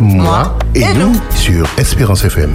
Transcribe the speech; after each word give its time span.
moi 0.00 0.58
et, 0.74 0.92
nous 0.94 1.12
sur 1.34 1.68
Espérance 1.78 2.24
FM. 2.24 2.50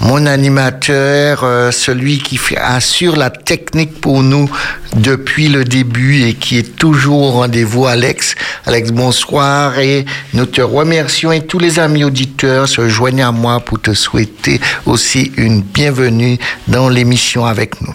mon 0.00 0.24
animateur, 0.24 1.42
euh, 1.42 1.70
celui 1.72 2.18
qui 2.18 2.38
assure 2.56 3.16
la 3.16 3.28
technique 3.28 4.00
pour 4.00 4.22
nous 4.22 4.48
depuis 4.96 5.48
le 5.48 5.64
début 5.64 6.22
et 6.22 6.34
qui 6.34 6.58
est 6.58 6.76
toujours 6.76 7.20
au 7.20 7.30
rendez-vous, 7.32 7.86
Alex. 7.86 8.34
Alex, 8.66 8.92
bonsoir 8.92 9.78
et 9.78 10.06
nous 10.32 10.46
te 10.46 10.60
remercions 10.60 11.32
et 11.32 11.46
tous 11.46 11.58
les 11.58 11.78
amis 11.78 12.02
auditeurs 12.02 12.68
se 12.68 12.88
joignent 12.88 13.22
à 13.22 13.32
moi 13.32 13.60
pour 13.60 13.80
te 13.80 13.92
souhaiter 13.92 14.60
aussi 14.86 15.32
une 15.36 15.60
bienvenue 15.60 16.38
dans 16.66 16.88
l'émission 16.88 17.44
avec 17.44 17.80
nous. 17.82 17.94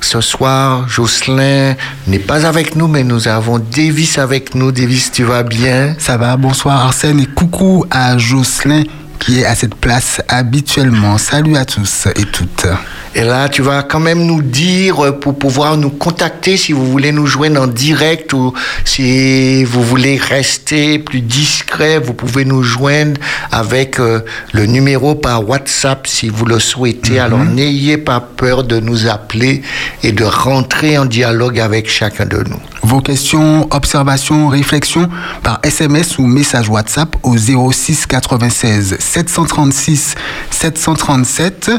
Ce 0.00 0.20
soir, 0.20 0.88
Jocelyn 0.88 1.74
n'est 2.06 2.18
pas 2.18 2.46
avec 2.46 2.76
nous, 2.76 2.88
mais 2.88 3.04
nous 3.04 3.26
avons 3.26 3.58
Davis 3.58 4.18
avec 4.18 4.54
nous. 4.54 4.70
Davis, 4.70 5.10
tu 5.10 5.24
vas 5.24 5.42
bien? 5.42 5.96
Ça 5.98 6.16
va, 6.16 6.36
bonsoir 6.36 6.84
Arsène 6.86 7.20
et 7.20 7.26
coucou 7.26 7.84
à 7.90 8.07
Jocelyn 8.16 8.84
qui 9.18 9.40
est 9.40 9.44
à 9.44 9.54
cette 9.54 9.74
place 9.74 10.22
habituellement. 10.28 11.18
Salut 11.18 11.56
à 11.56 11.64
tous 11.64 12.06
et 12.16 12.24
toutes. 12.24 12.66
Et 13.14 13.22
là, 13.22 13.48
tu 13.48 13.62
vas 13.62 13.82
quand 13.82 14.00
même 14.00 14.24
nous 14.24 14.42
dire 14.42 15.18
pour 15.20 15.38
pouvoir 15.38 15.76
nous 15.76 15.90
contacter 15.90 16.56
si 16.56 16.72
vous 16.72 16.86
voulez 16.86 17.12
nous 17.12 17.26
joindre 17.26 17.62
en 17.62 17.66
direct 17.66 18.32
ou 18.32 18.52
si 18.84 19.64
vous 19.64 19.82
voulez 19.82 20.16
rester 20.16 20.98
plus 20.98 21.20
discret, 21.20 21.98
vous 21.98 22.14
pouvez 22.14 22.44
nous 22.44 22.62
joindre 22.62 23.20
avec 23.50 23.98
euh, 23.98 24.20
le 24.52 24.66
numéro 24.66 25.14
par 25.14 25.48
WhatsApp 25.48 26.06
si 26.06 26.28
vous 26.28 26.44
le 26.44 26.58
souhaitez. 26.58 27.14
Mhm. 27.14 27.18
Alors 27.18 27.44
n'ayez 27.44 27.96
pas 27.96 28.20
peur 28.20 28.64
de 28.64 28.80
nous 28.80 29.06
appeler 29.06 29.62
et 30.02 30.12
de 30.12 30.24
rentrer 30.24 30.98
en 30.98 31.04
dialogue 31.04 31.60
avec 31.60 31.88
chacun 31.90 32.26
de 32.26 32.38
nous. 32.38 32.60
Vos 32.82 33.00
questions, 33.00 33.68
observations, 33.70 34.48
réflexions 34.48 35.08
par 35.42 35.60
SMS 35.62 36.18
ou 36.18 36.26
message 36.26 36.68
WhatsApp 36.68 37.16
au 37.22 37.36
06 37.36 38.06
96 38.06 38.96
736 38.98 40.14
737. 40.50 41.70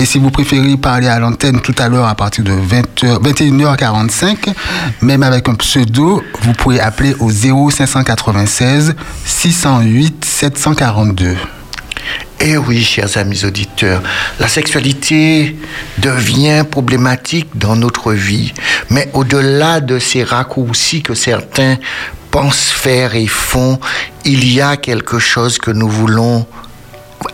Et 0.00 0.04
si 0.04 0.18
vous 0.18 0.30
préférez 0.30 0.67
parler 0.76 1.08
à 1.08 1.18
l'antenne 1.18 1.60
tout 1.60 1.74
à 1.78 1.88
l'heure 1.88 2.06
à 2.06 2.14
partir 2.14 2.44
de 2.44 2.52
20h, 2.52 3.22
21h45, 3.22 4.52
même 5.00 5.22
avec 5.22 5.48
un 5.48 5.54
pseudo, 5.54 6.22
vous 6.42 6.52
pouvez 6.52 6.80
appeler 6.80 7.14
au 7.20 7.30
0596 7.30 8.94
608 9.24 10.24
742. 10.24 11.36
Eh 12.40 12.56
oui, 12.56 12.84
chers 12.84 13.16
amis 13.16 13.44
auditeurs, 13.44 14.00
la 14.38 14.46
sexualité 14.46 15.56
devient 15.98 16.64
problématique 16.70 17.48
dans 17.56 17.74
notre 17.74 18.12
vie, 18.12 18.54
mais 18.90 19.10
au-delà 19.12 19.80
de 19.80 19.98
ces 19.98 20.22
raccourcis 20.22 21.02
que 21.02 21.14
certains 21.14 21.76
pensent 22.30 22.70
faire 22.70 23.16
et 23.16 23.26
font, 23.26 23.80
il 24.24 24.52
y 24.52 24.60
a 24.60 24.76
quelque 24.76 25.18
chose 25.18 25.58
que 25.58 25.70
nous 25.72 25.88
voulons 25.88 26.46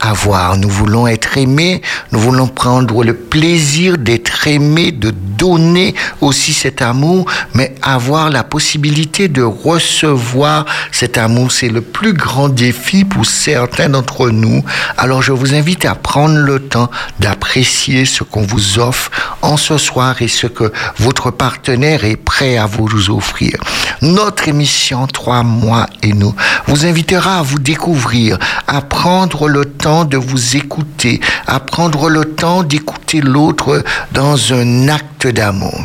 avoir. 0.00 0.56
Nous 0.56 0.68
voulons 0.68 1.06
être 1.06 1.36
aimés, 1.38 1.82
nous 2.12 2.18
voulons 2.18 2.46
prendre 2.46 3.04
le 3.04 3.14
plaisir 3.14 3.98
d'être 3.98 4.46
aimés, 4.46 4.92
de 4.92 5.10
donner 5.10 5.94
aussi 6.20 6.52
cet 6.52 6.82
amour, 6.82 7.26
mais 7.54 7.74
avoir 7.82 8.30
la 8.30 8.44
possibilité 8.44 9.28
de 9.28 9.42
recevoir 9.42 10.64
cet 10.92 11.18
amour, 11.18 11.52
c'est 11.52 11.68
le 11.68 11.80
plus 11.80 12.12
grand 12.12 12.48
défi 12.48 13.04
pour 13.04 13.26
certains 13.26 13.88
d'entre 13.88 14.30
nous. 14.30 14.64
Alors 14.96 15.22
je 15.22 15.32
vous 15.32 15.54
invite 15.54 15.84
à 15.84 15.94
prendre 15.94 16.36
le 16.36 16.60
temps 16.60 16.90
d'apprécier 17.20 18.04
ce 18.04 18.24
qu'on 18.24 18.42
vous 18.42 18.78
offre 18.78 19.10
en 19.42 19.56
ce 19.56 19.78
soir 19.78 20.22
et 20.22 20.28
ce 20.28 20.46
que 20.46 20.72
votre 20.98 21.30
partenaire 21.30 22.04
est 22.04 22.16
prêt 22.16 22.56
à 22.56 22.66
vous 22.66 23.10
offrir. 23.10 23.58
Notre 24.02 24.48
émission 24.48 25.06
Trois 25.12 25.42
mois 25.42 25.86
et 26.02 26.12
nous 26.12 26.34
vous 26.66 26.86
invitera 26.86 27.38
à 27.38 27.42
vous 27.42 27.58
découvrir, 27.58 28.38
à 28.66 28.80
prendre 28.82 29.48
le 29.48 29.64
temps 29.64 29.73
de 29.84 30.16
vous 30.16 30.56
écouter, 30.56 31.20
à 31.46 31.60
prendre 31.60 32.08
le 32.08 32.24
temps 32.24 32.62
d'écouter 32.62 33.20
l'autre 33.20 33.84
dans 34.12 34.54
un 34.54 34.88
acte 34.88 35.26
d'amour. 35.26 35.78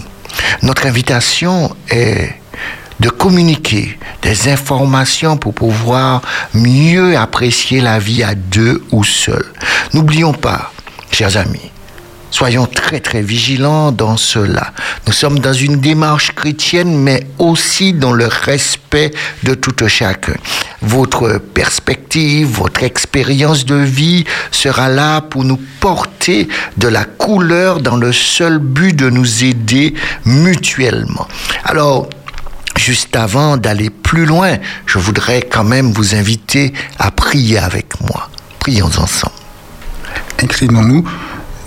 Notre 0.63 0.85
invitation 0.85 1.75
est 1.89 2.33
de 3.01 3.09
communiquer 3.09 3.97
des 4.21 4.47
informations 4.47 5.35
pour 5.35 5.53
pouvoir 5.53 6.21
mieux 6.53 7.17
apprécier 7.17 7.81
la 7.81 7.99
vie 7.99 8.23
à 8.23 8.35
deux 8.35 8.83
ou 8.91 9.03
seul. 9.03 9.45
N'oublions 9.93 10.33
pas, 10.33 10.71
chers 11.11 11.35
amis, 11.35 11.71
Soyons 12.31 12.67
très 12.67 12.99
très 12.99 13.21
vigilants 13.21 13.91
dans 13.91 14.17
cela. 14.17 14.71
Nous 15.07 15.13
sommes 15.13 15.39
dans 15.39 15.53
une 15.53 15.77
démarche 15.77 16.31
chrétienne, 16.31 16.95
mais 16.95 17.25
aussi 17.39 17.93
dans 17.93 18.13
le 18.13 18.27
respect 18.27 19.11
de 19.43 19.55
tout 19.55 19.75
chacun. 19.87 20.35
Votre 20.81 21.39
perspective, 21.39 22.47
votre 22.47 22.83
expérience 22.83 23.65
de 23.65 23.75
vie 23.75 24.25
sera 24.51 24.89
là 24.89 25.21
pour 25.21 25.43
nous 25.43 25.59
porter 25.79 26.47
de 26.77 26.87
la 26.87 27.05
couleur 27.05 27.81
dans 27.81 27.97
le 27.97 28.13
seul 28.13 28.59
but 28.59 28.95
de 28.95 29.09
nous 29.09 29.43
aider 29.43 29.93
mutuellement. 30.25 31.27
Alors, 31.63 32.09
juste 32.77 33.15
avant 33.15 33.57
d'aller 33.57 33.89
plus 33.89 34.25
loin, 34.25 34.57
je 34.85 34.99
voudrais 34.99 35.41
quand 35.41 35.63
même 35.63 35.91
vous 35.91 36.15
inviter 36.15 36.73
à 36.97 37.11
prier 37.11 37.57
avec 37.57 37.99
moi. 38.01 38.29
Prions 38.59 38.87
ensemble. 38.87 39.33
Inclinons-nous 40.41 41.03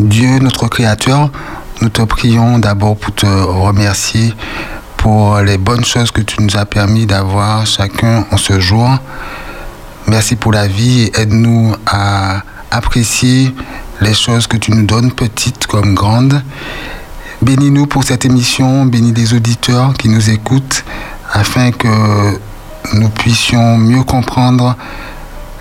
Dieu, 0.01 0.39
notre 0.39 0.69
Créateur, 0.69 1.31
nous 1.83 1.91
te 1.91 2.01
prions 2.03 2.59
d'abord 2.59 2.97
pour 2.97 3.15
te 3.15 3.27
remercier 3.27 4.33
pour 4.97 5.39
les 5.41 5.59
bonnes 5.59 5.85
choses 5.85 6.11
que 6.11 6.23
tu 6.23 6.41
nous 6.43 6.57
as 6.57 6.65
permis 6.65 7.05
d'avoir 7.05 7.67
chacun 7.67 8.25
en 8.31 8.39
ce 8.39 8.59
jour. 8.59 8.89
Merci 10.07 10.37
pour 10.37 10.53
la 10.53 10.67
vie 10.67 11.03
et 11.03 11.21
aide-nous 11.21 11.75
à 11.87 12.43
apprécier 12.71 13.55
les 14.01 14.15
choses 14.15 14.47
que 14.47 14.57
tu 14.57 14.73
nous 14.73 14.87
donnes, 14.87 15.13
petites 15.13 15.67
comme 15.67 15.95
grandes. 15.95 16.43
Bénis-nous 17.43 17.87
pour 17.87 18.03
cette 18.03 18.25
émission, 18.25 18.87
bénis 18.87 19.13
les 19.13 19.35
auditeurs 19.35 19.93
qui 19.95 20.09
nous 20.09 20.31
écoutent, 20.31 20.85
afin 21.33 21.71
que 21.71 22.39
nous 22.95 23.09
puissions 23.11 23.77
mieux 23.77 24.05
comprendre 24.05 24.75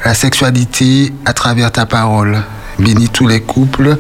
la 0.06 0.14
sexualité 0.14 1.14
à 1.26 1.34
travers 1.34 1.72
ta 1.72 1.86
parole. 1.86 2.42
Bénis 2.82 3.10
tous 3.10 3.28
les 3.28 3.42
couples 3.42 3.98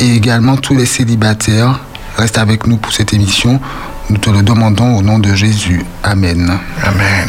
et 0.00 0.16
également 0.16 0.56
tous 0.56 0.74
les 0.74 0.86
célibataires. 0.86 1.78
Reste 2.16 2.38
avec 2.38 2.66
nous 2.66 2.76
pour 2.76 2.92
cette 2.92 3.12
émission. 3.12 3.60
Nous 4.10 4.18
te 4.18 4.30
le 4.30 4.42
demandons 4.42 4.96
au 4.96 5.02
nom 5.02 5.18
de 5.20 5.32
Jésus. 5.34 5.84
Amen. 6.02 6.58
Amen. 6.82 7.28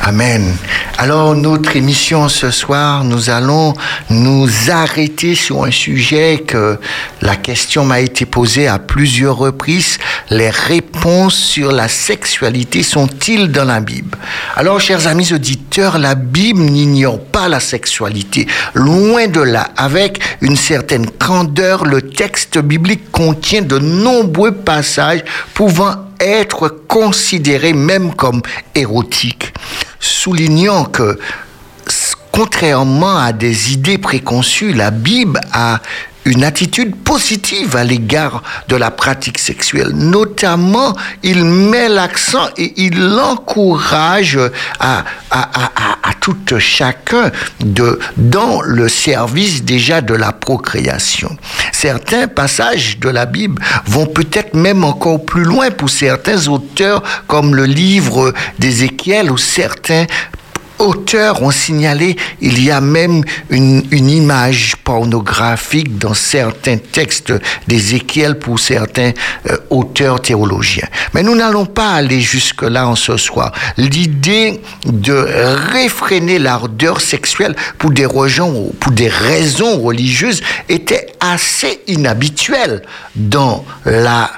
Amen. 0.00 0.56
Alors, 0.98 1.34
notre 1.34 1.76
émission 1.76 2.28
ce 2.28 2.50
soir, 2.50 3.04
nous 3.04 3.30
allons 3.30 3.74
nous 4.10 4.48
arrêter 4.70 5.34
sur 5.34 5.64
un 5.64 5.70
sujet 5.70 6.44
que 6.46 6.78
la 7.22 7.36
question 7.36 7.84
m'a 7.84 8.00
été 8.00 8.24
posée 8.24 8.68
à 8.68 8.78
plusieurs 8.78 9.36
reprises. 9.36 9.98
Les 10.30 10.50
réponses 10.50 10.95
sur 11.30 11.70
la 11.70 11.88
sexualité 11.88 12.82
sont-ils 12.82 13.52
dans 13.52 13.64
la 13.64 13.80
Bible? 13.80 14.18
Alors, 14.56 14.80
chers 14.80 15.06
amis 15.06 15.32
auditeurs, 15.32 15.98
la 15.98 16.14
Bible 16.16 16.60
n'ignore 16.60 17.20
pas 17.20 17.48
la 17.48 17.60
sexualité. 17.60 18.46
Loin 18.74 19.28
de 19.28 19.40
là, 19.40 19.68
avec 19.76 20.18
une 20.40 20.56
certaine 20.56 21.08
candeur, 21.10 21.84
le 21.84 22.02
texte 22.02 22.58
biblique 22.58 23.12
contient 23.12 23.62
de 23.62 23.78
nombreux 23.78 24.52
passages 24.52 25.22
pouvant 25.54 25.94
être 26.18 26.68
considérés 26.88 27.72
même 27.72 28.14
comme 28.14 28.42
érotiques 28.74 29.52
soulignant 30.00 30.86
que, 30.86 31.18
contrairement 32.32 33.18
à 33.18 33.32
des 33.32 33.72
idées 33.72 33.98
préconçues, 33.98 34.72
la 34.72 34.90
Bible 34.90 35.40
a 35.52 35.80
une 36.26 36.42
attitude 36.44 36.94
positive 36.96 37.76
à 37.76 37.84
l'égard 37.84 38.42
de 38.68 38.76
la 38.76 38.90
pratique 38.90 39.38
sexuelle. 39.38 39.90
Notamment, 39.94 40.94
il 41.22 41.44
met 41.44 41.88
l'accent 41.88 42.48
et 42.56 42.74
il 42.76 43.00
encourage 43.18 44.38
à, 44.80 45.04
à, 45.30 45.40
à, 45.64 45.70
à, 46.02 46.14
tout 46.20 46.36
chacun 46.58 47.30
dans 48.16 48.60
le 48.60 48.88
service 48.88 49.62
déjà 49.62 50.00
de 50.00 50.14
la 50.14 50.32
procréation. 50.32 51.36
Certains 51.72 52.26
passages 52.26 52.98
de 52.98 53.08
la 53.08 53.26
Bible 53.26 53.62
vont 53.86 54.06
peut-être 54.06 54.54
même 54.54 54.82
encore 54.82 55.24
plus 55.24 55.44
loin 55.44 55.70
pour 55.70 55.88
certains 55.88 56.48
auteurs, 56.48 57.02
comme 57.28 57.54
le 57.54 57.64
livre 57.64 58.34
d'Ézéchiel 58.58 59.30
ou 59.30 59.38
certains 59.38 60.06
auteurs 60.78 61.42
ont 61.42 61.50
signalé 61.50 62.16
il 62.40 62.62
y 62.62 62.70
a 62.70 62.80
même 62.80 63.22
une, 63.50 63.84
une 63.90 64.10
image 64.10 64.76
pornographique 64.84 65.98
dans 65.98 66.14
certains 66.14 66.78
textes 66.78 67.32
d'Ézéchiel 67.66 68.38
pour 68.38 68.58
certains 68.58 69.12
euh, 69.50 69.56
auteurs 69.70 70.20
théologiens. 70.20 70.88
Mais 71.14 71.22
nous 71.22 71.34
n'allons 71.34 71.66
pas 71.66 71.92
aller 71.92 72.20
jusque-là 72.20 72.88
en 72.88 72.96
ce 72.96 73.16
soir. 73.16 73.52
L'idée 73.76 74.60
de 74.84 75.12
réfréner 75.72 76.38
l'ardeur 76.38 77.00
sexuelle 77.00 77.54
pour 77.78 77.90
des, 77.90 78.06
raisons, 78.06 78.72
pour 78.80 78.92
des 78.92 79.08
raisons 79.08 79.80
religieuses 79.80 80.42
était 80.68 81.12
assez 81.20 81.80
inhabituelle 81.86 82.82
dans 83.14 83.64
la 83.84 84.30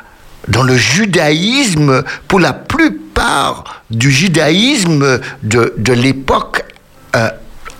dans 0.48 0.62
le 0.62 0.76
judaïsme, 0.76 2.02
pour 2.26 2.40
la 2.40 2.52
plupart 2.52 3.82
du 3.90 4.10
judaïsme 4.10 5.20
de, 5.42 5.74
de 5.76 5.92
l'époque 5.92 6.64
euh, 7.16 7.30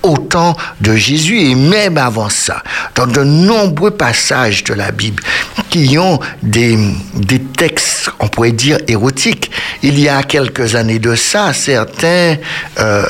au 0.02 0.16
temps 0.16 0.56
de 0.80 0.94
Jésus 0.94 1.40
et 1.40 1.54
même 1.54 1.98
avant 1.98 2.28
ça, 2.28 2.62
dans 2.94 3.06
de 3.06 3.22
nombreux 3.24 3.90
passages 3.90 4.64
de 4.64 4.74
la 4.74 4.92
Bible 4.92 5.22
qui 5.70 5.98
ont 5.98 6.20
des, 6.42 6.78
des 7.14 7.40
textes, 7.40 8.10
on 8.20 8.28
pourrait 8.28 8.52
dire, 8.52 8.78
érotiques. 8.86 9.50
Il 9.82 9.98
y 9.98 10.08
a 10.08 10.22
quelques 10.22 10.76
années 10.76 10.98
de 10.98 11.14
ça, 11.14 11.52
certains 11.52 12.36
euh, 12.78 13.06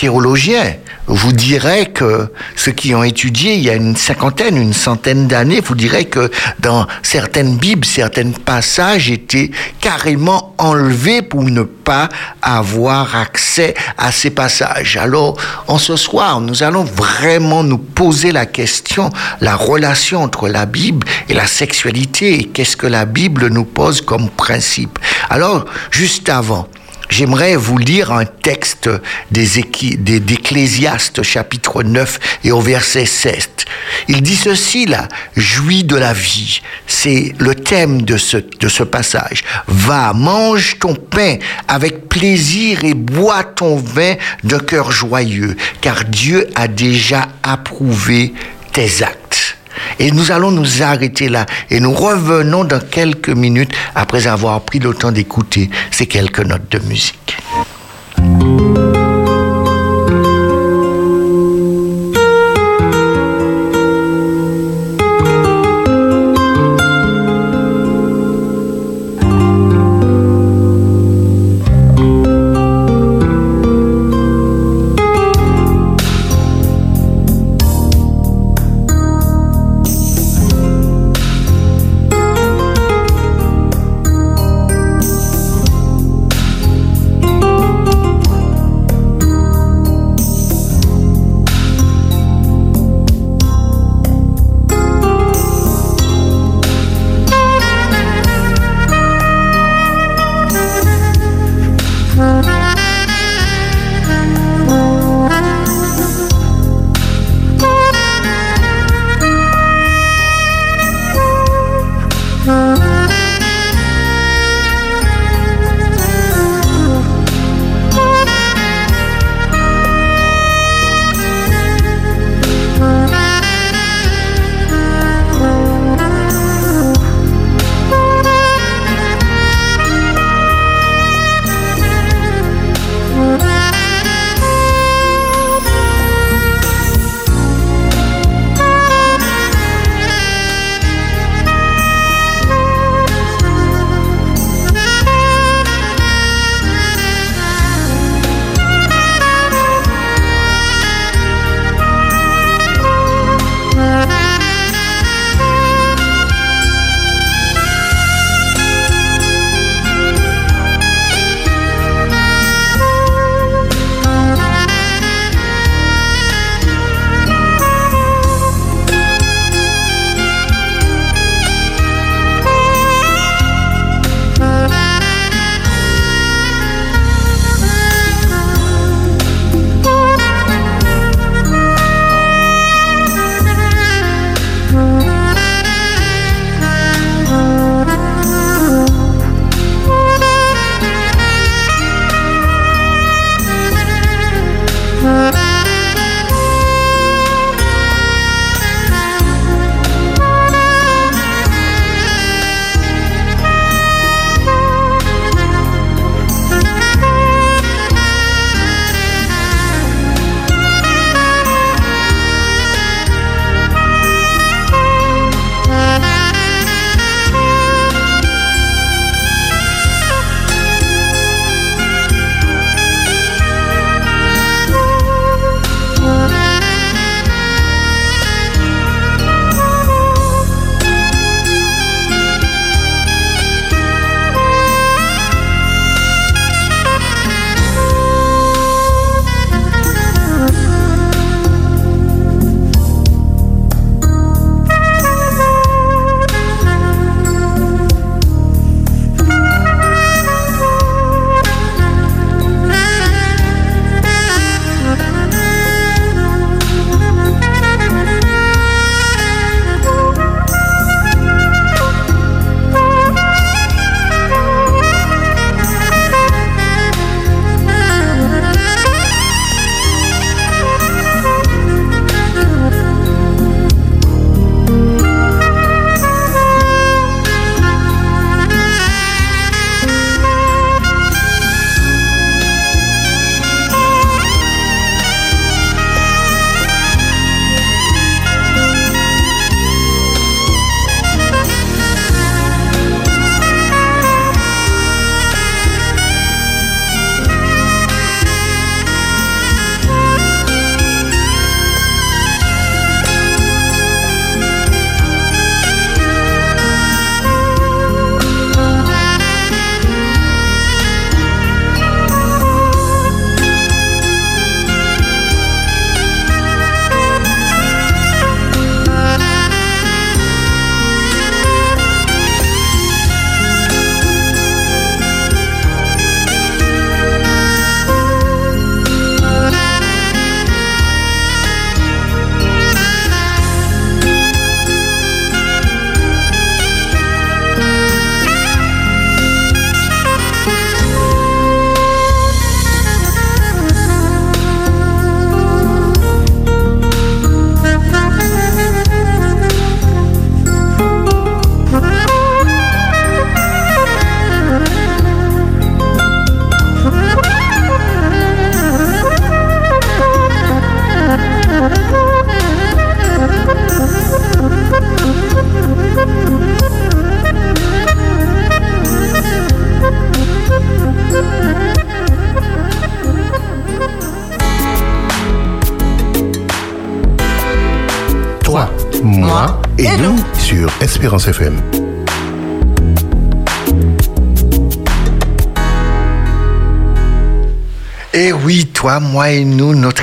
théologiens 0.00 0.76
vous 1.12 1.32
direz 1.32 1.86
que 1.86 2.28
ceux 2.54 2.70
qui 2.70 2.94
ont 2.94 3.02
étudié 3.02 3.54
il 3.54 3.62
y 3.62 3.70
a 3.70 3.74
une 3.74 3.96
cinquantaine, 3.96 4.56
une 4.56 4.72
centaine 4.72 5.26
d'années, 5.26 5.60
vous 5.60 5.74
direz 5.74 6.04
que 6.04 6.30
dans 6.60 6.86
certaines 7.02 7.56
Bibles, 7.56 7.84
certains 7.84 8.30
passages 8.30 9.10
étaient 9.10 9.50
carrément 9.80 10.54
enlevés 10.58 11.22
pour 11.22 11.42
ne 11.42 11.62
pas 11.62 12.08
avoir 12.42 13.16
accès 13.16 13.74
à 13.98 14.12
ces 14.12 14.30
passages. 14.30 14.96
Alors, 14.96 15.36
en 15.66 15.78
ce 15.78 15.96
soir, 15.96 16.40
nous 16.40 16.62
allons 16.62 16.84
vraiment 16.84 17.64
nous 17.64 17.78
poser 17.78 18.30
la 18.30 18.46
question, 18.46 19.10
la 19.40 19.56
relation 19.56 20.22
entre 20.22 20.48
la 20.48 20.64
Bible 20.64 21.06
et 21.28 21.34
la 21.34 21.48
sexualité 21.48 22.34
et 22.34 22.44
qu'est-ce 22.44 22.76
que 22.76 22.86
la 22.86 23.04
Bible 23.04 23.48
nous 23.48 23.64
pose 23.64 24.00
comme 24.00 24.30
principe. 24.30 24.98
Alors, 25.28 25.64
juste 25.90 26.28
avant, 26.28 26.68
J'aimerais 27.10 27.56
vous 27.56 27.76
lire 27.76 28.12
un 28.12 28.24
texte 28.24 28.88
d'Ecclésiaste 29.30 31.22
chapitre 31.22 31.82
9 31.82 32.18
et 32.44 32.52
au 32.52 32.60
verset 32.60 33.04
7. 33.04 33.64
Il 34.08 34.22
dit 34.22 34.36
ceci 34.36 34.86
là, 34.86 35.08
jouis 35.36 35.82
de 35.82 35.96
la 35.96 36.12
vie. 36.12 36.60
C'est 36.86 37.34
le 37.38 37.56
thème 37.56 38.02
de 38.02 38.16
ce, 38.16 38.36
de 38.36 38.68
ce 38.68 38.84
passage. 38.84 39.44
Va, 39.66 40.12
mange 40.12 40.78
ton 40.78 40.94
pain 40.94 41.36
avec 41.66 42.08
plaisir 42.08 42.84
et 42.84 42.94
bois 42.94 43.42
ton 43.42 43.76
vin 43.76 44.14
de 44.44 44.56
cœur 44.58 44.92
joyeux, 44.92 45.56
car 45.80 46.04
Dieu 46.04 46.48
a 46.54 46.68
déjà 46.68 47.26
approuvé 47.42 48.32
tes 48.72 49.02
actes. 49.02 49.39
Et 49.98 50.10
nous 50.10 50.30
allons 50.32 50.50
nous 50.50 50.82
arrêter 50.82 51.28
là 51.28 51.46
et 51.70 51.80
nous 51.80 51.92
revenons 51.92 52.64
dans 52.64 52.80
quelques 52.80 53.30
minutes 53.30 53.72
après 53.94 54.26
avoir 54.26 54.60
pris 54.62 54.78
le 54.78 54.94
temps 54.94 55.12
d'écouter 55.12 55.70
ces 55.90 56.06
quelques 56.06 56.40
notes 56.40 56.70
de 56.70 56.78
musique. 56.80 57.36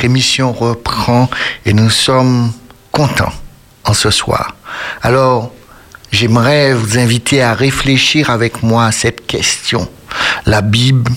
Émission 0.07 0.53
reprend 0.53 1.29
et 1.65 1.73
nous 1.73 1.89
sommes 1.89 2.51
contents 2.91 3.33
en 3.83 3.93
ce 3.93 4.09
soir. 4.09 4.55
Alors, 5.01 5.51
j'aimerais 6.11 6.73
vous 6.73 6.97
inviter 6.97 7.41
à 7.41 7.53
réfléchir 7.53 8.29
avec 8.29 8.63
moi 8.63 8.85
à 8.85 8.91
cette 8.93 9.27
question. 9.27 9.87
La 10.45 10.61
Bible 10.61 11.11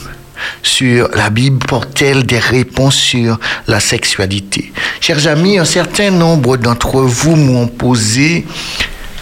sur 0.62 1.08
la 1.14 1.30
Bible 1.30 1.64
porte-t-elle 1.66 2.24
des 2.24 2.40
réponses 2.40 2.96
sur 2.96 3.38
la 3.68 3.78
sexualité? 3.78 4.72
Chers 5.00 5.28
amis, 5.28 5.58
un 5.58 5.64
certain 5.64 6.10
nombre 6.10 6.56
d'entre 6.56 7.00
vous 7.02 7.36
m'ont 7.36 7.68
posé 7.68 8.44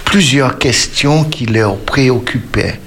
plusieurs 0.04 0.58
questions 0.58 1.24
qui 1.24 1.44
leur 1.44 1.76
préoccupaient 1.76 2.80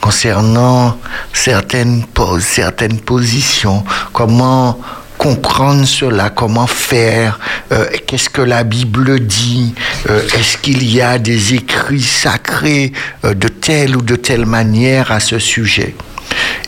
concernant 0.00 0.98
certaines 1.32 2.04
poses, 2.04 2.42
certaines 2.42 2.98
positions, 3.00 3.84
comment 4.12 4.80
comprendre 5.24 5.86
cela, 5.86 6.28
comment 6.28 6.66
faire, 6.66 7.40
euh, 7.72 7.86
qu'est-ce 8.06 8.28
que 8.28 8.42
la 8.42 8.62
Bible 8.62 9.20
dit, 9.20 9.74
euh, 10.10 10.20
est-ce 10.38 10.58
qu'il 10.58 10.84
y 10.84 11.00
a 11.00 11.18
des 11.18 11.54
écrits 11.54 12.02
sacrés 12.02 12.92
euh, 13.24 13.32
de 13.32 13.48
telle 13.48 13.96
ou 13.96 14.02
de 14.02 14.16
telle 14.16 14.44
manière 14.44 15.10
à 15.10 15.20
ce 15.20 15.38
sujet. 15.38 15.94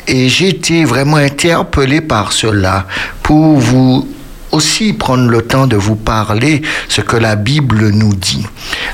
Et 0.09 0.31
j'ai 0.31 0.49
été 0.49 0.87
vraiment 0.87 1.19
interpellé 1.19 2.01
par 2.01 2.33
cela 2.33 2.87
pour 3.23 3.59
vous 3.59 4.09
aussi 4.53 4.95
prendre 4.95 5.29
le 5.29 5.43
temps 5.43 5.67
de 5.67 5.77
vous 5.77 5.97
parler 5.97 6.63
ce 6.89 7.03
que 7.03 7.17
la 7.19 7.37
Bible 7.37 7.91
nous 7.91 8.15
dit. 8.15 8.47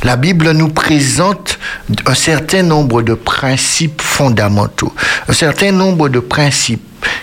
La 0.05 0.17
Bible 0.17 0.51
nous 0.53 0.69
présente 0.69 1.59
un 2.07 2.15
certain 2.15 2.63
nombre 2.63 3.03
de 3.03 3.15
principes 3.15 4.03
fondamentaux, 4.03 4.93
un 5.29 5.33
certain 5.33 5.73
nombre 5.73 6.09
de 6.09 6.21
principes 6.21 6.83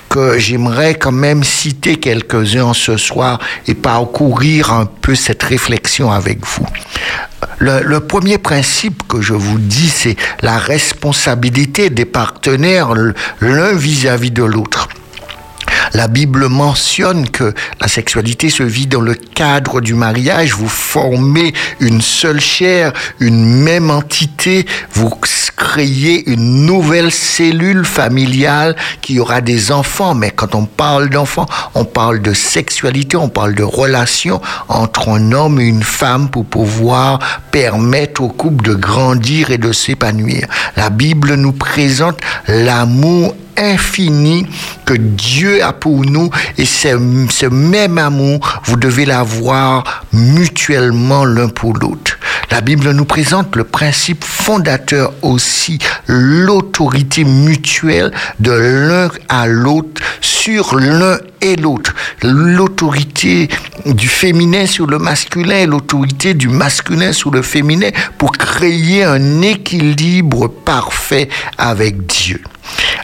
que 0.09 0.39
j'aimerais 0.39 0.95
quand 0.95 1.11
même 1.11 1.43
citer 1.43 1.97
quelques-uns 1.97 2.73
ce 2.73 2.97
soir 2.97 3.39
et 3.67 3.75
parcourir 3.75 4.73
un 4.73 4.85
peu 4.85 5.15
cette 5.15 5.43
réflexion 5.43 6.11
avec 6.11 6.45
vous. 6.45 6.65
Le, 7.59 7.99
premier 7.99 8.37
principe 8.37 9.03
que 9.07 9.21
je 9.21 9.33
vous 9.33 9.59
dis, 9.59 9.89
c'est 9.89 10.15
la 10.41 10.57
responsabilité 10.57 11.89
des 11.89 12.05
partenaires 12.05 12.93
l'un 13.41 13.73
vis-à-vis 13.73 14.31
de 14.31 14.43
l'autre. 14.43 14.87
La 15.93 16.07
Bible 16.07 16.47
mentionne 16.47 17.29
que 17.29 17.53
la 17.81 17.87
sexualité 17.87 18.49
se 18.49 18.63
vit 18.63 18.87
dans 18.87 19.01
le 19.01 19.15
cadre 19.15 19.81
du 19.81 19.93
mariage. 19.93 20.53
Vous 20.53 20.69
formez 20.69 21.53
une 21.79 22.01
seule 22.01 22.39
chair, 22.39 22.93
une 23.19 23.45
même 23.45 23.89
entité. 23.89 24.65
Vous 24.93 25.09
créez 25.55 26.29
une 26.29 26.65
nouvelle 26.65 27.11
cellule 27.11 27.85
familiale 27.85 28.75
qui 29.01 29.19
aura 29.19 29.41
des 29.41 29.71
enfants. 29.71 30.15
Mais 30.15 30.31
quand 30.31 30.55
on 30.55 30.65
parle 30.65 31.09
d'enfants, 31.09 31.47
on 31.75 31.85
parle 31.85 32.21
de 32.21 32.33
sexualité, 32.33 33.17
on 33.17 33.29
parle 33.29 33.55
de 33.55 33.63
relation 33.63 34.41
entre 34.67 35.09
un 35.09 35.31
homme 35.31 35.59
et 35.59 35.65
une 35.65 35.83
femme 35.83 36.29
pour 36.29 36.45
pouvoir 36.45 37.19
permettre 37.51 38.21
au 38.21 38.29
couple 38.29 38.63
de 38.63 38.73
grandir 38.73 39.51
et 39.51 39.57
de 39.57 39.71
s'épanouir. 39.71 40.47
La 40.75 40.89
Bible 40.89 41.35
nous 41.35 41.53
présente 41.53 42.19
l'amour 42.47 43.35
infini 43.59 44.47
que 44.85 44.93
Dieu 44.93 45.63
a 45.63 45.73
pour 45.73 46.05
nous 46.05 46.29
et 46.57 46.65
ce, 46.65 47.45
même 47.45 47.97
amour, 47.97 48.61
vous 48.65 48.77
devez 48.77 49.05
l'avoir 49.05 50.05
mutuellement 50.13 51.25
l'un 51.25 51.49
pour 51.49 51.73
l'autre. 51.73 52.17
La 52.51 52.61
Bible 52.61 52.91
nous 52.91 53.05
présente 53.05 53.55
le 53.55 53.63
principe 53.63 54.23
fondateur 54.23 55.13
aussi, 55.21 55.77
l'autorité 56.07 57.23
mutuelle 57.23 58.11
de 58.39 58.51
l'un 58.51 59.09
à 59.27 59.45
l'autre 59.45 60.01
sur 60.21 60.75
l'un 60.75 61.19
et 61.41 61.55
l'autre. 61.55 61.93
L'autorité 62.23 63.49
du 63.85 64.07
féminin 64.07 64.65
sur 64.65 64.87
le 64.87 64.97
masculin 64.97 65.57
et 65.57 65.65
l'autorité 65.67 66.33
du 66.33 66.47
masculin 66.49 67.13
sur 67.13 67.31
le 67.31 67.43
féminin 67.43 67.89
pour 68.17 68.31
créer 68.31 69.03
un 69.03 69.41
équilibre 69.41 70.47
parfait 70.47 71.29
avec 71.57 72.07
Dieu. 72.07 72.41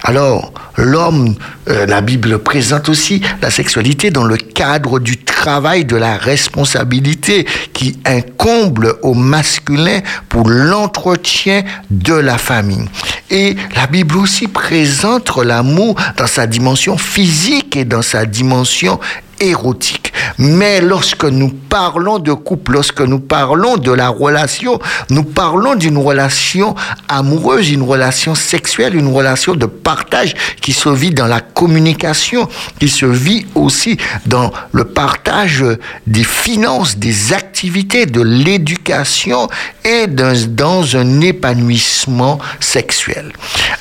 Alors, 0.07 0.53
l'homme, 0.77 1.33
euh, 1.67 1.87
la 1.87 2.01
Bible 2.01 2.37
présente 2.37 2.89
aussi 2.89 3.23
la 3.41 3.49
sexualité 3.49 4.11
dans 4.11 4.23
le 4.23 4.37
cadre 4.37 4.99
du 4.99 5.17
travail 5.17 5.83
de 5.83 5.95
la 5.95 6.15
responsabilité 6.15 7.47
qui 7.73 7.97
incombe 8.05 8.99
au 9.01 9.15
masculin 9.15 10.01
pour 10.29 10.47
l'entretien 10.47 11.63
de 11.89 12.13
la 12.13 12.37
famille. 12.37 12.85
Et 13.31 13.55
la 13.75 13.87
Bible 13.87 14.17
aussi 14.17 14.47
présente 14.47 15.35
l'amour 15.43 15.95
dans 16.17 16.27
sa 16.27 16.45
dimension 16.45 16.99
physique 16.99 17.75
et 17.75 17.83
dans 17.83 18.03
sa 18.03 18.27
dimension 18.27 18.99
érotique. 19.39 20.13
Mais 20.37 20.81
lorsque 20.81 21.25
nous 21.25 21.49
parlons 21.49 22.19
de 22.19 22.33
couple, 22.33 22.73
lorsque 22.73 23.01
nous 23.01 23.19
parlons 23.19 23.77
de 23.77 23.91
la 23.91 24.09
relation, 24.09 24.79
nous 25.09 25.23
parlons 25.23 25.75
d'une 25.75 25.97
relation 25.97 26.75
amoureuse, 27.07 27.71
une 27.71 27.83
relation 27.83 28.35
sexuelle, 28.35 28.95
une 28.95 29.13
relation 29.13 29.55
de 29.55 29.65
partage 29.65 30.33
qui 30.61 30.73
se 30.73 30.89
vit 30.89 31.11
dans 31.11 31.27
la 31.27 31.41
communication, 31.41 32.47
qui 32.79 32.89
se 32.89 33.05
vit 33.05 33.45
aussi 33.55 33.97
dans 34.25 34.51
le 34.71 34.85
partage 34.85 35.63
des 36.07 36.23
finances, 36.23 36.97
des 36.97 37.33
activités, 37.33 38.05
de 38.05 38.21
l'éducation 38.21 39.47
et 39.83 40.07
dans, 40.07 40.95
un 40.95 41.21
épanouissement 41.21 42.39
sexuel. 42.59 43.31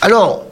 Alors, 0.00 0.44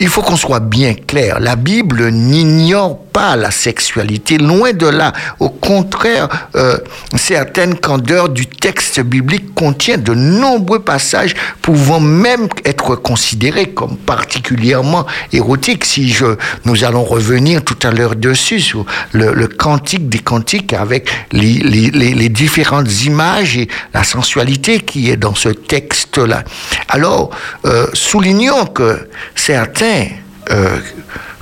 il 0.00 0.08
faut 0.08 0.22
qu'on 0.22 0.36
soit 0.36 0.60
bien 0.60 0.94
clair. 0.94 1.40
La 1.40 1.56
Bible 1.56 2.10
n'ignore 2.10 2.98
pas 3.12 3.36
la 3.36 3.50
sexualité, 3.50 4.38
loin 4.38 4.72
de 4.72 4.86
là. 4.86 5.12
Au 5.38 5.50
contraire, 5.50 6.28
euh, 6.56 6.78
certaines 7.16 7.76
candeurs 7.78 8.28
du 8.28 8.46
texte 8.46 9.00
biblique 9.00 9.54
contiennent 9.54 10.02
de 10.02 10.14
nombreux 10.14 10.80
passages 10.80 11.34
pouvant 11.60 12.00
même 12.00 12.48
être 12.64 12.96
considérés 12.96 13.66
comme 13.66 13.96
particulièrement 13.96 15.06
érotiques. 15.32 15.84
Si 15.84 16.10
je, 16.10 16.36
nous 16.64 16.84
allons 16.84 17.04
revenir 17.04 17.62
tout 17.62 17.78
à 17.82 17.90
l'heure 17.90 18.16
dessus 18.16 18.60
sur 18.60 18.86
le, 19.12 19.46
cantique 19.46 20.08
des 20.08 20.18
cantiques 20.18 20.72
avec 20.72 21.10
les, 21.32 21.58
les, 21.58 22.28
différentes 22.28 23.04
images 23.04 23.58
et 23.58 23.68
la 23.92 24.02
sensualité 24.02 24.80
qui 24.80 25.10
est 25.10 25.16
dans 25.16 25.34
ce 25.34 25.50
texte-là. 25.50 26.44
Alors, 26.88 27.30
euh, 27.66 27.86
soulignons 27.92 28.64
que 28.66 29.08
certains 29.34 29.71
euh, 29.82 30.78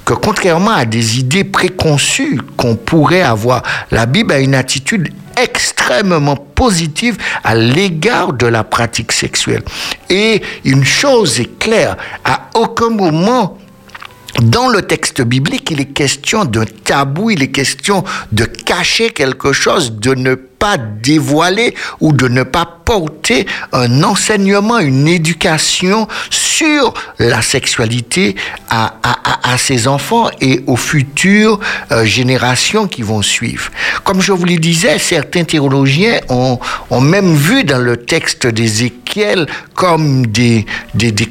que 0.04 0.14
contrairement 0.14 0.72
à 0.72 0.84
des 0.84 1.18
idées 1.18 1.44
préconçues 1.44 2.40
qu'on 2.56 2.76
pourrait 2.76 3.22
avoir, 3.22 3.62
la 3.90 4.06
Bible 4.06 4.32
a 4.32 4.40
une 4.40 4.54
attitude 4.54 5.08
extrêmement 5.40 6.36
positive 6.36 7.16
à 7.44 7.54
l'égard 7.54 8.32
de 8.32 8.46
la 8.46 8.64
pratique 8.64 9.12
sexuelle. 9.12 9.62
Et 10.08 10.42
une 10.64 10.84
chose 10.84 11.40
est 11.40 11.58
claire, 11.58 11.96
à 12.24 12.50
aucun 12.54 12.90
moment 12.90 13.56
dans 14.42 14.68
le 14.68 14.82
texte 14.82 15.22
biblique, 15.22 15.70
il 15.70 15.80
est 15.80 15.92
question 15.92 16.44
d'un 16.44 16.64
tabou, 16.64 17.30
il 17.30 17.42
est 17.42 17.50
question 17.50 18.04
de 18.32 18.44
cacher 18.44 19.10
quelque 19.10 19.52
chose, 19.52 19.92
de 19.92 20.14
ne 20.14 20.36
pas 20.60 20.76
dévoiler 20.76 21.74
ou 22.00 22.12
de 22.12 22.28
ne 22.28 22.44
pas 22.44 22.66
porter 22.84 23.46
un 23.72 24.04
enseignement, 24.04 24.78
une 24.78 25.08
éducation 25.08 26.06
sur 26.28 26.92
la 27.18 27.40
sexualité 27.40 28.36
à, 28.68 28.92
ses 29.56 29.88
enfants 29.88 30.30
et 30.40 30.62
aux 30.66 30.76
futures 30.76 31.58
euh, 31.90 32.04
générations 32.04 32.86
qui 32.86 33.02
vont 33.02 33.22
suivre. 33.22 33.70
Comme 34.04 34.20
je 34.20 34.32
vous 34.32 34.44
le 34.44 34.58
disais, 34.58 34.98
certains 34.98 35.44
théologiens 35.44 36.20
ont, 36.28 36.58
même 37.00 37.34
vu 37.34 37.64
dans 37.64 37.82
le 37.82 37.96
texte 37.96 38.46
d'Ézéchiel 38.46 39.46
comme 39.74 40.26
des, 40.26 40.66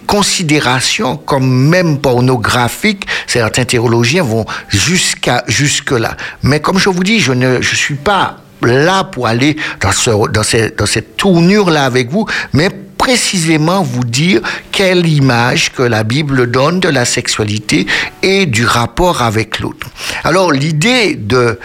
considérations, 0.07 1.17
comme 1.17 1.69
même 1.69 1.99
pornographiques. 1.99 3.05
Certains 3.27 3.65
théologiens 3.65 4.23
vont 4.23 4.45
jusqu'à 4.69 5.43
jusque-là. 5.47 6.17
Mais 6.43 6.59
comme 6.59 6.79
je 6.79 6.89
vous 6.89 7.03
dis, 7.03 7.19
je 7.19 7.33
ne 7.33 7.61
suis 7.61 7.95
pas 7.95 8.37
là 8.61 9.03
pour 9.03 9.27
aller 9.27 9.55
dans, 9.81 9.91
ce, 9.91 10.09
dans, 10.09 10.75
dans 10.77 10.85
cette 10.85 11.17
tournure-là 11.17 11.85
avec 11.85 12.09
vous, 12.09 12.25
mais 12.53 12.69
précisément 12.99 13.81
vous 13.81 14.03
dire 14.03 14.41
quelle 14.71 15.07
image 15.07 15.71
que 15.71 15.81
la 15.81 16.03
Bible 16.03 16.51
donne 16.51 16.79
de 16.79 16.89
la 16.89 17.05
sexualité 17.05 17.87
et 18.21 18.45
du 18.45 18.65
rapport 18.65 19.21
avec 19.21 19.59
l'autre. 19.59 19.87
Alors 20.23 20.51
l'idée 20.51 21.15
de 21.15 21.57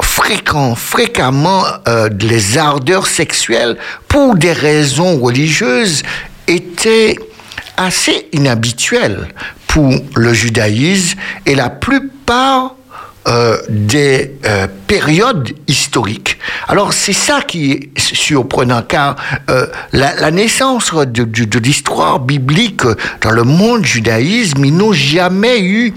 fréquent, 0.00 0.74
fréquemment 0.74 1.64
euh, 1.88 2.08
les 2.20 2.58
ardeurs 2.58 3.06
sexuelles 3.06 3.76
pour 4.08 4.36
des 4.36 4.52
raisons 4.52 5.18
religieuses 5.18 6.02
était 6.46 7.16
assez 7.76 8.28
inhabituelle 8.32 9.28
pour 9.66 9.90
le 10.14 10.32
judaïsme 10.32 11.18
et 11.46 11.54
la 11.54 11.70
plupart 11.70 12.76
euh, 13.26 13.56
des 13.70 14.32
euh, 14.44 14.66
périodes 14.86 15.52
historiques. 15.66 16.36
Alors 16.68 16.92
c'est 16.92 17.14
ça 17.14 17.40
qui 17.40 17.72
est 17.72 17.98
surprenant, 17.98 18.82
car 18.82 19.16
euh, 19.48 19.66
la, 19.92 20.30
naissance 20.30 20.92
de, 20.92 21.58
l'histoire 21.58 22.20
biblique 22.20 22.82
dans 23.22 23.30
le 23.30 23.44
monde 23.44 23.82
judaïsme, 23.82 24.62
ils 24.66 24.76
n'ont 24.76 24.92
jamais 24.92 25.62
eu 25.62 25.94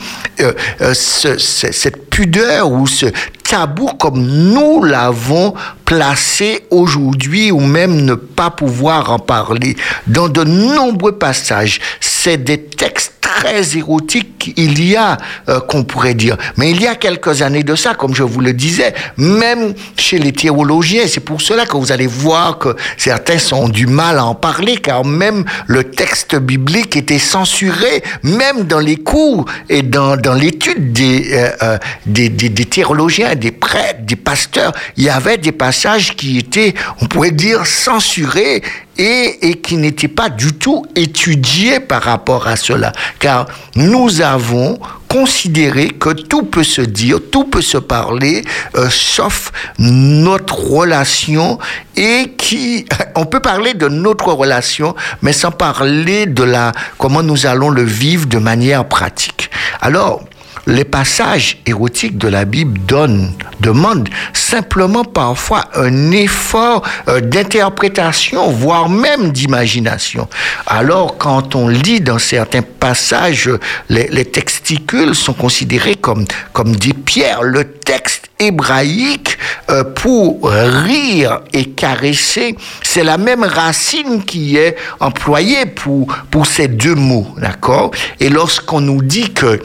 ce, 0.94 1.38
ce, 1.38 1.72
cette 1.72 2.10
pudeur 2.10 2.72
ou 2.72 2.88
ce 2.88 3.08
tabou 3.44 3.88
comme 4.00 4.26
nous 4.26 4.84
l'avons 4.84 5.54
placé 5.84 6.66
aujourd'hui 6.70 7.52
ou 7.52 7.60
même 7.60 8.06
ne 8.06 8.16
pas 8.16 8.52
pouvoir 8.52 9.12
en 9.12 9.20
parler. 9.20 9.76
Dans 10.08 10.30
de 10.30 10.44
nombreux 10.44 11.18
passages, 11.18 11.80
c'est 12.00 12.38
des 12.38 12.62
textes 12.62 13.17
très 13.38 13.78
érotiques 13.78 14.54
il 14.58 14.84
y 14.84 14.96
a, 14.96 15.18
euh, 15.48 15.60
qu'on 15.60 15.84
pourrait 15.84 16.16
dire. 16.16 16.38
Mais 16.58 16.72
il 16.72 16.82
y 16.82 16.88
a 16.88 16.96
quelques 16.96 17.44
années 17.44 17.64
de 17.64 17.76
ça, 17.76 17.94
comme 17.94 18.16
je 18.16 18.24
vous 18.24 18.42
le 18.42 18.54
disais, 18.54 18.96
même 19.18 19.76
chez 19.96 20.18
les 20.18 20.32
théologiens, 20.32 21.04
c'est 21.08 21.20
pour 21.20 21.42
cela 21.42 21.66
que 21.68 21.78
vous 21.78 21.92
allez 21.92 22.08
voir 22.08 22.58
que 22.58 22.76
certains 22.98 23.38
ont 23.52 23.70
du 23.70 23.86
mal 23.86 24.18
à 24.18 24.26
en 24.26 24.34
parler, 24.34 24.78
car 24.78 25.06
même 25.06 25.46
le 25.68 25.84
texte 25.84 26.36
biblique 26.36 26.96
était 26.96 27.20
censuré, 27.20 28.04
même 28.24 28.64
dans 28.64 28.80
les 28.80 28.98
cours 28.98 29.46
et 29.70 29.84
dans, 29.84 30.18
dans 30.18 30.34
l'étude 30.34 30.92
des, 30.94 31.30
euh, 31.34 31.50
euh 31.62 31.78
des, 32.08 32.30
des, 32.30 32.50
des 32.50 32.66
théologiens, 32.66 33.36
des 33.36 33.52
prêtres, 33.52 34.02
des 34.02 34.16
pasteurs, 34.16 34.72
il 34.96 35.04
y 35.04 35.10
avait 35.10 35.38
des 35.38 35.52
passages 35.52 36.16
qui 36.16 36.40
étaient, 36.40 36.74
on 37.02 37.06
pourrait 37.06 37.32
dire, 37.32 37.68
censurés 37.68 38.64
et, 38.98 39.50
et 39.50 39.56
qui 39.56 39.78
n'étaient 39.78 40.08
pas 40.08 40.30
du 40.30 40.54
tout 40.54 40.86
étudiés 40.96 41.80
par 41.80 42.04
rapport 42.04 42.48
à 42.48 42.56
cela. 42.56 42.92
Car 43.20 43.48
nous 43.76 44.22
avons 44.22 44.80
considéré 45.08 45.90
que 45.90 46.10
tout 46.10 46.44
peut 46.44 46.64
se 46.64 46.82
dire, 46.82 47.20
tout 47.32 47.46
peut 47.46 47.62
se 47.62 47.78
parler, 47.78 48.44
euh, 48.76 48.88
sauf 48.90 49.52
notre 49.80 50.60
relation 50.60 51.58
et 51.96 52.34
qui, 52.38 52.86
on 53.16 53.26
peut 53.26 53.40
parler 53.40 53.74
de 53.74 53.88
notre 53.88 54.32
relation, 54.34 54.96
mais 55.22 55.34
sans 55.34 55.52
parler 55.52 56.26
de 56.26 56.44
la, 56.44 56.72
comment 56.98 57.24
nous 57.24 57.46
allons 57.46 57.70
le 57.70 57.84
vivre 57.84 58.26
de 58.28 58.38
manière 58.38 58.88
pratique. 58.88 59.50
Alors, 59.82 60.24
les 60.68 60.84
passages 60.84 61.58
érotiques 61.66 62.18
de 62.18 62.28
la 62.28 62.46
Bible 62.46 62.78
donnent, 62.86 63.32
demandent 63.62 64.10
simplement 64.34 65.06
parfois 65.06 65.66
un 65.76 66.12
effort 66.12 66.84
euh, 67.08 67.22
d'interprétation, 67.22 68.52
voire 68.52 68.90
même 68.90 69.32
d'imagination. 69.32 70.28
Alors, 70.68 71.18
quand 71.18 71.56
on 71.56 71.70
lit 71.70 72.02
dans 72.02 72.20
certains 72.20 72.62
passages, 72.62 73.50
les, 73.90 74.08
les 74.10 74.26
texticules 74.26 75.16
sont 75.16 75.34
considérés 75.34 75.96
comme, 75.96 76.26
comme 76.52 76.76
des 76.76 76.94
pierres. 76.94 77.44
Le 77.44 77.64
texte 77.64 78.30
hébraïque 78.40 79.38
euh, 79.70 79.84
pour 79.84 80.50
rire 80.50 81.42
et 81.54 81.66
caresser, 81.72 82.56
c'est 82.84 83.04
la 83.04 83.18
même 83.18 83.44
racine 83.44 84.24
qui 84.24 84.58
est 84.58 84.76
employée 85.00 85.66
pour, 85.66 86.08
pour 86.30 86.46
ces 86.46 86.68
deux 86.68 86.96
mots, 86.96 87.28
d'accord? 87.38 87.92
Et 88.20 88.30
lorsqu'on 88.30 88.82
nous 88.82 89.02
dit 89.02 89.34
que 89.34 89.60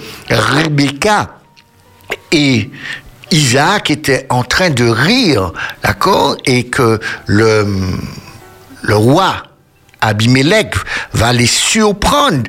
et 2.31 2.71
Isaac 3.31 3.91
étaient 3.91 4.27
en 4.29 4.45
train 4.45 4.71
de 4.71 4.85
rire, 4.85 5.53
d'accord 5.83 6.37
Et 6.45 6.65
que 6.65 7.01
le, 7.27 7.67
roi 8.89 9.43
Abimelech 10.01 10.75
va 11.13 11.33
les 11.33 11.47
surprendre, 11.47 12.43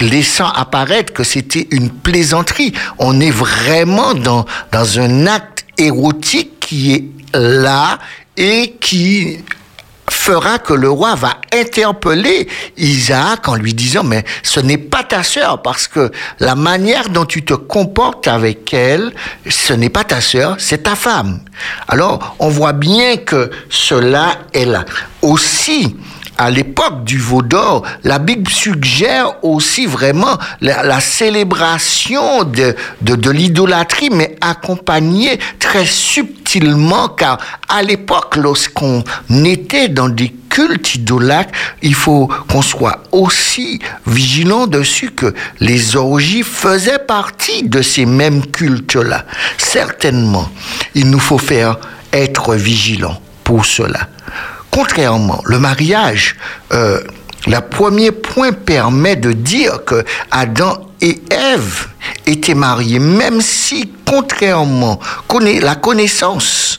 laissant 0.00 0.50
apparaître 0.50 1.12
que 1.12 1.24
c'était 1.24 1.68
une 1.70 1.90
plaisanterie. 1.90 2.72
On 2.98 3.20
est 3.20 3.30
vraiment 3.30 4.14
dans 4.14 4.46
un 4.98 5.26
acte 5.26 5.64
érotique 5.78 6.60
qui 6.60 6.94
est 6.94 7.04
là 7.34 7.98
et 8.36 8.76
qui 8.80 9.38
fera 10.20 10.58
que 10.58 10.74
le 10.74 10.90
roi 10.90 11.14
va 11.14 11.36
interpeller 11.52 12.46
Isaac 12.76 13.48
en 13.48 13.54
lui 13.54 13.72
disant 13.72 14.04
mais 14.04 14.24
ce 14.42 14.60
n'est 14.60 14.76
pas 14.76 15.02
ta 15.02 15.22
sœur 15.22 15.62
parce 15.62 15.88
que 15.88 16.12
la 16.40 16.54
manière 16.54 17.08
dont 17.08 17.24
tu 17.24 17.42
te 17.42 17.54
comportes 17.54 18.28
avec 18.28 18.74
elle 18.74 19.12
ce 19.48 19.72
n'est 19.72 19.88
pas 19.88 20.04
ta 20.04 20.20
sœur 20.20 20.56
c'est 20.58 20.82
ta 20.82 20.94
femme. 20.94 21.40
Alors 21.88 22.36
on 22.38 22.50
voit 22.50 22.74
bien 22.74 23.16
que 23.16 23.50
cela 23.70 24.36
est 24.52 24.66
là. 24.66 24.84
Aussi 25.22 25.96
à 26.40 26.50
l'époque 26.50 27.04
du 27.04 27.18
veau 27.18 27.42
d'or, 27.42 27.82
la 28.02 28.18
Bible 28.18 28.50
suggère 28.50 29.44
aussi 29.44 29.84
vraiment 29.84 30.38
la, 30.62 30.98
célébration 30.98 32.44
de, 32.44 32.74
de, 33.02 33.30
l'idolâtrie, 33.30 34.08
mais 34.10 34.36
accompagnée 34.40 35.38
très 35.58 35.84
subtilement, 35.84 37.08
car 37.08 37.36
à 37.68 37.82
l'époque, 37.82 38.36
lorsqu'on 38.36 39.04
était 39.44 39.88
dans 39.88 40.08
des 40.08 40.32
cultes 40.48 40.94
idolâtres, 40.94 41.52
il 41.82 41.94
faut 41.94 42.30
qu'on 42.50 42.62
soit 42.62 43.02
aussi 43.12 43.78
vigilant 44.06 44.66
dessus 44.66 45.10
que 45.10 45.34
les 45.60 45.94
orgies 45.94 46.42
faisaient 46.42 47.04
partie 47.06 47.64
de 47.64 47.82
ces 47.82 48.06
mêmes 48.06 48.46
cultes-là. 48.46 49.26
Certainement, 49.58 50.48
il 50.94 51.10
nous 51.10 51.20
faut 51.20 51.38
faire 51.38 51.76
être 52.14 52.54
vigilant 52.54 53.20
pour 53.44 53.66
cela. 53.66 54.08
Contrairement, 54.70 55.42
le 55.44 55.58
mariage, 55.58 56.36
euh, 56.72 57.00
le 57.46 57.60
premier 57.60 58.12
point 58.12 58.52
permet 58.52 59.16
de 59.16 59.32
dire 59.32 59.84
que 59.84 60.04
Adam 60.30 60.90
et 61.00 61.20
Ève 61.30 61.88
étaient 62.26 62.54
mariés, 62.54 62.98
même 62.98 63.40
si, 63.40 63.92
contrairement, 64.06 65.00
la 65.62 65.74
connaissance, 65.74 66.78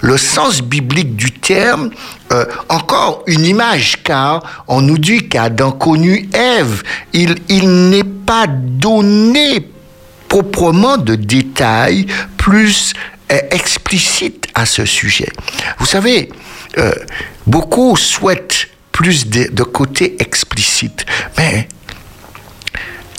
le 0.00 0.16
sens 0.16 0.62
biblique 0.62 1.16
du 1.16 1.32
terme, 1.32 1.90
euh, 2.32 2.44
encore 2.68 3.22
une 3.26 3.44
image, 3.44 4.02
car 4.02 4.64
on 4.68 4.80
nous 4.80 4.98
dit 4.98 5.28
qu'Adam 5.28 5.72
connut 5.72 6.28
Ève. 6.32 6.82
Il, 7.12 7.36
il 7.48 7.90
n'est 7.90 8.04
pas 8.04 8.46
donné 8.46 9.68
proprement 10.28 10.98
de 10.98 11.14
détails 11.14 12.06
plus 12.36 12.92
euh, 13.32 13.38
explicites 13.50 14.46
à 14.54 14.66
ce 14.66 14.84
sujet. 14.84 15.28
Vous 15.78 15.86
savez, 15.86 16.30
euh, 16.78 16.92
beaucoup 17.46 17.96
souhaitent 17.96 18.68
plus 18.92 19.28
de, 19.28 19.52
de 19.52 19.62
côté 19.62 20.20
explicite, 20.20 21.06
mais 21.36 21.68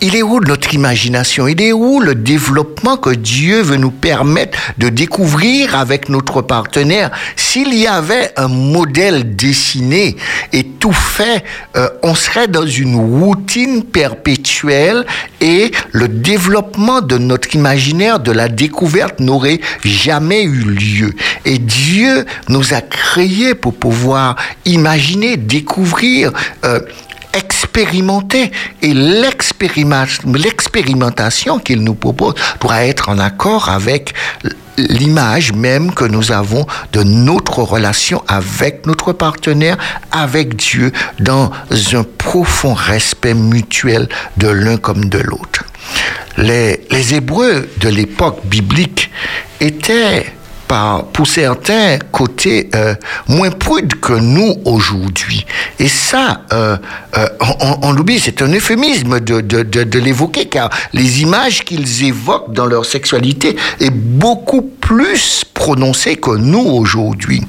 il 0.01 0.15
est 0.15 0.23
où 0.23 0.39
notre 0.39 0.73
imagination? 0.73 1.47
Il 1.47 1.61
est 1.61 1.73
où 1.73 1.99
le 1.99 2.15
développement 2.15 2.97
que 2.97 3.09
Dieu 3.09 3.61
veut 3.61 3.77
nous 3.77 3.91
permettre 3.91 4.57
de 4.77 4.89
découvrir 4.89 5.75
avec 5.75 6.09
notre 6.09 6.41
partenaire? 6.41 7.11
S'il 7.35 7.73
y 7.73 7.87
avait 7.87 8.31
un 8.37 8.47
modèle 8.47 9.35
dessiné 9.35 10.15
et 10.53 10.63
tout 10.63 10.93
fait, 10.93 11.43
euh, 11.75 11.89
on 12.03 12.15
serait 12.15 12.47
dans 12.47 12.65
une 12.65 12.95
routine 12.95 13.83
perpétuelle 13.83 15.05
et 15.41 15.71
le 15.91 16.07
développement 16.07 17.01
de 17.01 17.17
notre 17.17 17.55
imaginaire, 17.55 18.19
de 18.19 18.31
la 18.31 18.47
découverte 18.47 19.19
n'aurait 19.19 19.59
jamais 19.83 20.43
eu 20.43 20.63
lieu. 20.63 21.13
Et 21.45 21.57
Dieu 21.57 22.25
nous 22.47 22.73
a 22.73 22.81
créés 22.81 23.55
pour 23.55 23.73
pouvoir 23.73 24.35
imaginer, 24.65 25.37
découvrir. 25.37 26.31
Euh, 26.63 26.79
expérimenter 27.33 28.51
et 28.81 28.93
l'expérimentation 28.93 31.59
qu'il 31.59 31.83
nous 31.83 31.95
propose 31.95 32.33
doit 32.59 32.85
être 32.85 33.09
en 33.09 33.19
accord 33.19 33.69
avec 33.69 34.13
l'image 34.77 35.53
même 35.53 35.93
que 35.93 36.05
nous 36.05 36.31
avons 36.31 36.65
de 36.93 37.03
notre 37.03 37.59
relation 37.59 38.23
avec 38.27 38.85
notre 38.85 39.13
partenaire, 39.13 39.77
avec 40.11 40.55
Dieu, 40.55 40.91
dans 41.19 41.51
un 41.93 42.03
profond 42.17 42.73
respect 42.73 43.33
mutuel 43.33 44.07
de 44.37 44.47
l'un 44.47 44.77
comme 44.77 45.05
de 45.05 45.19
l'autre. 45.19 45.65
Les, 46.37 46.81
les 46.91 47.15
Hébreux 47.15 47.67
de 47.81 47.89
l'époque 47.89 48.45
biblique 48.45 49.11
étaient 49.59 50.31
par, 50.69 51.05
pour 51.05 51.27
certains 51.27 51.97
côtés 52.11 52.69
euh, 52.75 52.93
moins 53.27 53.49
prudes 53.49 53.99
que 53.99 54.13
nous 54.13 54.55
aujourd'hui. 54.65 55.45
Et 55.79 55.87
ça, 55.87 56.43
euh, 56.53 56.77
euh, 57.17 57.27
on, 57.59 57.87
on 57.89 57.91
l'oublie, 57.91 58.19
c'est 58.19 58.43
un 58.43 58.53
euphémisme 58.53 59.19
de, 59.19 59.41
de, 59.41 59.63
de, 59.63 59.83
de 59.83 59.99
l'évoquer, 59.99 60.45
car 60.45 60.69
les 60.93 61.23
images 61.23 61.65
qu'ils 61.65 62.03
évoquent 62.05 62.53
dans 62.53 62.67
leur 62.67 62.85
sexualité 62.85 63.55
est 63.79 63.89
beaucoup 63.89 64.61
plus 64.61 65.43
prononcée 65.55 66.17
que 66.17 66.37
nous 66.37 66.59
aujourd'hui. 66.59 67.41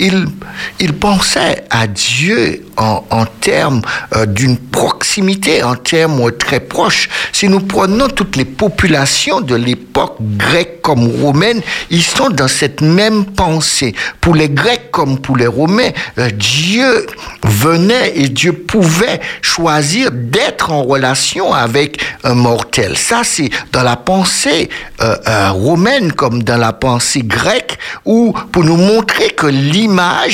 Il, 0.00 0.92
pensait 0.94 1.64
à 1.70 1.86
Dieu 1.86 2.66
en, 2.76 3.26
termes 3.40 3.82
euh, 4.16 4.24
d'une 4.24 4.56
proximité, 4.56 5.62
en 5.62 5.74
termes 5.74 6.32
très 6.32 6.60
proches. 6.60 7.08
Si 7.32 7.48
nous 7.48 7.60
prenons 7.60 8.08
toutes 8.08 8.36
les 8.36 8.46
populations 8.46 9.40
de 9.42 9.54
l'époque 9.54 10.16
grecque 10.20 10.80
comme 10.80 11.06
romaine, 11.22 11.60
ils 11.90 12.02
sont 12.02 12.30
dans 12.30 12.48
cette 12.48 12.80
même 12.80 13.26
pensée. 13.26 13.94
Pour 14.20 14.34
les 14.34 14.48
Grecs 14.48 14.90
comme 14.90 15.18
pour 15.18 15.36
les 15.36 15.46
Romains, 15.46 15.90
euh, 16.18 16.30
Dieu 16.30 17.06
venait 17.42 18.12
et 18.14 18.28
Dieu 18.28 18.52
pouvait 18.52 19.20
choisir 19.42 20.10
d'être 20.12 20.72
en 20.72 20.82
relation 20.82 21.52
avec 21.52 22.02
un 22.24 22.34
mortel. 22.34 22.96
Ça, 22.96 23.20
c'est 23.24 23.50
dans 23.72 23.82
la 23.82 23.96
pensée 23.96 24.70
euh, 25.02 25.50
romaine 25.52 26.12
comme 26.12 26.42
dans 26.42 26.56
la 26.56 26.72
pensée 26.72 27.22
grecque, 27.22 27.78
où 28.04 28.32
pour 28.52 28.64
nous 28.64 28.76
montrer 28.76 29.30
que 29.30 29.46
l'image, 29.46 29.89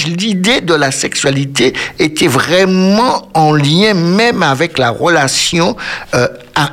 l'idée 0.06 0.60
de 0.60 0.74
la 0.74 0.90
sexualité 0.90 1.72
était 1.98 2.28
vraiment 2.28 3.28
en 3.34 3.52
lien 3.52 3.94
même 3.94 4.42
avec 4.42 4.78
la 4.78 4.90
relation 4.90 5.76
euh, 6.14 6.28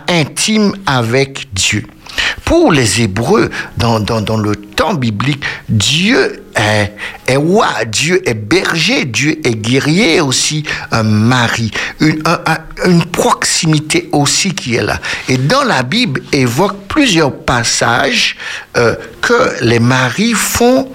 intime 0.07 0.73
avec 0.85 1.47
Dieu. 1.53 1.85
Pour 2.45 2.71
les 2.71 3.01
Hébreux, 3.01 3.49
dans, 3.77 3.99
dans, 3.99 4.21
dans, 4.21 4.37
le 4.37 4.55
temps 4.55 4.93
biblique, 4.93 5.43
Dieu 5.69 6.43
est, 6.55 6.93
est, 7.25 7.35
roi, 7.35 7.85
Dieu 7.87 8.21
est 8.29 8.35
berger, 8.35 9.05
Dieu 9.05 9.39
est 9.43 9.55
guerrier 9.55 10.21
aussi, 10.21 10.63
un 10.91 11.03
mari, 11.03 11.71
une, 11.99 12.21
un, 12.25 12.39
un, 12.45 12.89
une 12.89 13.05
proximité 13.05 14.09
aussi 14.11 14.53
qui 14.53 14.75
est 14.75 14.83
là. 14.83 14.99
Et 15.27 15.37
dans 15.37 15.63
la 15.63 15.81
Bible 15.83 16.21
évoque 16.31 16.87
plusieurs 16.87 17.33
passages 17.33 18.35
euh, 18.77 18.95
que 19.21 19.63
les 19.63 19.79
maris 19.79 20.33
font 20.33 20.89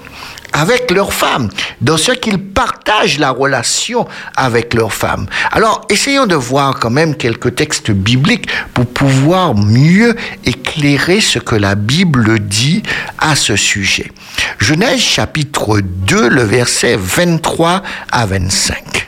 avec 0.53 0.91
leurs 0.91 1.13
femmes, 1.13 1.49
dans 1.81 1.97
ce 1.97 2.11
qu'ils 2.11 2.39
partagent 2.39 3.19
la 3.19 3.31
relation 3.31 4.07
avec 4.35 4.73
leurs 4.73 4.93
femmes. 4.93 5.27
Alors, 5.51 5.85
essayons 5.89 6.25
de 6.25 6.35
voir 6.35 6.79
quand 6.79 6.89
même 6.89 7.15
quelques 7.15 7.55
textes 7.55 7.91
bibliques 7.91 8.49
pour 8.73 8.85
pouvoir 8.85 9.55
mieux 9.55 10.15
éclairer 10.45 11.21
ce 11.21 11.39
que 11.39 11.55
la 11.55 11.75
Bible 11.75 12.39
dit 12.39 12.83
à 13.17 13.35
ce 13.35 13.55
sujet. 13.55 14.11
Genèse 14.59 14.99
chapitre 14.99 15.79
2, 15.81 16.29
le 16.29 16.43
verset 16.43 16.97
23 16.97 17.83
à 18.11 18.25
25. 18.25 19.07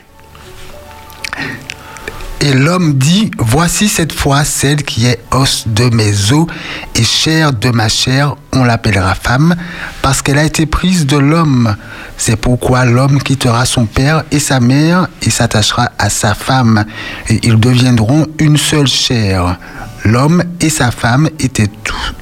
Et 2.43 2.53
l'homme 2.53 2.93
dit, 2.95 3.29
voici 3.37 3.87
cette 3.87 4.11
fois 4.11 4.43
celle 4.43 4.81
qui 4.81 5.05
est 5.05 5.19
os 5.29 5.65
de 5.67 5.83
mes 5.95 6.31
os 6.31 6.47
et 6.95 7.03
chair 7.03 7.53
de 7.53 7.69
ma 7.69 7.87
chair, 7.87 8.35
on 8.51 8.63
l'appellera 8.63 9.13
femme, 9.13 9.55
parce 10.01 10.23
qu'elle 10.23 10.39
a 10.39 10.43
été 10.43 10.65
prise 10.65 11.05
de 11.05 11.17
l'homme. 11.17 11.75
C'est 12.17 12.35
pourquoi 12.35 12.85
l'homme 12.85 13.21
quittera 13.21 13.65
son 13.65 13.85
père 13.85 14.23
et 14.31 14.39
sa 14.39 14.59
mère 14.59 15.07
et 15.21 15.29
s'attachera 15.29 15.91
à 15.99 16.09
sa 16.09 16.33
femme, 16.33 16.83
et 17.29 17.39
ils 17.43 17.59
deviendront 17.59 18.25
une 18.39 18.57
seule 18.57 18.87
chair. 18.87 19.59
L'homme 20.03 20.43
et 20.61 20.71
sa 20.71 20.89
femme 20.89 21.29
étaient 21.37 21.69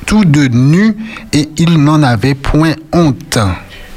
tous 0.06 0.26
deux 0.26 0.50
nus 0.50 0.98
et 1.32 1.50
ils 1.56 1.82
n'en 1.82 2.04
avaient 2.04 2.36
point 2.36 2.74
honte. 2.92 3.40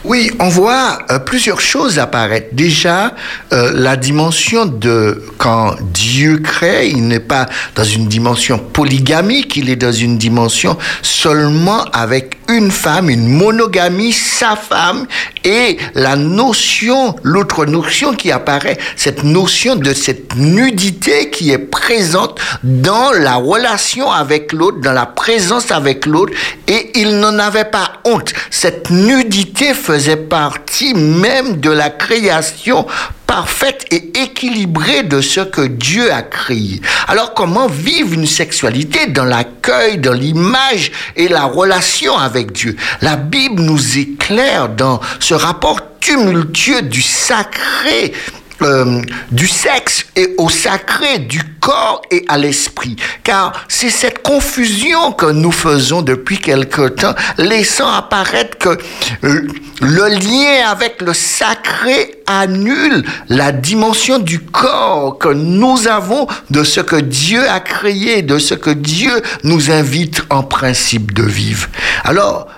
Oui, 0.05 0.33
on 0.41 0.49
voit 0.49 0.99
euh, 1.12 1.21
plusieurs 1.21 1.61
choses 1.61 2.01
apparaître. 2.01 2.49
Déjà, 2.51 3.15
euh, 3.53 3.71
la 3.73 3.97
dimension 3.97 4.67
de 4.67 5.23
quand 5.38 5.77
Dieu 5.81 6.38
crée, 6.38 6.88
il 6.88 7.07
n'est 7.07 7.21
pas 7.21 7.47
dans 7.77 7.85
une 7.85 8.09
dimension 8.09 8.59
polygamique, 8.59 9.57
il 9.57 9.71
est 9.71 9.77
dans 9.77 9.93
une 9.93 10.19
dimension 10.19 10.77
seulement 11.03 11.85
avec 11.93 12.38
une 12.49 12.73
femme, 12.73 13.11
une 13.11 13.29
monogamie, 13.29 14.12
sa 14.12 14.57
femme, 14.57 15.07
et 15.45 15.79
la 15.95 16.17
notion, 16.17 17.15
l'autre 17.23 17.65
notion 17.65 18.15
qui 18.15 18.33
apparaît, 18.33 18.79
cette 18.97 19.23
notion 19.23 19.77
de 19.77 19.93
cette 19.93 20.35
nudité 20.37 21.31
qui 21.31 21.51
est 21.53 21.59
présente 21.59 22.41
dans 22.65 23.12
la 23.12 23.37
relation 23.37 24.11
avec 24.11 24.53
l'autre, 24.53 24.81
dans 24.81 24.93
la 24.93 25.07
présence 25.07 25.71
avec 25.71 26.07
l'autre, 26.07 26.33
et 26.67 26.91
il 26.99 27.19
n'en 27.21 27.38
avait 27.38 27.65
pas 27.65 27.93
honte. 28.05 28.33
Cette 28.51 28.91
nudité 28.91 29.75
faisait 29.92 30.16
partie 30.16 30.94
même 30.94 31.61
de 31.61 31.68
la 31.70 31.90
création 31.90 32.87
parfaite 33.26 33.85
et 33.90 34.22
équilibrée 34.22 35.02
de 35.02 35.20
ce 35.20 35.40
que 35.40 35.61
Dieu 35.61 36.11
a 36.11 36.22
créé. 36.22 36.81
Alors 37.09 37.35
comment 37.35 37.66
vivre 37.66 38.14
une 38.14 38.26
sexualité 38.26 39.09
dans 39.09 39.26
l'accueil, 39.26 39.98
dans 39.98 40.14
l'image 40.14 40.92
et 41.14 41.28
la 41.28 41.44
relation 41.44 42.16
avec 42.16 42.52
Dieu? 42.52 42.74
La 43.02 43.16
Bible 43.16 43.61
nous 43.61 43.98
éclaire 43.98 44.70
dans 44.70 44.98
ce 45.20 45.35
rapport 45.35 45.81
tumultueux 46.00 46.81
du 46.81 47.02
sacré 47.02 48.14
euh, 48.62 49.03
du 49.31 49.48
sexe 49.48 50.07
et 50.16 50.35
au 50.38 50.48
sacré, 50.48 51.18
du 51.18 51.40
corps 51.61 52.03
et 52.11 52.25
à 52.29 52.38
l'esprit. 52.38 52.96
Car 53.22 53.53
c'est 53.68 53.90
cette 53.90 54.22
confusion 54.22 55.12
que 55.12 55.27
nous 55.27 55.53
faisons 55.53 56.03
depuis 56.03 56.38
quelque 56.38 56.88
temps, 56.88 57.14
laissant 57.38 57.90
apparaître 57.90 58.59
que 58.59 58.79
euh, 59.25 59.46
le 59.81 60.09
lien 60.09 60.70
avec 60.70 61.03
le 61.03 61.12
sacré 61.12 62.22
annule 62.27 63.05
la 63.29 63.53
dimension 63.53 64.18
du 64.18 64.40
corps 64.40 65.18
que 65.18 65.29
nous 65.29 65.88
avons 65.88 66.27
de 66.51 66.64
ce 66.64 66.81
que 66.81 66.96
Dieu 66.96 67.48
a 67.48 67.61
créé, 67.61 68.22
de 68.22 68.38
ce 68.38 68.55
que 68.55 68.70
Dieu 68.70 69.12
nous 69.44 69.70
invite 69.70 70.22
en 70.31 70.42
principe 70.42 71.12
de 71.12 71.22
vivre. 71.22 71.68
Alors, 72.05 72.48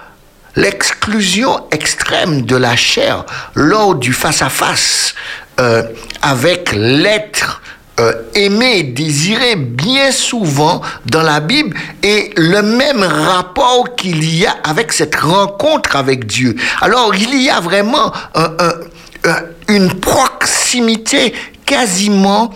l'exclusion 0.57 1.67
extrême 1.71 2.43
de 2.43 2.57
la 2.57 2.77
chair 2.77 3.25
lors 3.55 3.95
du 3.95 4.13
face-à-face 4.13 5.15
euh, 5.61 5.83
avec 6.23 6.73
l'être 6.73 7.63
euh, 8.01 8.13
aimé, 8.35 8.83
désiré 8.83 9.55
bien 9.55 10.11
souvent 10.11 10.83
dans 11.07 11.23
la 11.23 11.39
Bible 11.39 11.77
et 12.03 12.33
le 12.37 12.63
même 12.63 13.05
rapport 13.05 13.95
qu'il 13.95 14.25
y 14.25 14.47
a 14.47 14.57
avec 14.65 14.93
cette 14.93 15.15
rencontre 15.15 15.95
avec 15.95 16.27
Dieu. 16.27 16.57
Alors 16.81 17.15
il 17.15 17.41
y 17.41 17.51
a 17.51 17.61
vraiment 17.61 18.13
un, 18.35 18.51
un, 18.59 19.35
une 19.69 19.93
proximité 20.01 21.35
quasiment 21.65 22.53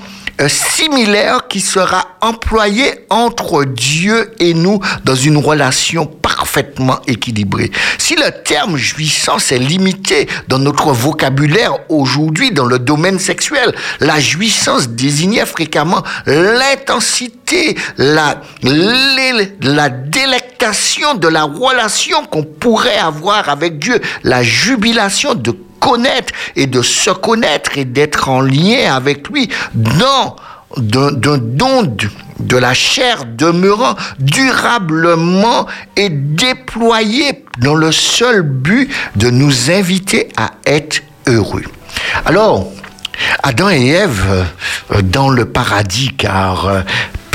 similaire 0.47 1.49
qui 1.49 1.61
sera 1.61 2.07
employé 2.21 3.07
entre 3.11 3.65
Dieu 3.65 4.31
et 4.39 4.55
nous 4.55 4.79
dans 5.05 5.15
une 5.15 5.39
relation 5.39 6.07
parfaitement 6.07 7.01
équilibrée. 7.07 7.71
Si 7.99 8.15
le 8.15 8.31
terme 8.45 8.77
jouissance 8.77 9.51
est 9.51 9.59
limité 9.59 10.29
dans 10.47 10.59
notre 10.59 10.93
vocabulaire 10.93 11.79
aujourd'hui 11.89 12.53
dans 12.53 12.67
le 12.67 12.79
domaine 12.79 13.19
sexuel, 13.19 13.75
la 14.01 14.21
jouissance 14.21 14.91
désignait 14.91 15.47
fréquemment 15.47 16.03
l'intensité, 16.27 17.77
la 17.97 18.41
délectation 19.91 21.15
de 21.15 21.29
la 21.29 21.45
relation 21.45 22.25
qu'on 22.27 22.45
pourrait 22.45 22.99
avoir 22.99 23.49
avec 23.49 23.79
Dieu, 23.79 24.01
la 24.23 24.43
jubilation 24.43 25.35
de 25.35 25.57
connaître 25.81 26.33
et 26.57 26.67
de 26.67 26.83
se 26.83 27.11
connaître 27.11 27.79
et 27.79 27.85
d'être 27.85 28.29
en 28.29 28.41
lien 28.41 28.95
avec 28.95 29.29
lui 29.29 29.49
dans 29.75 30.37
d'un 30.77 31.39
don 31.39 31.83
de, 31.83 32.09
de 32.41 32.57
la 32.57 32.75
chair 32.75 33.25
demeurant 33.25 33.97
durablement 34.19 35.67
et 35.97 36.11
déployé 36.11 37.45
dans 37.59 37.75
le 37.75 37.91
seul 37.91 38.43
but 38.43 38.91
de 39.17 39.31
nous 39.31 39.71
inviter 39.71 40.29
à 40.37 40.51
être 40.67 41.01
heureux. 41.27 41.65
Alors, 42.27 42.67
Adam 43.43 43.71
et 43.71 43.89
Ève 43.89 44.47
euh, 44.93 45.03
dans 45.03 45.31
le 45.31 45.47
paradis, 45.47 46.11
car 46.17 46.67
euh, 46.67 46.81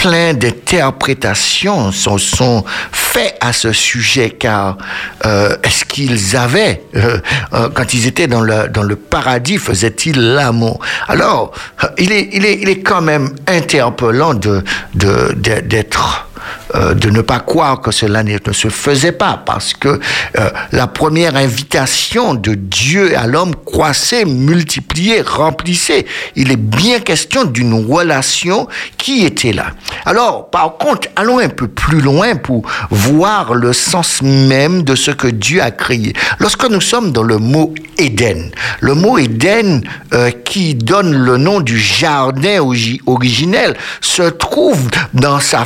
plein 0.04 0.34
d'interprétations 0.34 1.94
sont, 1.94 2.18
sont 2.18 2.66
faites 2.92 3.38
à 3.40 3.54
ce 3.54 3.72
sujet, 3.72 4.32
car 4.32 4.78
euh, 5.26 5.56
est-ce 5.64 5.86
qu'ils 5.86 6.36
avaient, 6.36 6.84
euh, 6.98 7.20
euh, 7.54 7.70
quand 7.74 7.94
ils 7.94 8.06
étaient 8.06 8.28
dans 8.28 8.42
le, 8.42 8.68
dans 8.68 8.84
le 8.84 8.98
paradis, 8.98 9.58
faisaient-ils 9.58 10.20
l'amour? 10.20 10.82
Alors, 11.08 11.54
il 11.98 12.12
est, 12.12 12.28
il, 12.34 12.44
est, 12.44 12.60
il 12.62 12.68
est 12.68 12.82
quand 12.82 13.02
même 13.02 13.34
interpellant 13.48 14.34
de, 14.34 14.62
de, 14.94 15.32
d'être 15.62 16.28
euh, 16.76 16.94
de 16.94 17.10
ne 17.10 17.22
pas 17.22 17.40
croire 17.40 17.82
que 17.82 17.92
cela 17.92 18.24
ne 18.24 18.38
se 18.52 18.70
faisait 18.70 19.12
pas, 19.12 19.42
parce 19.46 19.74
que 19.74 20.00
euh, 20.40 20.50
la 20.72 20.88
première 20.88 21.36
invitation 21.36 22.34
de 22.34 22.54
Dieu 22.56 23.18
à 23.18 23.28
l'homme 23.28 23.56
croissait, 23.56 24.26
multipliait, 24.26 25.22
remplissait. 25.22 26.06
Il 26.36 26.52
est 26.52 26.58
bien 26.58 27.00
question 27.00 27.46
d'une 27.46 27.74
relation 27.86 28.68
qui 28.98 29.26
était 29.26 29.54
là. 29.54 29.68
Alors, 30.06 30.50
par 30.50 30.78
contre, 30.78 31.08
allons 31.16 31.40
un 31.40 31.50
peu 31.50 31.68
plus 31.68 32.02
loin 32.02 32.36
pour 32.36 32.64
voir 32.90 33.54
le 33.54 33.74
sens 33.74 34.22
même 34.22 34.84
de 34.84 34.96
ce 34.96 35.12
que 35.12 35.28
Dieu 35.28 35.62
a 35.62 35.72
créé. 35.72 36.14
Lorsque 36.40 36.70
nous 36.70 36.82
sommes 36.82 37.12
dans 37.12 37.24
le 37.24 37.38
mot 37.38 37.74
Éden, 37.98 38.52
le 38.80 38.96
mot 38.96 39.18
Éden 39.18 39.84
euh, 40.14 40.32
qui 40.32 40.76
donne 40.76 41.14
le 41.14 41.38
nom 41.38 41.60
du 41.60 41.78
jardin 41.78 42.60
originel 43.06 43.76
se 44.02 44.24
trouve 44.24 44.90
dans 45.14 45.40
sa 45.40 45.66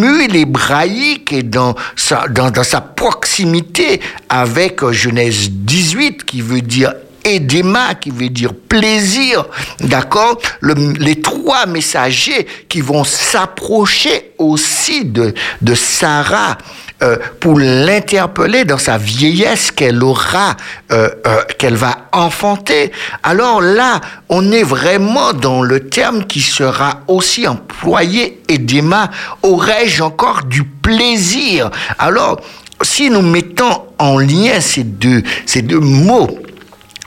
formule 0.00 0.36
hébraïque 0.36 1.32
et 1.32 1.42
dans 1.42 1.74
sa, 1.96 2.80
proximité 2.80 4.00
avec 4.28 4.86
Genèse 4.90 5.50
18 5.50 6.24
qui 6.24 6.40
veut 6.40 6.60
dire 6.60 6.94
edema 7.22 7.94
qui 7.94 8.10
veut 8.10 8.30
dire 8.30 8.54
plaisir, 8.54 9.44
d'accord? 9.80 10.38
Les 10.62 11.20
trois 11.20 11.66
messagers 11.66 12.46
qui 12.68 12.80
vont 12.80 13.04
s'approcher 13.04 14.32
aussi 14.38 15.04
de, 15.04 15.34
de 15.60 15.74
Sarah 15.74 16.56
euh, 17.02 17.16
pour 17.40 17.58
l'interpeller 17.58 18.66
dans 18.66 18.76
sa 18.76 18.98
vieillesse 18.98 19.70
qu'elle 19.70 20.04
aura, 20.04 20.54
euh, 20.92 21.08
euh, 21.26 21.40
qu'elle 21.56 21.76
va 21.76 21.96
enfanter. 22.12 22.92
Alors 23.22 23.62
là, 23.62 24.02
on 24.28 24.52
est 24.52 24.62
vraiment 24.62 25.32
dans 25.32 25.62
le 25.62 25.88
terme 25.88 26.26
qui 26.26 26.42
sera 26.42 27.00
aussi 27.08 27.48
employé, 27.48 28.42
edema, 28.48 29.10
aurais-je 29.42 30.02
encore 30.02 30.42
du 30.44 30.62
plaisir? 30.64 31.70
Alors, 31.98 32.38
si 32.82 33.08
nous 33.08 33.22
mettons 33.22 33.82
en 33.98 34.18
lien 34.18 34.60
ces 34.60 34.84
deux, 34.84 35.22
ces 35.46 35.62
deux 35.62 35.80
mots, 35.80 36.38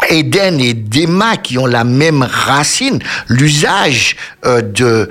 Éden 0.10 0.60
et 0.60 0.74
Déma 0.74 1.38
qui 1.38 1.60
ont 1.60 1.68
la 1.68 1.84
même 1.84 2.28
racine, 2.28 2.98
l'usage 3.28 4.16
de, 4.44 5.08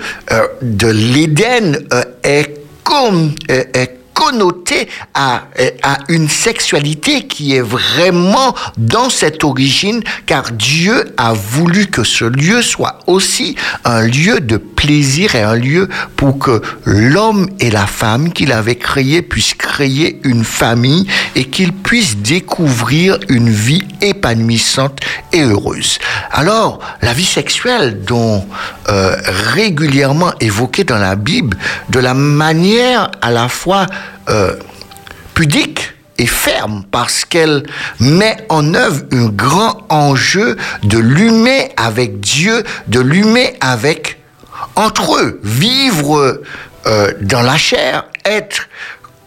de 0.60 0.88
l'Éden 0.88 1.78
est 2.24 2.60
comme 2.82 3.32
est 3.48 4.01
connoté 4.22 4.88
à, 5.14 5.42
à 5.82 5.98
une 6.08 6.28
sexualité 6.28 7.26
qui 7.26 7.56
est 7.56 7.60
vraiment 7.60 8.54
dans 8.76 9.10
cette 9.10 9.42
origine, 9.42 10.02
car 10.26 10.52
Dieu 10.52 11.12
a 11.16 11.32
voulu 11.32 11.86
que 11.86 12.04
ce 12.04 12.24
lieu 12.24 12.62
soit 12.62 13.00
aussi 13.06 13.56
un 13.84 14.02
lieu 14.02 14.40
de 14.40 14.58
plaisir 14.58 15.34
et 15.34 15.42
un 15.42 15.56
lieu 15.56 15.88
pour 16.16 16.38
que 16.38 16.62
l'homme 16.84 17.48
et 17.58 17.70
la 17.70 17.86
femme 17.86 18.32
qu'il 18.32 18.52
avait 18.52 18.76
créé 18.76 19.22
puissent 19.22 19.54
créer 19.54 20.20
une 20.24 20.44
famille 20.44 21.06
et 21.34 21.44
qu'ils 21.44 21.72
puissent 21.72 22.16
découvrir 22.16 23.18
une 23.28 23.50
vie 23.50 23.84
épanouissante 24.00 25.00
et 25.32 25.42
heureuse. 25.42 25.98
Alors, 26.30 26.80
la 27.00 27.12
vie 27.12 27.24
sexuelle 27.24 28.02
dont 28.04 28.44
euh, 28.88 29.16
régulièrement 29.54 30.32
évoquée 30.40 30.84
dans 30.84 30.98
la 30.98 31.16
Bible, 31.16 31.56
de 31.90 32.00
la 32.00 32.14
manière 32.14 33.10
à 33.20 33.30
la 33.30 33.48
fois 33.48 33.86
euh, 34.28 34.56
pudique 35.34 35.94
et 36.18 36.26
ferme 36.26 36.84
parce 36.90 37.24
qu'elle 37.24 37.64
met 37.98 38.36
en 38.48 38.74
œuvre 38.74 39.02
un 39.12 39.26
grand 39.26 39.86
enjeu 39.88 40.56
de 40.82 40.98
l'humain 40.98 41.64
avec 41.76 42.20
Dieu, 42.20 42.62
de 42.86 43.00
l'humain 43.00 43.46
avec 43.60 44.18
entre 44.76 45.16
eux, 45.16 45.40
vivre 45.42 46.42
euh, 46.86 47.12
dans 47.20 47.42
la 47.42 47.56
chair, 47.56 48.04
être 48.24 48.68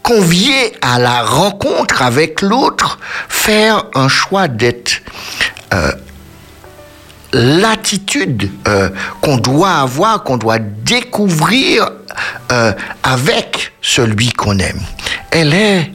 convié 0.02 0.72
à 0.82 0.98
la 0.98 1.22
rencontre 1.22 2.02
avec 2.02 2.40
l'autre, 2.40 2.98
faire 3.28 3.86
un 3.94 4.08
choix 4.08 4.48
d'être 4.48 5.02
euh, 5.74 5.92
l'attitude 7.32 8.50
qu'on 9.20 9.36
doit 9.36 9.74
avoir, 9.74 10.22
qu'on 10.22 10.36
doit 10.36 10.58
découvrir 10.58 11.90
avec 13.02 13.72
celui 13.82 14.32
qu'on 14.32 14.58
aime. 14.58 14.80
Elle 15.30 15.54
est 15.54 15.92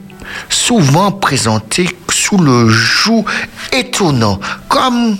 souvent 0.48 1.10
présentée 1.10 1.88
sous 2.10 2.38
le 2.38 2.68
joug 2.68 3.24
étonnant, 3.72 4.38
comme 4.68 5.16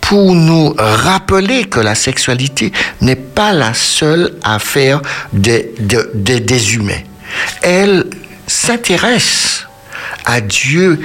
pour 0.00 0.34
nous 0.34 0.74
rappeler 0.78 1.64
que 1.64 1.78
la 1.80 1.94
sexualité 1.94 2.72
n'est 3.00 3.16
pas 3.16 3.52
la 3.52 3.74
seule 3.74 4.34
affaire 4.42 5.00
des, 5.32 5.72
des 5.78 6.74
humains. 6.74 7.02
Elle 7.62 8.06
s'intéresse 8.46 9.66
à 10.24 10.40
Dieu 10.40 10.98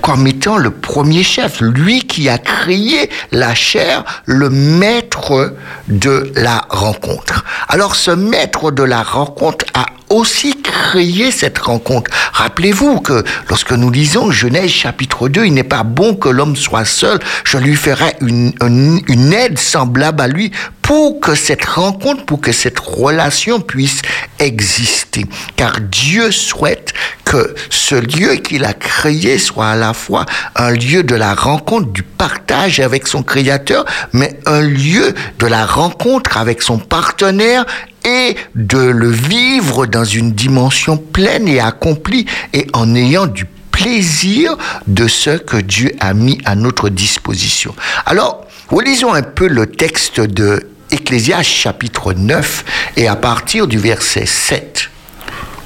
comme 0.00 0.26
étant 0.26 0.56
le 0.56 0.70
premier 0.70 1.22
chef, 1.22 1.60
lui 1.60 2.00
qui 2.00 2.28
a 2.28 2.38
créé 2.38 3.10
la 3.32 3.54
chair, 3.54 4.04
le 4.24 4.50
maître 4.50 5.54
de 5.88 6.32
la 6.34 6.64
rencontre. 6.68 7.44
Alors 7.68 7.94
ce 7.96 8.10
maître 8.10 8.70
de 8.70 8.82
la 8.82 9.02
rencontre 9.02 9.64
a 9.74 9.86
aussi 10.08 10.60
créé 10.62 11.30
cette 11.30 11.58
rencontre. 11.58 12.10
Rappelez-vous 12.40 13.00
que 13.00 13.22
lorsque 13.50 13.72
nous 13.72 13.90
lisons 13.90 14.30
Genèse 14.30 14.70
chapitre 14.70 15.28
2, 15.28 15.44
il 15.44 15.52
n'est 15.52 15.62
pas 15.62 15.82
bon 15.82 16.14
que 16.14 16.30
l'homme 16.30 16.56
soit 16.56 16.86
seul, 16.86 17.18
je 17.44 17.58
lui 17.58 17.76
ferai 17.76 18.16
une, 18.22 18.54
une, 18.62 19.32
aide 19.34 19.58
semblable 19.58 20.22
à 20.22 20.26
lui 20.26 20.50
pour 20.80 21.20
que 21.20 21.34
cette 21.34 21.66
rencontre, 21.66 22.24
pour 22.24 22.40
que 22.40 22.52
cette 22.52 22.78
relation 22.78 23.60
puisse 23.60 24.00
exister. 24.38 25.26
Car 25.56 25.82
Dieu 25.82 26.30
souhaite 26.30 26.94
que 27.26 27.54
ce 27.68 27.94
lieu 27.94 28.36
qu'il 28.36 28.64
a 28.64 28.72
créé 28.72 29.36
soit 29.36 29.68
à 29.68 29.76
la 29.76 29.92
fois 29.92 30.24
un 30.56 30.70
lieu 30.70 31.02
de 31.02 31.14
la 31.14 31.34
rencontre, 31.34 31.92
du 31.92 32.02
partage 32.02 32.80
avec 32.80 33.06
son 33.06 33.22
Créateur, 33.22 33.84
mais 34.14 34.40
un 34.46 34.62
lieu 34.62 35.14
de 35.38 35.46
la 35.46 35.66
rencontre 35.66 36.38
avec 36.38 36.62
son 36.62 36.78
partenaire 36.78 37.66
et 38.04 38.36
de 38.54 38.78
le 38.78 39.10
vivre 39.10 39.86
dans 39.86 40.04
une 40.04 40.32
dimension 40.32 40.96
pleine 40.96 41.48
et 41.48 41.60
accomplie 41.60 42.26
et 42.52 42.66
en 42.72 42.94
ayant 42.94 43.26
du 43.26 43.46
plaisir 43.70 44.56
de 44.86 45.08
ce 45.08 45.38
que 45.38 45.56
Dieu 45.56 45.92
a 46.00 46.12
mis 46.12 46.38
à 46.44 46.54
notre 46.54 46.88
disposition. 46.88 47.74
Alors, 48.06 48.46
relisons 48.68 49.14
un 49.14 49.22
peu 49.22 49.48
le 49.48 49.66
texte 49.66 50.20
de 50.20 50.66
Ecclésias 50.90 51.42
chapitre 51.42 52.12
9 52.12 52.64
et 52.96 53.08
à 53.08 53.16
partir 53.16 53.66
du 53.66 53.78
verset 53.78 54.26
7. 54.26 54.90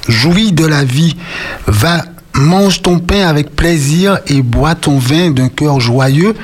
Jouis 0.07 0.51
de 0.51 0.65
la 0.65 0.83
vie, 0.83 1.15
va, 1.65 2.05
mange 2.35 2.81
ton 2.81 2.99
pain 2.99 3.27
avec 3.27 3.55
plaisir 3.55 4.19
et 4.27 4.41
bois 4.41 4.75
ton 4.75 4.99
vin 4.99 5.31
d'un 5.31 5.49
cœur 5.49 5.79
joyeux, 5.79 6.35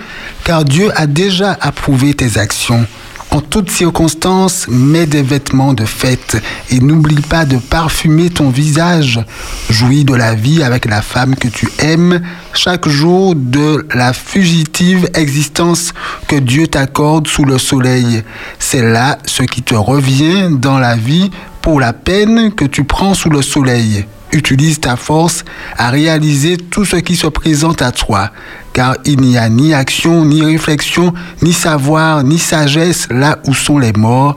car 0.44 0.66
Dieu 0.66 0.92
a 0.96 1.06
déjà 1.06 1.58
approuvé 1.62 2.14
tes 2.16 2.38
actions. 2.38 2.88
En 3.32 3.40
toutes 3.40 3.72
circonstances, 3.72 4.68
mets 4.68 5.06
des 5.06 5.22
vêtements 5.22 5.74
de 5.74 5.86
fête 5.86 6.36
et 6.70 6.82
n'oublie 6.82 7.22
pas 7.22 7.46
de 7.46 7.56
parfumer 7.58 8.30
ton 8.30 8.50
visage. 8.50 9.22
Jouis 9.70 10.04
de 10.04 10.14
la 10.14 10.36
vie 10.36 10.64
avec 10.64 10.84
la 10.84 11.02
femme 11.02 11.36
que 11.36 11.48
tu 11.48 11.70
aimes 11.80 12.22
chaque 12.54 12.90
jour 12.90 13.34
de 13.36 13.88
la 13.96 14.12
fugitive 14.12 15.10
existence 15.14 15.94
que 16.28 16.36
Dieu 16.36 16.68
t'accorde 16.68 17.28
sous 17.28 17.46
le 17.46 17.58
soleil. 17.58 18.22
C'est 18.60 18.84
là 18.84 19.18
ce 19.26 19.44
qui 19.44 19.62
te 19.62 19.76
revient 19.76 20.50
dans 20.52 20.78
la 20.78 20.98
vie 20.98 21.32
pour 21.62 21.80
la 21.80 21.94
peine 21.94 22.52
que 22.52 22.66
tu 22.66 22.84
prends 22.84 23.14
sous 23.14 23.30
le 23.30 23.42
soleil 23.42 24.06
utilise 24.34 24.80
ta 24.80 24.96
force 24.96 25.44
à 25.78 25.90
réaliser 25.90 26.58
tout 26.58 26.86
ce 26.86 26.98
qui 26.98 27.16
se 27.16 27.28
présente 27.28 27.82
à 27.82 27.92
toi, 27.92 28.32
car 28.74 28.98
il 29.06 29.22
n'y 29.22 29.38
a 29.38 29.50
ni 29.50 29.74
action, 29.74 30.26
ni 30.26 30.44
réflexion, 30.44 31.14
ni 31.42 31.54
savoir, 31.54 32.24
ni 32.24 32.40
sagesse 32.40 33.08
là 33.10 33.40
où 33.48 33.54
sont 33.54 33.80
les 33.80 33.94
morts 33.94 34.36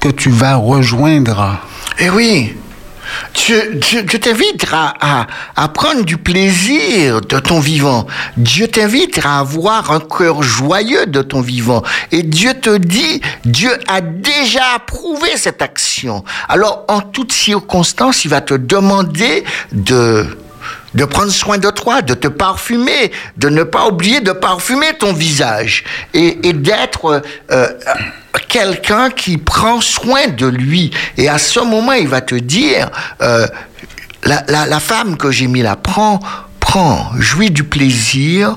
que 0.00 0.08
tu 0.08 0.30
vas 0.30 0.56
rejoindre. 0.56 1.58
Eh 1.98 2.10
oui, 2.10 2.54
je, 3.34 4.16
t'invite 4.16 4.66
à, 4.72 5.26
à, 5.56 5.68
prendre 5.68 6.04
du 6.04 6.16
plaisir 6.16 7.20
de 7.20 7.38
ton 7.38 7.60
vivant. 7.60 8.06
Dieu 8.36 8.68
t'invite 8.68 9.20
à 9.24 9.40
avoir 9.40 9.90
un 9.92 10.00
cœur 10.00 10.42
joyeux 10.42 11.06
de 11.06 11.22
ton 11.22 11.40
vivant. 11.40 11.82
Et 12.12 12.22
Dieu 12.22 12.54
te 12.54 12.76
dit, 12.76 13.20
Dieu 13.44 13.70
a 13.88 14.00
déjà 14.00 14.74
approuvé 14.74 15.36
cette 15.36 15.62
action. 15.62 16.24
Alors, 16.48 16.84
en 16.88 17.00
toutes 17.00 17.32
circonstances, 17.32 18.24
il 18.24 18.28
va 18.28 18.40
te 18.40 18.54
demander 18.54 19.44
de 19.72 20.26
de 20.94 21.04
prendre 21.04 21.30
soin 21.30 21.58
de 21.58 21.70
toi, 21.70 22.02
de 22.02 22.14
te 22.14 22.28
parfumer, 22.28 23.12
de 23.36 23.48
ne 23.48 23.62
pas 23.62 23.86
oublier 23.86 24.20
de 24.20 24.32
parfumer 24.32 24.92
ton 24.98 25.12
visage 25.12 25.84
et, 26.14 26.52
d'être 26.52 27.22
euh, 27.50 27.66
quelqu'un 28.48 29.10
qui 29.10 29.38
prend 29.38 29.80
soin 29.80 30.28
de 30.28 30.46
lui. 30.46 30.90
Et 31.16 31.28
à 31.28 31.38
ce 31.38 31.60
moment, 31.60 31.92
il 31.92 32.08
va 32.08 32.20
te 32.20 32.34
dire, 32.34 32.90
euh, 33.22 33.46
la, 34.24 34.42
la, 34.48 34.80
femme 34.80 35.16
que 35.16 35.30
j'ai 35.30 35.46
mis 35.46 35.62
là, 35.62 35.76
prends, 35.76 36.20
prends, 36.58 37.10
jouis 37.18 37.50
du 37.50 37.64
plaisir 37.64 38.56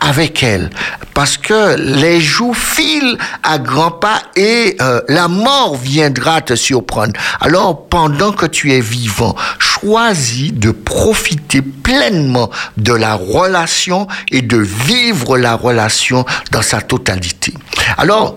avec 0.00 0.42
elle. 0.42 0.70
Parce 1.14 1.36
que 1.36 1.76
les 1.76 2.20
joues 2.20 2.54
filent 2.54 3.16
à 3.42 3.58
grands 3.58 3.90
pas 3.90 4.22
et 4.36 4.76
euh, 4.80 5.00
la 5.08 5.28
mort 5.28 5.76
viendra 5.76 6.40
te 6.40 6.54
surprendre. 6.54 7.12
Alors, 7.40 7.86
pendant 7.86 8.32
que 8.32 8.46
tu 8.46 8.72
es 8.72 8.80
vivant, 8.80 9.34
choisis 9.58 10.52
de 10.52 10.70
profiter 10.70 11.62
pleinement 11.62 12.50
de 12.76 12.92
la 12.92 13.14
relation 13.14 14.08
et 14.30 14.42
de 14.42 14.56
vivre 14.56 15.38
la 15.38 15.54
relation 15.54 16.24
dans 16.50 16.62
sa 16.62 16.80
totalité. 16.80 17.54
Alors, 17.98 18.36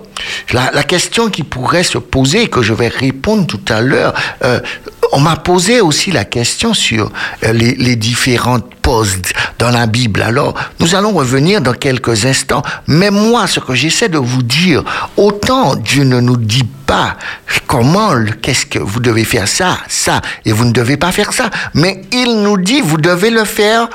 la, 0.51 0.83
question 0.83 1.29
qui 1.29 1.43
pourrait 1.43 1.83
se 1.83 1.97
poser, 1.97 2.47
que 2.47 2.61
je 2.61 2.73
vais 2.73 2.87
répondre 2.87 3.45
tout 3.45 3.61
à 3.69 3.81
l'heure, 3.81 4.13
euh, 4.43 4.59
on 5.11 5.19
m'a 5.19 5.35
posé 5.35 5.81
aussi 5.81 6.11
la 6.11 6.25
question 6.25 6.73
sur 6.73 7.11
euh, 7.43 7.53
les, 7.53 7.75
les, 7.75 7.95
différentes 7.95 8.73
poses 8.81 9.17
dans 9.59 9.69
la 9.69 9.87
Bible. 9.87 10.21
Alors, 10.21 10.53
nous 10.79 10.95
allons 10.95 11.11
revenir 11.11 11.61
dans 11.61 11.73
quelques 11.73 12.25
instants. 12.25 12.61
Mais 12.87 13.11
moi, 13.11 13.47
ce 13.47 13.59
que 13.59 13.73
j'essaie 13.73 14.09
de 14.09 14.17
vous 14.17 14.43
dire, 14.43 14.83
autant 15.15 15.75
Dieu 15.75 16.03
ne 16.03 16.19
nous 16.19 16.37
dit 16.37 16.67
pas 16.85 17.17
comment, 17.67 18.11
qu'est-ce 18.41 18.65
que 18.65 18.79
vous 18.79 18.99
devez 18.99 19.25
faire 19.25 19.47
ça, 19.47 19.77
ça, 19.87 20.21
et 20.45 20.51
vous 20.51 20.65
ne 20.65 20.71
devez 20.71 20.97
pas 20.97 21.11
faire 21.11 21.33
ça. 21.33 21.49
Mais 21.73 22.01
il 22.11 22.41
nous 22.41 22.57
dit, 22.57 22.81
vous 22.81 22.97
devez 22.97 23.29
le 23.29 23.43
faire 23.43 23.89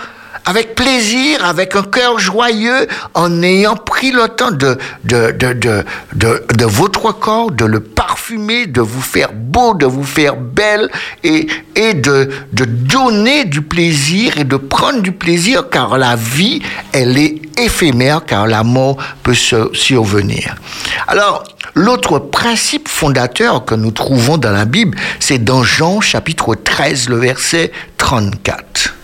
avec 0.45 0.75
plaisir, 0.75 1.45
avec 1.45 1.77
un 1.77 1.83
cœur 1.83 2.19
joyeux, 2.19 2.89
en 3.15 3.43
ayant 3.43 3.77
pris 3.77 4.11
le 4.11 4.29
temps 4.29 4.51
de, 4.51 4.79
de, 5.05 5.31
de, 5.33 5.53
de, 5.53 5.85
de, 6.15 6.65
votre 6.65 7.13
corps, 7.13 7.51
de 7.51 7.65
le 7.65 7.81
parfumer, 7.81 8.67
de 8.67 8.81
vous 8.81 9.01
faire 9.01 9.33
beau, 9.33 9.75
de 9.75 9.87
vous 9.87 10.05
faire 10.05 10.37
belle 10.37 10.91
et, 11.23 11.47
et 11.77 11.95
de, 11.95 12.31
de 12.53 12.65
donner 12.65 13.45
du 13.45 13.63
plaisir 13.63 14.39
et 14.39 14.45
de 14.45 14.57
prendre 14.57 15.01
du 15.01 15.13
plaisir 15.13 15.69
car 15.71 15.99
la 15.99 16.17
vie, 16.17 16.63
elle 16.93 17.19
est 17.19 17.41
éphémère 17.59 18.25
car 18.25 18.47
la 18.47 18.65
mort 18.65 18.97
peut 19.23 19.35
se 19.35 19.71
survenir. 19.73 20.57
Alors, 21.07 21.45
l'autre 21.75 22.19
principe 22.19 22.89
fondateur 22.89 23.65
que 23.65 23.75
nous 23.75 23.91
trouvons 23.91 24.39
dans 24.39 24.53
la 24.53 24.65
Bible, 24.65 24.97
c'est 25.21 25.43
dans 25.43 25.63
Jean 25.63 26.01
chapitre 26.01 26.55
13, 26.55 27.09
le 27.09 27.17
verset 27.17 27.73
34. 27.99 28.95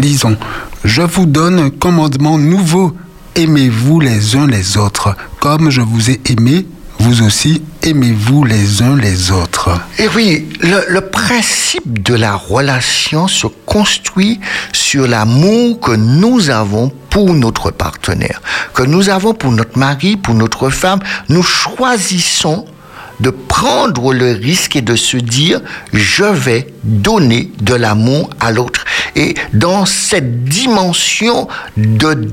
Lisons. 0.00 0.36
Je 0.82 1.02
vous 1.02 1.26
donne 1.26 1.58
un 1.58 1.70
commandement 1.70 2.38
nouveau. 2.38 2.96
Aimez-vous 3.34 4.00
les 4.00 4.34
uns 4.34 4.46
les 4.46 4.78
autres. 4.78 5.14
Comme 5.40 5.68
je 5.70 5.82
vous 5.82 6.10
ai 6.10 6.20
aimé, 6.30 6.66
vous 6.98 7.22
aussi 7.22 7.62
aimez-vous 7.82 8.44
les 8.44 8.82
uns 8.82 8.96
les 8.96 9.30
autres. 9.30 9.70
Et 9.98 10.08
oui, 10.16 10.48
le, 10.60 10.84
le, 10.88 11.02
principe 11.02 12.02
de 12.02 12.14
la 12.14 12.34
relation 12.34 13.28
se 13.28 13.46
construit 13.66 14.40
sur 14.72 15.06
l'amour 15.06 15.80
que 15.80 15.92
nous 15.92 16.48
avons 16.48 16.90
pour 17.10 17.34
notre 17.34 17.70
partenaire, 17.70 18.40
que 18.72 18.82
nous 18.82 19.10
avons 19.10 19.34
pour 19.34 19.52
notre 19.52 19.78
mari, 19.78 20.16
pour 20.16 20.34
notre 20.34 20.70
femme. 20.70 21.00
Nous 21.28 21.42
choisissons 21.42 22.64
de 23.20 23.30
prendre 23.30 24.12
le 24.12 24.32
risque 24.32 24.76
et 24.76 24.82
de 24.82 24.96
se 24.96 25.16
dire, 25.18 25.60
je 25.92 26.24
vais 26.24 26.72
donner 26.82 27.52
de 27.60 27.74
l'amour 27.74 28.30
à 28.40 28.50
l'autre. 28.50 28.84
Et 29.16 29.34
dans 29.52 29.86
cette 29.86 30.44
dimension 30.44 31.48
de 31.76 32.28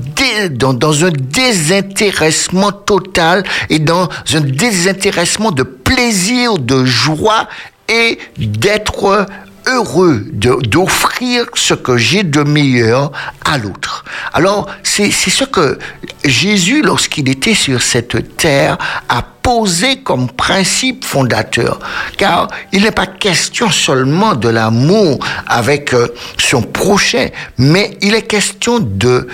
dans, 0.50 0.74
dans, 0.74 1.04
un 1.04 1.10
désintéressement 1.10 2.72
total 2.72 3.44
et 3.70 3.78
dans 3.78 4.08
un 4.32 4.40
désintéressement 4.40 5.50
de 5.50 5.62
plaisir, 5.62 6.58
de 6.58 6.84
joie 6.84 7.48
et 7.88 8.18
d'être 8.38 9.26
heureux 9.68 10.24
d'offrir 10.32 11.44
ce 11.54 11.74
que 11.74 11.96
j'ai 11.96 12.22
de 12.22 12.42
meilleur 12.42 13.12
à 13.44 13.58
l'autre. 13.58 14.04
Alors, 14.32 14.68
c'est 14.82 15.10
ce 15.10 15.44
que 15.44 15.78
Jésus, 16.24 16.82
lorsqu'il 16.82 17.28
était 17.28 17.54
sur 17.54 17.80
cette 17.82 18.36
terre, 18.36 18.78
a 19.08 19.22
posé 19.22 20.02
comme 20.02 20.30
principe 20.30 21.04
fondateur. 21.04 21.78
Car 22.16 22.48
il 22.72 22.82
n'est 22.82 22.90
pas 22.90 23.06
question 23.06 23.70
seulement 23.70 24.34
de 24.34 24.48
l'amour 24.48 25.18
avec 25.46 25.94
son 26.38 26.62
prochain, 26.62 27.28
mais 27.58 27.96
il 28.00 28.14
est 28.14 28.22
question 28.22 28.78
de, 28.80 29.28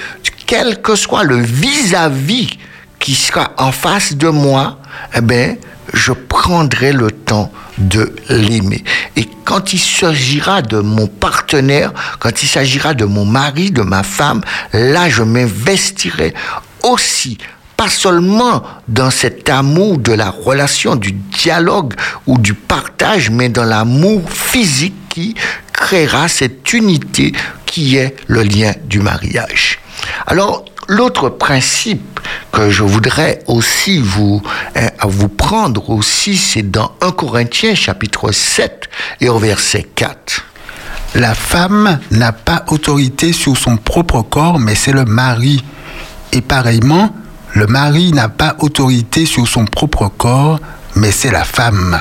quel 0.47 0.83
que 0.83 0.94
soit 0.94 1.25
le 1.25 1.37
vis-à-vis 1.37 2.47
-vis 2.47 2.59
qui 2.99 3.14
sera 3.14 3.53
en 3.59 3.73
face 3.73 4.14
de 4.14 4.29
moi, 4.29 4.79
eh 5.14 5.20
bien, 5.20 5.57
je 5.92 6.12
prendrai 6.12 6.92
le 6.92 7.11
temps 7.11 7.53
de 7.78 8.14
l'aimer. 8.28 8.84
Et 9.16 9.28
quand 9.44 9.72
il 9.72 9.78
s'agira 9.78 10.62
de 10.62 10.78
mon 10.78 11.06
partenaire, 11.06 11.92
quand 12.18 12.42
il 12.42 12.46
s'agira 12.46 12.94
de 12.94 13.04
mon 13.04 13.24
mari, 13.24 13.70
de 13.70 13.82
ma 13.82 14.02
femme, 14.02 14.40
là, 14.72 15.08
je 15.08 15.22
m'investirai 15.22 16.34
aussi 16.82 17.38
pas 17.76 17.88
seulement 17.88 18.62
dans 18.87 19.10
cet 19.10 19.48
amour 19.50 19.98
de 19.98 20.12
la 20.12 20.30
relation, 20.30 20.94
du 20.96 21.12
dialogue 21.12 21.94
ou 22.26 22.38
du 22.38 22.54
partage, 22.54 23.30
mais 23.30 23.48
dans 23.48 23.64
l'amour 23.64 24.22
physique 24.30 24.94
qui 25.08 25.34
créera 25.72 26.28
cette 26.28 26.72
unité 26.72 27.32
qui 27.66 27.96
est 27.96 28.14
le 28.28 28.42
lien 28.42 28.72
du 28.84 29.00
mariage. 29.00 29.80
Alors, 30.26 30.64
L'autre 30.88 31.31
principe 31.31 32.20
que 32.53 32.70
je 32.70 32.83
voudrais 32.83 33.42
aussi 33.47 33.99
vous, 33.99 34.42
vous 35.03 35.29
prendre 35.29 35.90
aussi, 35.90 36.37
c'est 36.37 36.70
dans 36.70 36.92
1 37.01 37.12
Corinthiens 37.12 37.75
chapitre 37.75 38.33
7 38.33 38.88
et 39.20 39.29
au 39.29 39.38
verset 39.38 39.87
4. 39.94 40.44
La 41.14 41.35
femme 41.35 42.01
n'a 42.11 42.33
pas 42.33 42.64
autorité 42.68 43.33
sur 43.33 43.57
son 43.57 43.77
propre 43.77 44.23
corps, 44.23 44.59
mais 44.59 44.75
c'est 44.75 44.92
le 44.92 45.05
mari. 45.05 45.64
Et 46.33 46.40
pareillement, 46.40 47.14
le 47.53 47.66
mari 47.66 48.12
n'a 48.12 48.29
pas 48.29 48.57
autorité 48.59 49.25
sur 49.25 49.47
son 49.47 49.64
propre 49.64 50.09
corps, 50.09 50.59
mais 50.97 51.12
c'est 51.12 51.31
la 51.31 51.44
femme. 51.44 51.99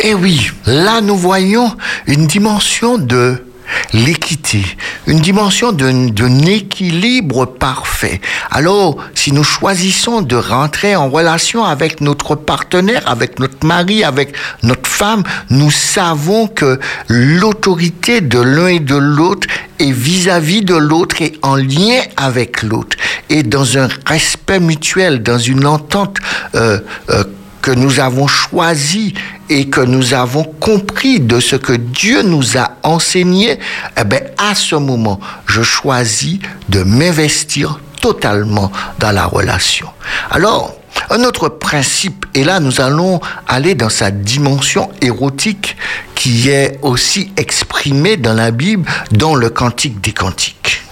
Et 0.00 0.14
oui, 0.14 0.50
là 0.66 1.00
nous 1.00 1.16
voyons 1.16 1.74
une 2.06 2.26
dimension 2.26 2.98
de 2.98 3.44
l'équité, 3.92 4.64
une 5.06 5.20
dimension 5.20 5.72
d'un 5.72 6.38
équilibre 6.46 7.46
parfait. 7.46 8.20
Alors, 8.50 8.96
si 9.14 9.32
nous 9.32 9.44
choisissons 9.44 10.22
de 10.22 10.36
rentrer 10.36 10.96
en 10.96 11.08
relation 11.08 11.64
avec 11.64 12.00
notre 12.00 12.34
partenaire, 12.34 13.02
avec 13.06 13.38
notre 13.38 13.66
mari, 13.66 14.04
avec 14.04 14.34
notre 14.62 14.88
femme, 14.88 15.22
nous 15.50 15.70
savons 15.70 16.46
que 16.46 16.78
l'autorité 17.08 18.20
de 18.20 18.40
l'un 18.40 18.68
et 18.68 18.80
de 18.80 18.96
l'autre 18.96 19.46
est 19.78 19.92
vis-à-vis 19.92 20.60
-vis 20.60 20.64
de 20.64 20.74
l'autre 20.74 21.22
et 21.22 21.32
en 21.42 21.56
lien 21.56 22.00
avec 22.16 22.62
l'autre 22.62 22.96
et 23.30 23.42
dans 23.42 23.78
un 23.78 23.88
respect 24.06 24.60
mutuel, 24.60 25.22
dans 25.22 25.38
une 25.38 25.64
entente 25.64 26.18
euh, 26.54 26.80
euh, 27.10 27.24
que 27.62 27.70
nous 27.70 28.00
avons 28.00 28.26
choisi 28.26 29.14
et 29.48 29.68
que 29.68 29.80
nous 29.80 30.14
avons 30.14 30.44
compris 30.44 31.20
de 31.20 31.40
ce 31.40 31.56
que 31.56 31.72
Dieu 31.72 32.22
nous 32.22 32.56
a 32.56 32.72
enseigné, 32.82 33.58
eh 33.98 34.04
bien, 34.04 34.20
à 34.38 34.54
ce 34.54 34.76
moment, 34.76 35.20
je 35.46 35.62
choisis 35.62 36.38
de 36.68 36.82
m'investir 36.82 37.80
totalement 38.00 38.72
dans 38.98 39.12
la 39.12 39.26
relation. 39.26 39.88
Alors, 40.30 40.74
un 41.10 41.24
autre 41.24 41.48
principe, 41.48 42.26
et 42.34 42.44
là 42.44 42.60
nous 42.60 42.80
allons 42.80 43.20
aller 43.48 43.74
dans 43.74 43.88
sa 43.88 44.10
dimension 44.10 44.90
érotique 45.00 45.76
qui 46.14 46.48
est 46.48 46.78
aussi 46.82 47.32
exprimée 47.36 48.16
dans 48.16 48.34
la 48.34 48.50
Bible, 48.50 48.88
dans 49.12 49.34
le 49.34 49.50
Cantique 49.50 50.00
des 50.00 50.12
Cantiques. 50.12 50.82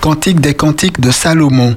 Cantique 0.00 0.40
des 0.40 0.54
Cantiques 0.54 1.00
de 1.00 1.10
Salomon. 1.10 1.76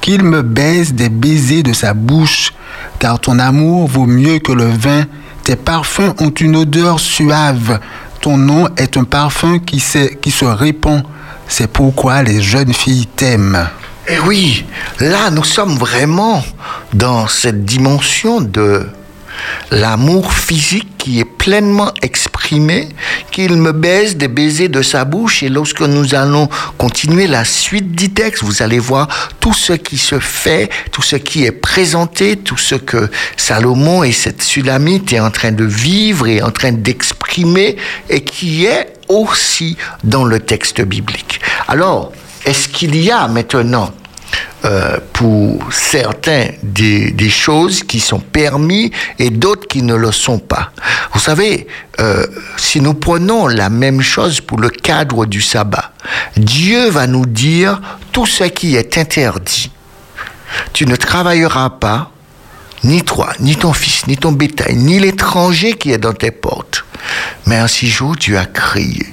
Qu'il 0.00 0.22
me 0.22 0.42
baise 0.42 0.94
des 0.94 1.08
baisers 1.08 1.62
de 1.62 1.72
sa 1.72 1.94
bouche, 1.94 2.52
car 2.98 3.20
ton 3.20 3.38
amour 3.38 3.86
vaut 3.86 4.06
mieux 4.06 4.38
que 4.38 4.52
le 4.52 4.68
vin, 4.68 5.04
tes 5.44 5.56
parfums 5.56 6.14
ont 6.18 6.30
une 6.30 6.56
odeur 6.56 7.00
suave, 7.00 7.80
ton 8.20 8.36
nom 8.36 8.68
est 8.76 8.96
un 8.96 9.04
parfum 9.04 9.58
qui, 9.58 9.82
qui 10.20 10.30
se 10.30 10.44
répand, 10.44 11.02
c'est 11.48 11.70
pourquoi 11.70 12.22
les 12.22 12.40
jeunes 12.40 12.72
filles 12.72 13.06
t'aiment. 13.06 13.68
Et 14.08 14.18
oui, 14.26 14.64
là 14.98 15.30
nous 15.30 15.44
sommes 15.44 15.76
vraiment 15.76 16.42
dans 16.94 17.28
cette 17.28 17.64
dimension 17.64 18.40
de 18.40 18.86
l'amour 19.70 20.32
physique 20.32 20.88
qui 20.98 21.20
est 21.20 21.24
pleinement 21.24 21.92
exprimé, 22.02 22.88
qu'il 23.30 23.56
me 23.56 23.72
baise 23.72 24.16
des 24.16 24.28
baisers 24.28 24.68
de 24.68 24.82
sa 24.82 25.04
bouche. 25.04 25.42
Et 25.42 25.48
lorsque 25.48 25.80
nous 25.80 26.14
allons 26.14 26.48
continuer 26.76 27.26
la 27.26 27.44
suite 27.44 27.92
du 27.92 28.10
texte, 28.10 28.42
vous 28.42 28.62
allez 28.62 28.78
voir 28.78 29.08
tout 29.40 29.54
ce 29.54 29.72
qui 29.72 29.96
se 29.98 30.18
fait, 30.18 30.68
tout 30.92 31.02
ce 31.02 31.16
qui 31.16 31.44
est 31.44 31.52
présenté, 31.52 32.36
tout 32.36 32.58
ce 32.58 32.74
que 32.74 33.10
Salomon 33.36 34.02
et 34.04 34.12
cette 34.12 34.42
Sulamite 34.42 35.12
est 35.12 35.20
en 35.20 35.30
train 35.30 35.52
de 35.52 35.64
vivre 35.64 36.26
et 36.26 36.42
en 36.42 36.50
train 36.50 36.72
d'exprimer 36.72 37.76
et 38.08 38.22
qui 38.22 38.66
est 38.66 38.94
aussi 39.08 39.76
dans 40.04 40.24
le 40.24 40.40
texte 40.40 40.80
biblique. 40.82 41.40
Alors, 41.66 42.12
est-ce 42.44 42.68
qu'il 42.68 42.96
y 42.96 43.10
a 43.10 43.28
maintenant 43.28 43.92
euh, 44.64 44.98
pour 45.14 45.72
certains 45.72 46.48
des, 46.62 47.30
choses 47.30 47.82
qui 47.82 47.98
sont 47.98 48.18
permis 48.18 48.92
et 49.18 49.30
d'autres 49.30 49.66
qui 49.66 49.82
ne 49.82 49.94
le 49.94 50.12
sont 50.12 50.38
pas. 50.38 50.70
Vous 51.14 51.20
savez, 51.20 51.66
euh, 51.98 52.26
si 52.58 52.80
nous 52.80 52.94
prenons 52.94 53.46
la 53.46 53.70
même 53.70 54.02
chose 54.02 54.40
pour 54.40 54.58
le 54.58 54.68
cadre 54.68 55.24
du 55.24 55.40
sabbat, 55.40 55.92
Dieu 56.36 56.90
va 56.90 57.06
nous 57.06 57.24
dire 57.24 57.80
tout 58.12 58.26
ce 58.26 58.44
qui 58.44 58.76
est 58.76 58.98
interdit. 58.98 59.70
Tu 60.72 60.84
ne 60.84 60.96
travailleras 60.96 61.70
pas, 61.70 62.10
ni 62.84 63.02
toi, 63.02 63.32
ni 63.40 63.56
ton 63.56 63.72
fils, 63.72 64.06
ni 64.06 64.16
ton 64.16 64.32
bétail, 64.32 64.76
ni 64.76 64.98
l'étranger 64.98 65.72
qui 65.74 65.90
est 65.90 65.98
dans 65.98 66.12
tes 66.12 66.30
portes. 66.30 66.84
Mais 67.46 67.56
un 67.56 67.66
six 67.66 67.88
jours, 67.88 68.16
tu 68.16 68.36
as 68.36 68.46
crié. 68.46 69.06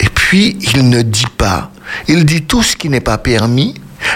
Et 0.00 0.08
puis, 0.08 0.58
il 0.74 0.88
ne 0.88 1.02
dit 1.02 1.30
pas. 1.36 1.70
Il 2.08 2.24
dit 2.24 2.42
tout 2.42 2.62
ce 2.62 2.76
qui 2.76 2.88
n'est 2.88 3.00
pas 3.00 3.18
permis, 3.18 3.74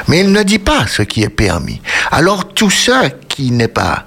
mais 0.09 0.21
il 0.21 0.33
ne 0.33 0.43
dit 0.43 0.59
pas 0.59 0.87
ce 0.87 1.03
qui 1.03 1.23
est 1.23 1.29
permis. 1.29 1.81
Alors 2.11 2.53
tout 2.53 2.71
ce 2.71 3.09
qui 3.29 3.51
n'est 3.51 3.69
pas, 3.69 4.07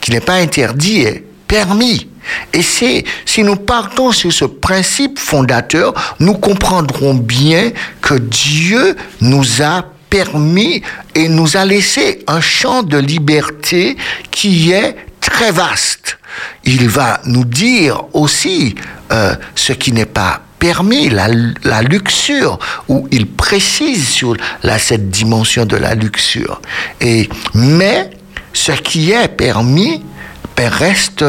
qui 0.00 0.10
n'est 0.10 0.20
pas 0.20 0.34
interdit 0.34 1.02
est 1.02 1.24
permis. 1.46 2.08
Et 2.52 2.62
c'est, 2.62 3.04
si 3.24 3.42
nous 3.42 3.56
partons 3.56 4.12
sur 4.12 4.32
ce 4.32 4.44
principe 4.44 5.18
fondateur, 5.18 6.16
nous 6.20 6.34
comprendrons 6.34 7.14
bien 7.14 7.72
que 8.02 8.14
Dieu 8.14 8.96
nous 9.20 9.62
a 9.62 9.84
permis 10.10 10.82
et 11.14 11.28
nous 11.28 11.56
a 11.56 11.64
laissé 11.64 12.24
un 12.26 12.40
champ 12.40 12.82
de 12.82 12.98
liberté 12.98 13.96
qui 14.30 14.72
est 14.72 14.96
très 15.20 15.52
vaste. 15.52 16.18
Il 16.64 16.88
va 16.88 17.20
nous 17.24 17.44
dire 17.44 18.04
aussi 18.14 18.74
euh, 19.10 19.34
ce 19.54 19.72
qui 19.72 19.92
n'est 19.92 20.06
pas 20.06 20.42
permis 20.58 21.08
la, 21.08 21.28
la 21.64 21.82
luxure, 21.82 22.58
ou 22.88 23.08
il 23.10 23.26
précise 23.26 24.08
sur 24.08 24.36
la, 24.62 24.78
cette 24.78 25.10
dimension 25.10 25.64
de 25.64 25.76
la 25.76 25.94
luxure. 25.94 26.60
Et, 27.00 27.28
mais 27.54 28.10
ce 28.52 28.72
qui 28.72 29.12
est 29.12 29.28
permis 29.28 30.02
reste 30.66 31.24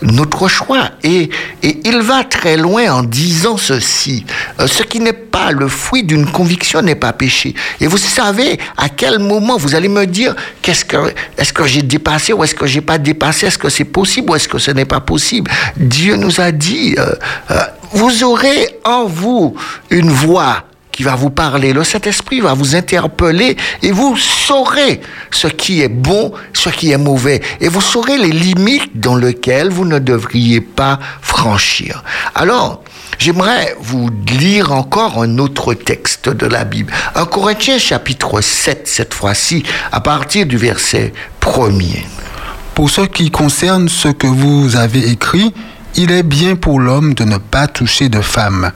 notre 0.00 0.48
choix. 0.48 0.90
Et, 1.02 1.30
et, 1.62 1.80
il 1.84 2.00
va 2.00 2.24
très 2.24 2.56
loin 2.56 2.90
en 2.92 3.02
disant 3.02 3.56
ceci. 3.56 4.24
Euh, 4.60 4.66
ce 4.66 4.82
qui 4.82 5.00
n'est 5.00 5.12
pas 5.12 5.52
le 5.52 5.68
fruit 5.68 6.02
d'une 6.02 6.26
conviction 6.30 6.82
n'est 6.82 6.94
pas 6.94 7.12
péché. 7.12 7.54
Et 7.80 7.86
vous 7.86 7.98
savez 7.98 8.58
à 8.76 8.88
quel 8.88 9.18
moment 9.18 9.56
vous 9.56 9.74
allez 9.74 9.88
me 9.88 10.06
dire 10.06 10.34
qu'est-ce 10.62 10.84
que 10.84 11.12
est-ce 11.36 11.52
que 11.52 11.66
j'ai 11.66 11.82
dépassé 11.82 12.32
ou 12.32 12.42
est-ce 12.42 12.54
que 12.54 12.66
j'ai 12.66 12.80
pas 12.80 12.98
dépassé? 12.98 13.46
Est-ce 13.46 13.58
que 13.58 13.68
c'est 13.68 13.84
possible 13.84 14.30
ou 14.30 14.36
est-ce 14.36 14.48
que 14.48 14.58
ce 14.58 14.70
n'est 14.70 14.84
pas 14.84 15.00
possible? 15.00 15.50
Dieu 15.76 16.16
nous 16.16 16.40
a 16.40 16.52
dit 16.52 16.94
euh, 16.98 17.12
euh, 17.50 17.60
vous 17.92 18.24
aurez 18.24 18.78
en 18.84 19.04
vous 19.04 19.54
une 19.90 20.10
voix 20.10 20.64
qui 20.92 21.02
va 21.02 21.16
vous 21.16 21.30
parler. 21.30 21.72
Le 21.72 21.82
Saint-Esprit 21.82 22.40
va 22.40 22.54
vous 22.54 22.76
interpeller 22.76 23.56
et 23.82 23.90
vous 23.90 24.16
saurez 24.16 25.00
ce 25.30 25.48
qui 25.48 25.80
est 25.80 25.88
bon, 25.88 26.32
ce 26.52 26.68
qui 26.68 26.92
est 26.92 26.98
mauvais. 26.98 27.40
Et 27.60 27.68
vous 27.68 27.80
saurez 27.80 28.18
les 28.18 28.30
limites 28.30 29.00
dans 29.00 29.16
lesquelles 29.16 29.70
vous 29.70 29.86
ne 29.86 29.98
devriez 29.98 30.60
pas 30.60 31.00
franchir. 31.22 32.04
Alors, 32.34 32.84
j'aimerais 33.18 33.74
vous 33.80 34.10
lire 34.38 34.72
encore 34.72 35.22
un 35.22 35.38
autre 35.38 35.74
texte 35.74 36.28
de 36.28 36.46
la 36.46 36.64
Bible. 36.64 36.92
Un 37.14 37.24
Corinthiens 37.24 37.78
chapitre 37.78 38.40
7, 38.40 38.86
cette 38.86 39.14
fois-ci, 39.14 39.64
à 39.90 40.00
partir 40.00 40.46
du 40.46 40.58
verset 40.58 41.12
1er. 41.40 42.04
Pour 42.74 42.90
ce 42.90 43.02
qui 43.02 43.30
concerne 43.30 43.88
ce 43.88 44.08
que 44.08 44.26
vous 44.26 44.76
avez 44.76 45.10
écrit, 45.10 45.52
il 45.96 46.10
est 46.10 46.22
bien 46.22 46.56
pour 46.56 46.80
l'homme 46.80 47.14
de 47.14 47.24
ne 47.24 47.36
pas 47.36 47.66
toucher 47.66 48.08
de 48.08 48.20
femme 48.20 48.72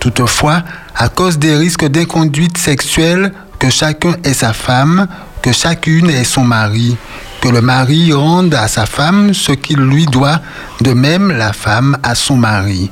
Toutefois, 0.00 0.62
à 0.96 1.10
cause 1.10 1.38
des 1.38 1.54
risques 1.54 1.84
d'inconduite 1.84 2.56
sexuelle, 2.56 3.32
que 3.58 3.68
chacun 3.68 4.14
ait 4.24 4.32
sa 4.32 4.54
femme, 4.54 5.06
que 5.42 5.52
chacune 5.52 6.08
ait 6.08 6.24
son 6.24 6.42
mari, 6.42 6.96
que 7.42 7.48
le 7.48 7.60
mari 7.60 8.12
rende 8.12 8.54
à 8.54 8.66
sa 8.68 8.86
femme 8.86 9.34
ce 9.34 9.52
qu'il 9.52 9.78
lui 9.78 10.06
doit, 10.06 10.40
de 10.80 10.94
même 10.94 11.30
la 11.30 11.52
femme 11.52 11.98
à 12.02 12.14
son 12.14 12.36
mari. 12.36 12.90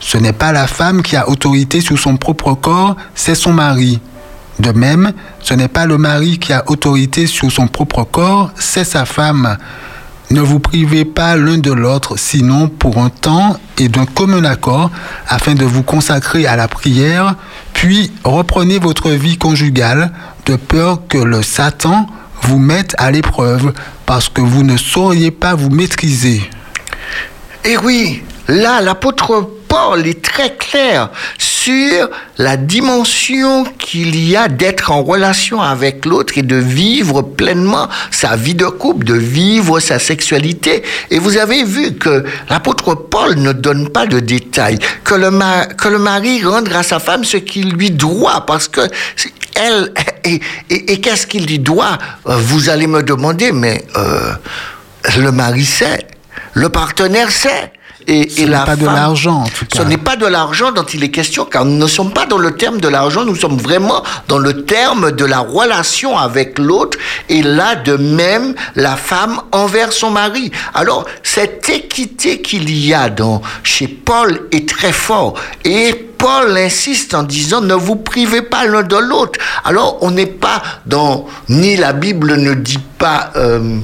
Ce 0.00 0.18
n'est 0.18 0.34
pas 0.34 0.52
la 0.52 0.66
femme 0.66 1.02
qui 1.02 1.16
a 1.16 1.28
autorité 1.28 1.80
sur 1.80 1.98
son 1.98 2.18
propre 2.18 2.52
corps, 2.52 2.96
c'est 3.14 3.34
son 3.34 3.54
mari. 3.54 4.00
De 4.58 4.72
même, 4.72 5.12
ce 5.40 5.54
n'est 5.54 5.68
pas 5.68 5.86
le 5.86 5.96
mari 5.96 6.38
qui 6.38 6.52
a 6.52 6.64
autorité 6.70 7.26
sur 7.26 7.50
son 7.50 7.66
propre 7.66 8.04
corps, 8.04 8.50
c'est 8.56 8.84
sa 8.84 9.06
femme. 9.06 9.56
Ne 10.30 10.40
vous 10.40 10.60
privez 10.60 11.04
pas 11.04 11.34
l'un 11.34 11.58
de 11.58 11.72
l'autre, 11.72 12.16
sinon 12.16 12.68
pour 12.68 12.98
un 12.98 13.08
temps 13.08 13.58
et 13.78 13.88
d'un 13.88 14.06
commun 14.06 14.44
accord, 14.44 14.92
afin 15.26 15.54
de 15.54 15.64
vous 15.64 15.82
consacrer 15.82 16.46
à 16.46 16.54
la 16.54 16.68
prière, 16.68 17.34
puis 17.72 18.12
reprenez 18.22 18.78
votre 18.78 19.10
vie 19.10 19.38
conjugale, 19.38 20.12
de 20.46 20.54
peur 20.54 21.00
que 21.08 21.18
le 21.18 21.42
Satan 21.42 22.06
vous 22.42 22.60
mette 22.60 22.94
à 22.98 23.10
l'épreuve, 23.10 23.72
parce 24.06 24.28
que 24.28 24.40
vous 24.40 24.62
ne 24.62 24.76
sauriez 24.76 25.32
pas 25.32 25.56
vous 25.56 25.70
maîtriser. 25.70 26.48
Et 27.64 27.76
oui, 27.78 28.22
là, 28.46 28.80
l'apôtre 28.80 29.50
Paul 29.66 30.06
est 30.06 30.22
très 30.22 30.54
clair 30.54 31.10
sur 31.62 32.08
la 32.38 32.56
dimension 32.56 33.64
qu'il 33.78 34.16
y 34.18 34.34
a 34.34 34.48
d'être 34.48 34.90
en 34.90 35.02
relation 35.02 35.60
avec 35.60 36.06
l'autre 36.06 36.38
et 36.38 36.42
de 36.42 36.56
vivre 36.56 37.20
pleinement 37.20 37.86
sa 38.10 38.34
vie 38.34 38.54
de 38.54 38.64
couple, 38.64 39.04
de 39.04 39.14
vivre 39.14 39.78
sa 39.78 39.98
sexualité. 39.98 40.82
Et 41.10 41.18
vous 41.18 41.36
avez 41.36 41.64
vu 41.64 41.92
que 41.96 42.24
l'apôtre 42.48 42.94
Paul 42.94 43.34
ne 43.36 43.52
donne 43.52 43.90
pas 43.90 44.06
de 44.06 44.20
détails, 44.20 44.78
que 45.04 45.14
le, 45.14 45.30
que 45.74 45.88
le 45.88 45.98
mari 45.98 46.42
rendre 46.42 46.74
à 46.74 46.82
sa 46.82 46.98
femme 46.98 47.24
ce 47.24 47.36
qu'il 47.36 47.72
lui 47.72 47.90
doit, 47.90 48.46
parce 48.46 48.66
que 48.66 48.80
elle, 49.54 49.92
et, 50.24 51.00
qu'est-ce 51.00 51.26
qu'il 51.26 51.44
lui 51.44 51.58
doit? 51.58 51.98
Euh, 52.26 52.36
Vous 52.36 52.70
allez 52.70 52.86
me 52.86 53.02
demander, 53.02 53.52
mais 53.52 53.84
euh, 53.96 54.32
le 55.18 55.30
mari 55.30 55.66
sait, 55.66 56.06
le 56.54 56.70
partenaire 56.70 57.30
sait. 57.30 57.72
Et, 58.12 58.28
ce 58.28 58.42
n'est 58.42 58.64
pas 58.64 58.74
de 58.74 58.86
l'argent, 58.86 59.42
en 59.42 59.48
tout 59.48 59.66
cas. 59.66 59.78
Ce 59.78 59.82
n'est 59.84 59.96
pas 59.96 60.16
de 60.16 60.26
l'argent 60.26 60.72
dont 60.72 60.82
il 60.82 61.04
est 61.04 61.12
question, 61.12 61.44
car 61.44 61.64
nous 61.64 61.76
ne 61.76 61.86
sommes 61.86 62.12
pas 62.12 62.26
dans 62.26 62.38
le 62.38 62.56
terme 62.56 62.80
de 62.80 62.88
l'argent, 62.88 63.24
nous 63.24 63.36
sommes 63.36 63.56
vraiment 63.56 64.02
dans 64.26 64.38
le 64.38 64.64
terme 64.64 65.12
de 65.12 65.24
la 65.24 65.38
relation 65.38 66.18
avec 66.18 66.58
l'autre, 66.58 66.98
et 67.28 67.42
là, 67.42 67.76
de 67.76 67.94
même, 67.94 68.56
la 68.74 68.96
femme 68.96 69.40
envers 69.52 69.92
son 69.92 70.10
mari. 70.10 70.50
Alors, 70.74 71.04
cette 71.22 71.68
équité 71.68 72.42
qu'il 72.42 72.68
y 72.68 72.92
a 72.92 73.10
dans, 73.10 73.42
chez 73.62 73.86
Paul 73.86 74.48
est 74.50 74.68
très 74.68 74.92
fort. 74.92 75.34
Et 75.64 76.09
Paul 76.20 76.54
insiste 76.58 77.14
en 77.14 77.22
disant 77.22 77.62
ne 77.62 77.72
vous 77.72 77.96
privez 77.96 78.42
pas 78.42 78.66
l'un 78.66 78.82
de 78.82 78.96
l'autre. 78.96 79.40
Alors 79.64 79.96
on 80.02 80.10
n'est 80.10 80.26
pas 80.26 80.62
dans, 80.84 81.26
ni 81.48 81.76
la 81.76 81.94
Bible 81.94 82.36
ne 82.36 82.52
dit 82.52 82.78
pas 82.98 83.30
euh, 83.36 83.78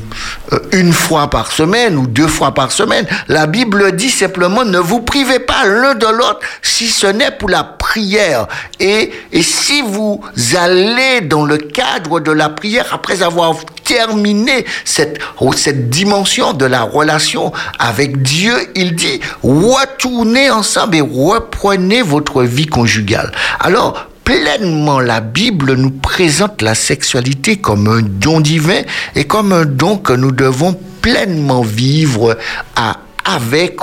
euh, 0.53 0.59
une 0.73 0.93
fois 0.93 1.31
par 1.31 1.51
semaine 1.51 1.97
ou 1.97 2.07
deux 2.07 2.27
fois 2.29 2.53
par 2.53 2.73
semaine. 2.73 3.07
La 3.29 3.47
Bible 3.47 3.97
dit 3.97 4.11
simplement 4.11 4.67
ne 4.67 4.79
vous 4.79 5.01
privez 5.01 5.39
pas 5.39 5.65
l'un 5.65 5.95
de 5.95 6.07
l'autre 6.07 6.41
si 6.61 6.89
ce 6.89 7.07
n'est 7.07 7.31
pour 7.31 7.49
la 7.49 7.65
prière. 7.65 8.47
Et, 8.81 9.13
et 9.33 9.43
si 9.43 9.81
vous 9.81 10.23
allez 10.55 11.23
dans 11.23 11.47
le 11.47 11.57
cadre 11.57 12.21
de 12.21 12.33
la 12.33 12.51
prière 12.51 12.89
après 12.93 13.23
avoir 13.23 13.55
terminé 13.85 14.67
cette, 14.85 15.19
cette 15.57 15.89
dimension 15.89 16.53
de 16.53 16.67
la 16.67 16.83
relation 16.83 17.53
avec 17.79 18.21
Dieu, 18.21 18.55
il 18.75 18.95
dit 18.95 19.21
retournez 19.43 20.51
ensemble 20.51 20.97
et 20.97 21.01
reprenez 21.01 22.03
votre 22.03 22.26
vie 22.35 22.67
conjugale. 22.67 23.33
Alors, 23.61 24.09
pleinement, 24.25 25.01
la 25.01 25.21
Bible 25.21 25.75
nous 25.75 25.91
présente 25.91 26.63
la 26.63 26.75
sexualité 26.75 27.57
comme 27.57 27.89
un 27.89 28.03
don 28.03 28.41
divin 28.41 28.83
et 29.15 29.25
comme 29.25 29.53
un 29.53 29.65
don 29.65 29.97
que 29.99 30.13
nous 30.13 30.33
devons 30.33 30.79
pleinement 31.01 31.63
vivre 31.63 32.37
à 32.75 32.99
avec 33.29 33.81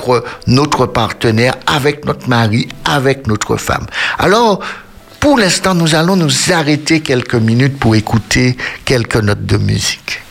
notre 0.47 0.85
partenaire, 0.85 1.55
avec 1.67 2.05
notre 2.05 2.29
mari, 2.29 2.69
avec 2.85 3.27
notre 3.27 3.57
femme. 3.57 3.85
Alors, 4.17 4.61
pour 5.19 5.37
l'instant, 5.37 5.75
nous 5.75 5.95
allons 5.95 6.15
nous 6.15 6.51
arrêter 6.51 7.01
quelques 7.01 7.35
minutes 7.35 7.77
pour 7.77 7.95
écouter 7.95 8.57
quelques 8.85 9.17
notes 9.17 9.45
de 9.45 9.57
musique. 9.57 10.21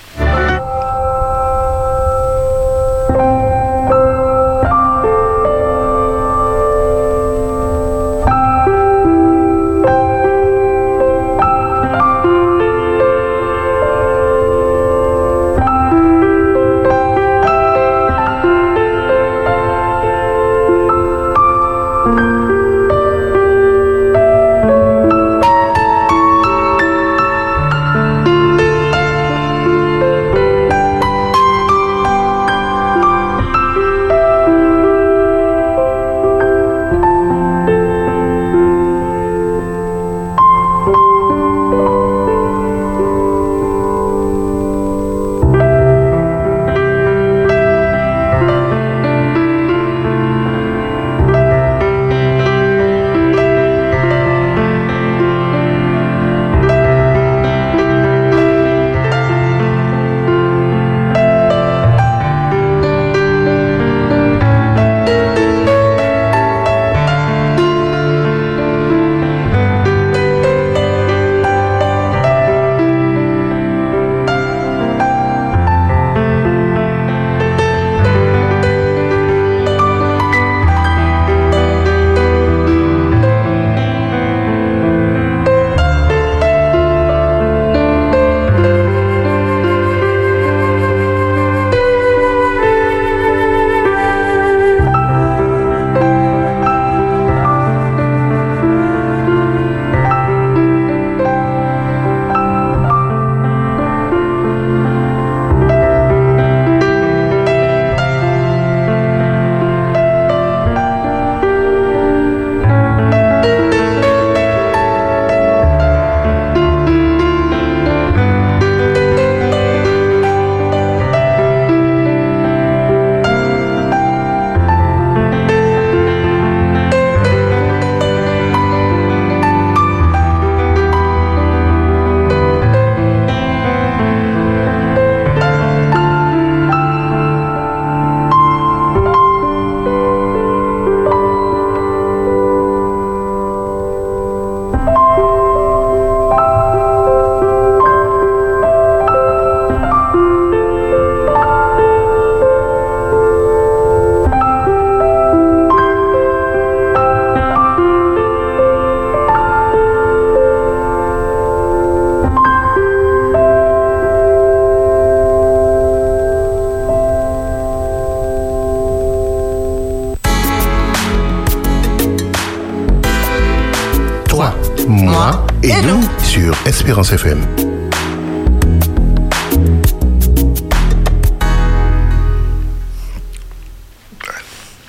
Espérance 176.92 177.12
FM. 177.12 177.40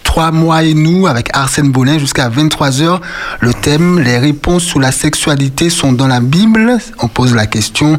Trois 0.03 0.31
mois 0.31 0.63
et 0.63 0.73
nous 0.73 1.07
avec 1.07 1.29
Arsène 1.31 1.71
Bollin 1.71 1.97
jusqu'à 1.99 2.27
23h. 2.27 2.99
Le 3.39 3.53
thème, 3.53 3.99
les 3.99 4.17
réponses 4.17 4.63
sur 4.63 4.81
la 4.81 4.91
sexualité 4.91 5.69
sont 5.69 5.93
dans 5.93 6.07
la 6.07 6.19
Bible. 6.19 6.77
On 6.99 7.07
pose 7.07 7.33
la 7.33 7.47
question. 7.47 7.97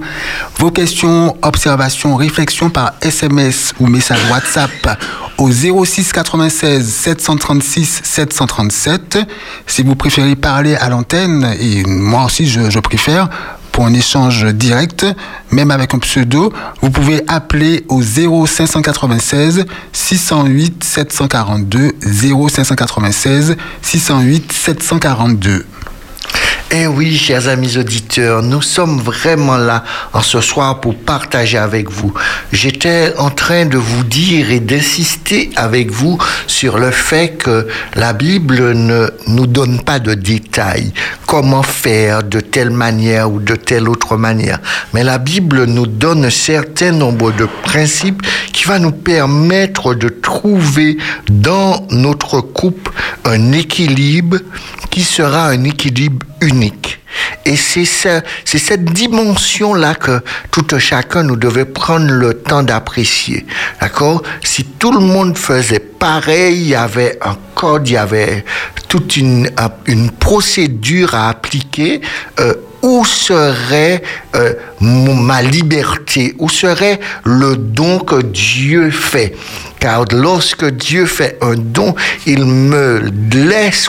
Vos 0.58 0.70
questions, 0.70 1.34
observations, 1.40 2.14
réflexions 2.16 2.68
par 2.68 2.92
SMS 3.00 3.72
ou 3.80 3.86
message 3.86 4.20
WhatsApp 4.30 4.98
au 5.38 5.50
06 5.50 6.12
96 6.12 6.86
736 6.86 8.02
737. 8.04 9.18
Si 9.66 9.82
vous 9.82 9.94
préférez 9.94 10.36
parler 10.36 10.74
à 10.74 10.90
l'antenne, 10.90 11.56
et 11.58 11.84
moi 11.86 12.26
aussi 12.26 12.46
je 12.46 12.78
préfère, 12.80 13.30
pour 13.74 13.86
un 13.86 13.92
échange 13.92 14.46
direct, 14.54 15.04
même 15.50 15.72
avec 15.72 15.94
un 15.94 15.98
pseudo, 15.98 16.52
vous 16.80 16.90
pouvez 16.90 17.24
appeler 17.26 17.84
au 17.88 18.00
0596 18.02 19.64
608 19.92 20.84
742 20.84 21.90
0596 22.00 23.56
608 23.82 24.52
742. 24.52 25.66
Eh 26.76 26.88
oui, 26.88 27.16
chers 27.16 27.46
amis 27.46 27.76
auditeurs, 27.76 28.42
nous 28.42 28.60
sommes 28.60 28.98
vraiment 28.98 29.56
là 29.56 29.84
en 30.12 30.22
ce 30.22 30.40
soir 30.40 30.80
pour 30.80 30.96
partager 30.96 31.56
avec 31.56 31.88
vous. 31.88 32.12
J'étais 32.52 33.14
en 33.16 33.30
train 33.30 33.64
de 33.64 33.78
vous 33.78 34.02
dire 34.02 34.50
et 34.50 34.58
d'insister 34.58 35.50
avec 35.54 35.92
vous 35.92 36.18
sur 36.48 36.78
le 36.78 36.90
fait 36.90 37.36
que 37.38 37.68
la 37.94 38.12
Bible 38.12 38.72
ne 38.72 39.08
nous 39.28 39.46
donne 39.46 39.82
pas 39.82 40.00
de 40.00 40.14
détails, 40.14 40.92
comment 41.26 41.62
faire 41.62 42.24
de 42.24 42.40
telle 42.40 42.70
manière 42.70 43.30
ou 43.30 43.38
de 43.38 43.54
telle 43.54 43.88
autre 43.88 44.16
manière. 44.16 44.58
Mais 44.94 45.04
la 45.04 45.18
Bible 45.18 45.66
nous 45.66 45.86
donne 45.86 46.24
un 46.24 46.30
certain 46.30 46.90
nombre 46.90 47.30
de 47.30 47.46
principes 47.62 48.26
qui 48.54 48.64
va 48.64 48.78
nous 48.78 48.92
permettre 48.92 49.94
de 49.94 50.08
trouver 50.08 50.96
dans 51.28 51.86
notre 51.90 52.40
couple 52.40 52.92
un 53.24 53.52
équilibre 53.52 54.38
qui 54.90 55.02
sera 55.02 55.48
un 55.48 55.64
équilibre 55.64 56.24
unique. 56.40 57.00
Et 57.44 57.56
c'est 57.56 57.84
c'est 57.84 58.58
cette 58.58 58.84
dimension-là 58.84 59.96
que 59.96 60.20
tout 60.50 60.66
chacun 60.78 61.24
nous 61.24 61.36
devait 61.36 61.64
prendre 61.64 62.10
le 62.10 62.34
temps 62.34 62.62
d'apprécier. 62.62 63.44
D'accord? 63.80 64.22
Si 64.42 64.64
tout 64.64 64.92
le 64.92 65.00
monde 65.00 65.36
faisait 65.36 65.80
pareil, 65.80 66.60
il 66.60 66.68
y 66.68 66.74
avait 66.74 67.18
un 67.22 67.36
code, 67.54 67.88
il 67.88 67.94
y 67.94 67.96
avait 67.96 68.44
toute 68.88 69.16
une, 69.16 69.50
une 69.86 70.10
procédure 70.10 71.14
à 71.14 71.28
appliquer. 71.28 72.00
Euh, 72.38 72.54
où 72.84 73.02
serait 73.06 74.02
euh, 74.36 74.52
ma 74.80 75.40
liberté? 75.40 76.34
Où 76.38 76.50
serait 76.50 77.00
le 77.24 77.56
don 77.56 77.98
que 77.98 78.20
Dieu 78.20 78.90
fait? 78.90 79.34
Car 79.80 80.04
lorsque 80.12 80.66
Dieu 80.66 81.06
fait 81.06 81.38
un 81.40 81.54
don, 81.54 81.94
il 82.26 82.44
me 82.44 83.10
laisse 83.32 83.88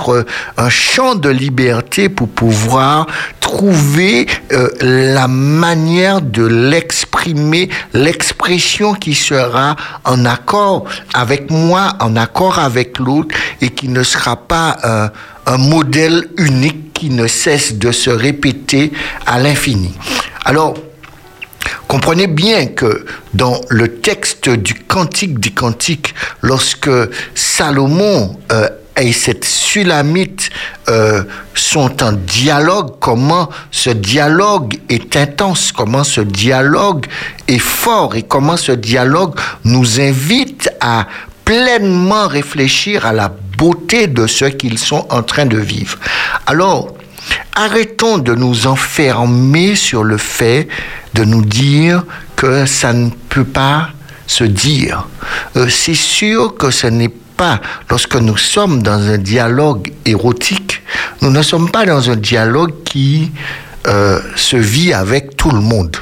un 0.57 0.69
champ 0.69 1.15
de 1.15 1.29
liberté 1.29 2.07
pour 2.07 2.29
pouvoir 2.29 3.07
trouver 3.41 4.27
euh, 4.53 4.69
la 4.79 5.27
manière 5.27 6.21
de 6.21 6.45
l'exprimer, 6.45 7.69
l'expression 7.93 8.93
qui 8.93 9.13
sera 9.13 9.75
en 10.05 10.25
accord 10.25 10.85
avec 11.13 11.51
moi, 11.51 11.95
en 11.99 12.15
accord 12.15 12.59
avec 12.59 12.97
l'autre 12.99 13.35
et 13.61 13.69
qui 13.69 13.89
ne 13.89 14.03
sera 14.03 14.37
pas 14.37 14.77
euh, 14.85 15.09
un 15.45 15.57
modèle 15.57 16.29
unique 16.37 16.84
qui 16.95 17.11
ne 17.11 17.27
cesse 17.27 17.75
de 17.75 17.91
se 17.91 18.09
répéter 18.09 18.91
à 19.27 19.37
l'infini. 19.37 19.93
Alors, 20.43 20.73
Comprenez 21.87 22.27
bien 22.27 22.65
que 22.65 23.05
dans 23.33 23.61
le 23.69 23.99
texte 23.99 24.49
du 24.49 24.73
Cantique 24.73 25.39
des 25.39 25.51
Cantiques, 25.51 26.15
lorsque 26.41 26.89
Salomon 27.35 28.37
euh, 28.51 28.67
et 28.99 29.11
cette 29.11 29.45
Sulamite 29.45 30.49
euh, 30.89 31.23
sont 31.53 32.03
en 32.03 32.13
dialogue, 32.13 32.95
comment 32.99 33.49
ce 33.71 33.91
dialogue 33.91 34.77
est 34.89 35.15
intense, 35.15 35.71
comment 35.71 36.03
ce 36.03 36.21
dialogue 36.21 37.05
est 37.47 37.59
fort 37.59 38.15
et 38.15 38.23
comment 38.23 38.57
ce 38.57 38.71
dialogue 38.71 39.35
nous 39.63 40.01
invite 40.01 40.69
à 40.81 41.07
pleinement 41.43 42.27
réfléchir 42.27 43.05
à 43.05 43.13
la 43.13 43.29
beauté 43.57 44.07
de 44.07 44.27
ce 44.27 44.45
qu'ils 44.45 44.79
sont 44.79 45.05
en 45.09 45.23
train 45.23 45.45
de 45.45 45.57
vivre. 45.57 45.97
Alors, 46.45 46.95
arrêtons 47.55 48.17
de 48.17 48.33
nous 48.35 48.67
enfermer 48.67 49.75
sur 49.75 50.03
le 50.03 50.17
fait 50.17 50.67
de 51.13 51.23
nous 51.23 51.43
dire 51.43 52.03
que 52.35 52.65
ça 52.65 52.93
ne 52.93 53.09
peut 53.29 53.45
pas 53.45 53.89
se 54.27 54.43
dire. 54.43 55.07
Euh, 55.55 55.69
c'est 55.69 55.95
sûr 55.95 56.55
que 56.55 56.71
ce 56.71 56.87
n'est 56.87 57.09
pas, 57.09 57.61
lorsque 57.89 58.15
nous 58.15 58.37
sommes 58.37 58.81
dans 58.81 58.99
un 58.99 59.17
dialogue 59.17 59.91
érotique, 60.05 60.81
nous 61.21 61.31
ne 61.31 61.41
sommes 61.41 61.69
pas 61.69 61.85
dans 61.85 62.09
un 62.09 62.15
dialogue 62.15 62.83
qui 62.83 63.31
euh, 63.87 64.19
se 64.35 64.57
vit 64.57 64.93
avec 64.93 65.37
tout 65.37 65.51
le 65.51 65.61
monde. 65.61 65.95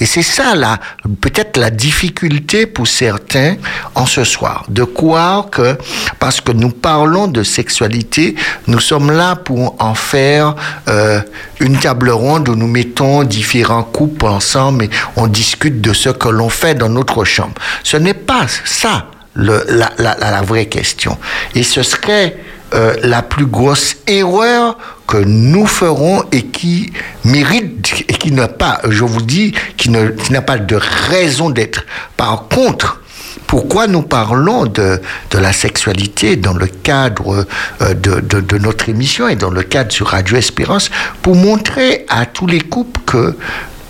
Et 0.00 0.06
c'est 0.06 0.22
ça, 0.22 0.54
là, 0.54 0.78
peut-être 1.20 1.56
la 1.56 1.70
difficulté 1.70 2.66
pour 2.66 2.86
certains 2.86 3.56
en 3.94 4.06
ce 4.06 4.24
soir, 4.24 4.64
de 4.68 4.84
croire 4.84 5.50
que 5.50 5.76
parce 6.18 6.40
que 6.40 6.52
nous 6.52 6.70
parlons 6.70 7.28
de 7.28 7.42
sexualité, 7.42 8.34
nous 8.66 8.80
sommes 8.80 9.10
là 9.10 9.36
pour 9.36 9.76
en 9.78 9.94
faire 9.94 10.54
euh, 10.88 11.20
une 11.60 11.78
table 11.78 12.10
ronde 12.10 12.48
où 12.48 12.56
nous 12.56 12.66
mettons 12.68 13.22
différents 13.22 13.84
couples 13.84 14.26
ensemble 14.26 14.84
et 14.84 14.90
on 15.16 15.26
discute 15.26 15.80
de 15.80 15.92
ce 15.92 16.08
que 16.08 16.28
l'on 16.28 16.48
fait 16.48 16.74
dans 16.74 16.88
notre 16.88 17.24
chambre. 17.24 17.54
Ce 17.82 17.96
n'est 17.96 18.14
pas 18.14 18.46
ça 18.64 19.06
la, 19.34 19.62
la, 19.98 20.42
vraie 20.42 20.66
question. 20.66 21.16
Et 21.54 21.62
ce 21.62 21.82
serait 21.82 22.36
euh, 22.74 22.96
la 23.02 23.22
plus 23.22 23.46
grosse 23.46 23.96
erreur 24.06 24.78
que 25.06 25.18
nous 25.18 25.66
ferons 25.66 26.24
et 26.32 26.46
qui 26.46 26.92
mérite 27.24 28.04
et 28.08 28.14
qui 28.14 28.32
n'a 28.32 28.48
pas, 28.48 28.80
je 28.88 29.04
vous 29.04 29.22
dis, 29.22 29.52
qui 29.76 29.90
n'a 29.90 30.42
pas 30.42 30.58
de 30.58 30.78
raison 31.10 31.50
d'être. 31.50 31.84
Par 32.16 32.48
contre, 32.48 33.02
pourquoi 33.46 33.86
nous 33.86 34.00
parlons 34.00 34.64
de, 34.64 35.00
la 35.34 35.52
sexualité 35.52 36.36
dans 36.36 36.54
le 36.54 36.66
cadre 36.66 37.46
euh, 37.82 37.94
de, 37.94 38.20
de, 38.20 38.58
notre 38.58 38.88
émission 38.88 39.28
et 39.28 39.36
dans 39.36 39.50
le 39.50 39.62
cadre 39.62 39.92
sur 39.92 40.06
Radio 40.08 40.38
Espérance 40.38 40.90
Pour 41.20 41.34
montrer 41.36 42.06
à 42.08 42.24
tous 42.24 42.46
les 42.46 42.60
couples 42.60 43.00
que 43.04 43.36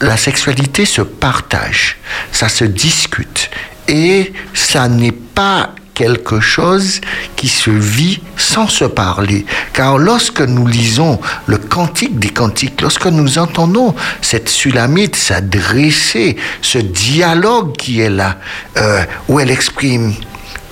la 0.00 0.16
sexualité 0.16 0.84
se 0.84 1.02
partage, 1.02 1.98
ça 2.32 2.48
se 2.48 2.64
discute 2.64 3.50
et 3.86 4.32
ça 4.52 4.88
n'est 4.88 5.12
pas 5.12 5.70
quelque 5.94 6.40
chose 6.40 7.00
qui 7.36 7.48
se 7.48 7.70
vit 7.70 8.20
sans 8.36 8.68
se 8.68 8.84
parler. 8.84 9.44
Car 9.72 9.98
lorsque 9.98 10.40
nous 10.40 10.66
lisons 10.66 11.20
le 11.46 11.58
cantique 11.58 12.18
des 12.18 12.30
cantiques, 12.30 12.80
lorsque 12.80 13.06
nous 13.06 13.38
entendons 13.38 13.94
cette 14.20 14.48
sulamite 14.48 15.16
s'adresser, 15.16 16.36
ce 16.60 16.78
dialogue 16.78 17.76
qui 17.76 18.00
est 18.00 18.10
là, 18.10 18.38
euh, 18.76 19.04
où 19.28 19.40
elle 19.40 19.50
exprime 19.50 20.14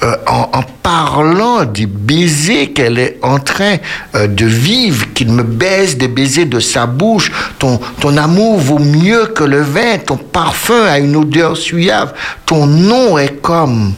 euh, 0.03 0.17
en, 0.27 0.63
parlant 0.83 1.65
des 1.65 1.85
baisers 1.85 2.73
qu'elle 2.73 2.99
est 2.99 3.19
en 3.23 3.39
train 3.39 3.77
euh, 4.15 4.27
de 4.27 4.47
vivre, 4.47 5.13
qu'il 5.13 5.31
me 5.31 5.43
baise 5.43 5.99
des 5.99 6.09
baisers 6.09 6.47
de 6.47 6.59
sa 6.59 6.87
bouche. 6.87 7.31
Ton, 7.59 7.79
ton 8.01 8.17
amour 8.17 8.59
vaut 8.59 8.79
mieux 8.79 9.27
que 9.27 9.45
le 9.45 9.61
vin, 9.61 9.99
ton 9.99 10.17
parfum 10.17 10.87
a 10.87 10.99
une 10.99 11.17
odeur 11.17 11.57
suave, 11.57 12.15
ton 12.47 12.67
nom 12.67 13.19
est 13.19 13.41
comme 13.43 13.93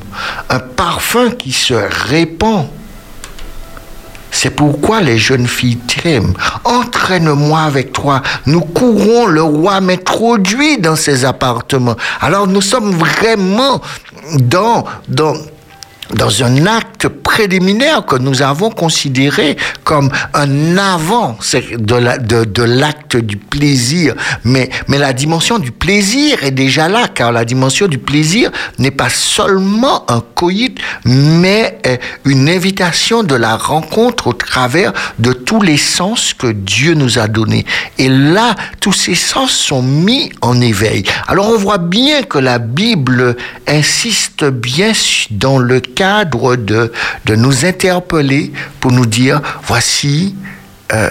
un 0.51 0.59
parfum 0.59 1.31
qui 1.31 1.53
se 1.53 1.75
répand. 2.09 2.67
C'est 4.33 4.51
pourquoi 4.51 5.03
les 5.03 5.19
jeunes 5.19 5.47
filles 5.47 5.77
t'aiment. 5.79 6.35
Entraîne-moi 6.65 7.61
avec 7.61 7.93
toi. 7.93 8.23
Nous 8.47 8.63
courons, 8.63 9.27
le 9.27 9.43
roi 9.43 9.81
m'introduit 9.81 10.79
dans 10.79 10.97
ses 10.97 11.25
appartements. 11.25 11.97
Alors 12.21 12.49
nous 12.49 12.63
sommes 12.63 12.93
vraiment 12.93 13.81
dans, 14.39 14.85
dans, 15.09 15.35
dans 16.15 16.43
un 16.45 16.67
acte 16.67 17.09
préliminaire 17.33 18.05
que 18.05 18.17
nous 18.17 18.43
avons 18.43 18.69
considéré 18.69 19.57
comme 19.85 20.11
un 20.35 20.77
avant 20.77 21.39
de, 21.79 21.95
la, 21.95 22.19
de, 22.19 22.45
de 22.45 22.63
l'acte 22.63 23.17
du 23.17 23.39
plaisir. 23.39 24.15
Mais, 24.45 24.69
mais 24.89 24.99
la 24.99 25.15
dimension 25.15 25.59
du 25.59 25.73
plaisir 25.73 26.45
est 26.45 26.51
déjà 26.51 26.91
là, 26.91 27.09
car 27.09 27.33
la 27.33 27.47
dimension 27.47 27.89
du 27.89 27.97
plaisir 27.97 28.51
n'est 28.79 28.91
pas 28.91 29.09
seulement 29.09 30.05
un 30.11 30.23
coït, 30.35 30.79
mais 31.07 31.79
une 32.27 32.51
invitation 32.51 33.23
de 33.23 33.35
la 33.35 33.57
rencontre 33.57 34.27
au 34.27 34.35
travers 34.35 34.93
de 35.19 35.33
tous 35.33 35.63
les 35.63 35.79
sens 35.79 36.35
que 36.35 36.49
Dieu 36.49 36.93
nous 36.93 37.19
a 37.19 37.29
donnés. 37.29 37.65
Et 37.97 38.11
là, 38.11 38.55
tous 38.81 38.93
ces 38.93 39.15
sens 39.15 39.53
sont 39.53 39.83
mis 39.83 40.31
en 40.43 40.61
éveil. 40.61 41.05
Alors 41.29 41.49
on 41.49 41.57
voit 41.57 41.79
bien 41.79 42.25
que 42.25 42.39
la 42.39 42.59
Bible 42.59 43.37
insiste 43.67 44.45
bien 44.45 44.93
dans 45.31 45.59
le 45.59 45.81
cadre 45.81 46.57
de, 46.57 46.93
de 47.25 47.35
nous 47.37 47.65
interpeller 47.65 48.53
pour 48.81 48.93
nous 48.93 49.07
dire, 49.07 49.41
voici, 49.65 50.35
euh, 50.93 51.11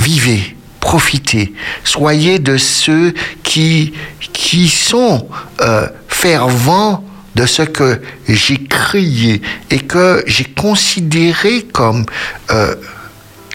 vivez 0.00 0.56
profiter. 0.80 1.54
Soyez 1.82 2.38
de 2.38 2.58
ceux 2.58 3.14
qui, 3.42 3.94
qui 4.32 4.68
sont 4.68 5.26
euh, 5.60 5.86
fervents 6.08 7.04
de 7.34 7.46
ce 7.46 7.62
que 7.62 8.02
j'ai 8.28 8.58
crié 8.58 9.40
et 9.70 9.80
que 9.80 10.22
j'ai 10.26 10.44
considéré 10.44 11.62
comme 11.72 12.04
euh, 12.50 12.74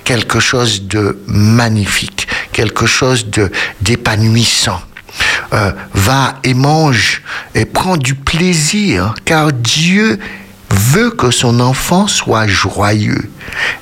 quelque 0.03 0.39
chose 0.39 0.83
de 0.83 1.19
magnifique, 1.27 2.27
quelque 2.51 2.87
chose 2.87 3.27
de 3.27 3.51
d'épanouissant. 3.81 4.81
Va 5.93 6.39
et 6.43 6.53
mange 6.53 7.23
et 7.55 7.65
prend 7.65 7.97
du 7.97 8.15
plaisir, 8.15 9.15
car 9.25 9.51
Dieu 9.51 10.19
veut 10.89 11.11
que 11.11 11.31
son 11.31 11.59
enfant 11.59 12.07
soit 12.07 12.47
joyeux. 12.47 13.31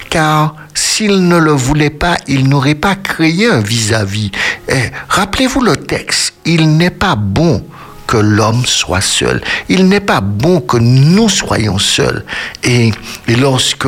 Car 0.10 0.56
s'il 0.74 1.28
ne 1.28 1.38
le 1.38 1.52
voulait 1.52 1.90
pas, 1.90 2.18
il 2.28 2.50
n'aurait 2.50 2.76
pas 2.76 2.96
créé 2.96 3.48
un 3.48 3.62
vis-à-vis. 3.62 4.32
Eh, 4.68 4.92
rappelez-vous 5.08 5.62
le 5.62 5.78
texte, 5.78 6.34
il 6.46 6.78
n'est 6.78 6.90
pas 6.92 7.16
bon 7.16 7.66
que 8.08 8.18
l'homme 8.18 8.66
soit 8.66 9.02
seul. 9.02 9.42
Il 9.70 9.88
n'est 9.88 10.00
pas 10.00 10.22
bon 10.22 10.62
que 10.62 10.78
nous 10.78 11.30
soyons 11.30 11.78
seuls. 11.80 12.26
Et, 12.64 12.92
et 13.28 13.36
lorsque 13.36 13.88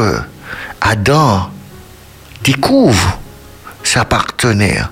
Adam 0.82 1.50
découvre 2.44 3.20
sa 3.84 4.06
partenaire, 4.06 4.92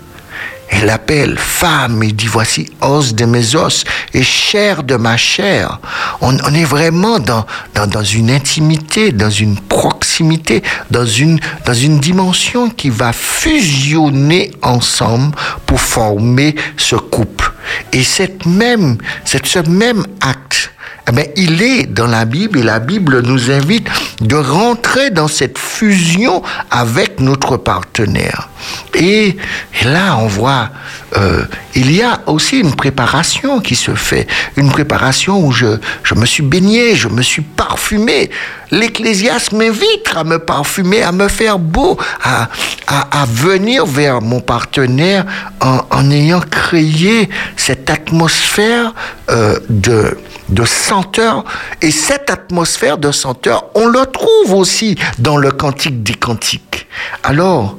elle 0.69 0.89
appelle 0.89 1.37
femme 1.37 2.03
et 2.03 2.11
dit 2.11 2.27
voici 2.27 2.69
os 2.81 3.13
de 3.13 3.25
mes 3.25 3.55
os 3.55 3.83
et 4.13 4.23
chair 4.23 4.83
de 4.83 4.95
ma 4.95 5.17
chair. 5.17 5.79
On, 6.21 6.37
on 6.43 6.53
est 6.53 6.65
vraiment 6.65 7.19
dans, 7.19 7.45
dans, 7.73 7.87
dans, 7.87 8.03
une 8.03 8.29
intimité, 8.29 9.11
dans 9.11 9.29
une 9.29 9.57
proximité, 9.57 10.63
dans 10.91 11.05
une, 11.05 11.39
dans 11.65 11.73
une 11.73 11.99
dimension 11.99 12.69
qui 12.69 12.89
va 12.89 13.13
fusionner 13.13 14.51
ensemble 14.61 15.35
pour 15.65 15.79
former 15.79 16.55
ce 16.75 16.95
couple. 16.95 17.51
Et 17.93 18.03
cette 18.03 18.45
même, 18.45 18.97
cette, 19.25 19.45
ce 19.45 19.59
même 19.59 20.05
acte 20.21 20.71
eh 21.07 21.11
bien, 21.11 21.25
il 21.35 21.61
est 21.61 21.85
dans 21.85 22.07
la 22.07 22.25
Bible 22.25 22.59
et 22.59 22.63
la 22.63 22.79
Bible 22.79 23.21
nous 23.21 23.49
invite 23.49 23.87
de 24.21 24.35
rentrer 24.35 25.09
dans 25.09 25.27
cette 25.27 25.57
fusion 25.57 26.43
avec 26.69 27.19
notre 27.19 27.55
partenaire. 27.57 28.49
Et, 28.93 29.37
et 29.81 29.85
là, 29.85 30.17
on 30.17 30.27
voit, 30.27 30.69
euh, 31.15 31.45
il 31.73 31.91
y 31.91 32.01
a 32.01 32.21
aussi 32.25 32.59
une 32.59 32.75
préparation 32.75 33.61
qui 33.61 33.75
se 33.75 33.95
fait, 33.95 34.27
une 34.57 34.69
préparation 34.69 35.39
où 35.45 35.51
je, 35.51 35.77
je 36.03 36.15
me 36.15 36.25
suis 36.25 36.43
baigné, 36.43 36.95
je 36.95 37.07
me 37.07 37.21
suis 37.21 37.41
parfumé. 37.41 38.29
L'Ecclésiaste 38.71 39.53
m'invite 39.53 40.11
à 40.13 40.25
me 40.25 40.39
parfumer, 40.39 41.01
à 41.01 41.13
me 41.13 41.29
faire 41.29 41.59
beau, 41.59 41.97
à, 42.21 42.49
à, 42.87 43.21
à 43.21 43.25
venir 43.25 43.85
vers 43.85 44.21
mon 44.21 44.41
partenaire 44.41 45.25
en, 45.61 45.79
en, 45.89 46.11
ayant 46.11 46.41
créé 46.41 47.29
cette 47.55 47.89
atmosphère 47.89 48.93
euh, 49.29 49.57
de, 49.69 50.17
de 50.49 50.65
senteur. 50.65 51.45
Et 51.81 51.91
cette 51.91 52.29
atmosphère 52.29 52.97
de 52.97 53.11
senteur, 53.13 53.67
on 53.75 53.87
le 53.87 54.05
trouve 54.07 54.53
aussi 54.53 54.97
dans 55.19 55.37
le 55.37 55.51
Cantique 55.51 56.03
des 56.03 56.15
Cantiques. 56.15 56.87
Alors, 57.23 57.77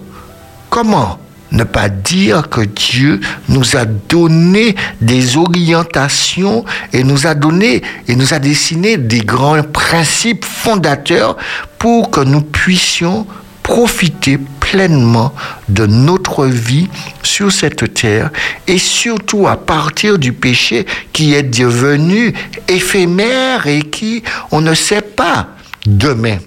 comment 0.71 1.19
ne 1.53 1.65
pas 1.65 1.89
dire 1.89 2.49
que 2.49 2.61
Dieu 2.61 3.21
nous 3.49 3.77
a 3.77 3.85
donné 3.85 4.75
des 5.01 5.37
orientations 5.37 6.65
et 6.93 7.05
nous 7.05 7.27
a 7.27 7.35
donné 7.35 7.83
et 8.07 8.17
nous 8.17 8.35
a 8.35 8.39
dessiné 8.39 8.97
des 8.97 9.21
grands 9.21 9.63
principes 9.63 10.45
fondateurs 10.45 11.37
pour 11.79 12.11
que 12.11 12.21
nous 12.21 12.43
puissions 12.43 13.27
profiter 13.63 14.39
pleinement 14.61 15.35
de 15.69 15.87
notre 15.87 16.47
vie 16.47 16.89
sur 17.23 17.53
cette 17.53 17.93
terre 17.93 18.31
et 18.67 18.79
surtout 18.79 19.47
à 19.47 19.57
partir 19.57 20.19
du 20.19 20.33
péché 20.33 20.87
qui 21.13 21.35
est 21.35 21.43
devenu 21.43 22.33
éphémère 22.67 23.67
et 23.67 23.83
qui, 23.83 24.23
on 24.51 24.61
ne 24.61 24.75
sait 24.75 25.03
pas 25.03 25.49
demain. 25.87 26.39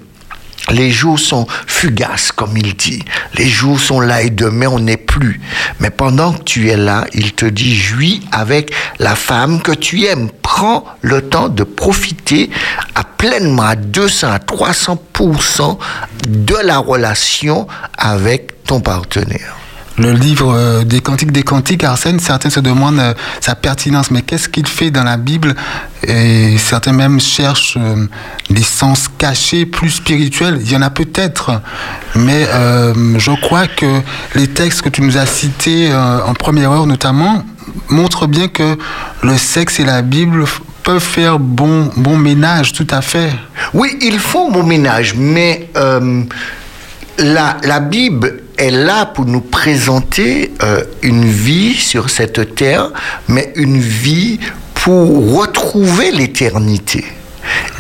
Les 0.72 0.92
jours 0.92 1.20
sont 1.20 1.48
fugaces, 1.68 2.32
comme 2.32 2.58
il 2.58 2.76
dit. 2.76 3.04
Les 3.36 3.48
jours 3.48 3.80
sont 3.80 4.00
là 4.00 4.22
et 4.22 4.30
demain 4.30 4.68
on 4.68 4.80
n'est 4.80 4.98
plus. 4.98 5.42
Mais 5.80 5.90
pendant 5.90 6.34
que 6.34 6.44
tu 6.44 6.70
es 6.70 6.78
là, 6.78 7.06
il 7.14 7.34
te 7.34 7.46
dit, 7.46 7.76
jouis 7.76 8.22
avec 8.32 8.74
la 9.00 9.16
femme 9.16 9.62
que 9.62 9.72
tu 9.72 10.06
aimes. 10.06 10.30
Prends 10.42 10.86
le 11.02 11.22
temps 11.22 11.50
de 11.50 11.64
profiter 11.64 12.50
à 12.96 13.04
pleinement, 13.04 13.64
à 13.64 13.76
200, 13.76 14.28
à 14.32 14.38
300% 14.38 15.78
de 16.28 16.56
la 16.64 16.80
relation 16.80 17.68
avec 17.98 18.64
ton 18.64 18.80
partenaire. 18.82 19.61
Le 20.02 20.14
livre 20.14 20.82
des 20.84 21.00
Cantiques 21.00 21.32
des 21.32 21.44
Cantiques, 21.44 21.84
Arsène, 21.84 22.20
certains 22.20 22.50
se 22.50 22.60
demandent 22.60 23.16
sa 23.40 23.54
pertinence, 23.54 24.10
mais 24.10 24.24
qu'est-ce 24.24 24.50
qu'il 24.50 24.66
fait 24.66 24.90
dans 24.90 25.04
la 25.04 25.16
Bible? 25.16 25.54
Et 26.08 26.58
certains 26.58 26.92
même 26.92 27.20
cherchent 27.20 27.78
des 28.50 28.64
sens 28.64 29.08
cachés, 29.20 29.68
plus 29.68 29.92
spirituels. 29.92 30.60
Il 30.64 30.72
y 30.72 30.76
en 30.76 30.82
a 30.82 30.90
peut-être, 30.90 31.62
mais 32.16 32.48
euh, 32.52 33.20
je 33.20 33.32
crois 33.42 33.68
que 33.68 34.02
les 34.34 34.48
textes 34.48 34.82
que 34.82 34.90
tu 34.90 35.04
nous 35.04 35.20
as 35.20 35.28
cités 35.28 35.92
euh, 35.92 36.26
en 36.26 36.34
première 36.34 36.72
heure 36.72 36.88
notamment 36.88 37.44
montrent 37.90 38.26
bien 38.26 38.48
que 38.48 38.80
le 39.22 39.38
sexe 39.38 39.80
et 39.80 39.86
la 39.86 40.02
Bible 40.02 40.46
peuvent 40.82 41.00
faire 41.00 41.38
bon, 41.38 41.92
bon 41.96 42.18
ménage, 42.18 42.74
tout 42.74 42.88
à 42.90 43.02
fait. 43.02 43.32
Oui, 43.76 44.00
ils 44.02 44.20
font 44.20 44.50
bon 44.50 44.64
ménage, 44.64 45.14
mais 45.16 45.70
euh, 45.76 46.24
la, 47.22 47.80
Bible 47.80 48.44
est 48.58 48.72
là 48.72 49.06
pour 49.06 49.26
nous 49.26 49.42
présenter 49.42 50.52
euh, 50.64 50.84
une 51.02 51.26
vie 51.26 51.76
sur 51.76 52.10
cette 52.10 52.56
terre, 52.56 52.92
mais 53.28 53.54
une 53.56 53.80
vie 53.80 54.40
pour 54.74 55.38
retrouver 55.40 56.12
l'éternité. 56.12 57.06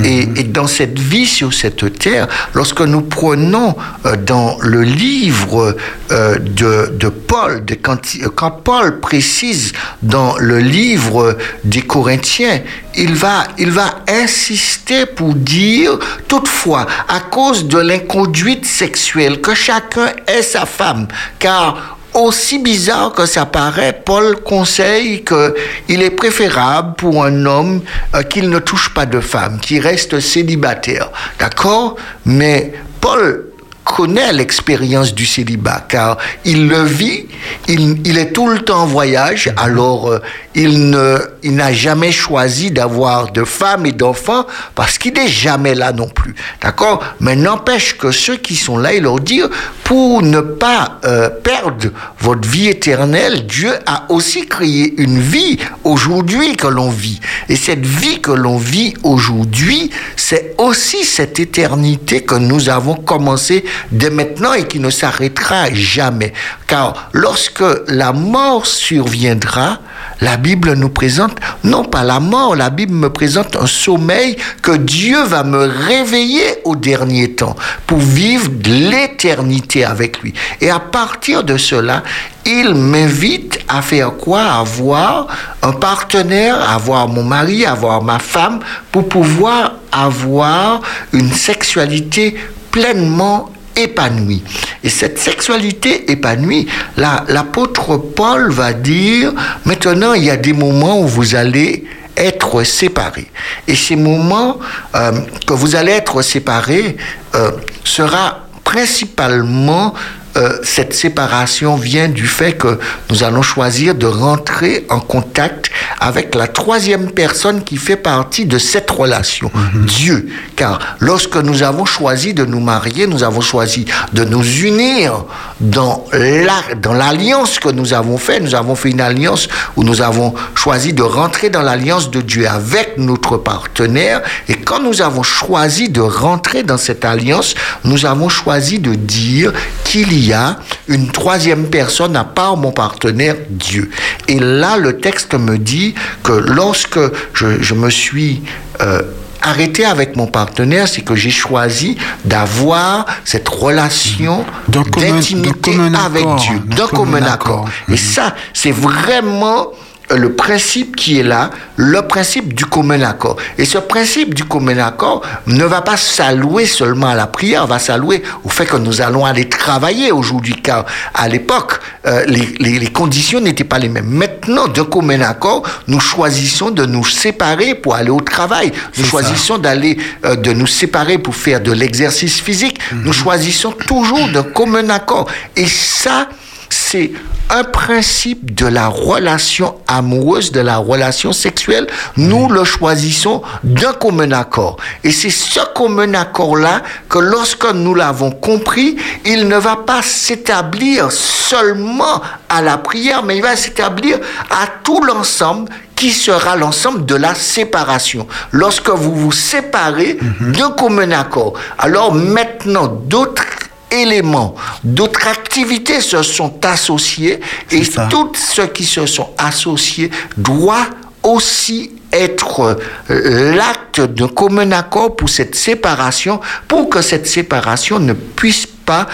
Et, 0.04 0.26
dans 0.44 0.68
cette 0.68 0.98
vie 0.98 1.26
sur 1.26 1.54
cette 1.54 1.98
terre, 2.00 2.28
lorsque 2.54 2.82
nous 2.82 3.02
prenons 3.02 3.76
euh, 4.06 4.16
dans 4.16 4.58
le 4.62 4.82
livre 4.82 5.76
euh, 6.12 6.38
de, 6.40 6.92
de, 6.94 7.10
Paul, 7.10 7.64
de, 7.66 7.76
quand, 7.76 8.00
quand, 8.36 8.52
Paul 8.52 9.00
précise 9.00 9.74
dans 10.02 10.36
le 10.38 10.60
livre 10.60 11.38
des 11.64 11.82
Corinthiens, 11.82 12.62
il 12.96 13.14
va, 13.14 13.44
il 13.58 13.72
va 13.72 14.00
insister 14.08 15.06
pour 15.06 15.34
dire, 15.36 15.98
toutefois, 16.28 16.88
à 17.08 17.20
cause 17.20 17.68
de 17.68 17.78
l'inconduite 17.78 18.66
sexuelle, 18.66 19.40
que 19.42 19.54
chacun 19.54 20.08
est 20.28 20.42
sa 20.42 20.66
femme, 20.66 21.08
car 21.40 21.98
aussi 22.14 22.60
bizarre 22.60 23.12
que 23.14 23.26
ça 23.26 23.46
paraît, 23.46 24.02
Paul 24.06 24.42
conseille 24.42 25.24
qu'il 25.24 26.02
est 26.02 26.12
préférable 26.12 26.96
pour 26.96 27.24
un 27.24 27.46
homme 27.46 27.82
euh, 28.16 28.24
qu'il 28.24 28.50
ne 28.50 28.60
touche 28.60 28.94
pas 28.94 29.06
de 29.06 29.20
femme, 29.20 29.60
qu'il 29.60 29.82
reste 29.82 30.20
célibataire. 30.20 31.10
D'accord? 31.40 31.96
Mais 32.26 32.74
Paul 33.00 33.51
connaît 33.84 34.34
l'expérience 34.34 35.14
du 35.14 35.26
célibat, 35.26 35.86
car 35.88 36.18
il 36.46 36.68
le 36.68 36.84
vit, 36.84 37.26
il, 37.68 37.98
il, 38.06 38.18
est 38.18 38.32
tout 38.32 38.48
le 38.48 38.60
temps 38.60 38.84
en 38.84 38.86
voyage, 38.86 39.52
alors 39.58 40.10
euh, 40.10 40.20
il 40.56 40.96
il 41.44 41.56
n'a 41.56 41.74
jamais 41.74 42.12
choisi 42.12 42.72
d'avoir 42.72 43.32
de 43.32 43.44
femmes 43.44 43.86
et 43.86 43.92
d'enfants 43.92 44.46
parce 44.76 44.98
qu'il 44.98 45.14
n'est 45.14 45.28
jamais 45.28 45.76
là 45.76 45.92
non 45.92 46.08
plus, 46.08 46.36
d'accord? 46.62 47.04
Mais 47.20 47.36
n'empêche 47.36 47.98
que 47.98 48.12
ceux 48.12 48.38
qui 48.38 48.56
sont 48.56 48.78
là, 48.78 48.94
il 48.94 49.04
leur 49.04 49.20
dit, 49.20 49.42
pour 49.84 50.22
ne 50.22 50.42
pas 50.42 51.00
euh, 51.06 51.30
perdre 51.30 51.90
votre 52.20 52.48
vie 52.48 52.68
éternelle, 52.68 53.48
Dieu 53.48 53.72
a 53.86 54.06
aussi 54.10 54.46
créé 54.46 54.94
une 55.02 55.20
vie 55.20 55.58
aujourd'hui 55.84 56.56
que 56.56 56.68
l'on 56.68 56.90
vit, 56.90 57.20
et 57.50 57.56
cette 57.56 57.86
vie 57.86 58.22
que 58.22 58.32
l'on 58.32 58.58
vit 58.58 58.94
aujourd'hui, 59.04 59.90
c'est 60.16 60.56
aussi 60.58 61.04
cette 61.04 61.40
éternité 61.40 62.22
que 62.22 62.36
nous 62.36 62.70
avons 62.70 62.96
commencé 62.96 63.64
dès 63.92 64.10
maintenant 64.10 64.54
et 64.54 64.68
qui 64.68 64.80
ne 64.80 64.90
s'arrêtera 64.90 65.74
jamais. 65.74 66.34
Car 66.68 67.10
lorsque 67.14 67.64
la 67.88 68.14
mort 68.14 68.66
surviendra, 68.66 69.80
la 70.22 70.38
Bible 70.38 70.74
nous 70.74 70.90
présente 70.90 71.38
non 71.64 71.84
pas 71.84 72.04
la 72.04 72.20
mort, 72.20 72.56
la 72.56 72.70
Bible 72.70 72.94
me 72.94 73.10
présente 73.10 73.56
un 73.56 73.68
sommeil 73.68 74.38
que 74.62 74.72
Dieu 74.72 75.24
va 75.24 75.44
me 75.44 75.68
réveiller 75.88 76.60
au 76.64 76.76
dernier 76.76 77.34
temps 77.34 77.56
pour 77.88 77.98
vivre 77.98 78.50
l'éternité 78.66 79.84
avec 79.84 80.22
lui. 80.22 80.34
Et 80.60 80.70
à 80.70 80.80
partir 80.80 81.44
de 81.44 81.58
cela, 81.58 82.04
il 82.46 82.74
m'invite 82.74 83.60
à 83.68 83.82
faire 83.82 84.14
quoi? 84.14 84.42
Avoir 84.44 85.28
un 85.62 85.72
partenaire, 85.72 86.70
avoir 86.70 87.08
mon 87.08 87.24
mari, 87.24 87.66
avoir 87.66 88.02
ma 88.02 88.20
femme, 88.20 88.60
pour 88.92 89.08
pouvoir 89.08 89.74
avoir 89.92 90.82
une 91.14 91.32
sexualité 91.32 92.36
pleinement 92.72 93.50
épanouie. 93.76 94.44
Et 94.84 94.90
cette 94.90 95.20
sexualité 95.20 96.12
épanouie, 96.12 96.68
l'apôtre 96.98 97.98
Paul 97.98 98.52
va 98.52 98.74
dire, 98.74 99.34
maintenant 99.66 100.14
il 100.14 100.24
y 100.24 100.30
a 100.30 100.38
des 100.38 100.54
moments 100.54 101.02
où 101.02 101.08
vous 101.08 101.36
allez 101.36 101.86
être 102.18 102.64
séparés. 102.64 103.32
Et 103.68 103.76
ces 103.76 103.96
moments 103.96 104.60
euh, 104.96 105.12
que 105.48 105.54
vous 105.54 105.76
allez 105.76 105.94
être 105.94 106.22
séparés 106.22 106.98
euh, 107.36 107.52
sera 107.84 108.48
principalement 108.64 109.94
euh, 110.38 110.60
cette 110.64 110.94
séparation 110.94 111.76
vient 111.76 112.08
du 112.08 112.26
fait 112.28 112.54
que 112.54 112.80
nous 113.10 113.24
allons 113.24 113.42
choisir 113.42 113.96
de 113.96 114.06
rentrer 114.06 114.86
en 114.90 115.00
contact 115.00 115.70
avec 116.00 116.36
la 116.36 116.48
troisième 116.48 117.12
personne 117.12 117.64
qui 117.64 117.78
fait 117.78 117.96
partie 117.96 118.46
de 118.46 118.58
cette 118.58 118.90
relation, 118.90 119.52
mhm. 119.54 119.86
Dieu. 119.86 120.30
Car 120.56 120.80
lorsque 121.00 121.36
nous 121.36 121.64
avons 121.64 121.86
choisi 121.86 122.34
de 122.34 122.46
nous 122.46 122.60
marier, 122.60 123.08
nous 123.08 123.24
avons 123.24 123.42
choisi 123.42 123.86
de 124.14 124.24
nous 124.24 124.44
unir 124.44 125.26
dans 125.60 126.06
l'alliance 126.14 127.60
que 127.60 127.70
nous 127.70 127.94
avons 127.94 128.18
fait. 128.18 128.40
Nous 128.40 128.56
avons 128.56 128.76
fait 128.76 128.90
une 128.90 129.02
alliance 129.02 129.48
où 129.76 129.84
nous 129.84 130.02
avons 130.02 130.34
choisi 130.56 130.94
de 130.94 131.04
rentrer 131.04 131.50
dans 131.50 131.62
l'alliance 131.62 132.10
de 132.10 132.22
Dieu 132.22 132.48
avec 132.48 132.98
notre 132.98 133.38
partenaire. 133.38 134.22
Et 134.48 134.56
quand 134.56 134.82
nous 134.82 135.02
avons 135.02 135.24
choisi 135.24 135.90
de 135.90 136.02
rentrer 136.02 136.64
dans 136.64 136.78
cette 136.78 137.06
alliance, 137.06 137.56
nous 137.84 138.06
avons 138.06 138.30
choisi 138.30 138.80
de 138.80 138.96
dire 138.96 139.52
qu'il 139.84 140.14
y 140.14 140.21
a 140.30 140.60
une 140.88 141.12
troisième 141.12 141.68
personne 141.68 142.16
à 142.16 142.24
part 142.24 142.58
mon 142.58 142.72
partenaire, 142.72 143.36
Dieu. 143.50 143.90
Et 144.28 144.40
là, 144.40 144.78
le 144.78 144.98
texte 144.98 145.34
me 145.34 145.58
dit 145.58 145.96
que 146.24 146.34
lorsque 146.34 147.00
je, 147.34 147.74
me 147.74 147.90
suis... 147.90 148.44
Euh, 148.82 149.02
arrêté 149.42 149.86
avec 149.86 150.16
mon 150.16 150.28
partenaire, 150.28 150.88
c'est 150.88 151.02
que 151.02 151.16
j'ai 151.16 151.32
choisi 151.32 151.98
d'avoir 152.26 153.06
cette 153.26 153.48
relation 153.48 154.46
d'intimité 154.68 155.76
avec 156.06 156.26
Dieu, 156.38 156.60
d'un 156.66 156.88
commun 156.88 157.24
accord. 157.24 157.68
Et 157.90 157.98
ça, 157.98 158.36
c'est 158.54 158.72
vraiment 158.72 159.72
le 160.16 160.34
principe 160.34 160.96
qui 160.96 161.20
est 161.20 161.24
là, 161.24 161.50
le 161.76 162.02
principe 162.08 162.54
du 162.54 162.66
commun 162.66 163.02
accord. 163.02 163.38
Et 163.58 163.66
ce 163.66 163.78
principe 163.78 164.34
du 164.34 164.44
commun 164.44 164.78
accord 164.78 165.22
ne 165.48 165.64
va 165.64 165.82
pas 165.82 165.98
s'allouer 165.98 166.66
seulement 166.66 167.08
à 167.08 167.16
la 167.16 167.28
prière, 167.28 167.68
va 167.68 167.80
s'allouer 167.80 168.24
au 168.44 168.50
fait 168.50 168.66
que 168.66 168.78
nous 168.78 169.02
allons 169.02 169.26
aller 169.26 169.48
travailler 169.50 170.12
aujourd'hui, 170.12 170.56
car 170.62 170.86
à 171.14 171.28
l'époque, 171.28 171.80
euh, 172.06 172.24
les, 172.28 172.88
conditions 172.88 173.40
n'étaient 173.40 173.64
pas 173.64 173.80
les 173.80 173.90
mêmes. 173.90 174.08
Maintenant, 174.10 174.68
d'un 174.68 174.86
commun 174.86 175.22
accord, 175.22 175.64
nous 175.88 176.00
choisissons 176.00 176.72
de 176.72 176.86
nous 176.86 177.06
séparer 177.06 177.76
pour 177.76 177.96
aller 177.96 178.10
au 178.10 178.20
travail. 178.22 178.72
Nous 178.98 179.06
choisissons 179.06 179.58
d'aller, 179.58 179.98
euh, 180.26 180.36
de 180.36 180.52
nous 180.52 180.68
séparer 180.68 181.18
pour 181.18 181.36
faire 181.36 181.62
de 181.62 181.72
l'exercice 181.72 182.42
physique. 182.42 182.80
Nous 182.92 183.08
mhm. 183.08 183.14
choisissons 183.14 183.72
toujours 183.72 184.28
d'un 184.30 184.44
commun 184.44 184.90
accord. 184.90 185.28
Et 185.56 185.68
ça, 185.68 186.28
c'est 186.74 187.12
un 187.50 187.64
principe 187.64 188.56
de 188.56 188.66
la 188.66 188.88
relation 188.88 189.76
amoureuse, 189.88 190.52
de 190.52 190.62
la 190.62 190.78
relation 190.78 191.34
sexuelle, 191.34 191.88
nous 192.16 192.48
le 192.50 192.64
choisissons 192.64 193.42
d'un 193.64 193.94
commun 193.94 194.32
accord. 194.32 194.78
Et 195.04 195.12
c'est 195.12 195.30
ce 195.30 195.60
commun 195.76 196.14
accord-là 196.14 196.82
que 197.10 197.20
lorsque 197.20 197.72
nous 197.74 197.94
l'avons 197.94 198.32
compris, 198.32 198.96
il 199.26 199.48
ne 199.48 199.58
va 199.58 199.76
pas 199.76 200.02
s'établir 200.02 201.12
seulement 201.12 202.22
à 202.48 202.62
la 202.62 202.78
prière, 202.78 203.24
mais 203.24 203.36
il 203.36 203.42
va 203.42 203.56
s'établir 203.56 204.18
à 204.50 204.68
tout 204.84 205.04
l'ensemble 205.04 205.70
qui 205.96 206.12
sera 206.12 206.56
l'ensemble 206.56 207.06
de 207.06 207.16
la 207.16 207.36
séparation. 207.36 208.28
Lorsque 208.52 208.90
vous 208.90 209.14
vous 209.14 209.32
séparez 209.32 210.18
mhm. 210.20 210.54
d'un 210.54 210.72
commun 210.72 211.12
accord, 211.12 211.54
alors 211.78 212.14
maintenant 212.14 212.88
d'autres 212.88 213.46
éléments, 213.92 214.56
d'autres 214.84 215.28
activités 215.28 216.02
se 216.02 216.24
sont 216.24 216.66
associées 216.66 217.40
et 217.72 217.82
tout 218.10 218.32
ce 218.36 218.62
qui 218.64 218.86
se 218.86 219.06
sont 219.06 219.30
associés 219.38 220.10
doit 220.38 220.88
aussi 221.24 221.92
être 222.12 222.78
euh, 223.10 223.56
l'acte 223.56 224.02
de 224.02 224.26
commun 224.26 224.72
accord 224.72 225.16
pour 225.16 225.30
cette 225.30 225.56
séparation, 225.56 226.40
pour 226.68 226.90
que 226.90 227.02
cette 227.02 227.28
séparation 227.28 228.00
ne 228.00 228.14
puisse 228.14 228.66
pas 228.66 229.08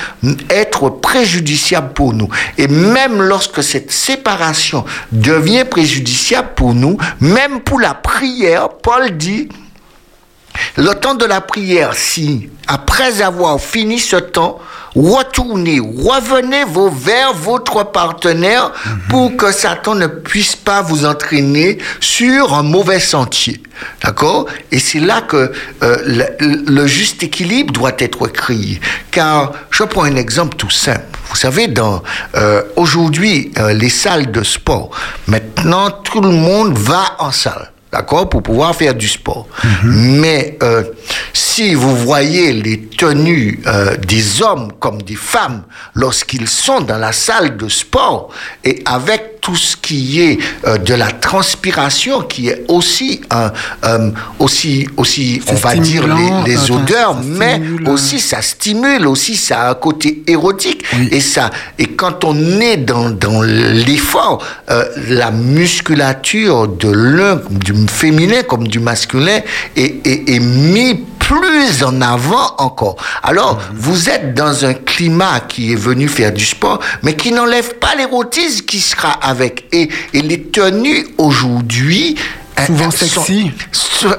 être 0.50 0.90
préjudiciable 0.90 1.94
pour 1.94 2.14
nous. 2.14 2.30
Et 2.58 2.68
même 2.68 3.22
lorsque 3.22 3.64
cette 3.64 3.92
séparation 3.92 4.86
devient 5.12 5.66
préjudiciable 5.70 6.50
pour 6.56 6.74
nous, 6.74 6.98
même 7.20 7.60
pour 7.62 7.80
la 7.80 7.94
prière, 7.94 8.70
Paul 8.70 9.18
dit, 9.18 9.50
le 10.76 10.94
temps 10.94 11.16
de 11.16 11.26
la 11.26 11.42
prière, 11.42 11.94
si 11.94 12.50
après 12.68 13.22
avoir 13.22 13.60
fini 13.60 13.98
ce 14.00 14.18
temps, 14.18 14.60
retournez, 14.96 15.80
revenez 15.80 16.64
vos 16.66 16.90
vers 16.90 17.34
votre 17.34 17.92
partenaire 17.92 18.72
pour 19.10 19.38
que 19.38 19.52
Satan 19.52 19.96
ne 19.96 20.08
puisse 20.08 20.56
pas 20.56 20.82
vous 20.82 21.06
entraîner 21.06 21.78
sur 22.00 22.54
un 22.54 22.64
mauvais 22.64 23.00
sentier. 23.00 23.62
D'accord? 24.04 24.48
Et 24.72 24.80
c'est 24.80 25.00
là 25.00 25.22
que 25.22 25.52
euh, 25.84 26.26
le, 26.40 26.88
juste 26.88 27.24
équilibre 27.24 27.72
doit 27.74 27.96
être 28.00 28.28
créé. 28.28 28.82
Car 29.12 29.54
je 29.70 29.84
prends 29.84 30.04
un 30.04 30.16
exemple 30.16 30.58
tout 30.58 30.70
simple. 30.70 31.06
Vous 31.30 31.36
savez, 31.36 31.68
dans 31.68 32.04
euh, 32.36 32.64
aujourd'hui 32.76 33.52
euh, 33.60 33.74
les 33.74 33.90
salles 33.90 34.32
de 34.32 34.44
sport, 34.44 34.92
maintenant 35.28 35.92
tout 35.92 36.22
le 36.22 36.32
monde 36.32 36.78
va 36.78 37.16
en 37.20 37.32
salle 37.32 37.72
d'accord, 37.98 38.30
pour 38.30 38.44
pouvoir 38.44 38.76
faire 38.76 38.94
du 38.94 39.08
sport. 39.08 39.48
Mhm. 39.64 40.20
Mais 40.20 40.58
euh, 40.64 40.84
si 41.34 41.74
vous 41.74 41.96
voyez 41.96 42.54
les 42.54 42.82
tenues 42.82 43.60
euh, 43.66 43.98
des 43.98 44.42
hommes 44.42 44.72
comme 44.80 45.02
des 45.02 45.16
femmes 45.16 45.64
lorsqu'ils 45.96 46.48
sont 46.48 46.82
dans 46.82 46.98
la 46.98 47.12
salle 47.12 47.58
de 47.58 47.68
sport 47.68 48.30
et 48.64 48.82
avec 48.86 49.37
tout 49.42 49.56
ce 49.56 49.76
qui 49.76 50.22
est 50.22 50.40
euh, 50.66 50.78
de 50.78 50.94
la 50.94 51.12
transpiration, 51.12 52.22
qui 52.22 52.50
est 52.50 52.64
aussi, 52.68 53.22
un, 53.30 53.52
euh, 53.86 54.12
aussi, 54.40 54.88
aussi 54.98 55.42
on 55.48 55.56
va 55.56 55.76
dire, 55.76 56.06
les, 56.08 56.52
les 56.52 56.72
odeurs, 56.72 57.18
mais 57.24 57.62
aussi 57.86 58.20
ça 58.20 58.42
stimule, 58.42 59.08
aussi 59.08 59.36
ça 59.36 59.62
a 59.62 59.72
un 59.72 59.76
côté 59.76 60.24
érotique. 60.28 60.84
Et, 61.12 61.22
ça, 61.22 61.50
et 61.78 61.88
quand 61.88 62.24
on 62.24 62.60
est 62.60 62.78
dans, 62.78 63.10
dans 63.10 63.42
l'effort, 63.42 64.44
euh, 64.70 64.86
la 65.08 65.32
musculature 65.32 66.68
de 66.68 66.90
l'un, 66.90 67.42
du 67.50 67.74
féminin 67.88 68.44
comme 68.44 68.68
du 68.68 68.80
masculin, 68.80 69.40
est, 69.76 70.06
est, 70.06 70.30
est 70.30 70.40
mis 70.40 71.04
plus 71.28 71.84
en 71.84 72.02
avant 72.02 72.56
encore. 72.58 72.96
Alors, 73.22 73.56
mhm. 73.56 73.62
vous 73.74 74.10
êtes 74.10 74.34
dans 74.34 74.64
un 74.64 74.74
climat 74.74 75.42
qui 75.42 75.74
est 75.74 75.76
venu 75.76 76.08
faire 76.08 76.32
du 76.32 76.46
sport, 76.46 76.80
mais 77.04 77.16
qui 77.16 77.34
n'enlève 77.34 77.76
pas 77.76 77.96
l'érotisme 77.96 78.66
qui 78.66 78.80
sera 78.80 79.12
avec. 79.12 79.66
Et, 79.74 79.90
et 80.14 80.22
les 80.22 80.44
tenues 80.44 81.06
aujourd'hui, 81.18 82.16
hein, 82.56 82.66
souvent 82.66 82.92
sexy. 82.92 83.52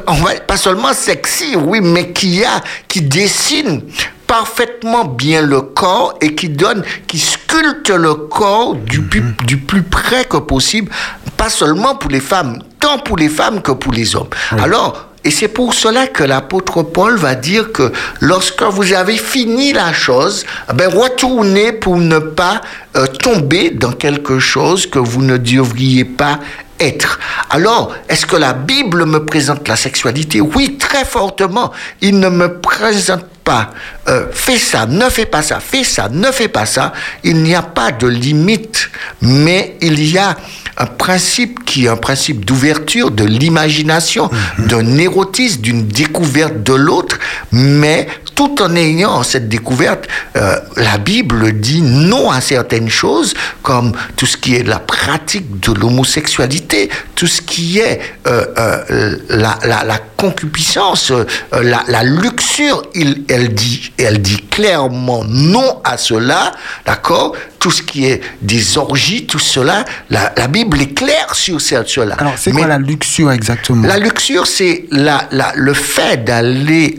on 0.06 0.14
va, 0.14 0.34
pas 0.34 0.58
seulement 0.58 0.92
sexy, 0.92 1.56
oui, 1.56 1.80
mais 1.80 2.12
qui 2.12 2.44
a, 2.44 2.60
qui 2.86 3.00
dessine 3.00 3.82
parfaitement 4.26 5.06
bien 5.06 5.40
le 5.40 5.62
corps 5.62 6.12
et 6.20 6.34
qui 6.34 6.50
donne, 6.50 6.84
qui 7.06 7.18
sculpte 7.18 7.88
le 7.88 8.14
corps 8.14 8.74
du, 8.74 9.00
plus, 9.00 9.22
mhm. 9.22 9.34
du 9.46 9.56
plus 9.56 9.82
près 9.82 10.26
que 10.26 10.36
possible, 10.36 10.92
pas 11.38 11.48
seulement 11.48 11.94
pour 11.94 12.10
les 12.10 12.20
femmes, 12.20 12.62
tant 12.78 12.98
pour 12.98 13.16
les 13.16 13.30
femmes 13.30 13.62
que 13.62 13.72
pour 13.72 13.92
les 13.92 14.14
hommes. 14.14 14.28
Alors, 14.50 15.07
et 15.28 15.30
c'est 15.30 15.48
pour 15.48 15.74
cela 15.74 16.06
que 16.06 16.24
l'apôtre 16.24 16.82
Paul 16.82 17.18
va 17.18 17.34
dire 17.34 17.70
que 17.70 17.92
lorsque 18.22 18.62
vous 18.62 18.94
avez 18.94 19.18
fini 19.18 19.74
la 19.74 19.92
chose, 19.92 20.46
ben 20.72 20.88
retournez 20.88 21.72
pour 21.72 21.98
ne 21.98 22.18
pas 22.18 22.62
euh, 22.96 23.06
tomber 23.06 23.68
dans 23.68 23.92
quelque 23.92 24.38
chose 24.38 24.86
que 24.86 24.98
vous 24.98 25.20
ne 25.20 25.36
devriez 25.36 26.06
pas 26.06 26.38
être. 26.80 27.20
Alors, 27.50 27.94
est-ce 28.08 28.24
que 28.24 28.36
la 28.36 28.54
Bible 28.54 29.04
me 29.04 29.26
présente 29.26 29.68
la 29.68 29.76
sexualité? 29.76 30.40
Oui, 30.40 30.78
très 30.78 31.04
fortement. 31.04 31.72
Il 32.00 32.20
ne 32.20 32.30
me 32.30 32.58
présente 32.60 33.26
pas 33.44 33.68
euh, 34.08 34.26
fais 34.32 34.58
ça, 34.58 34.86
ne 34.86 35.08
fais 35.10 35.26
pas 35.26 35.42
ça, 35.42 35.60
fais 35.60 35.84
ça, 35.84 36.08
ne 36.08 36.30
fais 36.30 36.48
pas 36.48 36.66
ça. 36.66 36.92
Il 37.24 37.42
n'y 37.42 37.54
a 37.54 37.62
pas 37.62 37.92
de 37.92 38.06
limite, 38.06 38.90
mais 39.20 39.76
il 39.80 40.02
y 40.04 40.18
a 40.18 40.36
un 40.78 40.86
principe 40.86 41.64
qui 41.64 41.86
est 41.86 41.88
un 41.88 41.96
principe 41.96 42.44
d'ouverture, 42.44 43.10
de 43.10 43.24
l'imagination, 43.24 44.30
mhm. 44.58 44.66
d'un 44.66 44.98
érotisme, 44.98 45.60
d'une 45.60 45.86
découverte 45.86 46.62
de 46.62 46.72
l'autre, 46.72 47.18
mais 47.52 48.06
tout 48.38 48.62
en 48.62 48.76
ayant 48.76 49.24
cette 49.24 49.48
découverte, 49.48 50.06
euh, 50.36 50.60
la 50.76 50.96
Bible 50.98 51.58
dit 51.58 51.82
non 51.82 52.30
à 52.30 52.40
certaines 52.40 52.88
choses, 52.88 53.34
comme 53.62 53.90
tout 54.14 54.26
ce 54.26 54.36
qui 54.36 54.54
est 54.54 54.62
la 54.62 54.78
pratique 54.78 55.58
de 55.58 55.72
l'homosexualité, 55.72 56.88
tout 57.16 57.26
ce 57.26 57.42
qui 57.42 57.80
est 57.80 58.00
euh, 58.28 58.46
euh, 58.56 59.16
la, 59.28 59.58
la, 59.64 59.82
la, 59.82 59.98
concupiscence, 60.16 61.12
la, 61.50 61.82
la, 61.88 62.02
luxure. 62.04 62.84
Il, 62.94 63.24
elle, 63.28 63.54
dit, 63.54 63.90
elle 63.98 64.22
dit 64.22 64.42
clairement 64.50 65.24
non 65.24 65.80
à 65.84 65.96
cela, 65.96 66.52
d'accord? 66.86 67.34
Tout 67.58 67.70
ce 67.70 67.82
qui 67.82 68.06
est 68.06 68.20
des 68.40 68.78
orgies, 68.78 69.26
tout 69.26 69.38
cela, 69.38 69.84
la, 70.10 70.32
la 70.36 70.46
Bible 70.48 70.80
est 70.80 70.94
claire 70.94 71.34
sur 71.34 71.60
cela. 71.60 72.14
Alors, 72.18 72.34
c'est 72.36 72.52
quoi 72.52 72.66
la 72.66 72.78
luxure 72.78 73.32
exactement? 73.32 73.86
La 73.86 73.98
luxure, 73.98 74.46
c'est 74.46 74.84
la, 74.90 75.26
la, 75.32 75.52
le 75.56 75.74
fait 75.74 76.24
d'aller 76.24 76.98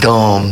dans 0.00 0.42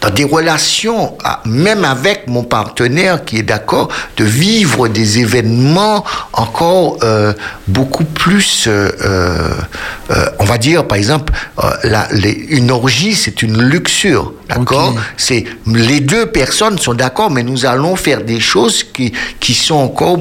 dans 0.00 0.10
des 0.10 0.24
relations, 0.24 1.16
même 1.44 1.84
avec 1.84 2.26
mon 2.26 2.42
partenaire 2.42 3.24
qui 3.24 3.38
est 3.38 3.42
d'accord, 3.42 3.88
de 4.16 4.24
vivre 4.24 4.88
des 4.88 5.18
événements 5.18 6.04
encore 6.32 6.98
euh, 7.02 7.32
beaucoup 7.68 8.04
plus, 8.04 8.66
euh, 8.66 8.90
euh, 9.04 10.26
on 10.38 10.44
va 10.44 10.58
dire, 10.58 10.86
par 10.86 10.96
exemple, 10.96 11.32
la, 11.84 12.08
une 12.48 12.70
orgie, 12.70 13.14
c'est 13.14 13.42
une 13.42 13.60
luxure, 13.60 14.32
d'accord 14.48 14.94
C'est 15.16 15.44
les 15.66 16.00
deux 16.00 16.26
personnes 16.26 16.78
sont 16.78 16.94
d'accord, 16.94 17.30
mais 17.30 17.42
nous 17.42 17.66
allons 17.66 17.96
faire 17.96 18.22
des 18.22 18.40
choses 18.40 18.84
qui 18.84 19.12
qui 19.38 19.54
sont 19.54 19.76
encore 19.76 20.18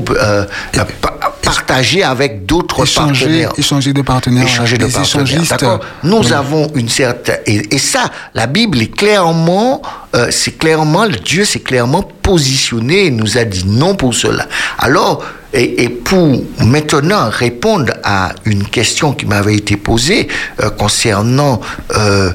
avec 2.04 2.46
d'autres 2.46 2.86
partenaires. 2.86 3.54
Échanger 3.58 3.94
de 3.94 4.02
partenaires. 4.02 4.44
Échanger 4.44 4.78
de 4.78 4.88
partenaires. 4.88 5.42
D'accord? 5.50 5.80
Nous 6.04 6.34
avons 6.34 6.72
une 6.76 6.90
certaine 6.90 7.40
et, 7.46 7.76
et 7.76 7.78
ça, 7.78 8.06
la 8.34 8.48
Bible 8.48 8.82
est 8.82 8.96
clairement 8.96 9.82
euh, 10.16 10.28
c'est 10.32 10.58
clairement, 10.58 11.08
Dieu 11.08 11.46
s'est 11.46 11.60
clairement 11.60 12.02
positionné 12.02 13.06
et 13.06 13.12
nous 13.12 13.38
a 13.38 13.44
dit 13.44 13.66
non 13.66 13.96
pour 13.96 14.14
cela. 14.14 14.48
Alors, 14.78 15.24
et, 15.52 15.90
pour 15.90 16.44
maintenant 16.64 17.28
répondre 17.30 17.94
à 18.04 18.34
une 18.46 18.66
question 18.66 19.14
qui 19.14 19.26
m'avait 19.26 19.56
été 19.56 19.78
posée 19.78 20.28
euh, 20.62 20.70
concernant, 20.70 21.60
euh, 21.96 22.32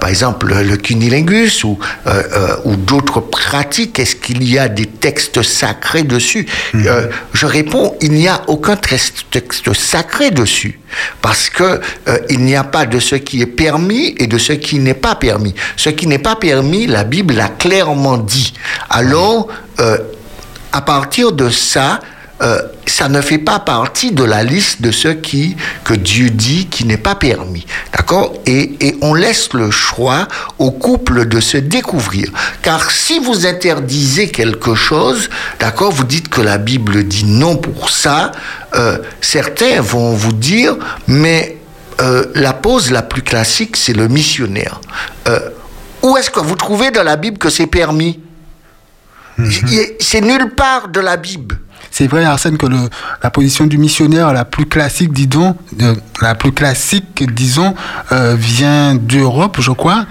par 0.00 0.08
exemple, 0.08 0.52
le 0.52 0.76
cunilingus 0.76 1.62
ou, 1.62 1.78
ou 2.64 2.76
d'autres 2.76 3.20
pratiques, 3.20 4.00
est-ce 4.00 4.16
qu'il 4.16 4.42
y 4.48 4.58
a 4.58 4.68
des 4.68 4.86
textes 4.86 5.42
sacrés 5.42 6.02
dessus? 6.02 6.46
Mhm. 6.74 7.08
Je 7.32 7.46
réponds, 7.46 7.94
il 8.00 8.12
n'y 8.12 8.26
a 8.26 8.42
aucun 8.48 8.76
texte 8.76 9.72
sacré 9.72 10.32
dessus 10.32 10.80
parce 11.20 11.50
que 11.50 11.80
il 12.30 12.40
n'y 12.40 12.56
a 12.56 12.64
pas 12.64 12.86
de 12.86 12.98
ce 12.98 13.14
qui 13.16 13.42
est 13.42 13.46
permis 13.46 14.14
et 14.18 14.26
de 14.26 14.38
ce 14.38 14.52
qui 14.52 14.78
n'est 14.78 14.94
pas 14.94 15.14
permis. 15.14 15.54
Ce 15.76 15.90
qui 15.90 16.06
n'est 16.06 16.18
pas 16.18 16.36
permis, 16.36 16.86
la 16.86 17.04
Bible 17.04 17.34
l'a 17.34 17.48
clairement 17.48 18.18
dit. 18.18 18.54
Alors, 18.90 19.48
euh, 19.80 19.98
à 20.72 20.80
partir 20.82 21.32
de 21.32 21.48
ça, 21.50 22.00
euh, 22.40 22.62
ça 22.86 23.08
ne 23.08 23.20
fait 23.20 23.38
pas 23.38 23.58
partie 23.58 24.12
de 24.12 24.22
la 24.22 24.42
liste 24.42 24.80
de 24.80 24.90
ce 24.90 25.08
qui, 25.08 25.56
que 25.84 25.94
Dieu 25.94 26.30
dit 26.30 26.66
qui 26.66 26.84
n'est 26.84 26.96
pas 26.96 27.14
permis. 27.14 27.66
D'accord? 27.92 28.34
Et, 28.46 28.74
et, 28.80 28.96
on 29.02 29.14
laisse 29.14 29.52
le 29.54 29.70
choix 29.70 30.28
au 30.58 30.70
couple 30.70 31.26
de 31.26 31.40
se 31.40 31.56
découvrir. 31.56 32.28
Car 32.62 32.90
si 32.90 33.18
vous 33.18 33.46
interdisez 33.46 34.28
quelque 34.28 34.74
chose, 34.74 35.30
d'accord, 35.58 35.92
vous 35.92 36.04
dites 36.04 36.28
que 36.28 36.40
la 36.40 36.58
Bible 36.58 37.04
dit 37.04 37.24
non 37.24 37.56
pour 37.56 37.90
ça, 37.90 38.32
euh, 38.74 38.98
certains 39.20 39.80
vont 39.80 40.12
vous 40.14 40.32
dire, 40.32 40.76
mais 41.06 41.56
la 42.36 42.52
pause 42.52 42.92
la 42.92 43.02
plus 43.02 43.22
classique, 43.22 43.76
c'est 43.76 43.92
le 43.92 44.06
missionnaire. 44.06 44.80
Où 46.02 46.16
est-ce 46.16 46.30
que 46.30 46.38
vous 46.38 46.54
trouvez 46.54 46.92
dans 46.92 47.02
la 47.02 47.16
Bible 47.16 47.38
que 47.38 47.50
c'est 47.50 47.66
permis? 47.66 48.20
Mhm. 49.36 49.50
C'est 49.98 50.20
nulle 50.20 50.54
part 50.54 50.88
de 50.88 51.00
la 51.00 51.16
Bible. 51.16 51.58
C'est 51.90 52.06
vrai, 52.06 52.24
Arsène, 52.24 52.58
que 52.58 52.66
le, 52.66 52.88
la 53.22 53.30
position 53.30 53.66
du 53.66 53.78
missionnaire 53.78 54.32
la 54.32 54.44
plus 54.44 54.66
classique, 54.66 55.12
disons, 55.12 55.56
la 56.20 56.34
plus 56.34 56.52
classique, 56.52 57.24
disons, 57.32 57.74
euh, 58.12 58.34
vient 58.38 58.94
d'Europe, 58.94 59.58
je 59.60 59.72
crois, 59.72 60.06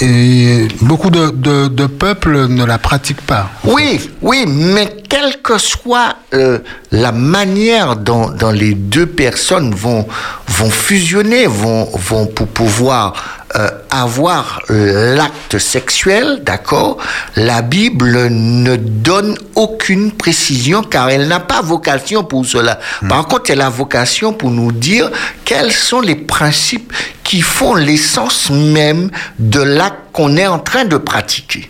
et 0.00 0.68
beaucoup 0.82 1.10
de, 1.10 1.30
de, 1.68 1.86
peuples 1.86 2.46
ne 2.48 2.64
la 2.64 2.78
pratiquent 2.78 3.22
pas. 3.22 3.50
Oui, 3.64 4.00
oui, 4.22 4.44
mais 4.46 4.96
quelle 5.08 5.40
que 5.42 5.58
soit 5.58 6.16
euh, 6.34 6.58
la 6.92 7.12
manière 7.12 7.96
dont, 7.96 8.30
dont, 8.30 8.50
les 8.50 8.74
deux 8.74 9.06
personnes 9.06 9.74
vont, 9.74 10.06
vont 10.48 10.70
fusionner, 10.70 11.46
vont, 11.46 11.88
vont 11.94 12.26
pour 12.26 12.48
pouvoir 12.48 13.39
euh, 13.56 13.68
avoir 13.90 14.62
l'acte 14.68 15.58
sexuel, 15.58 16.42
d'accord, 16.44 16.98
la 17.36 17.62
Bible 17.62 18.28
ne 18.30 18.76
donne 18.76 19.36
aucune 19.54 20.12
précision 20.12 20.82
car 20.82 21.10
elle 21.10 21.26
n'a 21.26 21.40
pas 21.40 21.60
vocation 21.60 22.22
pour 22.22 22.46
cela. 22.46 22.78
Hmm. 23.02 23.08
Par 23.08 23.26
contre, 23.26 23.50
elle 23.50 23.60
a 23.60 23.68
vocation 23.68 24.32
pour 24.32 24.50
nous 24.50 24.72
dire 24.72 25.10
quels 25.44 25.72
sont 25.72 26.00
les 26.00 26.16
principes 26.16 26.92
qui 27.24 27.40
font 27.40 27.74
l'essence 27.74 28.50
même 28.50 29.10
de 29.38 29.60
l'acte 29.60 29.98
qu'on 30.12 30.36
est 30.36 30.46
en 30.46 30.58
train 30.58 30.84
de 30.84 30.96
pratiquer. 30.96 31.68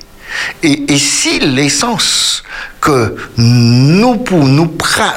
Et, 0.63 0.99
si 0.99 1.41
l'essence 1.41 2.43
que 2.81 3.17
nous, 3.37 4.25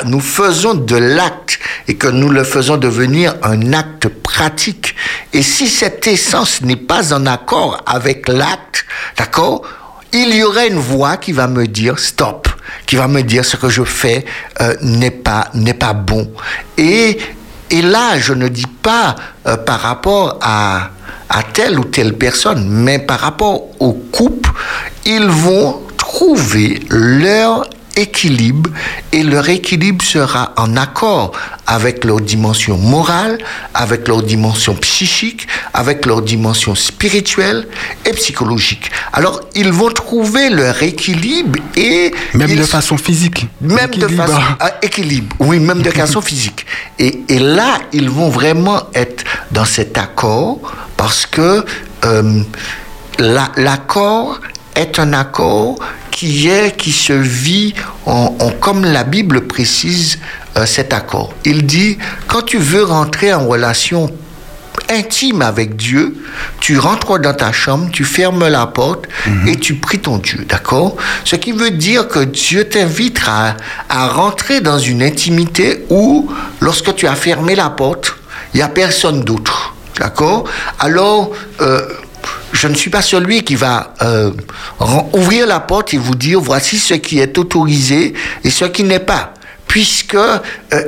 nous 0.05 0.19
faisons 0.19 0.73
de 0.73 0.95
l'acte 0.95 1.59
et 1.87 1.95
que 1.95 2.07
nous 2.07 2.29
le 2.29 2.43
faisons 2.43 2.77
devenir 2.77 3.35
un 3.43 3.73
acte 3.73 4.07
pratique, 4.07 4.95
et 5.33 5.41
si 5.41 5.67
cette 5.67 6.07
essence 6.07 6.61
n'est 6.61 6.75
pas 6.75 7.13
en 7.13 7.25
accord 7.25 7.81
avec 7.85 8.27
l'acte, 8.27 8.85
d'accord, 9.17 9.63
il 10.13 10.35
y 10.35 10.43
aurait 10.43 10.67
une 10.67 10.77
voix 10.77 11.17
qui 11.17 11.31
va 11.31 11.47
me 11.47 11.65
dire 11.65 11.97
stop, 11.97 12.47
qui 12.85 12.95
va 12.95 13.07
me 13.07 13.21
dire 13.21 13.43
ce 13.43 13.57
que 13.57 13.69
je 13.69 13.83
fais 13.83 14.25
euh, 14.61 14.75
n'est 14.81 15.11
pas 15.11 15.49
n'est 15.55 15.73
pas 15.73 15.93
bon. 15.93 16.31
Et 16.77 17.17
et 17.69 17.81
là, 17.81 18.19
je 18.19 18.33
ne 18.33 18.47
dis 18.47 18.67
pas 18.81 19.15
euh, 19.47 19.57
par 19.57 19.79
rapport 19.79 20.39
à 20.41 20.89
à 21.29 21.41
telle 21.41 21.79
ou 21.79 21.85
telle 21.85 22.13
personne, 22.13 22.67
mais 22.69 22.99
par 22.99 23.19
rapport 23.19 23.63
au 23.79 23.93
couple, 23.93 24.51
ils 25.05 25.25
vont 25.25 25.81
trouver 25.97 26.79
leur 26.89 27.67
équilibre 27.95 28.69
et 29.11 29.23
leur 29.23 29.47
équilibre 29.49 30.03
sera 30.03 30.53
en 30.57 30.75
accord 30.77 31.31
avec 31.67 32.03
leur 32.03 32.19
dimension 32.19 32.77
morale, 32.77 33.37
avec 33.73 34.07
leur 34.07 34.23
dimension 34.23 34.75
psychique, 34.75 35.47
avec 35.73 36.05
leur 36.05 36.21
dimension 36.21 36.75
spirituelle 36.75 37.67
et 38.05 38.11
psychologique. 38.11 38.91
Alors, 39.13 39.41
ils 39.55 39.71
vont 39.71 39.89
trouver 39.89 40.49
leur 40.49 40.81
équilibre 40.83 41.59
et... 41.75 42.13
Même 42.33 42.55
de 42.55 42.63
façon 42.63 42.97
physique. 42.97 43.47
Même 43.61 43.91
de 43.91 44.07
façon... 44.07 44.41
Ah, 44.59 44.73
équilibre, 44.81 45.35
oui, 45.39 45.59
même 45.59 45.81
de 45.81 45.91
façon 45.91 46.21
physique. 46.21 46.65
Et, 46.99 47.23
et, 47.29 47.39
là, 47.39 47.79
ils 47.91 48.09
vont 48.09 48.29
vraiment 48.29 48.83
être 48.93 49.23
dans 49.51 49.65
cet 49.65 49.97
accord 49.97 50.59
parce 50.97 51.25
que 51.25 51.65
euh, 52.05 52.41
l'accord 53.19 54.39
est 54.75 54.99
un 54.99 55.13
accord 55.13 55.77
qui 56.11 56.47
est, 56.47 56.75
qui 56.77 56.91
se 56.91 57.13
vit 57.13 57.73
en, 58.05 58.29
comme 58.59 58.85
la 58.85 59.03
Bible 59.03 59.47
précise 59.47 60.19
euh, 60.57 60.65
cet 60.65 60.93
accord. 60.93 61.33
Il 61.45 61.65
dit, 61.65 61.97
quand 62.27 62.43
tu 62.43 62.57
veux 62.57 62.83
rentrer 62.83 63.33
en 63.33 63.47
relation 63.47 64.09
intime 64.89 65.41
avec 65.41 65.75
Dieu, 65.75 66.15
tu 66.59 66.77
rentres 66.77 67.19
dans 67.19 67.33
ta 67.33 67.51
chambre, 67.51 67.89
tu 67.91 68.03
fermes 68.03 68.47
la 68.47 68.65
porte 68.67 69.05
mhm. 69.27 69.47
et 69.47 69.55
tu 69.55 69.75
pries 69.75 69.99
ton 69.99 70.17
Dieu, 70.17 70.45
d'accord? 70.47 70.97
Ce 71.23 71.35
qui 71.35 71.51
veut 71.51 71.71
dire 71.71 72.07
que 72.07 72.19
Dieu 72.19 72.67
t'invite 72.67 73.21
à, 73.27 73.55
à, 73.89 74.07
rentrer 74.07 74.61
dans 74.61 74.79
une 74.79 75.01
intimité 75.01 75.85
où, 75.89 76.31
lorsque 76.59 76.95
tu 76.95 77.07
as 77.07 77.15
fermé 77.15 77.55
la 77.55 77.69
porte, 77.69 78.15
il 78.53 78.57
n'y 78.57 78.63
a 78.63 78.69
personne 78.69 79.23
d'autre, 79.23 79.73
d'accord? 79.99 80.45
Alors, 80.79 81.31
euh, 81.61 81.87
je 82.63 82.69
ne 82.69 82.75
suis 82.75 82.89
pas 82.89 83.01
celui 83.01 83.43
qui 83.43 83.55
va 83.55 83.93
euh, 84.03 84.31
ouvrir 85.11 85.45
la 85.45 85.59
porte 85.59 85.93
et 85.93 85.97
vous 85.97 86.15
dire 86.15 86.39
voici 86.39 86.77
ce 86.77 86.93
qui 86.93 87.19
est 87.19 87.37
autorisé 87.37 88.13
et 88.45 88.49
ce 88.49 88.63
qui 88.63 88.85
n'est 88.85 89.01
pas. 89.01 89.33
Puisque 89.67 90.15
euh, 90.15 90.39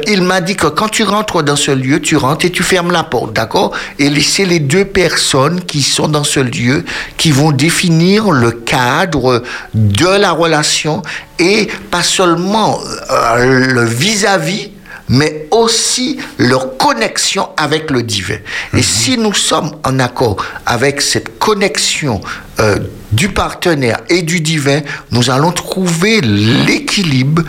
il 0.07 0.21
m'a 0.21 0.39
dit 0.39 0.55
que 0.55 0.67
quand 0.67 0.87
tu 0.87 1.03
rentres 1.03 1.43
dans 1.43 1.57
ce 1.57 1.71
lieu, 1.71 1.99
tu 1.99 2.15
rentres 2.15 2.45
et 2.45 2.49
tu 2.49 2.63
fermes 2.63 2.93
la 2.93 3.03
porte, 3.03 3.33
d'accord? 3.33 3.73
Et 3.99 4.21
c'est 4.21 4.45
les 4.45 4.59
deux 4.59 4.85
personnes 4.85 5.65
qui 5.65 5.81
sont 5.81 6.07
dans 6.07 6.23
ce 6.23 6.39
lieu 6.39 6.85
qui 7.17 7.31
vont 7.31 7.51
définir 7.51 8.31
le 8.31 8.51
cadre 8.51 9.43
de 9.73 10.07
la 10.07 10.31
relation 10.31 11.01
et 11.39 11.67
pas 11.91 12.03
seulement 12.03 12.79
euh, 13.11 13.73
le 13.73 13.83
vis-à-vis, 13.83 14.71
mais 15.09 15.47
aussi 15.51 16.17
leur 16.37 16.77
connexion 16.77 17.49
avec 17.57 17.91
le 17.91 18.03
divin. 18.03 18.37
Et 18.73 18.77
mhm. 18.77 18.83
si 18.83 19.17
nous 19.17 19.33
sommes 19.33 19.71
en 19.83 19.99
accord 19.99 20.37
avec 20.65 21.01
cette 21.01 21.37
connexion 21.39 22.21
euh, 22.59 22.79
du 23.11 23.29
partenaire 23.29 23.99
et 24.09 24.21
du 24.21 24.39
divin, 24.41 24.81
nous 25.11 25.29
allons 25.29 25.51
trouver 25.51 26.21
l'équilibre 26.21 27.43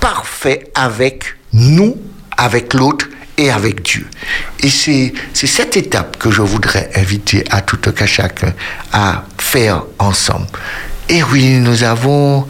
parfait 0.00 0.70
avec 0.74 1.36
nous, 1.52 1.96
avec 2.36 2.74
l'autre 2.74 3.06
et 3.36 3.50
avec 3.50 3.82
Dieu. 3.82 4.06
Et 4.60 4.68
c'est 4.68 5.12
cette 5.32 5.76
étape 5.76 6.18
que 6.18 6.30
je 6.30 6.42
voudrais 6.42 6.90
inviter 6.94 7.44
à 7.50 7.62
tout 7.62 7.78
un 7.86 8.06
chacun 8.06 8.52
à 8.92 9.24
faire 9.38 9.84
ensemble. 9.98 10.46
Et 11.08 11.22
oui, 11.22 11.58
nous 11.58 11.82
avons 11.82 12.46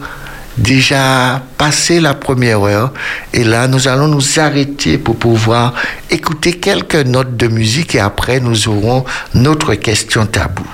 déjà 0.57 1.41
passé 1.57 1.99
la 1.99 2.13
première 2.13 2.61
heure 2.63 2.93
et 3.33 3.43
là 3.43 3.67
nous 3.67 3.87
allons 3.87 4.07
nous 4.07 4.39
arrêter 4.39 4.97
pour 4.97 5.15
pouvoir 5.17 5.73
écouter 6.09 6.53
quelques 6.53 6.95
notes 6.95 7.37
de 7.37 7.47
musique 7.47 7.95
et 7.95 7.99
après 7.99 8.39
nous 8.39 8.67
aurons 8.67 9.05
notre 9.33 9.75
question 9.75 10.25
tabou. 10.25 10.65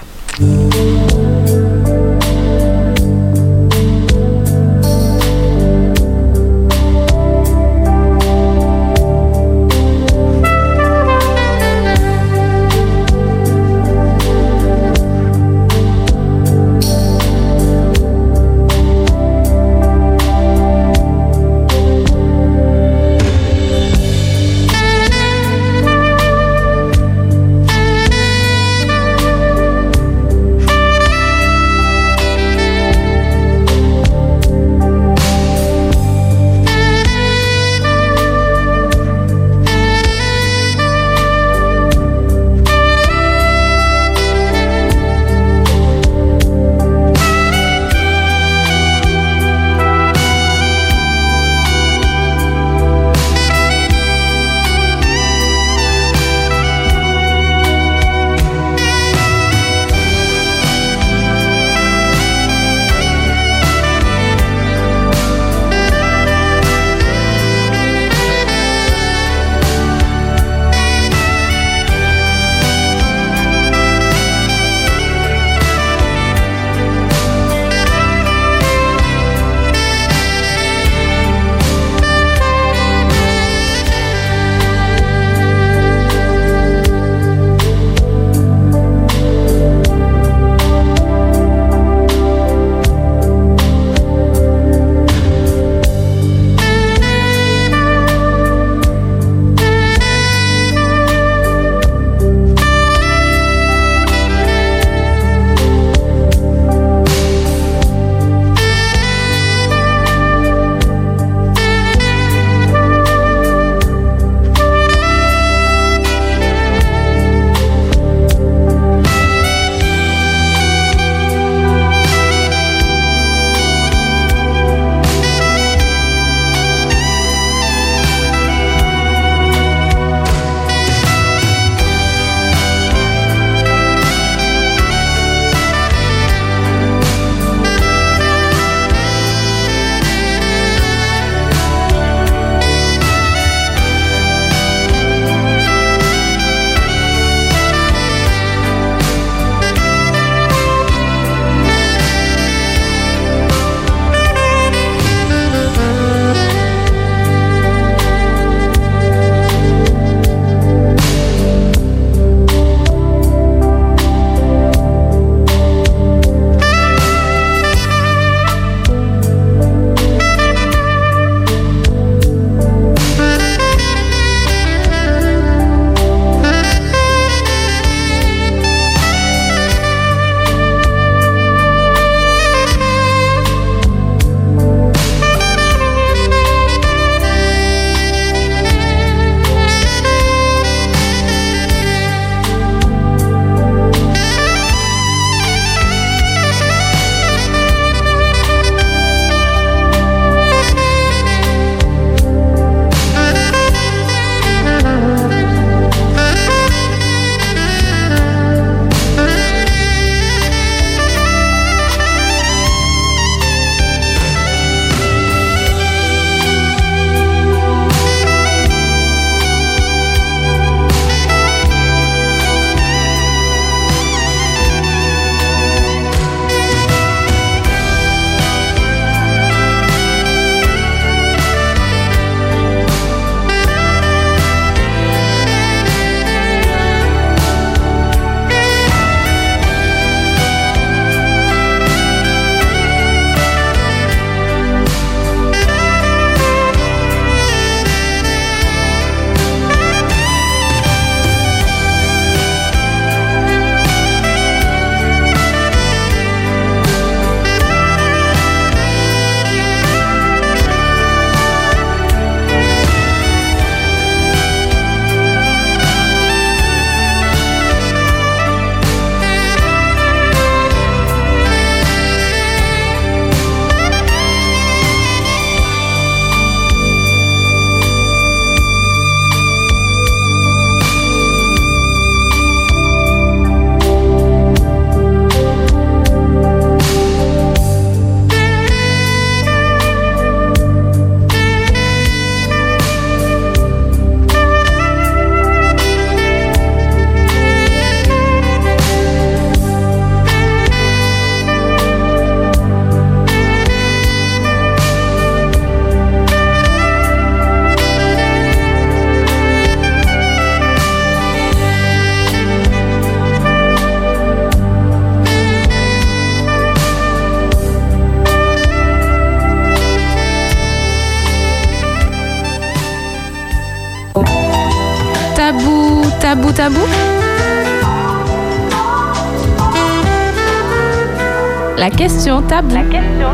Question 331.98 332.42
tabou. 332.44 332.74
La 332.74 332.84
question. 332.84 333.28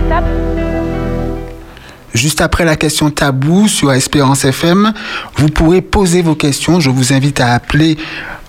Juste 2.14 2.42
après 2.42 2.64
la 2.64 2.76
question 2.76 3.10
tabou 3.10 3.68
sur 3.68 3.92
Espérance 3.92 4.46
FM, 4.46 4.94
vous 5.36 5.50
pourrez 5.50 5.82
poser 5.82 6.22
vos 6.22 6.36
questions. 6.36 6.80
Je 6.80 6.90
vous 6.90 7.12
invite 7.12 7.42
à 7.42 7.54
appeler 7.54 7.98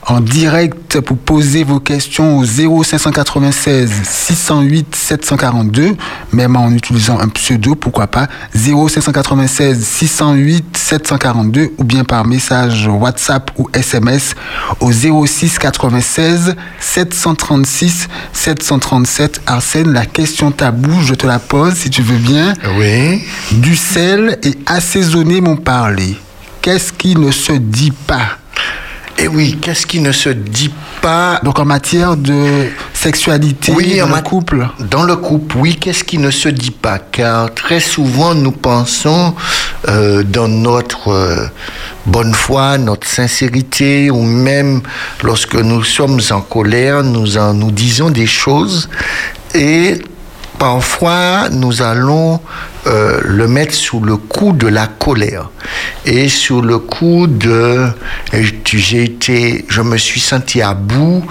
en 0.07 0.21
direct 0.21 1.01
pour 1.01 1.17
poser 1.17 1.65
vos 1.65 1.81
questions 1.81 2.39
au 2.39 2.45
0596 2.45 3.91
608 4.05 4.95
742, 4.95 5.97
même 6.33 6.57
en 6.57 6.71
utilisant 6.71 7.19
un 7.19 7.29
pseudo, 7.29 7.75
pourquoi 7.75 8.07
pas, 8.07 8.29
0596 8.55 9.83
608 9.83 10.74
742 10.85 11.73
ou 11.79 11.85
bien 11.85 12.05
par 12.05 12.27
message 12.27 12.87
WhatsApp 12.89 13.51
ou 13.57 13.71
SMS 13.73 14.35
au 14.81 14.93
06 14.93 15.59
96 15.59 16.55
736 16.79 18.09
737. 18.35 19.41
Arsène, 19.47 19.93
la 19.93 20.05
question 20.05 20.51
tabou, 20.51 21.01
je 21.01 21.15
te 21.15 21.27
la 21.27 21.39
pose 21.39 21.75
si 21.75 21.89
tu 21.89 22.03
veux 22.03 22.19
bien. 22.19 22.53
Oui. 22.77 23.23
Du 23.53 23.77
sel 23.77 24.39
et 24.43 24.59
assaisonner 24.67 25.41
mon 25.41 25.57
parler. 25.57 26.17
Qu'est-ce 26.61 26.93
qui 26.93 27.17
ne 27.17 27.31
se 27.31 27.53
dit 27.53 27.93
pas? 28.07 28.39
Et 29.19 29.29
oui, 29.29 29.59
qu'est-ce 29.61 29.87
qui 29.87 30.01
ne 30.01 30.13
se 30.13 30.29
dit 30.29 30.73
pas 31.01 31.41
Donc 31.43 31.59
en 31.59 31.65
matière 31.65 32.17
de 32.17 32.67
sexualité 32.93 33.73
oui, 33.75 33.99
dans 33.99 34.11
en 34.11 34.17
le 34.17 34.23
couple 34.23 34.69
Dans 34.91 35.05
le 35.05 35.17
couple, 35.17 35.57
oui, 35.59 35.77
qu'est-ce 35.77 36.05
qui 36.05 36.19
ne 36.19 36.31
se 36.31 36.49
dit 36.49 36.71
pas? 36.71 36.99
Car 36.99 37.55
très 37.55 37.81
souvent, 37.81 38.35
nous 38.35 38.51
pensons 38.51 39.35
euh, 39.89 40.23
dans 40.25 40.49
notre 40.49 41.09
euh, 41.09 41.47
bonne 42.07 42.35
foi, 42.35 42.79
notre 42.79 43.07
sincérité, 43.07 44.11
ou 44.11 44.23
même 44.23 44.83
lorsque 45.23 45.55
nous 45.55 45.85
sommes 45.85 46.21
en 46.31 46.41
colère, 46.41 47.05
nous, 47.05 47.39
en, 47.39 47.55
nous 47.55 47.71
disons 47.71 48.11
des 48.11 48.27
choses 48.27 48.89
et 49.55 50.03
parfois 50.59 51.49
nous 51.51 51.83
allons 51.83 52.41
euh, 52.87 53.21
le 53.25 53.49
mettre 53.49 53.75
sous 53.75 54.01
le 54.01 54.17
coup 54.17 54.53
de 54.53 54.67
la 54.67 54.87
colère 54.87 55.51
et 56.05 56.29
sous 56.29 56.61
le 56.61 56.79
coup 56.79 57.27
de 57.27 57.87
j'ai 58.65 59.05
été 59.05 59.65
je 59.69 59.81
me 59.83 59.97
suis 59.97 60.21
senti 60.21 60.61
à 60.63 60.75
bout 60.75 61.25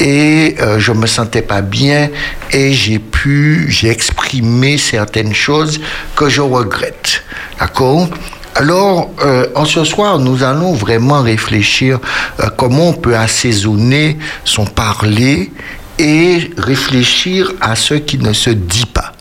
et 0.00 0.56
euh, 0.60 0.78
je 0.78 0.92
me 0.92 1.06
sentais 1.06 1.42
pas 1.42 1.60
bien 1.60 2.08
et 2.52 2.72
j'ai 2.72 2.98
pu 2.98 3.66
j'ai 3.68 3.88
exprimé 3.88 4.78
certaines 4.78 5.34
choses 5.34 5.80
que 6.14 6.28
je 6.28 6.40
regrette. 6.40 7.22
D'accord? 7.58 8.08
Alors, 8.54 9.10
euh, 9.24 9.46
en 9.54 9.64
ce 9.64 9.84
soir, 9.84 10.18
nous 10.18 10.42
allons 10.42 10.72
vraiment 10.72 11.22
réfléchir 11.22 12.00
euh, 12.40 12.48
comment 12.56 12.88
on 12.88 12.92
peut 12.92 13.16
assaisonner 13.16 14.18
son 14.44 14.64
parler 14.64 15.52
et 15.98 16.50
réfléchir 16.56 17.52
à 17.60 17.76
ce 17.76 17.94
qui 17.94 18.18
ne 18.18 18.32
se 18.32 18.50
dit 18.50 18.86
pas 18.86 19.12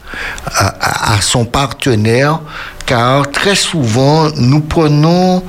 à, 0.45 1.19
son 1.21 1.45
partenaire, 1.45 2.39
car 2.85 3.29
très 3.31 3.55
souvent 3.55 4.29
nous 4.35 4.61
prenons 4.61 5.43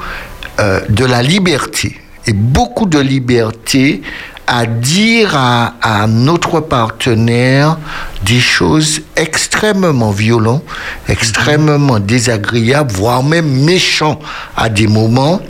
euh, 0.60 0.80
de 0.88 1.05
la 1.05 1.22
liberté 1.22 1.98
et 2.26 2.32
beaucoup 2.32 2.86
de 2.86 2.98
liberté 2.98 4.02
à 4.50 4.64
dire 4.64 5.36
à, 5.36 6.06
notre 6.08 6.60
partenaire 6.60 7.76
des 8.24 8.40
choses 8.40 9.02
extrêmement 9.14 10.10
violentes, 10.10 10.64
extrêmement 11.06 12.00
désagréables, 12.00 12.90
voire 12.90 13.22
même 13.22 13.64
méchants 13.64 14.18
à 14.56 14.70
des 14.70 14.86
moments, 14.86 15.42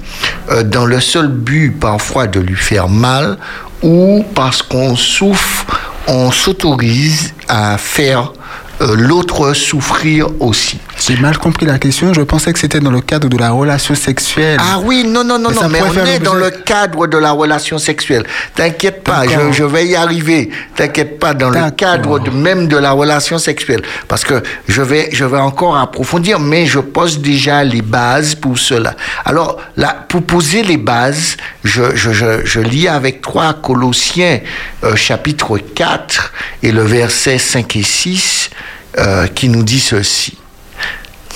euh, 0.51 0.65
dans 0.65 0.85
le 0.85 0.99
seul 1.01 1.29
but 1.29 1.71
parfois 1.79 2.27
de 2.27 2.41
lui 2.41 2.57
faire 2.57 2.89
mal 2.89 3.39
ou 3.83 4.25
parce 4.35 4.63
qu'on 4.63 4.97
souffre, 4.97 5.65
on 6.09 6.33
s'autorise 6.33 7.33
à 7.47 7.79
faire 7.79 8.33
euh, 8.81 8.95
l'autre 8.97 9.55
souffrir 9.55 10.29
aussi. 10.41 10.79
J'ai 11.07 11.17
mal 11.17 11.39
compris 11.39 11.67
la 11.67 11.79
question. 11.79 12.13
Je 12.15 12.21
pensais 12.23 12.53
que 12.53 12.59
c'était 12.59 12.81
dans 12.81 12.91
le 12.91 13.01
cadre 13.01 13.29
de 13.29 13.37
la 13.37 13.51
relation 13.51 13.95
sexuelle. 13.95 14.59
Ah 14.61 14.79
oui, 14.83 15.05
non, 15.07 15.25
non, 15.25 15.39
non, 15.39 15.51
Mais 15.51 15.57
non, 15.57 15.69
mais 15.69 15.83
on 15.83 16.07
est 16.07 16.19
dans 16.19 16.35
le 16.35 16.51
cadre 16.51 17.07
de 17.07 17.19
la 17.19 17.33
relation 17.33 17.79
sexuelle. 17.79 18.25
T'inquiète 18.55 19.03
pas, 19.03 19.25
je, 19.27 19.53
je 19.53 19.65
vais 19.65 19.87
y 19.87 19.97
arriver. 19.97 20.51
T'inquiète 20.77 21.19
pas, 21.19 21.35
dans 21.35 21.51
le 21.51 21.71
cadre 21.71 22.19
de, 22.19 22.31
même 22.31 22.69
de 22.69 22.77
la 22.77 22.93
relation 22.93 23.39
sexuelle. 23.39 23.83
Parce 24.07 24.25
que 24.25 24.43
je 24.69 24.83
vais, 24.83 25.09
je 25.13 25.25
vais 25.25 25.39
encore 25.39 25.77
approfondir, 25.77 26.39
mais 26.39 26.67
je 26.67 26.79
pose 26.79 27.21
déjà 27.21 27.65
les 27.65 27.83
bases 27.83 28.35
pour 28.35 28.59
cela. 28.59 28.95
Alors, 29.25 29.61
là, 29.77 30.05
pour 30.09 30.23
poser 30.23 30.63
les 30.63 30.77
bases, 30.77 31.37
je, 31.65 31.97
je, 31.97 32.13
je, 32.13 32.45
je 32.45 32.61
lis 32.61 32.89
avec 32.89 33.21
toi 33.23 33.55
Colossiens 33.55 34.41
euh, 34.85 34.97
chapitre 34.97 35.59
4 35.59 36.33
et 36.63 36.73
le 36.73 36.83
verset 36.83 37.39
5 37.39 37.77
et 37.77 37.83
6 37.83 38.51
euh, 38.97 39.27
qui 39.27 39.49
nous 39.49 39.63
dit 39.63 39.81
ceci. 39.81 40.39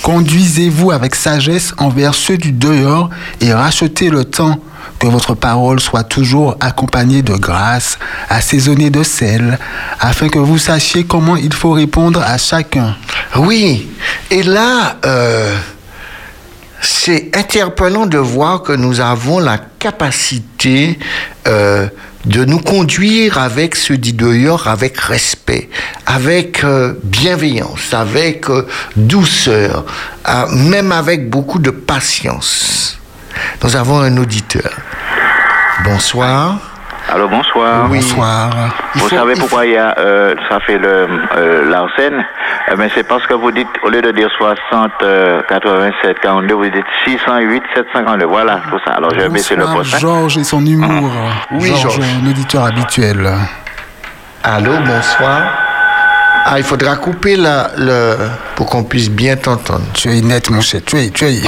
Conduisez-vous 0.01 0.91
avec 0.91 1.15
sagesse 1.15 1.73
envers 1.77 2.13
ceux 2.13 2.37
du 2.37 2.51
dehors 2.51 3.09
et 3.41 3.53
rachetez 3.53 4.09
le 4.09 4.25
temps. 4.25 4.59
Que 4.99 5.07
votre 5.07 5.33
parole 5.33 5.81
soit 5.81 6.03
toujours 6.03 6.55
accompagnée 6.61 7.23
de 7.23 7.33
grâce, 7.33 7.97
assaisonnée 8.29 8.89
de 8.89 9.03
sel, 9.03 9.59
afin 9.99 10.29
que 10.29 10.39
vous 10.39 10.57
sachiez 10.57 11.03
comment 11.03 11.35
il 11.35 11.51
faut 11.53 11.71
répondre 11.71 12.21
à 12.21 12.37
chacun. 12.37 12.95
Oui, 13.35 13.89
et 14.29 14.43
là, 14.43 14.97
euh, 15.05 15.57
c'est 16.83 17.35
interpellant 17.37 18.05
de 18.05 18.17
voir 18.17 18.61
que 18.61 18.73
nous 18.73 18.99
avons 18.99 19.39
la 19.39 19.57
capacité 19.57 20.99
euh, 21.47 21.87
de 22.25 22.45
nous 22.45 22.59
conduire 22.59 23.37
avec 23.37 23.75
ce 23.75 23.93
dit 23.93 24.13
dehors, 24.13 24.67
avec 24.67 24.97
respect, 24.97 25.69
avec 26.05 26.63
euh, 26.63 26.93
bienveillance, 27.03 27.93
avec 27.93 28.49
euh, 28.49 28.67
douceur, 28.95 29.85
même 30.51 30.91
avec 30.91 31.29
beaucoup 31.29 31.59
de 31.59 31.69
patience. 31.69 32.99
Nous 33.63 33.75
avons 33.75 33.99
un 33.99 34.17
auditeur. 34.17 34.71
Bonsoir. 35.83 36.72
Allô, 37.11 37.27
bonsoir. 37.27 37.87
Oui. 37.89 37.99
Bonsoir. 37.99 38.49
Il 38.95 39.01
Vous 39.01 39.07
faut- 39.09 39.15
savez 39.15 39.33
il 39.35 39.39
pourquoi 39.39 39.65
il 39.65 39.73
y 39.73 39.77
a, 39.77 39.93
euh, 39.99 40.33
ça 40.49 40.59
fait 40.61 40.77
le 40.77 41.07
euh, 41.37 41.69
l'arsène 41.69 42.25
Eh 42.71 42.75
ben, 42.75 42.89
C'est 42.95 43.03
parce 43.03 43.25
que 43.27 43.33
vous 43.33 43.51
dites, 43.51 43.67
au 43.83 43.89
lieu 43.89 44.01
de 44.01 44.11
dire 44.11 44.29
60, 44.37 44.91
euh, 45.03 45.41
87, 45.49 46.19
42, 46.21 46.53
vous 46.55 46.63
dites 46.69 46.85
608, 47.05 47.61
752. 47.75 48.25
Voilà, 48.25 48.61
tout 48.69 48.79
ça. 48.85 48.93
Alors, 48.93 49.11
je 49.13 49.19
vais 49.19 49.29
baisser 49.29 49.55
le 49.55 49.65
poste. 49.65 49.93
hein. 49.93 49.97
Georges 49.99 50.37
et 50.37 50.43
son 50.43 50.65
humour. 50.65 51.11
Oui, 51.51 51.73
Georges, 51.81 51.99
un 51.99 52.29
auditeur 52.29 52.65
habituel. 52.65 53.29
Allô, 54.43 54.71
bonsoir. 54.85 55.41
Ah, 56.45 56.57
il 56.57 56.63
faudra 56.63 56.95
couper 56.97 57.35
la, 57.37 57.69
le, 57.77 58.15
pour 58.55 58.65
qu'on 58.69 58.83
puisse 58.83 59.09
bien 59.09 59.35
t'entendre. 59.37 59.85
Tu 59.93 60.09
es 60.09 60.21
net, 60.21 60.49
mon 60.49 60.61
cher. 60.61 60.81
Tu 60.85 60.97
es, 60.97 61.09
tu 61.09 61.25
es. 61.25 61.41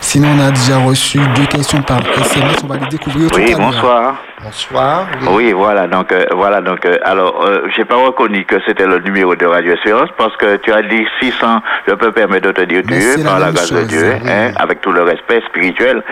Sinon, 0.00 0.28
on 0.36 0.40
a 0.40 0.50
déjà 0.50 0.78
reçu 0.78 1.18
deux 1.36 1.46
questions 1.46 1.82
par 1.82 2.00
SMS. 2.00 2.56
On 2.64 2.66
va 2.66 2.76
les 2.78 2.86
découvrir 2.86 3.28
tout 3.30 3.36
à 3.36 3.38
Oui, 3.40 3.50
l'heure. 3.50 3.58
bonsoir. 3.60 4.14
Bonsoir. 4.42 5.06
oui. 5.22 5.28
Oui, 5.50 5.52
voilà. 5.52 5.86
Donc, 5.86 6.12
euh, 6.12 6.24
voilà. 6.32 6.60
Donc, 6.60 6.84
euh, 6.86 6.96
alors, 7.04 7.44
euh, 7.44 7.68
j'ai 7.76 7.84
pas 7.84 7.96
reconnu 7.96 8.44
que 8.44 8.56
c'était 8.66 8.86
le 8.86 8.98
numéro 9.00 9.34
de 9.34 9.44
Radio 9.46 9.74
Espérance 9.74 10.08
parce 10.16 10.36
que 10.36 10.56
tu 10.56 10.72
as 10.72 10.82
dit 10.82 11.04
600. 11.20 11.60
Je 11.88 11.94
peux 11.94 12.10
permettre 12.12 12.46
de 12.48 12.52
te 12.52 12.62
dire 12.62 12.82
Mais 12.88 12.98
Dieu 12.98 13.16
la 13.18 13.30
par 13.30 13.38
la 13.38 13.52
grâce 13.52 13.72
de 13.72 13.82
Dieu, 13.82 14.12
oui. 14.22 14.30
hein, 14.30 14.52
avec 14.56 14.80
tout 14.80 14.92
le 14.92 15.02
respect 15.02 15.42
spirituel 15.48 16.02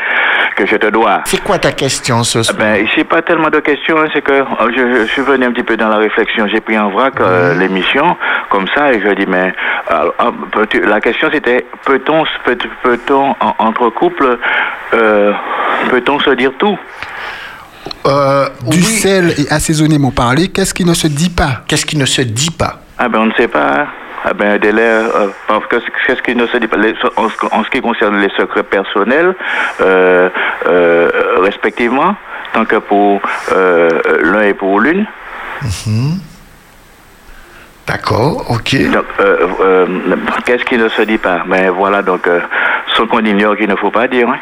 que 0.57 0.67
je 0.67 0.77
te 0.77 0.87
dois. 0.89 1.21
C'est 1.25 1.43
quoi 1.43 1.59
ta 1.59 1.73
question 1.73 2.23
ce 2.25 2.43
soir? 2.43 2.59
Ben, 2.59 2.87
j'ai 2.95 3.05
pas 3.05 3.23
tellement 3.23 3.49
de 3.51 3.61
questions, 3.61 3.97
hein, 3.99 4.09
c'est 4.13 4.23
que 4.23 4.33
euh, 4.33 4.45
je, 4.77 5.01
je 5.07 5.13
suis 5.13 5.23
venu 5.23 5.47
un 5.47 5.53
petit 5.53 5.63
peu 5.63 5.77
dans 5.77 5.89
la 5.89 5.97
réflexion. 5.99 6.47
J'ai 6.49 6.61
pris 6.61 6.79
en 6.79 6.91
vrac 6.91 7.15
euh, 7.21 7.55
Mhm. 7.55 7.61
l'émission 7.61 8.17
comme 8.51 8.67
ça 8.75 8.93
et 8.93 9.01
je 9.01 9.09
dis 9.15 9.27
mais 9.27 9.53
alors, 9.89 10.15
ah, 10.19 10.31
la 10.85 11.01
question 11.01 11.29
c'était 11.33 11.65
peut-on 11.85 12.25
peut, 12.45 12.57
peut-on 12.83 13.31
en- 13.41 13.55
entre 13.59 13.89
couples 13.91 14.39
peut-on 14.91 16.19
se 16.21 16.31
dire 16.31 16.53
tout? 16.59 16.79
Euh, 18.07 18.49
Du 18.67 18.79
oui. 18.79 18.83
sel 18.85 19.35
et 19.39 19.51
assaisonner 19.51 19.99
mon 19.99 20.11
parler. 20.11 20.49
Qu'est-ce 20.49 20.75
qui 20.75 20.85
ne 20.85 20.95
se 20.95 21.07
dit 21.07 21.31
pas? 21.31 21.63
Qu'est-ce 21.67 21.87
qui 21.87 21.97
ne 21.97 22.07
se 22.07 22.23
dit 22.23 22.51
pas? 22.51 22.81
Ah 22.99 23.09
ben 23.09 23.21
on 23.21 23.27
ne 23.27 23.33
sait 23.35 23.49
pas. 23.49 23.81
hein. 23.83 23.87
Ah 24.25 24.33
ben 24.35 24.59
l'air, 24.61 25.05
euh, 25.15 25.29
parce 25.47 25.65
que 25.67 25.77
qu'est-ce 26.07 26.23
qui 26.23 26.35
ne 26.35 26.47
se 26.49 26.57
dit 26.57 26.67
pas? 26.67 26.77
Les- 26.77 26.95
en, 27.17 27.29
ce- 27.29 27.47
en 27.55 27.63
ce 27.65 27.71
qui 27.71 27.81
concerne 27.81 28.19
les 28.21 28.31
secrets 28.37 28.65
personnels, 28.65 29.35
euh, 29.81 30.29
euh, 30.67 31.11
respectivement, 31.41 32.17
tant 32.53 32.65
que 32.65 32.77
pour 32.77 33.21
euh, 33.53 33.89
l'un 34.23 34.43
et 34.43 34.55
pour 34.55 34.81
l'une. 34.81 35.07
D'accord, 37.87 38.45
ok. 38.51 38.91
Donc, 38.93 39.05
euh, 39.21 39.37
euh, 39.61 39.87
qu'est-ce 40.45 40.65
qui 40.65 40.77
ne 40.77 40.89
se 40.89 41.03
dit 41.03 41.17
pas? 41.19 41.43
Ben 41.47 41.71
voilà, 41.71 42.03
donc, 42.03 42.27
euh, 42.27 42.41
ce 42.97 43.03
qu'on 43.03 43.25
ignore 43.25 43.57
qu'il 43.57 43.69
ne 43.69 43.77
faut 43.77 43.91
pas 43.91 44.09
dire. 44.09 44.29
hein. 44.29 44.37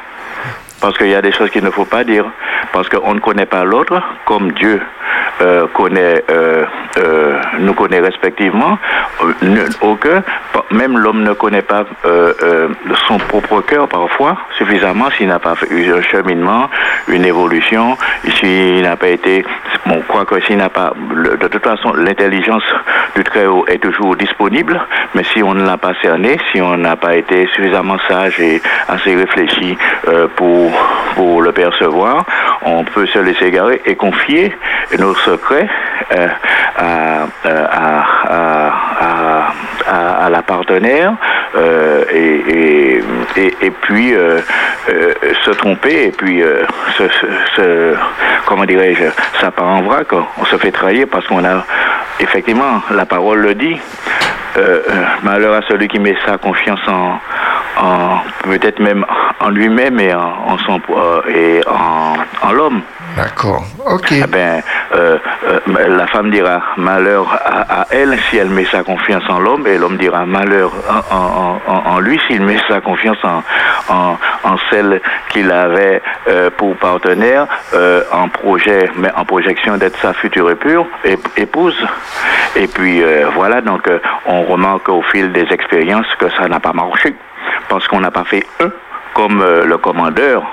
Parce 0.81 0.97
qu'il 0.98 1.09
y 1.09 1.15
a 1.15 1.23
des 1.23 1.32
choses 1.32 1.51
qu'il 1.51 1.65
ne 1.65 1.70
faut 1.70 1.85
pas 1.85 2.05
dire, 2.05 2.24
parce 2.73 2.89
qu'on 2.89 3.15
ne 3.15 3.20
connaît 3.20 3.47
pas 3.47 3.65
l'autre 3.65 4.03
comme 4.24 4.53
Dieu 4.53 4.81
euh, 5.43 5.66
connaît, 5.66 6.24
euh, 6.31 6.65
euh, 6.97 7.39
nous 7.59 7.74
connaît 7.74 8.01
respectivement. 8.01 8.78
aucun, 9.82 10.23
même 10.70 10.97
l'homme 10.97 11.23
ne 11.23 11.35
connaît 11.35 11.62
pas 11.62 11.85
son 13.07 13.19
propre 13.19 13.61
cœur 13.61 13.86
parfois 13.89 14.36
suffisamment 14.57 15.11
s'il 15.11 15.28
n'a 15.28 15.39
pas 15.39 15.55
fait 15.55 15.69
un 15.90 16.01
cheminement, 16.01 16.70
une 17.09 17.24
évolution, 17.24 17.98
s'il 18.36 18.82
n'a 18.82 18.97
pas 18.97 19.09
été, 19.09 19.44
que 20.27 20.40
s'il 20.47 20.57
n'a 20.57 20.70
pas, 20.70 20.93
de 20.97 21.48
toute 21.48 21.62
façon, 21.62 21.93
l'intelligence 21.93 22.65
du 23.15 23.23
Très-Haut 23.23 23.66
est 23.69 23.78
toujours 23.78 24.16
disponible, 24.16 24.81
mais 25.15 25.23
si 25.35 25.43
on 25.43 25.55
ne 25.55 25.66
l'a 25.66 25.77
pas 25.77 25.93
cerné, 26.01 26.39
si 26.53 26.61
on 26.62 26.77
n'a 26.78 26.97
pas 26.97 27.15
été 27.15 27.47
suffisamment 27.55 27.98
sage 28.09 28.40
et 28.40 28.62
assez 28.89 29.15
réfléchi 29.15 29.77
pour, 30.36 30.65
pour 31.14 31.43
le 31.43 31.52
percevoir, 31.52 32.24
on 32.62 32.84
peut 32.84 33.06
se 33.06 33.18
laisser 33.18 33.47
égarer 33.47 33.80
et 33.86 33.94
confier 33.97 34.52
nos 34.98 35.14
secrets 35.14 35.68
euh, 36.12 36.28
à, 36.76 37.26
à, 38.28 39.52
à, 40.24 40.30
la 40.30 40.43
partenaire 40.43 41.14
euh, 41.56 42.05
et, 42.12 43.01
et, 43.36 43.70
puis 43.70 44.14
euh, 44.14 44.40
se 45.44 45.51
tromper 45.52 46.06
et 46.06 46.10
puis 46.10 46.43
se, 46.97 47.94
comment 48.44 48.64
dirais-je 48.64 49.05
ça 49.40 49.51
part 49.51 49.66
en 49.66 49.82
vrac 49.82 50.09
on 50.12 50.44
se 50.44 50.56
fait 50.56 50.70
trahir 50.70 51.06
parce 51.10 51.26
qu'on 51.26 51.44
a 51.44 51.64
effectivement 52.20 52.82
la 52.90 53.06
parole 53.06 53.40
le 53.40 53.55
dit 53.55 53.78
malheur 55.23 55.55
à 55.55 55.62
celui 55.69 55.89
qui 55.89 55.99
met 55.99 56.16
sa 56.27 56.39
confiance 56.39 56.81
en, 56.89 57.19
peut-être 58.45 58.81
même 58.81 59.05
en 59.41 59.51
lui-même 59.51 60.01
et 60.01 60.15
en, 60.15 60.59
son 60.59 60.81
et 61.28 61.61
en 61.66 62.53
l'homme 62.53 62.83
D'accord. 63.16 63.64
Ok. 63.86 64.12
Eh 64.12 64.26
ben, 64.26 64.62
euh, 64.94 65.18
euh, 65.48 65.88
la 65.88 66.06
femme 66.06 66.30
dira 66.30 66.60
malheur 66.76 67.26
à, 67.47 67.86
elle 67.90 68.18
si 68.28 68.36
elle 68.36 68.51
met 68.51 68.66
sa 68.66 68.82
confiance 68.82 69.22
en 69.30 69.40
l'homme, 69.40 69.66
et 69.66 69.78
l'homme 69.78 69.97
dira 69.97 70.26
malheur 70.26 70.70
en, 71.10 71.98
lui 72.01 72.20
s'il 72.26 72.43
met 72.43 72.59
sa 72.68 72.82
confiance 72.82 73.16
en, 73.24 74.56
celle 74.70 75.01
qu'il 75.30 75.51
avait 75.51 76.02
euh, 76.28 76.51
pour 76.56 76.76
partenaire 76.76 77.47
en 78.12 78.28
projet, 78.28 78.90
mais 78.97 79.10
en 79.16 79.24
projection 79.24 79.78
d'être 79.78 79.98
sa 80.01 80.12
future 80.12 80.51
épouse. 80.51 81.86
Et 82.55 82.66
puis 82.66 83.02
voilà, 83.34 83.62
donc 83.62 83.88
on 84.26 84.43
remarque 84.43 84.88
au 84.90 85.02
fil 85.02 85.32
des 85.32 85.47
expériences 85.51 86.06
que 86.18 86.28
ça 86.30 86.48
n'a 86.48 86.60
pas 86.60 86.74
marché 86.74 87.14
parce 87.68 87.86
qu'on 87.88 88.01
n'a 88.01 88.10
pas 88.10 88.24
fait 88.24 88.44
un 88.60 88.70
comme 89.16 89.43
le 89.43 89.78
commandeur 89.78 90.44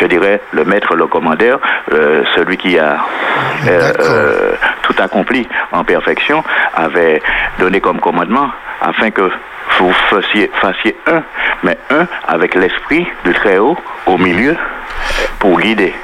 je 0.00 0.06
dirais, 0.06 0.40
le 0.52 0.64
maître, 0.64 0.94
le 0.94 1.06
commandeur, 1.06 1.60
euh, 1.92 2.22
celui 2.34 2.56
qui 2.56 2.78
a 2.78 2.98
euh, 3.66 3.92
euh, 4.00 4.52
tout 4.82 4.94
accompli 4.98 5.48
en 5.72 5.84
perfection, 5.84 6.44
avait 6.74 7.20
donné 7.58 7.80
comme 7.80 8.00
commandement 8.00 8.50
afin 8.80 9.10
que 9.10 9.30
vous 9.78 9.92
fassiez, 10.10 10.50
fassiez 10.60 10.96
un, 11.06 11.22
mais 11.62 11.78
un 11.90 12.06
avec 12.26 12.54
l'esprit 12.54 13.06
du 13.24 13.32
Très-Haut 13.32 13.76
au 14.06 14.18
milieu 14.18 14.56
pour 15.38 15.58
guider. 15.60 15.94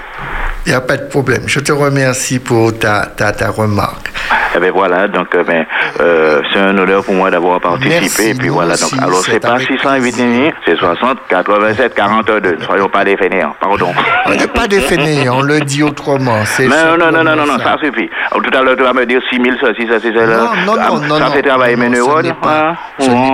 Il 0.67 0.71
n'y 0.71 0.75
a 0.75 0.81
pas 0.81 0.97
de 0.97 1.09
problème. 1.09 1.43
Je 1.47 1.61
te 1.61 1.73
remercie 1.73 2.39
pour 2.39 2.79
ta, 2.79 3.07
ta, 3.07 3.33
ta 3.33 3.51
remarque. 3.51 4.11
Eh 4.57 4.61
bien 4.61 4.71
voilà, 4.71 5.09
donc 5.09 5.35
euh, 5.35 5.43
ben, 5.43 5.67
euh, 6.01 6.41
c'est 6.53 6.61
un 6.61 6.79
honneur 6.79 7.03
pour 7.05 7.15
moi 7.15 7.29
d'avoir 7.29 7.61
participé. 7.61 8.31
et 8.31 8.35
puis 8.35 8.49
voilà, 8.49 8.77
donc 8.77 8.93
alors 9.03 9.25
c'est 9.25 9.41
pas 9.41 9.59
608 9.59 10.55
c'est 10.65 10.77
60 10.77 11.19
87 11.29 11.95
42. 11.95 12.59
Soyons 12.65 12.89
pas 12.89 13.05
des 13.05 13.17
fainéants, 13.17 13.55
pardon. 13.61 13.93
On 14.27 14.31
n'est 14.31 14.47
pas 14.47 14.69
des 14.69 14.81
fainéants, 14.81 15.39
on 15.39 15.43
le 15.43 15.61
dit 15.61 15.83
autrement. 15.83 16.39
Non, 16.61 16.97
non, 16.97 17.11
non, 17.11 17.25
non, 17.25 17.37
non, 17.37 17.47
non, 17.47 17.59
ça 17.59 17.77
suffit. 17.83 18.09
Tout 18.33 18.57
à 18.57 18.63
l'heure, 18.63 18.77
tu 18.77 18.85
vas 18.85 18.93
me 18.93 19.05
dire 19.07 19.21
6000 19.29 19.57
ceci, 19.61 19.89
ceci, 19.91 20.13
cela. 20.15 20.37
Non, 20.37 20.77
non, 20.77 20.77
non, 20.77 21.07
non. 21.09 21.19
Ça 21.19 21.31
fait 21.33 21.43
travailler 21.43 21.77
mes 21.77 21.89
neurones. 21.89 22.33
Hein? 22.45 22.77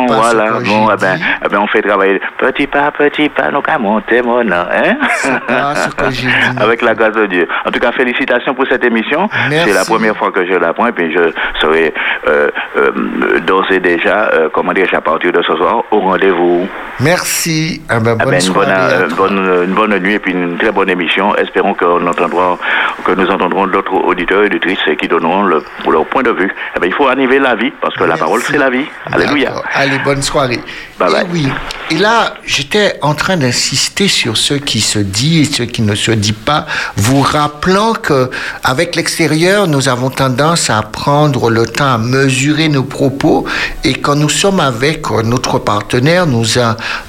Voilà, 0.09 0.52
bon, 0.65 0.89
eh 0.90 0.97
ben, 0.97 1.19
eh 1.44 1.48
ben, 1.48 1.59
on 1.59 1.66
fait 1.66 1.82
travailler 1.82 2.20
petit 2.39 2.66
pas, 2.66 2.90
petit 2.93 3.28
pas, 3.28 3.51
nous 3.51 3.61
qu'à 3.61 3.78
monter 3.78 4.23
mon 4.23 4.43
nom, 4.43 4.55
hein? 4.73 4.97
ce 5.74 5.94
que 5.94 6.11
j'ai 6.11 6.27
dit. 6.28 6.32
Avec 6.59 6.81
la 6.81 6.94
grâce 6.94 7.15
de 7.21 7.27
Dieu. 7.27 7.49
En 7.65 7.71
tout 7.71 7.79
cas, 7.79 7.93
félicitations 7.93 8.55
pour 8.55 8.67
cette 8.69 8.85
émission. 8.85 9.29
C'est 9.51 9.73
la 9.73 9.85
première 9.85 10.17
fois 10.17 10.31
que 10.33 10.45
je 10.47 10.55
la 10.55 10.73
prends, 10.73 10.87
et 10.87 10.93
puis 10.93 11.13
je 11.13 11.33
serai 11.61 11.93
euh, 12.27 12.49
euh, 12.77 13.41
d'ores 13.41 13.71
et 13.71 13.81
déjà, 13.81 14.31
euh, 14.33 14.49
comment 14.53 14.73
dire, 14.73 14.89
à 14.93 15.01
partir 15.01 15.33
de 15.33 15.43
ce 15.43 15.55
soir, 15.57 15.85
au 15.91 16.01
rendez-vous. 16.01 16.67
Merci. 17.01 17.81
Ah 17.89 18.01
ben, 18.01 18.17
ah 18.19 18.25
bonne, 18.25 18.35
ben, 18.35 18.41
une, 18.41 19.15
bonne, 19.15 19.65
une, 19.65 19.75
bonne, 19.75 19.99
nuit 19.99 20.15
et 20.15 20.19
puis 20.19 20.33
une 20.33 20.59
très 20.59 20.71
bonne 20.71 20.91
émission. 20.91 21.35
Espérons 21.37 21.75
que, 21.75 21.85
entendra, 21.85 22.59
que 23.05 23.13
nous 23.13 23.29
entendrons 23.29 23.67
d'autres 23.67 23.95
auditeurs 23.95 24.43
et 24.43 24.47
auditrices 24.47 24.79
qui 24.99 25.09
donneront 25.09 25.43
le, 25.43 25.63
leur 25.89 26.07
point 26.07 26.23
de 26.23 26.31
vue. 26.31 26.53
Eh 26.77 26.81
ben, 26.81 26.87
il 26.87 26.95
faut 26.95 27.09
animer 27.09 27.39
la 27.39 27.55
vie 27.55 27.73
parce 27.81 27.95
que 27.97 28.05
la 28.05 28.17
parole, 28.17 28.41
c'est 28.43 28.59
la 28.59 28.71
vie. 28.71 28.87
Alléluia. 29.13 29.53
Allez, 29.75 29.99
bonne 30.05 30.23
soirée. 30.23 30.61
Bye 30.99 31.13
bye. 31.13 31.23
Et 31.23 31.27
oui. 31.33 31.49
Et 31.91 31.99
là, 31.99 32.35
j'étais 32.45 32.99
en 33.03 33.15
train 33.15 33.37
d'insister 33.37 34.07
sur 34.07 34.37
ce 34.37 34.55
qui 34.55 34.81
se 34.81 34.99
dit 34.99 35.41
et 35.41 35.45
ce 35.45 35.65
qui 35.65 35.83
ne 35.83 35.95
se 35.95 36.13
dit 36.13 36.33
pas, 36.33 36.67
vous 36.97 37.10
rappelant 37.19 37.93
que 37.93 38.31
avec 38.62 38.95
l'extérieur, 38.95 39.66
nous 39.66 39.89
avons 39.89 40.11
tendance 40.11 40.70
à 40.70 40.82
prendre 40.82 41.51
le 41.51 41.66
temps 41.66 41.95
à 41.95 41.99
mesurer 41.99 42.69
nos 42.69 42.85
propos 42.85 43.45
et 43.82 43.95
quand 43.95 44.15
nous 44.15 44.28
sommes 44.28 44.61
avec 44.61 45.11
notre 45.24 45.59
partenaire, 45.59 46.27
nous, 46.27 46.45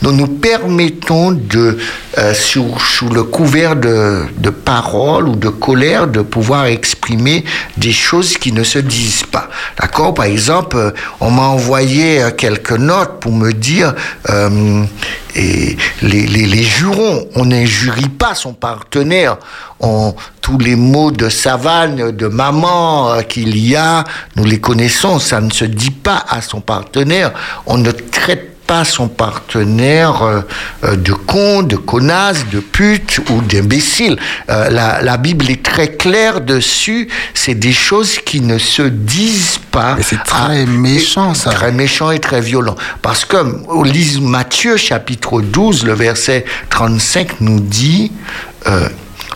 nous 0.02 0.12
nous 0.12 0.28
permettons 0.28 1.32
de, 1.32 1.78
euh, 2.18 2.34
sous, 2.34 2.74
le 3.14 3.24
couvert 3.24 3.76
de, 3.76 4.24
de 4.38 4.50
paroles 4.50 5.28
ou 5.28 5.36
de 5.36 5.50
colère, 5.50 6.08
de 6.08 6.22
pouvoir 6.22 6.66
exprimer 6.66 7.46
des 7.78 7.92
choses 7.92 8.38
qui 8.38 8.52
ne 8.52 8.64
se 8.64 8.80
disent 8.80 9.24
pas. 9.24 9.50
D'accord? 9.80 10.14
Par 10.14 10.26
exemple, 10.26 10.78
euh, 10.78 10.92
on 11.20 11.32
m'a 11.32 11.44
envoyé 11.44 12.22
euh, 12.22 12.32
quelques 12.32 12.72
notes 12.72 13.20
pour 13.20 13.32
me 13.32 13.52
dire 13.54 13.94
et 15.36 15.78
les, 16.02 16.28
les, 16.28 16.46
les, 16.46 16.64
jurons, 16.64 17.26
on 17.36 17.46
n'injurie 17.46 18.10
pas 18.10 18.36
son 18.36 18.54
partenaire. 18.54 19.38
Tous 20.42 20.58
les 20.58 20.76
mots 20.76 21.12
de 21.12 21.30
savane, 21.30 22.12
de 22.12 22.28
maman 22.28 23.22
qu'il 23.28 23.58
y 23.58 23.76
a, 23.76 24.04
nous 24.36 24.44
les 24.44 24.60
connaissons, 24.60 25.20
ça 25.20 25.42
ne 25.42 25.52
se 25.52 25.66
dit 25.66 25.92
pas 25.92 26.24
à 26.30 26.42
son 26.42 26.62
partenaire. 26.62 27.32
On 27.66 27.78
ne 27.78 27.92
traite 27.92 28.52
son 28.86 29.08
partenaire 29.08 30.24
euh, 30.24 30.42
euh, 30.84 30.96
de 30.96 31.14
con, 31.14 31.62
de 31.62 31.76
connasse, 31.76 32.46
de 32.52 32.60
pute 32.60 33.20
ou 33.30 33.42
d'imbécile. 33.42 34.18
Euh, 34.50 34.70
la, 34.70 35.18
Bible 35.18 35.52
est 35.52 35.62
très 35.62 35.90
claire 35.90 36.42
dessus. 36.42 37.10
C'est 37.34 37.56
des 37.56 37.74
choses 37.74 38.20
qui 38.20 38.42
ne 38.42 38.58
se 38.58 38.84
disent 38.84 39.60
pas. 39.72 39.98
c'est 40.02 40.24
très 40.24 40.66
méchant, 40.66 41.34
ça. 41.34 41.52
Très 41.52 41.72
méchant 41.72 42.12
et 42.12 42.20
très 42.20 42.42
violent. 42.42 42.76
Parce 43.02 43.26
que, 43.26 43.38
lise 43.84 44.20
Matthieu, 44.22 44.78
chapitre 44.78 45.42
12, 45.42 45.86
le 45.86 45.94
verset 45.94 46.46
35 46.70 47.42
nous 47.42 47.60
dit, 47.60 48.12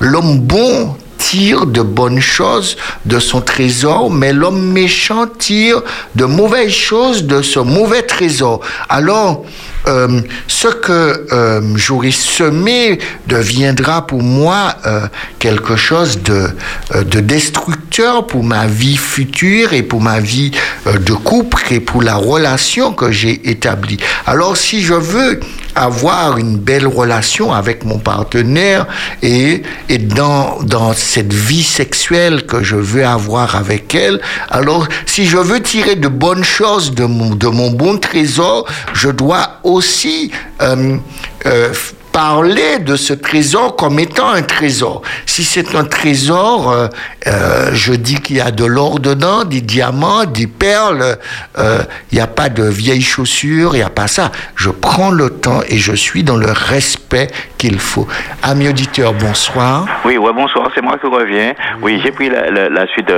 l'homme 0.01 0.39
bon 0.39 0.95
tire 1.17 1.65
de 1.65 1.81
bonnes 1.81 2.19
choses 2.19 2.77
de 3.05 3.19
son 3.19 3.41
trésor, 3.41 4.11
mais 4.11 4.33
l'homme 4.33 4.71
méchant 4.71 5.25
tire 5.27 5.81
de 6.15 6.25
mauvaises 6.25 6.71
choses 6.71 7.23
de 7.23 7.41
ce 7.41 7.59
mauvais 7.59 8.03
trésor. 8.03 8.61
Alors, 8.89 9.45
euh, 9.87 10.21
ce 10.47 10.67
que 10.67 11.27
euh, 11.31 11.61
j'aurais 11.75 12.11
semé 12.11 12.99
deviendra 13.27 14.05
pour 14.07 14.23
moi 14.23 14.75
euh, 14.85 15.07
quelque 15.37 15.75
chose 15.75 16.21
de, 16.23 16.49
de 16.93 17.19
destructeur 17.19 18.25
pour 18.25 18.43
ma 18.43 18.65
vie 18.65 18.97
future 18.97 19.73
et 19.73 19.83
pour 19.83 20.01
ma 20.01 20.19
vie 20.19 20.51
de 20.85 21.13
couple 21.13 21.61
et 21.71 21.79
pour 21.79 22.01
la 22.01 22.15
relation 22.15 22.93
que 22.93 23.11
j'ai 23.11 23.49
établie. 23.49 23.97
Alors 24.25 24.57
si 24.57 24.81
je 24.81 24.93
veux 24.93 25.39
avoir 25.75 26.37
une 26.37 26.57
belle 26.57 26.87
relation 26.87 27.53
avec 27.53 27.83
mon 27.85 27.99
partenaire 27.99 28.87
et, 29.21 29.63
et 29.89 29.97
dans, 29.97 30.59
dans 30.63 30.93
cette 30.93 31.33
vie 31.33 31.63
sexuelle 31.63 32.45
que 32.45 32.63
je 32.63 32.75
veux 32.75 33.05
avoir 33.05 33.55
avec 33.55 33.93
elle, 33.93 34.21
alors 34.49 34.87
si 35.05 35.25
je 35.25 35.37
veux 35.37 35.61
tirer 35.61 35.95
de 35.95 36.07
bonnes 36.07 36.43
choses 36.43 36.93
de 36.93 37.05
mon, 37.05 37.35
de 37.35 37.47
mon 37.47 37.71
bon 37.71 37.97
trésor, 37.97 38.65
je 38.93 39.09
dois 39.09 39.59
aussi 39.63 40.31
euh, 40.61 40.97
euh, 41.45 41.73
parler 42.15 42.79
de 42.79 42.95
ce 42.95 43.11
trésor 43.11 43.75
comme 43.75 43.99
étant 43.99 44.29
un 44.29 44.41
trésor. 44.41 45.01
Si 45.25 45.43
c'est 45.43 45.75
un 45.75 45.83
trésor, 45.83 46.71
euh, 46.71 46.87
euh, 47.27 47.71
je 47.73 47.91
dis 47.91 48.21
qu'il 48.21 48.37
y 48.37 48.39
a 48.39 48.51
de 48.51 48.63
l'or 48.63 49.01
dedans, 49.01 49.43
des 49.43 49.59
diamants, 49.59 50.23
des 50.23 50.47
perles, 50.47 51.17
euh, 51.57 51.79
il 52.13 52.15
n'y 52.15 52.21
a 52.21 52.27
pas 52.27 52.47
de 52.47 52.63
vieilles 52.63 53.01
chaussures, 53.01 53.71
il 53.73 53.79
n'y 53.79 53.83
a 53.83 53.89
pas 53.89 54.07
ça. 54.07 54.31
Je 54.55 54.69
prends 54.69 55.11
le 55.11 55.29
temps 55.29 55.59
et 55.67 55.75
je 55.75 55.93
suis 55.93 56.23
dans 56.23 56.37
le 56.37 56.49
respect 56.49 57.27
qu'il 57.57 57.79
faut. 57.79 58.07
Amis 58.43 58.69
auditeurs, 58.69 59.11
bonsoir. 59.13 59.85
Oui, 60.05 60.17
ouais, 60.17 60.31
bonsoir, 60.31 60.69
c'est 60.73 60.81
moi 60.81 60.97
qui 60.97 61.07
reviens. 61.07 61.53
Oui, 61.81 61.99
j'ai 62.01 62.13
pris 62.13 62.29
la, 62.29 62.87
suite, 62.93 63.11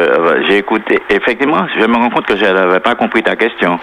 j'ai 0.47 0.57
écouté. 0.57 0.99
Effectivement, 1.11 1.67
je 1.79 1.85
me 1.85 1.95
rends 1.97 2.09
compte 2.09 2.25
que 2.25 2.35
je 2.35 2.45
n'avais 2.45 2.79
pas 2.79 2.95
compris 2.95 3.21
ta 3.21 3.35
question. 3.35 3.77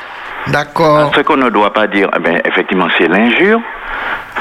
Ce 1.15 1.21
qu'on 1.23 1.37
ne 1.37 1.51
doit 1.51 1.73
pas 1.73 1.87
dire, 1.87 2.09
eh 2.15 2.49
effectivement, 2.49 2.89
c'est 2.99 3.09
l'injure. 3.09 3.61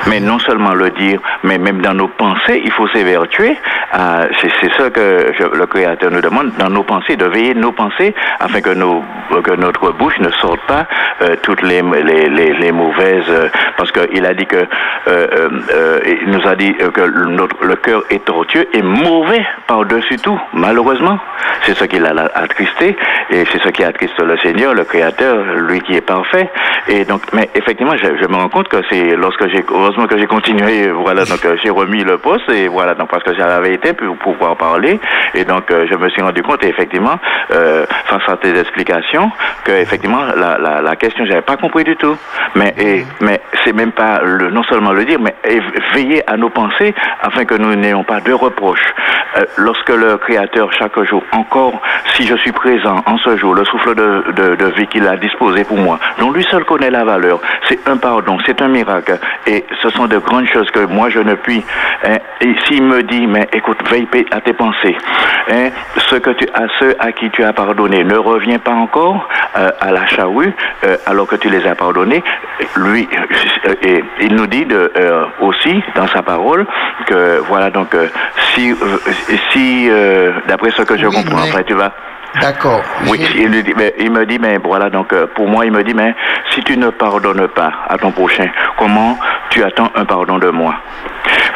Mais 0.08 0.20
non 0.20 0.40
seulement 0.40 0.74
le 0.74 0.90
dire, 0.90 1.20
mais 1.44 1.58
même 1.58 1.82
dans 1.82 1.94
nos 1.94 2.08
pensées, 2.08 2.62
il 2.66 2.72
faut 2.72 2.88
s'évertuer. 2.90 3.56
Euh, 3.94 4.26
c'est 4.42 4.74
ça 4.74 4.90
que 4.90 5.32
le 5.56 5.66
Créateur 5.68 6.12
nous 6.12 6.20
demande, 6.20 6.52
dans 6.58 6.70
nos 6.70 6.84
pensées, 6.84 7.16
de 7.16 7.26
veiller 7.26 7.54
nos 7.54 7.72
pensées, 7.72 8.14
afin 8.40 8.60
que, 8.60 8.72
notre 8.74 9.92
bouche 9.92 10.20
ne 10.20 10.30
sorte 10.32 10.60
pas 10.68 10.88
euh, 11.22 11.36
toutes 11.44 11.62
les, 11.62 11.82
mauvaises... 11.84 13.24
euh, 13.30 13.48
parce 13.78 13.92
qu'il 13.92 14.26
a 14.26 14.34
dit 14.34 14.46
que... 14.48 14.66
il 15.08 16.30
nous 16.30 16.48
a 16.48 16.56
dit 16.56 16.74
que 16.74 17.02
le- 17.02 17.76
cœur 17.76 18.04
est 18.10 18.26
tortueux 18.26 18.68
et 18.74 18.82
mauvais 18.82 19.46
par-dessus 19.68 20.18
tout, 20.18 20.40
malheureusement. 20.54 21.20
C'est 21.64 21.76
ce 21.78 21.86
qui 21.86 22.00
l'a 22.00 22.14
l'a 22.14 22.30
attristé, 22.36 22.98
et 23.30 23.46
c'est 23.52 23.62
ce 23.62 23.70
qui 23.70 23.84
attriste 23.84 24.20
le 24.20 24.38
Seigneur, 24.40 24.74
le 24.74 24.84
Créateur, 24.84 25.38
lui 25.58 25.82
qui 25.82 25.93
est 25.96 26.02
parfait. 26.02 26.50
Et 26.88 27.06
donc, 27.06 27.22
mais 27.34 27.50
effectivement, 27.56 27.96
je, 27.98 28.28
me 28.28 28.36
rends 28.36 28.50
compte 28.50 28.68
que 28.68 28.78
c'est 28.90 29.16
lorsque 29.16 29.48
j'ai, 29.50 29.64
heureusement 29.70 30.08
que 30.08 30.18
j'ai 30.18 30.26
continué, 30.26 30.90
voilà, 30.90 31.26
donc 31.26 31.46
euh, 31.46 31.56
j'ai 31.64 31.70
remis 31.70 32.04
le 32.04 32.18
poste, 32.18 32.50
et 32.50 32.68
voilà, 32.68 32.94
donc 32.94 33.10
parce 33.10 33.24
que 33.24 33.34
j'avais 33.34 33.74
été 33.74 33.94
pour 33.94 34.18
pouvoir 34.18 34.58
parler, 34.58 35.00
et 35.34 35.46
donc 35.46 35.72
euh, 35.72 35.86
je 35.90 35.96
me 35.96 36.10
suis 36.10 36.22
rendu 36.22 36.42
compte, 36.44 36.64
effectivement, 36.64 37.20
euh, 37.52 37.86
face 38.06 38.28
à 38.28 38.38
tes 38.38 38.58
explications, 38.58 39.32
que 39.64 39.72
effectivement 39.72 40.24
la, 40.36 40.58
la, 40.58 40.82
la 40.82 40.96
question, 40.96 41.26
j'avais 41.26 41.42
pas 41.42 41.58
compris 41.58 41.84
du 41.84 41.96
tout. 41.96 42.18
Mais 42.56 42.74
et, 42.78 43.06
mais 43.22 43.40
c'est 43.64 43.74
même 43.74 43.92
pas 43.92 44.22
le, 44.24 44.50
non 44.52 44.64
seulement 44.64 44.92
le 44.92 45.06
dire, 45.06 45.20
mais 45.20 45.36
veiller 45.94 46.24
à 46.30 46.38
nos 46.38 46.50
pensées 46.50 46.94
afin 47.22 47.46
que 47.46 47.56
nous 47.56 47.76
n'ayons 47.76 48.04
pas 48.04 48.20
de 48.20 48.34
reproches. 48.34 48.94
Euh, 49.38 49.46
lorsque 49.58 49.90
le 49.90 50.18
Créateur 50.18 50.72
chaque 50.74 51.02
jour, 51.04 51.24
encore 51.32 51.82
si 52.16 52.28
je 52.28 52.36
suis 52.36 52.52
présent 52.52 53.02
en 53.06 53.18
ce 53.18 53.38
jour, 53.38 53.56
le 53.56 53.66
souffle 53.66 53.96
de, 53.96 54.26
de, 54.36 54.56
de 54.56 54.66
vie 54.76 54.88
qu'il 54.88 55.08
a 55.08 55.18
disposé 55.18 55.64
pour 55.64 55.78
moi, 55.84 56.00
dont 56.20 56.32
lui 56.32 56.44
seul 56.46 56.64
connaît 56.66 56.90
la 56.92 57.04
valeur, 57.04 57.40
c'est 57.68 57.80
un 57.88 57.98
pardon, 57.98 58.38
c'est 58.46 58.62
un 58.62 58.68
miracle, 58.68 59.18
et 59.48 59.64
ce 59.82 59.90
sont 59.90 60.08
de 60.08 60.18
grandes 60.18 60.48
choses 60.48 60.70
que 60.72 60.86
moi 60.86 61.10
je 61.10 61.20
ne 61.20 61.36
puis. 61.36 61.64
hein, 62.06 62.18
et 62.42 62.56
s'il 62.66 62.84
me 62.84 63.04
dit, 63.04 63.28
mais 63.28 63.48
écoute, 63.54 63.78
veille 63.90 64.08
à 64.32 64.42
tes 64.42 64.54
pensées, 64.54 64.96
hein, 65.52 65.70
ce 65.98 66.16
que 66.16 66.32
tu, 66.32 66.46
à 66.54 66.64
ceux 66.80 66.96
à 67.00 67.12
qui 67.12 67.30
tu 67.32 67.44
as 67.44 67.54
pardonné 67.54 68.04
ne 68.04 68.16
revient 68.18 68.58
pas 68.60 68.72
encore 68.86 69.28
euh, 69.58 69.70
à 69.80 69.92
la 69.92 70.06
charrue 70.08 70.54
euh, 70.84 70.98
alors 71.06 71.28
que 71.28 71.36
tu 71.36 71.50
les 71.50 71.66
as 71.68 71.76
pardonnés. 71.76 72.24
Lui, 72.78 73.08
euh, 73.68 73.74
et 73.84 74.04
il 74.22 74.36
nous 74.36 74.48
dit 74.48 74.66
de, 74.66 74.92
aussi 75.42 75.82
dans 75.96 76.08
sa 76.08 76.22
parole 76.22 76.66
que 77.08 77.40
voilà 77.48 77.70
donc 77.70 77.96
si 78.54 78.74
si 79.52 79.90
d'après 80.48 80.72
ce 80.72 80.82
que 80.84 80.98
je 80.98 81.08
Oui, 81.08 81.16
comprends, 81.16 81.42
mais- 81.44 81.50
après 81.50 81.64
tu 81.64 81.74
vas 81.74 81.92
D'accord. 82.42 82.82
oui, 83.08 83.20
il, 83.36 83.48
lui 83.48 83.64
dit, 83.64 83.74
mais, 83.78 83.94
il 84.00 84.12
me 84.12 84.26
dit, 84.26 84.40
mais 84.40 84.58
voilà, 84.58 84.90
donc 84.90 85.14
euh, 85.14 85.28
pour 85.36 85.48
moi, 85.48 85.66
il 85.66 85.72
me 85.72 85.84
dit, 85.84 85.94
mais 85.94 86.16
si 86.52 86.64
tu 86.64 86.78
ne 86.78 86.90
pardonnes 86.90 87.48
pas 87.50 87.72
à 87.88 87.98
ton 87.98 88.12
prochain, 88.12 88.48
comment 88.78 89.18
tu 89.50 89.64
attends 89.64 89.92
un 89.96 90.06
pardon 90.06 90.40
de 90.40 90.50
moi? 90.50 90.76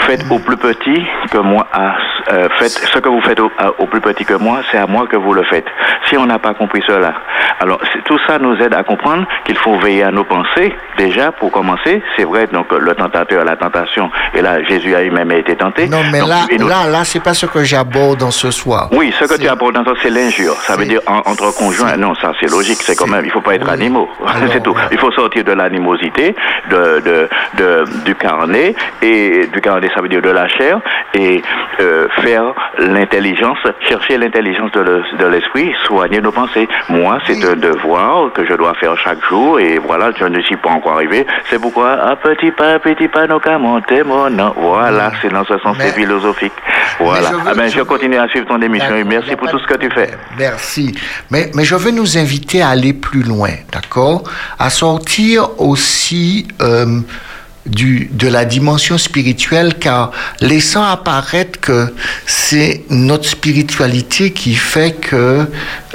Faites 0.07 0.25
au 0.31 0.39
plus 0.39 0.57
petit 0.57 1.05
que 1.31 1.37
moi, 1.37 1.67
à, 1.73 1.95
euh, 2.31 2.47
faites 2.59 2.71
ce 2.71 2.97
que 2.99 3.09
vous 3.09 3.21
faites 3.21 3.39
au, 3.39 3.51
à- 3.59 3.71
au 3.79 3.85
plus 3.87 3.99
petit 4.01 4.23
que 4.25 4.33
moi, 4.35 4.61
c'est 4.71 4.77
à 4.77 4.87
moi 4.87 5.05
que 5.07 5.17
vous 5.17 5.33
le 5.33 5.43
faites. 5.43 5.65
Si 6.07 6.17
on 6.17 6.25
n'a 6.25 6.39
pas 6.39 6.53
compris 6.53 6.81
cela, 6.87 7.13
alors 7.59 7.79
tout 8.05 8.17
ça 8.25 8.39
nous 8.39 8.55
aide 8.57 8.73
à 8.73 8.83
comprendre 8.83 9.25
qu'il 9.45 9.57
faut 9.57 9.77
veiller 9.77 10.03
à 10.03 10.11
nos 10.11 10.23
pensées. 10.23 10.73
Déjà, 10.97 11.31
pour 11.33 11.51
commencer, 11.51 12.01
c'est 12.15 12.23
vrai, 12.23 12.47
donc 12.47 12.71
le 12.71 12.93
tentateur, 12.95 13.43
la 13.43 13.55
tentation, 13.57 14.09
et 14.33 14.41
là, 14.41 14.63
Jésus 14.63 14.95
a 14.95 15.01
lui-même 15.01 15.31
été 15.31 15.55
tenté. 15.55 15.87
Non, 15.89 15.99
mais 16.11 16.19
Donc, 16.19 16.29
là, 16.29 16.35
nous- 16.57 16.67
là, 16.67 16.87
là, 16.89 17.03
c'est 17.03 17.21
pas 17.23 17.33
ce 17.33 17.45
que 17.45 17.63
j'aborde 17.63 18.19
dans 18.19 18.31
ce 18.31 18.49
soir. 18.51 18.87
oui, 18.93 19.13
ce 19.19 19.25
que 19.25 19.37
tu 19.39 19.47
apportes 19.47 19.75
dans 19.75 19.83
ça, 19.83 19.91
c'est 20.01 20.09
l'injure. 20.09 20.53
Ça 20.61 20.75
veut 20.77 20.85
dire 20.85 21.01
en- 21.07 21.21
entre 21.29 21.53
conjoints. 21.57 21.97
Non, 21.97 22.15
ça 22.15 22.31
c'est 22.39 22.49
logique. 22.49 22.77
C'est 22.81 22.95
quand 22.95 23.07
même. 23.07 23.25
Il 23.25 23.31
faut 23.31 23.41
pas 23.41 23.55
être 23.55 23.67
oui. 23.67 23.73
animaux. 23.73 24.09
C'est 24.53 24.63
tout. 24.63 24.75
Il 24.91 24.97
faut 24.97 25.11
sortir 25.11 25.43
de 25.43 25.51
l'animosité, 25.51 26.33
de, 26.69 27.01
de, 27.01 27.29
de- 27.57 27.83
du 28.05 28.15
carnet 28.15 28.73
et 29.01 29.47
du 29.47 29.59
carnet, 29.61 29.89
ça 29.97 30.01
veut 30.03 30.09
dire 30.09 30.21
de 30.21 30.29
la 30.29 30.47
chair 30.47 30.79
et 31.15 31.41
euh, 31.79 32.07
faire 32.21 32.53
l'intelligence, 32.77 33.57
chercher 33.89 34.19
l'intelligence 34.19 34.71
de 34.73 34.81
le- 34.81 35.03
de 35.17 35.25
l'esprit, 35.25 35.73
soigner 35.87 36.21
nos 36.21 36.31
pensées. 36.31 36.67
Moi, 36.89 37.17
c'est 37.25 37.43
un 37.43 37.55
devoir 37.55 38.31
que 38.31 38.45
je 38.45 38.53
dois 38.53 38.75
faire 38.75 38.95
chaque 38.99 39.23
jour 39.27 39.59
et 39.59 39.79
voilà, 39.79 40.11
je 40.19 40.25
ne 40.25 40.39
suis 40.41 40.55
pas 40.57 40.69
encore 40.69 40.93
arrivé. 40.93 41.25
C'est 41.49 41.59
pourquoi 41.59 41.93
à 41.93 42.15
petit 42.15 42.51
pas, 42.51 42.73
à 42.75 42.79
petit 42.79 43.07
pas, 43.07 43.25
nos 43.25 43.39
cas 43.39 43.57
monter 43.57 44.03
mon 44.03 44.29
nom. 44.29 44.53
Voilà, 44.55 45.11
c'est 45.19 45.29
dans 45.29 45.45
ce 45.45 45.57
sens 45.63 45.75
Mais- 45.79 45.85
c'est 45.87 45.99
philosophique. 45.99 46.53
Voilà. 46.99 47.29
je 47.29 47.33
veux- 47.35 47.41
ah 47.47 47.53
ben, 47.55 47.67
je, 47.67 47.73
je 47.73 47.79
veux- 47.79 47.85
continue 47.85 48.17
à 48.17 48.27
suivre 48.27 48.45
ton 48.47 48.61
émission 48.61 48.95
et 48.95 49.03
merci 49.03 49.35
pour 49.35 49.49
tout 49.49 49.57
ce 49.57 49.65
que 49.65 49.77
tu 49.77 49.89
fais. 49.89 50.11
Merci. 50.37 50.95
Mais, 51.31 51.49
mais 51.55 51.63
je 51.63 51.73
veux 51.75 51.91
nous 51.91 52.19
inviter 52.19 52.61
à 52.61 52.69
aller 52.69 52.93
plus 52.93 53.23
loin, 53.23 53.49
d'accord? 53.73 54.23
À 54.59 54.69
sortir 54.69 55.59
aussi 55.59 56.47
euh, 56.61 56.85
de 57.67 58.27
la 58.27 58.45
dimension 58.45 58.97
spirituelle, 58.97 59.75
car 59.79 60.11
laissant 60.41 60.83
apparaître 60.83 61.59
que 61.59 61.93
c'est 62.25 62.83
notre 62.89 63.27
spiritualité 63.27 64.31
qui 64.31 64.55
fait 64.55 64.93
que 64.93 65.45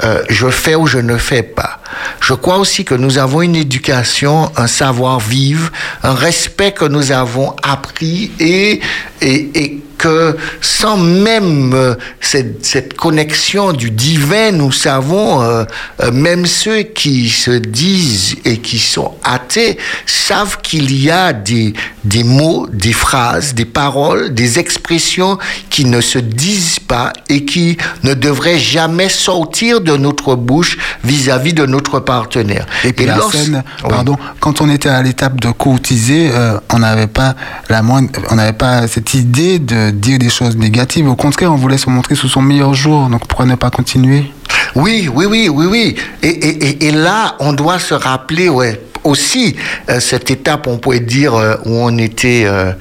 euh, 0.04 0.22
je 0.28 0.48
fais 0.48 0.74
ou 0.74 0.86
je 0.86 0.98
ne 0.98 1.16
fais 1.16 1.42
pas. 1.42 1.80
Je 2.20 2.34
crois 2.34 2.58
aussi 2.58 2.84
que 2.84 2.94
nous 2.94 3.18
avons 3.18 3.42
une 3.42 3.56
éducation, 3.56 4.50
un 4.56 4.66
savoir-vivre, 4.66 5.70
un 6.02 6.14
respect 6.14 6.72
que 6.72 6.84
nous 6.84 7.12
avons 7.12 7.54
appris 7.62 8.30
et, 8.38 8.80
et, 9.20 9.50
et 9.54 9.82
que 10.02 10.36
sans 10.60 10.96
même 10.96 11.72
euh, 11.74 11.94
cette, 12.20 12.66
cette 12.66 12.94
connexion 12.94 13.72
du 13.72 13.92
divin, 13.92 14.50
nous 14.50 14.72
savons, 14.72 15.42
euh, 15.42 15.64
euh, 16.02 16.10
même 16.10 16.44
ceux 16.44 16.82
qui 16.82 17.28
se 17.28 17.52
disent 17.52 18.34
et 18.44 18.58
qui 18.58 18.78
sont 18.80 19.12
athées 19.22 19.78
savent 20.06 20.58
qu'il 20.60 20.92
y 21.00 21.08
a 21.08 21.32
des, 21.32 21.72
des 22.04 22.24
mots, 22.24 22.66
des 22.72 22.92
phrases, 22.92 23.54
des 23.54 23.64
paroles, 23.64 24.34
des 24.34 24.58
expressions 24.58 25.38
qui 25.70 25.84
ne 25.84 26.00
se 26.00 26.18
disent 26.18 26.80
pas 26.80 27.12
et 27.28 27.44
qui 27.44 27.76
ne 28.02 28.14
devraient 28.14 28.58
jamais 28.58 29.08
sortir 29.08 29.80
de 29.80 29.96
notre 29.96 30.34
bouche 30.34 30.78
vis-à-vis 31.04 31.52
de 31.52 31.64
notre 31.64 32.00
partenaire. 32.00 32.66
Et 32.82 32.92
puis 32.92 33.06
la 33.06 33.18
lors- 33.18 33.30
scène, 33.32 33.62
Oui. 33.84 33.90
pardon, 33.90 34.16
quand 34.40 34.60
on 34.60 34.68
était 34.68 34.88
à 34.88 35.00
l'étape 35.00 35.40
de 35.40 35.50
courtiser, 35.52 36.30
euh, 36.32 36.58
on 36.72 36.80
n'avait 36.80 37.06
pas 37.06 37.36
la 37.68 37.82
moindre, 37.82 38.08
on 38.30 38.34
n'avait 38.34 38.52
pas 38.52 38.88
cette 38.88 39.14
idée 39.14 39.60
de 39.60 39.91
dire 39.92 40.18
des 40.18 40.28
choses 40.28 40.56
négatives. 40.56 41.08
Au 41.08 41.16
contraire, 41.16 41.52
on 41.52 41.56
voulait 41.56 41.78
se 41.78 41.88
montrer 41.88 42.14
sous 42.14 42.28
son 42.28 42.42
meilleur 42.42 42.74
jour. 42.74 43.08
Donc 43.08 43.26
pourquoi 43.26 43.46
ne 43.46 43.54
pas 43.54 43.70
continuer? 43.70 44.30
Oui, 44.74 45.08
oui, 45.12 45.26
oui, 45.26 45.48
oui, 45.48 45.66
oui. 45.66 45.96
Et, 46.22 46.28
et, 46.28 46.86
et, 46.88 46.92
là, 46.92 47.36
on 47.40 47.52
doit 47.52 47.78
se 47.78 47.94
rappeler, 47.94 48.48
ouais, 48.48 48.80
aussi 49.04 49.56
euh, 49.90 50.00
cette 50.00 50.30
étape, 50.30 50.66
on 50.66 50.78
pourrait 50.78 51.00
dire, 51.00 51.34
euh, 51.34 51.56
où 51.64 51.70
on 51.70 51.96
était, 51.98 52.44
euh, 52.46 52.72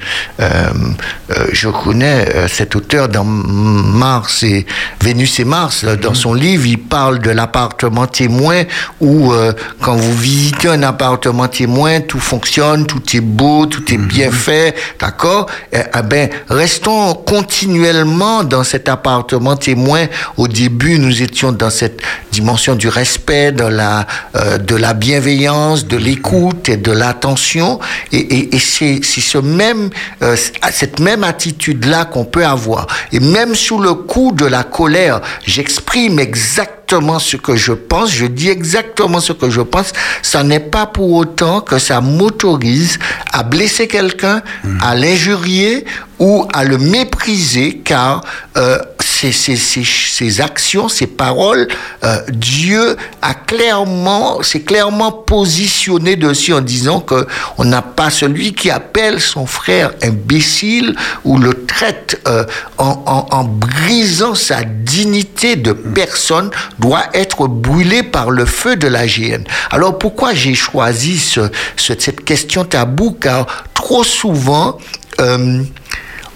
je 1.52 1.68
connais 1.68 2.48
cet 2.48 2.76
auteur 2.76 3.08
dans 3.08 3.24
Mars 3.24 4.42
et 4.42 4.66
Vénus 5.02 5.40
et 5.40 5.44
Mars, 5.44 5.84
dans 5.84 6.14
son 6.14 6.34
livre, 6.34 6.66
il 6.66 6.78
parle 6.78 7.18
de 7.20 7.30
l'appartement 7.30 8.06
témoin 8.06 8.62
où 9.00 9.32
quand 9.80 9.96
vous 9.96 10.16
visitez 10.16 10.68
un 10.68 10.82
appartement 10.82 11.48
témoin, 11.48 12.00
tout 12.00 12.20
fonctionne, 12.20 12.86
tout 12.86 13.02
est 13.14 13.20
beau, 13.20 13.66
tout 13.66 13.92
est 13.92 13.98
bien 13.98 14.30
fait, 14.30 14.74
d'accord? 15.00 15.46
Eh, 15.72 15.78
eh 15.78 16.02
ben, 16.02 16.28
restons 16.48 17.14
continuellement 17.14 18.44
dans 18.44 18.64
cet 18.64 18.88
appartement 18.88 19.56
témoin. 19.56 20.06
Au 20.36 20.48
début, 20.48 20.98
nous 20.98 21.22
étions 21.22 21.52
dans 21.52 21.70
cette 21.70 21.81
dimension 22.30 22.74
du 22.74 22.88
respect, 22.88 23.52
de 23.52 23.64
la, 23.64 24.06
euh, 24.36 24.58
de 24.58 24.76
la 24.76 24.94
bienveillance, 24.94 25.86
de 25.86 25.96
l'écoute 25.96 26.68
et 26.68 26.76
de 26.76 26.92
l'attention. 26.92 27.80
Et, 28.12 28.48
c'est 28.58 29.02
ce 29.02 29.38
même, 29.38 29.90
euh, 30.22 30.36
cette 30.70 31.00
même 31.00 31.24
attitude-là 31.24 32.04
qu'on 32.04 32.24
peut 32.24 32.44
avoir. 32.44 32.86
Et 33.12 33.20
même 33.20 33.54
sous 33.54 33.78
le 33.78 33.94
coup 33.94 34.32
de 34.32 34.46
la 34.46 34.64
colère, 34.64 35.20
j'exprime 35.44 36.18
exactement 36.18 36.81
ce 37.18 37.36
que 37.36 37.56
je 37.56 37.72
pense, 37.72 38.10
je 38.10 38.26
dis 38.26 38.50
exactement 38.50 39.20
ce 39.20 39.32
que 39.32 39.48
je 39.48 39.62
pense. 39.62 39.92
Ça 40.22 40.42
n'est 40.42 40.60
pas 40.60 40.86
pour 40.86 41.12
autant 41.12 41.60
que 41.60 41.78
ça 41.78 42.00
m'autorise 42.00 42.98
à 43.32 43.42
blesser 43.42 43.88
quelqu'un, 43.88 44.42
à 44.82 44.94
l'injurier 44.94 45.84
ou 46.18 46.46
à 46.52 46.64
le 46.64 46.78
mépriser, 46.78 47.80
car 47.84 48.22
euh, 48.56 48.78
ces, 49.00 50.40
actions, 50.40 50.88
ces 50.88 51.06
paroles, 51.06 51.66
euh, 52.04 52.18
Dieu 52.28 52.96
a 53.22 53.34
clairement, 53.34 54.42
s'est 54.42 54.60
clairement 54.60 55.10
positionné 55.10 56.16
dessus 56.16 56.52
en 56.52 56.60
disant 56.60 57.00
que 57.00 57.26
on 57.58 57.64
n'a 57.64 57.82
pas 57.82 58.10
celui 58.10 58.52
qui 58.52 58.70
appelle 58.70 59.20
son 59.20 59.46
frère 59.46 59.92
imbécile 60.02 60.94
ou 61.24 61.38
le 61.38 61.64
traite 61.64 62.20
euh, 62.28 62.44
en 62.78 63.44
brisant 63.44 64.34
sa 64.34 64.62
dignité 64.64 65.56
de 65.56 65.72
personne 65.72 66.50
doit 66.82 67.04
être 67.14 67.46
brûlé 67.46 68.02
par 68.02 68.30
le 68.30 68.44
feu 68.44 68.76
de 68.76 68.88
la 68.88 69.06
GN. 69.06 69.44
Alors 69.70 69.98
pourquoi 69.98 70.34
j'ai 70.34 70.54
choisi 70.54 71.16
ce, 71.18 71.40
ce, 71.76 71.94
cette 71.98 72.24
question 72.24 72.64
tabou? 72.64 73.16
Car 73.18 73.46
trop 73.72 74.04
souvent, 74.04 74.76
euh, 75.20 75.62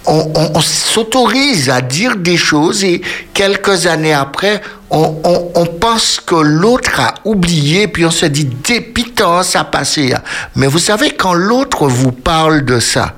on, 0.06 0.60
s'autorise 0.60 1.68
à 1.68 1.81
dire 1.81 2.16
des 2.16 2.36
choses 2.36 2.85
et 2.85 3.02
quelques 3.35 3.86
années 3.86 4.14
après, 4.14 4.62
on, 4.90 5.66
pense 5.81 6.20
que 6.24 6.36
l'autre 6.36 7.01
a 7.01 7.14
oublié, 7.24 7.89
puis 7.89 8.05
on 8.05 8.10
se 8.10 8.27
dit, 8.27 8.44
dépitant, 8.44 9.43
ça 9.43 9.64
passé. 9.64 10.14
Mais 10.55 10.68
vous 10.68 10.78
savez, 10.78 11.10
quand 11.10 11.35
l'autre 11.35 11.89
vous 11.89 12.12
parle 12.12 12.64
de 12.64 12.78
ça, 12.78 13.14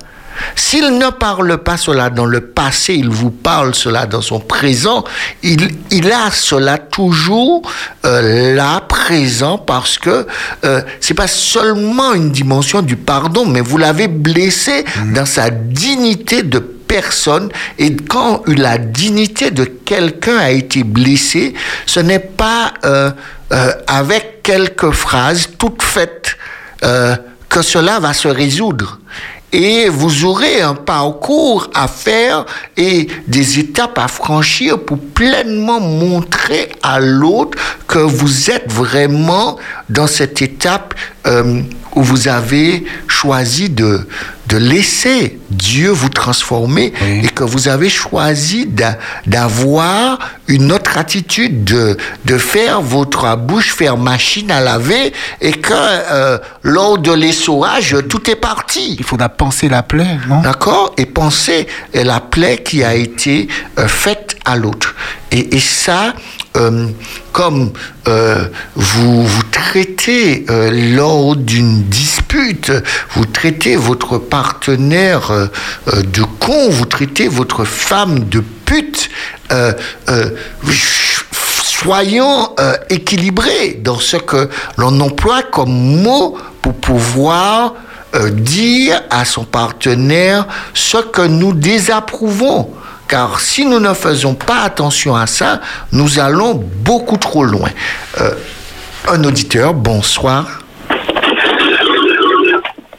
s'il 0.55 0.97
ne 0.97 1.09
parle 1.09 1.57
pas 1.59 1.77
cela 1.77 2.09
dans 2.09 2.25
le 2.25 2.41
passé, 2.41 2.95
il 2.95 3.09
vous 3.09 3.31
parle 3.31 3.73
cela 3.75 4.05
dans 4.05 4.21
son 4.21 4.39
présent, 4.39 5.03
il, 5.43 5.69
il 5.91 6.11
a 6.11 6.31
cela 6.31 6.77
toujours 6.77 7.61
euh, 8.05 8.55
là, 8.55 8.81
présent, 8.81 9.57
parce 9.57 9.97
que 9.97 10.27
euh, 10.63 10.81
c'est 10.99 11.13
pas 11.13 11.27
seulement 11.27 12.13
une 12.13 12.31
dimension 12.31 12.81
du 12.81 12.95
pardon, 12.95 13.45
mais 13.45 13.61
vous 13.61 13.77
l'avez 13.77 14.07
blessé 14.07 14.85
dans 15.13 15.25
sa 15.25 15.49
dignité 15.49 16.43
de 16.43 16.59
personne. 16.59 17.49
Et 17.77 17.95
quand 17.95 18.43
la 18.47 18.77
dignité 18.77 19.51
de 19.51 19.63
quelqu'un 19.63 20.37
a 20.37 20.51
été 20.51 20.83
blessée, 20.83 21.53
ce 21.85 21.99
n'est 21.99 22.19
pas 22.19 22.73
euh, 22.85 23.11
euh, 23.51 23.71
avec 23.87 24.43
quelques 24.43 24.91
phrases 24.91 25.49
toutes 25.57 25.81
faites 25.81 26.37
que 26.81 27.61
cela 27.61 27.99
va 27.99 28.13
se 28.13 28.29
résoudre. 28.29 28.99
Et 29.51 29.89
vous 29.89 30.25
aurez 30.25 30.61
un 30.61 30.75
parcours 30.75 31.69
à 31.73 31.87
faire 31.87 32.45
et 32.77 33.07
des 33.27 33.59
étapes 33.59 33.97
à 33.97 34.07
franchir 34.07 34.79
pour 34.79 34.99
pleinement 34.99 35.79
montrer 35.79 36.69
à 36.83 36.99
l'autre 36.99 37.57
que 37.87 37.99
vous 37.99 38.51
êtes 38.51 38.71
vraiment 38.71 39.57
dans 39.89 40.07
cette 40.07 40.41
étape 40.41 40.93
euh, 41.25 41.61
où 41.95 42.03
vous 42.03 42.27
avez 42.27 42.85
choisi 43.07 43.69
de, 43.69 44.07
de 44.47 44.57
laisser 44.57 45.39
Dieu 45.49 45.89
vous 45.89 46.09
transformer 46.09 46.93
Oui. 47.01 47.21
et 47.25 47.27
que 47.29 47.43
vous 47.43 47.67
avez 47.67 47.89
choisi 47.89 48.65
d'a- 48.65 48.97
d'avoir 49.25 50.19
une 50.47 50.71
autre 50.71 50.97
attitude, 50.97 51.63
de, 51.63 51.97
de 52.25 52.37
faire 52.37 52.81
votre 52.81 53.35
bouche, 53.37 53.73
faire 53.73 53.97
machine 53.97 54.51
à 54.51 54.61
laver 54.61 55.11
et 55.41 55.51
que 55.51 55.73
euh, 55.73 56.37
lors 56.63 56.97
de 56.97 57.11
l'essorage, 57.11 57.95
tout 58.09 58.29
est 58.29 58.35
parti. 58.35 58.95
Il 58.99 59.05
faudra 59.05 59.29
penser 59.29 59.69
la 59.69 59.83
plaie, 59.83 60.17
non? 60.27 60.41
D'accord? 60.41 60.93
Et 60.97 61.05
penser 61.05 61.67
la 61.93 62.19
plaie 62.19 62.57
qui 62.63 62.83
a 62.83 62.95
été 62.95 63.47
euh, 63.77 63.87
faite 63.87 64.35
à 64.45 64.55
l'autre. 64.55 64.95
Et, 65.31 65.55
et 65.55 65.59
ça, 65.59 66.13
comme 67.31 67.71
euh, 68.07 68.47
vous, 68.75 69.25
vous 69.25 69.43
traitez 69.51 70.45
euh, 70.49 70.95
lors 70.95 71.35
d'une 71.35 71.83
dispute, 71.83 72.71
vous 73.11 73.25
traitez 73.25 73.75
votre 73.75 74.17
partenaire 74.17 75.31
euh, 75.31 75.47
euh, 75.93 76.01
de 76.01 76.23
con, 76.39 76.69
vous 76.69 76.85
traitez 76.85 77.27
votre 77.27 77.65
femme 77.65 78.27
de 78.29 78.43
pute, 78.65 79.09
euh, 79.51 79.73
euh, 80.09 80.29
soyons 81.63 82.49
euh, 82.59 82.73
équilibrés 82.89 83.79
dans 83.81 83.99
ce 83.99 84.17
que 84.17 84.49
l'on 84.77 84.99
emploie 84.99 85.43
comme 85.43 86.01
mot 86.01 86.37
pour 86.61 86.73
pouvoir 86.73 87.75
euh, 88.15 88.31
dire 88.31 89.01
à 89.09 89.23
son 89.23 89.43
partenaire 89.43 90.47
ce 90.73 90.97
que 90.97 91.21
nous 91.21 91.53
désapprouvons. 91.53 92.71
Car 93.09 93.39
si 93.39 93.65
nous 93.65 93.79
ne 93.79 93.93
faisons 93.93 94.35
pas 94.35 94.61
attention 94.63 95.15
à 95.15 95.25
ça, 95.25 95.59
nous 95.91 96.19
allons 96.19 96.53
beaucoup 96.53 97.17
trop 97.17 97.43
loin. 97.43 97.69
Euh, 98.21 98.31
un 99.09 99.23
auditeur, 99.23 99.73
bonsoir. 99.73 100.59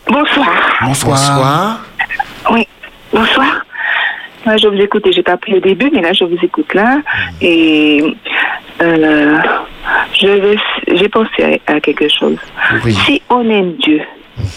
Bonsoir. 0.08 0.48
Bonsoir. 0.82 1.16
Bonsoir. 1.18 1.80
Oui, 2.50 2.66
bonsoir. 3.12 3.64
Moi, 4.44 4.56
je 4.56 4.66
vous 4.66 4.78
écoute 4.80 5.06
et 5.06 5.12
j'ai 5.12 5.22
pas 5.22 5.36
pris 5.36 5.52
le 5.52 5.60
début, 5.60 5.90
mais 5.92 6.00
là, 6.00 6.12
je 6.12 6.24
vous 6.24 6.38
écoute 6.42 6.72
là. 6.74 6.98
Et 7.40 8.02
euh, 8.82 9.38
je 10.20 10.26
vais- 10.26 10.56
j'ai 10.96 11.08
pensé 11.08 11.60
à, 11.68 11.74
à 11.74 11.80
quelque 11.80 12.08
chose. 12.08 12.38
Oui. 12.84 12.94
Si 13.06 13.22
on 13.28 13.48
aime 13.48 13.74
Dieu, 13.74 14.00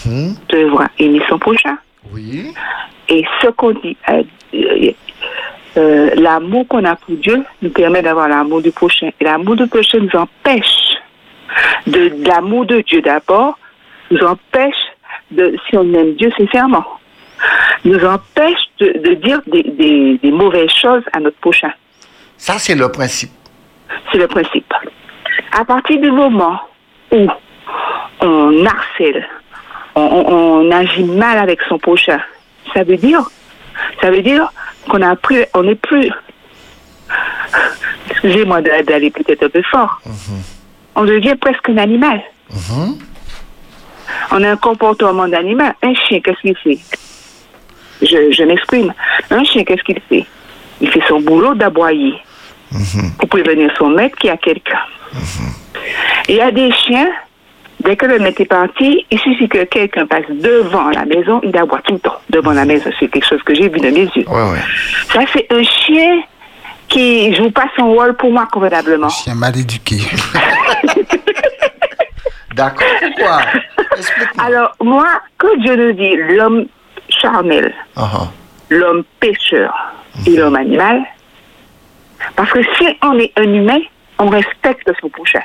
on 0.08 0.34
devra 0.48 0.86
aimer 0.98 1.20
son 1.28 1.38
prochain. 1.38 1.76
Oui. 2.12 2.52
Et 3.08 3.24
ce 3.42 3.48
qu'on 3.48 3.70
dit, 3.72 3.96
euh, 4.08 4.22
euh, 5.76 6.10
l'amour 6.16 6.66
qu'on 6.68 6.84
a 6.84 6.96
pour 6.96 7.14
Dieu 7.16 7.42
nous 7.62 7.70
permet 7.70 8.02
d'avoir 8.02 8.28
l'amour 8.28 8.62
du 8.62 8.70
prochain. 8.70 9.10
Et 9.20 9.24
l'amour 9.24 9.56
du 9.56 9.66
prochain 9.66 9.98
nous 9.98 10.18
empêche 10.18 10.96
de, 11.86 12.08
de 12.08 12.28
l'amour 12.28 12.66
de 12.66 12.80
Dieu 12.80 13.00
d'abord, 13.02 13.58
nous 14.10 14.20
empêche 14.24 14.76
de, 15.30 15.56
si 15.68 15.76
on 15.76 15.82
aime 15.94 16.14
Dieu 16.14 16.30
sincèrement, 16.38 16.84
nous 17.84 18.04
empêche 18.04 18.60
de, 18.78 18.98
de 18.98 19.14
dire 19.14 19.40
des, 19.46 19.62
des- 19.64 20.18
des 20.22 20.30
mauvaises 20.30 20.70
choses 20.70 21.02
à 21.12 21.20
notre 21.20 21.38
prochain. 21.38 21.72
Ça, 22.36 22.54
c'est 22.58 22.74
le 22.74 22.90
principe. 22.90 23.30
C'est 24.10 24.18
le 24.18 24.28
principe. 24.28 24.72
À 25.52 25.64
partir 25.64 26.00
du 26.00 26.10
moment 26.10 26.60
où 27.12 27.26
on 28.20 28.64
harcèle, 28.66 29.26
on, 29.94 30.00
on- 30.02 30.66
on 30.66 30.70
agit 30.70 31.04
mal 31.04 31.38
avec 31.38 31.60
son 31.68 31.78
prochain, 31.78 32.20
ça 32.72 32.82
veut 32.84 32.96
dire, 32.96 33.20
ça 34.00 34.10
veut 34.10 34.22
dire 34.22 34.48
qu'on 34.88 35.02
a 35.02 35.16
pris, 35.16 35.44
on 35.54 35.62
n'est 35.64 35.74
plus, 35.74 36.10
excusez-moi 38.10 38.62
d'a- 38.62 38.82
d'aller 38.82 39.10
peut-être 39.10 39.44
un 39.44 39.48
peu 39.48 39.62
fort, 39.70 40.00
on 40.94 41.04
devient 41.04 41.34
presque 41.40 41.68
un 41.68 41.78
animal. 41.78 42.20
Mhm. 42.50 42.98
On 44.32 44.42
a 44.42 44.50
un 44.52 44.56
comportement 44.56 45.26
d'animal. 45.28 45.74
Un 45.82 45.94
chien, 45.94 46.20
qu'est-ce 46.20 46.40
qu'il 46.40 46.56
fait? 46.56 46.78
Je, 48.02 48.32
je 48.32 48.42
m'exprime. 48.44 48.92
Un 49.30 49.44
chien, 49.44 49.64
qu'est-ce 49.64 49.82
qu'il 49.82 50.00
fait? 50.08 50.26
Il 50.80 50.90
fait 50.90 51.02
son 51.08 51.20
boulot 51.20 51.54
d'aboyer 51.54 52.14
pour 53.18 53.28
prévenir 53.28 53.70
son 53.78 53.88
maître 53.88 54.16
qu'il 54.18 54.28
y 54.28 54.32
a 54.32 54.36
quelqu'un. 54.36 54.80
Il 56.28 56.36
y 56.36 56.40
a 56.40 56.50
des 56.50 56.70
chiens, 56.72 57.10
dès 57.84 57.96
que 57.96 58.06
le 58.06 58.18
maître 58.18 58.40
est 58.40 58.46
parti, 58.46 59.04
il 59.10 59.18
suffit 59.18 59.48
que 59.48 59.64
quelqu'un 59.64 60.06
passe 60.06 60.24
devant 60.30 60.90
la 60.90 61.04
maison, 61.04 61.40
il 61.44 61.56
aboie 61.56 61.80
tout 61.82 61.94
le 61.94 62.00
temps 62.00 62.18
devant 62.30 62.52
la 62.52 62.64
maison. 62.64 62.90
C'est 62.98 63.08
quelque 63.08 63.26
chose 63.26 63.42
que 63.42 63.54
j'ai 63.54 63.68
vu 63.68 63.78
de 63.80 63.90
mes 63.90 64.04
yeux. 64.16 64.28
Ouais, 64.28 64.50
ouais. 64.50 64.58
Ça, 65.12 65.20
c'est 65.32 65.46
un 65.52 65.62
chien 65.62 66.22
qui 66.88 67.34
joue 67.34 67.50
pas 67.50 67.66
son 67.76 67.92
rôle 67.92 68.14
pour 68.16 68.30
moi 68.30 68.46
convenablement. 68.50 69.08
Chien 69.08 69.34
mal 69.34 69.56
éduqué. 69.56 69.96
D'accord. 72.54 72.86
Pourquoi? 73.00 73.40
Explique-moi. 73.96 74.44
Alors, 74.46 74.72
moi, 74.80 75.06
que 75.38 75.60
Dieu 75.60 75.76
nous 75.76 75.92
dit 75.92 76.16
l'homme 76.34 76.66
charnel, 77.08 77.74
Ah, 77.96 78.10
ah. 78.14 78.28
l'homme 78.70 79.02
pécheur 79.18 79.74
et 80.26 80.36
l'homme 80.36 80.56
animal. 80.56 81.02
Parce 82.36 82.50
que 82.52 82.62
si 82.78 82.86
on 83.02 83.18
est 83.18 83.32
un 83.36 83.42
humain, 83.52 83.80
on 84.18 84.28
respecte 84.28 84.88
son 85.00 85.08
prochain. 85.08 85.42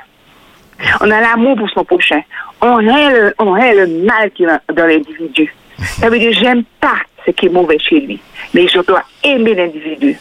On 1.01 1.11
a 1.11 1.21
l'amour 1.21 1.57
pour 1.57 1.69
son 1.69 1.83
prochain. 1.83 2.21
On 2.61 2.79
est 2.79 3.09
le, 3.11 3.33
le 3.39 4.05
mal 4.05 4.31
qui 4.31 4.43
est 4.43 4.73
dans 4.73 4.85
l'individu. 4.85 5.53
Ça 5.77 6.09
veut 6.09 6.19
dire 6.19 6.33
j'aime 6.33 6.63
pas 6.79 6.97
ce 7.25 7.31
qui 7.31 7.45
est 7.45 7.49
mauvais 7.49 7.79
chez 7.79 7.99
lui, 8.01 8.19
mais 8.53 8.67
je 8.67 8.79
dois 8.79 9.03
aimer 9.23 9.53
l'individu. 9.53 10.17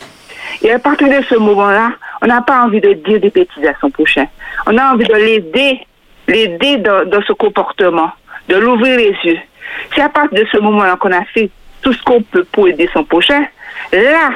Et 0.62 0.70
à 0.70 0.78
partir 0.78 1.08
de 1.08 1.24
ce 1.24 1.36
moment-là, 1.36 1.92
on 2.22 2.26
n'a 2.26 2.42
pas 2.42 2.62
envie 2.62 2.80
de 2.80 2.92
dire 2.92 3.20
des 3.20 3.30
bêtises 3.30 3.66
à 3.66 3.74
son 3.80 3.90
prochain. 3.90 4.26
On 4.66 4.76
a 4.76 4.92
envie 4.92 5.06
de 5.06 5.14
l'aider, 5.14 5.80
l'aider 6.26 6.78
dans, 6.78 7.08
dans 7.08 7.22
ce 7.22 7.32
comportement, 7.32 8.10
de 8.48 8.56
l'ouvrir 8.56 8.96
les 8.96 9.16
yeux. 9.24 9.38
C'est 9.94 10.02
à 10.02 10.08
partir 10.08 10.38
de 10.38 10.46
ce 10.50 10.58
moment-là 10.58 10.96
qu'on 10.96 11.12
a 11.12 11.24
fait 11.24 11.50
tout 11.82 11.92
ce 11.92 12.02
qu'on 12.02 12.22
peut 12.22 12.44
pour 12.50 12.68
aider 12.68 12.88
son 12.92 13.04
prochain. 13.04 13.44
Là, 13.92 14.30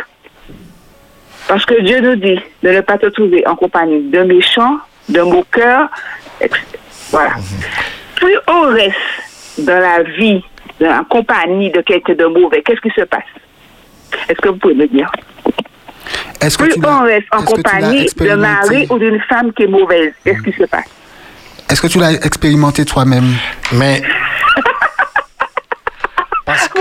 parce 1.48 1.66
que 1.66 1.80
Dieu 1.82 2.00
nous 2.00 2.16
dit 2.16 2.40
de 2.62 2.70
ne 2.70 2.80
pas 2.80 2.98
te 2.98 3.06
trouver 3.06 3.46
en 3.46 3.56
compagnie 3.56 4.02
de 4.02 4.22
méchants, 4.22 4.78
de 5.08 5.20
moqueurs, 5.22 5.88
etc. 6.40 6.60
Voilà. 7.10 7.32
Plus 8.16 8.36
on 8.46 8.62
reste 8.72 8.96
dans 9.58 9.78
la 9.80 10.02
vie, 10.02 10.42
dans 10.80 10.88
la 10.88 11.04
compagnie 11.08 11.70
de 11.70 11.80
quelqu'un 11.80 12.14
de 12.14 12.24
mauvais, 12.26 12.62
qu'est-ce 12.62 12.80
qui 12.80 12.90
se 12.98 13.04
passe? 13.04 13.22
Est-ce 14.28 14.38
que 14.40 14.48
vous 14.48 14.56
pouvez 14.56 14.74
me 14.74 14.86
dire? 14.86 15.10
Est-ce 16.40 16.58
que 16.58 16.64
Plus 16.64 16.74
tu 16.74 16.80
on 16.86 17.02
reste 17.02 17.26
en 17.32 17.42
compagnie 17.42 17.98
de 17.98 18.02
expérimenté? 18.04 18.40
mari 18.70 18.86
ou 18.90 18.98
d'une 18.98 19.20
femme 19.28 19.52
qui 19.52 19.62
est 19.64 19.68
mauvaise, 19.68 20.12
qu'est-ce 20.24 20.42
qui 20.42 20.52
se 20.52 20.64
passe? 20.64 20.86
Est-ce 21.70 21.80
que 21.80 21.86
tu 21.86 21.98
l'as 21.98 22.12
expérimenté 22.12 22.84
toi-même? 22.84 23.32
Mais. 23.72 24.02
Que. 26.74 26.80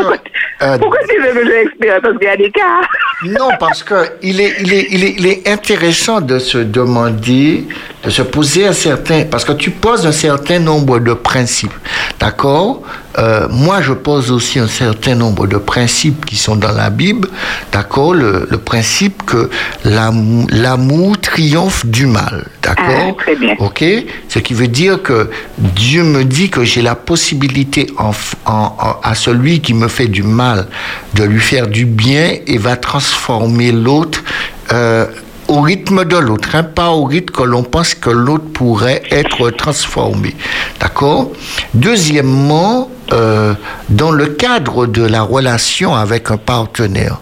euh, 0.66 0.78
Pourquoi 0.78 1.00
tu 1.10 1.20
veux 1.22 1.34
que 1.34 1.46
je 1.46 1.52
l'expérimente 1.52 2.02
Parce 2.04 2.18
qu'il 2.18 2.28
y 2.28 2.32
a 2.32 2.38
des 2.38 2.52
cas. 2.52 2.82
Non, 3.24 3.50
parce 3.60 3.84
que 3.84 3.96
il 4.22 4.40
est, 4.42 4.56
il, 4.62 4.74
est, 4.74 4.88
il, 4.92 5.04
est, 5.04 5.16
il 5.20 5.28
est 5.28 5.48
intéressant 5.50 6.22
de 6.22 6.40
se 6.40 6.58
demander, 6.60 7.68
de 8.04 8.10
se 8.10 8.22
poser 8.24 8.68
un 8.68 8.74
certain... 8.74 9.24
Parce 9.26 9.46
que 9.46 9.52
tu 9.54 9.72
poses 9.72 10.06
un 10.06 10.12
certain 10.12 10.60
nombre 10.60 11.00
de 11.00 11.14
principes, 11.14 11.74
d'accord? 12.20 12.82
Euh, 13.18 13.48
moi 13.50 13.82
je 13.82 13.94
pose 13.94 14.32
aussi 14.32 14.60
un 14.60 14.68
certain 14.68 15.16
nombre 15.16 15.48
de 15.48 15.58
principes 15.58 16.26
qui 16.26 16.36
sont 16.38 16.56
dans 16.56 16.72
la 16.72 16.90
Bible, 16.90 17.28
d'accord 17.72 18.14
le, 18.14 18.48
le 18.50 18.58
principe 18.58 19.24
que 19.26 19.50
l'am- 19.84 20.46
l'amour 20.50 21.20
triomphe 21.20 21.86
du 21.86 22.06
mal, 22.06 22.48
d'accord 22.62 22.86
Ah, 23.18 23.22
très 23.24 23.36
bien. 23.36 23.56
Ok 23.60 23.84
Ce 24.30 24.40
qui 24.40 24.54
veut 24.54 24.68
dire 24.68 25.02
que 25.04 25.30
Dieu 25.58 26.04
me 26.04 26.24
dit 26.24 26.50
que 26.50 26.64
j'ai 26.64 26.82
la 26.82 26.96
possibilité 26.96 27.88
en, 27.98 28.12
f- 28.12 28.34
en- 28.46 28.76
en- 28.80 28.96
à 29.04 29.16
celui 29.16 29.60
qui 29.62 29.74
me 29.74 29.88
fait 29.88 30.08
du 30.08 30.24
mal 30.24 30.68
de 31.16 31.24
lui 31.24 31.40
faire 31.42 31.68
du 31.68 31.86
bien 31.86 32.36
et 32.48 32.58
va 32.58 32.76
transformer 32.78 33.72
l'autre 33.72 34.24
euh, 34.72 35.06
au 35.52 35.60
rythme 35.60 36.06
de 36.06 36.16
l'autre, 36.16 36.56
hein, 36.56 36.64
pas 36.64 36.92
au 36.92 37.04
rythme 37.04 37.34
que 37.36 37.44
l'on 37.44 37.64
pense 37.64 37.94
que 37.94 38.10
l'autre 38.10 38.46
pourrait 38.54 39.04
être 39.12 39.50
transformé. 39.50 40.34
D'accord? 40.80 41.32
Deuxièmement, 41.74 42.90
euh, 43.12 43.54
dans 43.90 44.12
le 44.12 44.28
cadre 44.28 44.86
de 44.86 45.04
la 45.04 45.24
relation 45.24 45.94
avec 45.94 46.32
un 46.32 46.38
partenaire, 46.38 47.20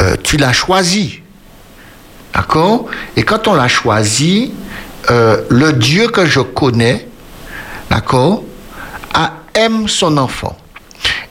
euh, 0.00 0.14
tu 0.22 0.36
l'as 0.36 0.52
choisi. 0.52 1.20
D'accord? 2.32 2.86
Et 3.16 3.24
quand 3.24 3.48
on 3.48 3.54
l'a 3.54 3.66
choisi, 3.66 4.54
euh, 5.10 5.42
le 5.48 5.72
Dieu 5.72 6.06
que 6.06 6.24
je 6.24 6.40
connais, 6.40 7.08
d'accord, 7.90 8.44
aime 9.54 9.88
son 9.88 10.16
enfant. 10.16 10.56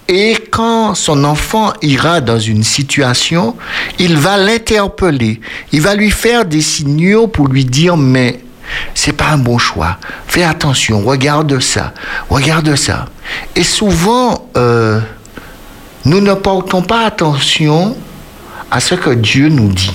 Et 0.08 0.36
quand 0.52 0.94
son 0.94 1.24
enfant 1.24 1.74
ira 1.82 2.20
dans 2.20 2.40
une 2.40 2.64
situation, 2.64 3.56
il 3.98 4.18
va 4.18 4.38
l'interpeller. 4.38 5.40
Il 5.72 5.82
va 5.82 5.96
lui 5.96 6.12
faire 6.12 6.46
des 6.46 6.62
signaux 6.62 7.28
pour 7.28 7.48
lui 7.48 7.64
dire, 7.64 7.96
mais 7.96 8.42
c'est 8.94 9.14
pas 9.14 9.30
un 9.30 9.38
bon 9.38 9.58
choix. 9.58 9.98
Fais 10.28 10.44
attention, 10.44 11.02
regarde 11.02 11.60
ça, 11.60 11.94
regarde 12.30 12.76
ça. 12.76 13.06
Et 13.56 13.64
souvent, 13.64 14.50
euh, 14.58 15.00
nous 16.06 16.20
ne 16.20 16.34
portons 16.34 16.82
pas 16.82 17.06
attention 17.06 17.96
à 18.70 18.80
ce 18.80 18.96
que 18.96 19.12
Dieu 19.12 19.50
nous 19.50 19.70
dit. 19.70 19.94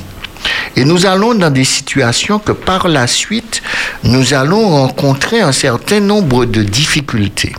Et 0.77 0.85
nous 0.85 1.07
allons 1.07 1.35
dans 1.35 1.51
des 1.51 1.65
situations 1.65 2.39
que 2.39 2.53
par 2.53 2.89
la 2.89 3.07
suite, 3.07 3.62
nous 4.05 4.35
allons 4.35 4.69
rencontrer 4.69 5.40
un 5.40 5.53
certain 5.53 6.01
nombre 6.01 6.44
de 6.44 6.62
difficultés. 6.62 7.53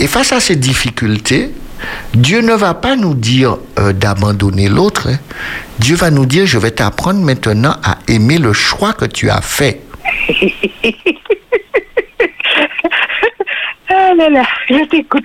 Et 0.00 0.06
face 0.06 0.32
à 0.32 0.40
ces 0.40 0.56
difficultés, 0.56 1.52
Dieu 2.14 2.40
ne 2.40 2.54
va 2.54 2.74
pas 2.74 2.96
nous 2.96 3.14
dire 3.14 3.58
euh, 3.78 3.92
d'abandonner 3.92 4.68
l'autre. 4.68 5.08
hein. 5.08 5.18
Dieu 5.78 5.96
va 5.96 6.10
nous 6.10 6.26
dire, 6.26 6.46
je 6.46 6.58
vais 6.58 6.70
t'apprendre 6.70 7.20
maintenant 7.20 7.76
à 7.84 7.98
aimer 8.08 8.38
le 8.38 8.52
choix 8.52 8.92
que 8.92 9.04
tu 9.04 9.30
as 9.30 9.40
fait. 9.40 9.80
Ah 13.88 14.12
là 14.16 14.28
là, 14.28 14.42
je 14.68 14.84
t'écoute. 14.86 15.24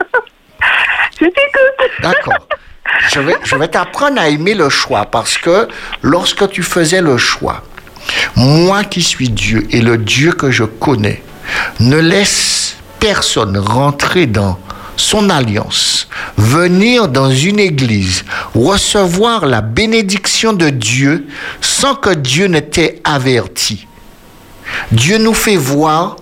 je 1.20 1.26
t'écoute. 1.26 1.90
D'accord. 2.02 2.48
Je 3.12 3.20
vais, 3.20 3.34
je 3.44 3.56
vais 3.56 3.68
t'apprendre 3.68 4.20
à 4.20 4.28
aimer 4.28 4.54
le 4.54 4.68
choix 4.70 5.04
parce 5.06 5.36
que 5.38 5.68
lorsque 6.02 6.48
tu 6.50 6.62
faisais 6.62 7.02
le 7.02 7.18
choix, 7.18 7.62
moi 8.36 8.84
qui 8.84 9.02
suis 9.02 9.28
Dieu 9.28 9.66
et 9.70 9.80
le 9.82 9.98
Dieu 9.98 10.32
que 10.32 10.50
je 10.50 10.64
connais, 10.64 11.22
ne 11.80 11.98
laisse 11.98 12.75
personne 12.98 13.56
rentrer 13.56 14.26
dans 14.26 14.58
son 14.96 15.28
alliance, 15.28 16.08
venir 16.36 17.08
dans 17.08 17.30
une 17.30 17.60
église, 17.60 18.24
recevoir 18.54 19.46
la 19.46 19.60
bénédiction 19.60 20.52
de 20.52 20.70
Dieu 20.70 21.26
sans 21.60 21.94
que 21.94 22.10
Dieu 22.10 22.46
ne 22.46 22.60
t'ait 22.60 23.00
averti. 23.04 23.86
Dieu 24.92 25.18
nous 25.18 25.34
fait 25.34 25.56
voir 25.56 26.16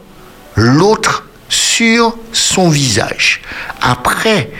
l'autre 0.57 1.25
sur 1.49 2.17
son 2.33 2.69
visage. 2.69 3.43
Après, 3.81 4.51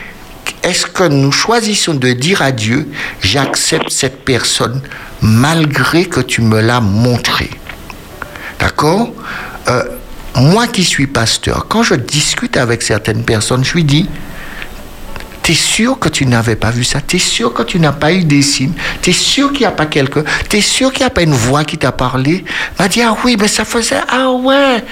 est-ce 0.63 0.85
que 0.85 1.03
nous 1.03 1.31
choisissons 1.31 1.93
de 1.93 2.13
dire 2.13 2.41
à 2.41 2.51
Dieu, 2.51 2.87
j'accepte 3.21 3.89
cette 3.89 4.23
personne 4.23 4.81
malgré 5.21 6.05
que 6.05 6.21
tu 6.21 6.41
me 6.41 6.61
l'as 6.61 6.81
montré? 6.81 7.49
D'accord? 8.59 9.09
Euh, 9.67 9.83
Moi 10.35 10.67
qui 10.67 10.83
suis 10.83 11.07
pasteur, 11.07 11.67
quand 11.69 11.83
je 11.83 11.95
discute 11.95 12.57
avec 12.57 12.81
certaines 12.81 13.23
personnes, 13.23 13.63
je 13.63 13.73
lui 13.73 13.83
dis, 13.83 14.09
T'es 15.45 15.53
sûr 15.53 15.99
que 15.99 16.09
tu 16.09 16.25
n'avais 16.25 16.55
pas 16.55 16.71
vu 16.71 16.83
ça? 16.83 17.01
T'es 17.01 17.19
sûr 17.19 17.53
que 17.53 17.61
tu 17.61 17.79
n'as 17.79 17.91
pas 17.91 18.11
eu 18.11 18.23
des 18.23 18.41
signes? 18.41 18.73
T'es 19.03 19.11
sûr 19.11 19.51
qu'il 19.51 19.59
n'y 19.59 19.65
a 19.67 19.71
pas 19.71 19.85
quelqu'un? 19.85 20.23
T'es 20.49 20.59
sûr 20.59 20.91
qu'il 20.91 21.01
n'y 21.01 21.05
a 21.05 21.11
pas 21.11 21.21
une 21.21 21.35
voix 21.35 21.63
qui 21.63 21.77
t'a 21.77 21.91
parlé? 21.91 22.43
M'a 22.79 22.87
dit, 22.87 23.03
ah 23.03 23.15
oui, 23.23 23.37
mais 23.39 23.47
ça 23.47 23.63
faisait, 23.63 24.01
ah 24.09 24.31
ouais. 24.31 24.83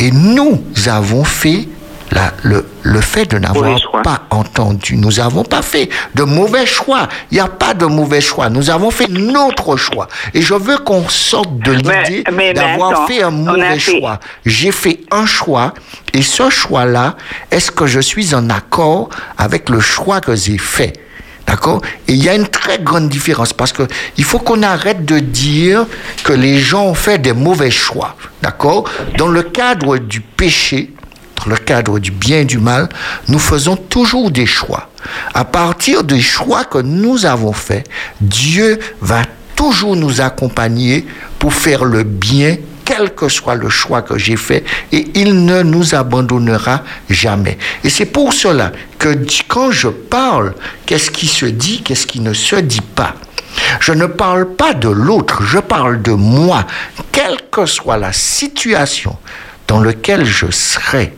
Et 0.00 0.10
nous 0.10 0.64
avons 0.88 1.22
fait 1.22 1.68
la- 2.12 2.32
le, 2.42 2.66
le 2.82 3.00
fait 3.00 3.26
de 3.26 3.38
n'avoir 3.38 3.64
pas 4.02 4.22
entendu. 4.30 4.96
Nous 4.96 5.12
n'avons 5.12 5.44
pas 5.44 5.62
fait 5.62 5.88
de 6.14 6.22
mauvais 6.22 6.66
choix. 6.66 7.08
Il 7.30 7.34
n'y 7.34 7.40
a 7.40 7.48
pas 7.48 7.74
de 7.74 7.86
mauvais 7.86 8.20
choix. 8.20 8.48
Nous 8.50 8.70
avons 8.70 8.90
fait 8.90 9.08
notre 9.08 9.76
choix. 9.76 10.08
Et 10.34 10.40
je 10.42 10.54
veux 10.54 10.78
qu'on 10.78 11.08
sorte 11.08 11.58
de 11.58 11.72
l'idée 11.72 12.22
d'avoir 12.54 13.06
fait 13.06 13.22
un 13.22 13.30
mauvais 13.30 13.78
choix. 13.98 14.20
J'ai 14.46 14.72
fait 14.72 15.00
un 15.10 15.26
choix 15.26 15.74
et 16.14 16.22
ce 16.22 16.48
choix-là, 16.50 17.16
est-ce 17.50 17.70
que 17.70 17.86
je 17.86 18.00
suis 18.00 18.34
en 18.34 18.48
accord 18.50 19.08
avec 19.36 19.68
le 19.68 19.80
choix 19.80 20.20
que 20.20 20.34
j'ai 20.34 20.58
fait? 20.58 20.92
D'accord? 21.46 21.80
Et 22.06 22.12
il 22.12 22.22
y 22.22 22.28
a 22.28 22.34
une 22.34 22.46
très 22.46 22.78
grande 22.78 23.08
différence 23.08 23.54
parce 23.54 23.72
que 23.72 23.84
il 24.18 24.24
faut 24.24 24.38
qu'on 24.38 24.62
arrête 24.62 25.06
de 25.06 25.18
dire 25.18 25.86
que 26.22 26.34
les 26.34 26.58
gens 26.58 26.84
ont 26.84 26.94
fait 26.94 27.16
des 27.18 27.32
mauvais 27.32 27.70
choix. 27.70 28.16
D'accord? 28.42 28.84
Dans 29.16 29.28
le 29.28 29.42
cadre 29.42 29.96
du 29.96 30.20
péché, 30.20 30.90
le 31.48 31.56
cadre 31.56 31.98
du 31.98 32.10
bien 32.10 32.40
et 32.40 32.44
du 32.44 32.58
mal, 32.58 32.88
nous 33.28 33.38
faisons 33.38 33.76
toujours 33.76 34.30
des 34.30 34.46
choix. 34.46 34.90
À 35.34 35.44
partir 35.44 36.04
des 36.04 36.20
choix 36.20 36.64
que 36.64 36.78
nous 36.78 37.26
avons 37.26 37.52
faits, 37.52 37.88
Dieu 38.20 38.78
va 39.00 39.22
toujours 39.56 39.96
nous 39.96 40.20
accompagner 40.20 41.06
pour 41.38 41.52
faire 41.52 41.84
le 41.84 42.04
bien, 42.04 42.56
quel 42.84 43.14
que 43.14 43.28
soit 43.28 43.54
le 43.54 43.68
choix 43.68 44.02
que 44.02 44.16
j'ai 44.16 44.36
fait, 44.36 44.64
et 44.92 45.08
il 45.14 45.44
ne 45.44 45.62
nous 45.62 45.94
abandonnera 45.94 46.84
jamais. 47.10 47.58
Et 47.84 47.90
c'est 47.90 48.06
pour 48.06 48.32
cela 48.32 48.72
que 48.98 49.18
quand 49.46 49.70
je 49.70 49.88
parle, 49.88 50.54
qu'est-ce 50.86 51.10
qui 51.10 51.26
se 51.26 51.46
dit, 51.46 51.82
qu'est-ce 51.82 52.06
qui 52.06 52.20
ne 52.20 52.32
se 52.32 52.56
dit 52.56 52.80
pas? 52.80 53.14
Je 53.80 53.92
ne 53.92 54.06
parle 54.06 54.54
pas 54.54 54.72
de 54.72 54.88
l'autre, 54.88 55.42
je 55.42 55.58
parle 55.58 56.00
de 56.02 56.12
moi. 56.12 56.66
Quelle 57.12 57.38
que 57.50 57.66
soit 57.66 57.96
la 57.96 58.12
situation 58.12 59.16
dans 59.66 59.80
laquelle 59.80 60.24
je 60.24 60.50
serai, 60.50 61.14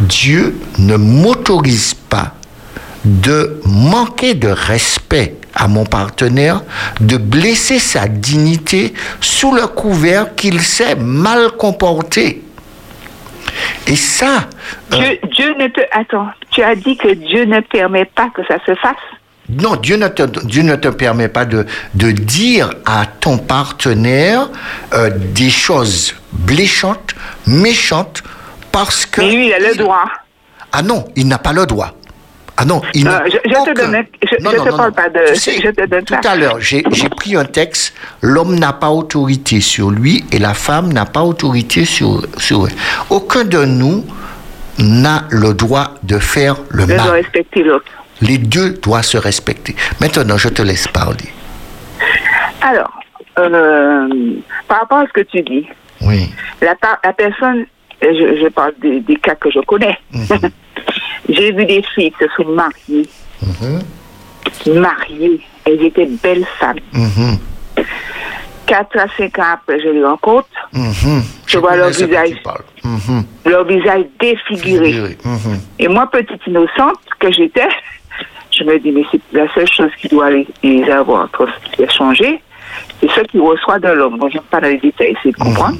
Dieu 0.00 0.58
ne 0.78 0.96
m'autorise 0.96 1.94
pas 1.94 2.34
de 3.04 3.60
manquer 3.64 4.34
de 4.34 4.48
respect 4.48 5.36
à 5.54 5.68
mon 5.68 5.84
partenaire, 5.84 6.62
de 7.00 7.16
blesser 7.16 7.78
sa 7.78 8.06
dignité 8.06 8.94
sous 9.20 9.54
le 9.54 9.66
couvert 9.66 10.34
qu'il 10.34 10.60
s'est 10.60 10.94
mal 10.94 11.52
comporté. 11.52 12.42
Et 13.86 13.96
ça, 13.96 14.48
euh, 14.92 14.96
Dieu, 14.96 15.18
Dieu 15.34 15.54
ne 15.58 15.68
te. 15.68 15.80
Attends, 15.90 16.28
tu 16.50 16.62
as 16.62 16.76
dit 16.76 16.96
que 16.96 17.12
Dieu 17.12 17.44
ne 17.44 17.60
permet 17.60 18.04
pas 18.04 18.30
que 18.34 18.42
ça 18.46 18.58
se 18.64 18.74
fasse? 18.76 18.96
non, 19.58 19.76
Dieu 19.76 19.96
ne 19.96 20.08
te, 20.08 20.22
Dieu 20.46 20.62
ne 20.62 20.76
te 20.76 20.88
permet 20.88 21.28
pas 21.28 21.44
de, 21.44 21.66
de 21.94 22.10
dire 22.10 22.70
à 22.86 23.06
ton 23.06 23.38
partenaire 23.38 24.48
euh, 24.92 25.10
des 25.10 25.50
choses 25.50 26.14
blessantes, 26.32 27.14
méchantes, 27.46 28.22
parce 28.72 29.06
que... 29.06 29.20
Mais 29.20 29.32
lui, 29.32 29.46
il 29.48 29.52
a 29.52 29.58
le 29.58 29.74
droit. 29.74 30.04
Ah 30.72 30.82
non, 30.82 31.04
il 31.16 31.26
n'a 31.28 31.38
pas 31.38 31.52
le 31.52 31.66
droit. 31.66 31.92
Ah 32.56 32.64
non, 32.66 32.82
il 32.94 33.04
Non, 33.04 33.12
n'a 33.12 33.24
je- 33.26 33.30
je 33.44 33.64
te 33.70 33.74
donne- 33.74 34.04
je- 34.22 34.28
je 34.38 34.70
te 34.70 34.76
parle 34.76 34.92
pas 34.92 35.08
de- 35.08 35.32
Tu 35.32 35.36
sais, 35.40 35.60
je 35.62 35.70
te 35.70 35.86
donne 35.86 36.04
tout 36.04 36.14
ça. 36.22 36.32
à 36.32 36.36
l'heure, 36.36 36.60
j'ai 36.60 36.82
j'ai 36.92 37.08
pris 37.08 37.34
un 37.34 37.46
texte, 37.46 37.94
l'homme 38.20 38.54
n'a 38.58 38.74
pas 38.74 38.90
autorité 38.90 39.60
sur 39.62 39.90
lui 39.90 40.24
et 40.30 40.38
la 40.38 40.52
femme 40.52 40.92
n'a 40.92 41.06
pas 41.06 41.22
autorité 41.22 41.86
sur, 41.86 42.22
sur. 42.36 42.68
Aucun 43.08 43.44
de 43.44 43.64
nous 43.64 44.04
n'a 44.78 45.24
le 45.30 45.54
droit 45.54 45.94
de 46.02 46.18
faire 46.18 46.56
le 46.68 46.82
Je 46.82 46.88
dois 46.88 46.96
mal. 46.96 47.10
respecter 47.12 47.62
l'autre. 47.62 47.86
Les 48.20 48.36
deux 48.36 48.74
doivent 48.74 49.04
se 49.04 49.16
respecter. 49.16 49.74
Maintenant, 50.00 50.36
je 50.36 50.50
te 50.50 50.60
laisse 50.60 50.86
parler. 50.86 51.30
Alors, 52.60 52.92
euh, 53.38 54.08
par 54.68 54.80
rapport 54.80 54.98
à 54.98 55.06
ce 55.06 55.12
que 55.12 55.22
tu 55.22 55.40
dis, 55.42 55.66
Oui. 56.02 56.30
la, 56.60 56.74
la 57.04 57.12
personne, 57.14 57.60
euh, 57.60 57.64
je, 58.02 58.40
je 58.42 58.48
parle 58.48 58.72
des, 58.80 59.00
des 59.00 59.16
cas 59.16 59.34
que 59.34 59.50
je 59.50 59.60
connais. 59.60 59.96
Mhm. 60.12 60.50
J'ai 61.28 61.52
vu 61.52 61.64
des 61.64 61.82
filles 61.94 62.10
qui 62.12 62.24
se 62.24 62.30
sont 62.36 62.48
mariées. 62.50 63.08
Mariées. 64.66 65.40
Elles 65.64 65.82
étaient 65.84 66.06
belles 66.22 66.46
femmes. 66.58 66.78
Mhm. 66.92 67.38
Quatre 68.66 68.98
à 68.98 69.06
cinq 69.16 69.38
ans 69.38 69.52
après, 69.54 69.80
je 69.80 69.88
les 69.88 70.04
rencontre. 70.04 70.48
Mhm. 70.72 71.22
Je 71.46 71.58
vois 71.58 71.76
leur 71.76 71.90
visage. 71.90 72.36
Mhm. 72.84 73.24
Leur 73.46 73.64
visage 73.64 74.04
défiguré. 74.20 74.86
Figuré. 74.92 75.18
Mhm. 75.24 75.60
Et 75.78 75.88
moi, 75.88 76.08
petite 76.10 76.44
innocente 76.46 76.98
que 77.18 77.30
j'étais, 77.32 77.68
je 78.56 78.64
me 78.64 78.78
dis, 78.78 78.90
mais 78.92 79.02
c'est 79.10 79.20
la 79.32 79.52
seule 79.54 79.68
chose 79.68 79.90
qui 80.00 80.08
doit 80.08 80.30
les, 80.30 80.46
les 80.62 80.88
avoir 80.90 81.28
les 81.78 81.88
changer, 81.88 82.40
c'est 83.00 83.10
ce 83.10 83.20
qu'ils 83.22 83.40
reçoivent 83.40 83.80
de 83.80 83.88
l'homme. 83.88 84.16
Moi, 84.18 84.28
je 84.30 84.36
n'aime 84.36 84.44
pas 84.50 84.60
dans 84.60 84.68
les 84.68 84.78
détails, 84.78 85.16
c'est 85.22 85.30
de 85.32 85.36
comprendre. 85.36 85.78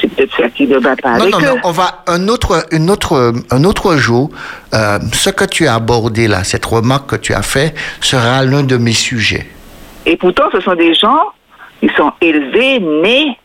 C'est 0.00 0.08
peut-être 0.14 0.36
ça 0.36 0.48
qui 0.50 0.66
ne 0.66 0.78
va 0.78 0.94
pas 0.96 1.14
Non, 1.18 1.22
avec 1.22 1.32
non, 1.32 1.38
eux. 1.40 1.46
non, 1.46 1.56
on 1.64 1.70
va 1.72 2.02
un 2.06 2.28
autre, 2.28 2.66
une 2.72 2.90
autre, 2.90 3.32
un 3.50 3.64
autre 3.64 3.96
jour. 3.96 4.30
euh, 4.74 4.98
ce 5.12 5.30
que 5.30 5.44
tu 5.44 5.66
as 5.66 5.74
abordé 5.74 6.28
là, 6.28 6.44
cette 6.44 6.64
remarque 6.66 7.10
que 7.10 7.16
tu 7.16 7.32
as 7.32 7.42
fait, 7.42 7.74
sera 8.00 8.44
l'un 8.44 8.62
de 8.62 8.76
mes 8.76 8.92
sujets. 8.92 9.46
Et 10.06 10.16
pourtant, 10.16 10.44
ce 10.52 10.60
sont 10.60 10.74
des 10.74 10.94
gens 10.94 11.20
qui 11.80 11.88
sont 11.96 12.12
élevés, 12.20 12.80
nés, 12.80 13.36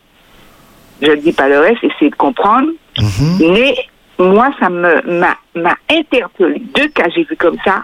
je 1.02 1.12
ne 1.12 1.16
dis 1.16 1.32
pas 1.34 1.48
le 1.48 1.60
reste, 1.60 1.84
essayez 1.84 2.12
de 2.12 2.16
comprendre, 2.16 2.68
Mhm. 3.00 3.38
nés, 3.54 3.76
moi, 4.20 4.50
ça 4.60 4.70
m'a 4.70 5.02
m'a 5.56 5.76
interpellé. 5.90 6.62
Deux 6.76 6.88
cas, 6.90 7.06
j'ai 7.16 7.24
vu 7.24 7.36
comme 7.38 7.58
ça. 7.66 7.84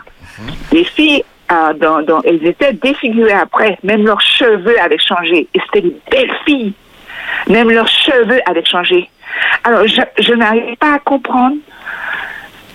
Les 0.72 0.84
filles, 0.84 1.24
euh, 1.52 1.74
dans, 1.74 2.02
dans- 2.02 2.22
elles 2.24 2.46
étaient 2.46 2.74
défigurées 2.74 3.34
après, 3.34 3.78
même 3.84 4.06
leurs 4.06 4.22
cheveux 4.22 4.80
avaient 4.82 4.98
changé. 5.00 5.48
Et 5.54 5.60
c'était 5.66 5.88
des 5.88 5.96
belles 6.12 6.32
filles. 6.46 6.74
Même 7.48 7.70
leurs 7.72 7.88
cheveux 7.88 8.40
avaient 8.46 8.66
changé. 8.66 9.10
Alors, 9.64 9.86
je, 9.88 10.34
n'arrive 10.34 10.76
pas 10.78 10.96
à 10.96 11.00
comprendre. 11.00 11.58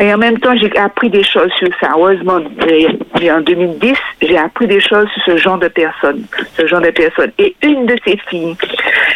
Et 0.00 0.12
en 0.12 0.18
même 0.18 0.38
temps, 0.38 0.56
j'ai 0.56 0.76
appris 0.76 1.08
des 1.08 1.22
choses 1.22 1.52
sur 1.58 1.68
ça. 1.80 1.92
Heureusement, 1.94 2.38
en 2.38 3.40
2010, 3.40 3.94
j'ai 4.22 4.36
appris 4.36 4.66
des 4.66 4.80
choses 4.80 5.08
sur 5.10 5.22
ce 5.24 5.36
genre 5.36 5.58
de 5.58 5.68
personnes. 5.68 6.24
Ce 6.56 6.66
genre 6.66 6.80
de. 6.80 6.92
Et 7.38 7.54
une 7.62 7.86
de 7.86 7.96
ces 8.04 8.16
filles, 8.28 8.56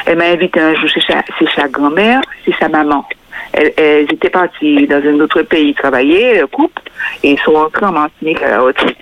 elle 0.06 0.18
m'a 0.18 0.26
invité 0.26 0.60
un 0.60 0.74
jour 0.76 0.88
chez 0.88 1.00
sa, 1.00 1.68
grand-mère, 1.68 2.20
chez 2.44 2.54
sa 2.60 2.68
maman. 2.68 3.04
Elles, 3.52 4.06
étaient 4.12 4.30
parties 4.30 4.86
dans 4.86 5.04
un 5.04 5.18
autre 5.20 5.42
pays 5.42 5.74
travailler, 5.74 6.40
le 6.40 6.46
couple, 6.46 6.82
et 7.24 7.32
ils 7.32 7.38
sont 7.40 7.52
rentrés 7.52 7.86
en 7.86 7.92
Martinique 7.92 8.42
à 8.42 8.50
la 8.50 8.60
retraite. 8.60 8.96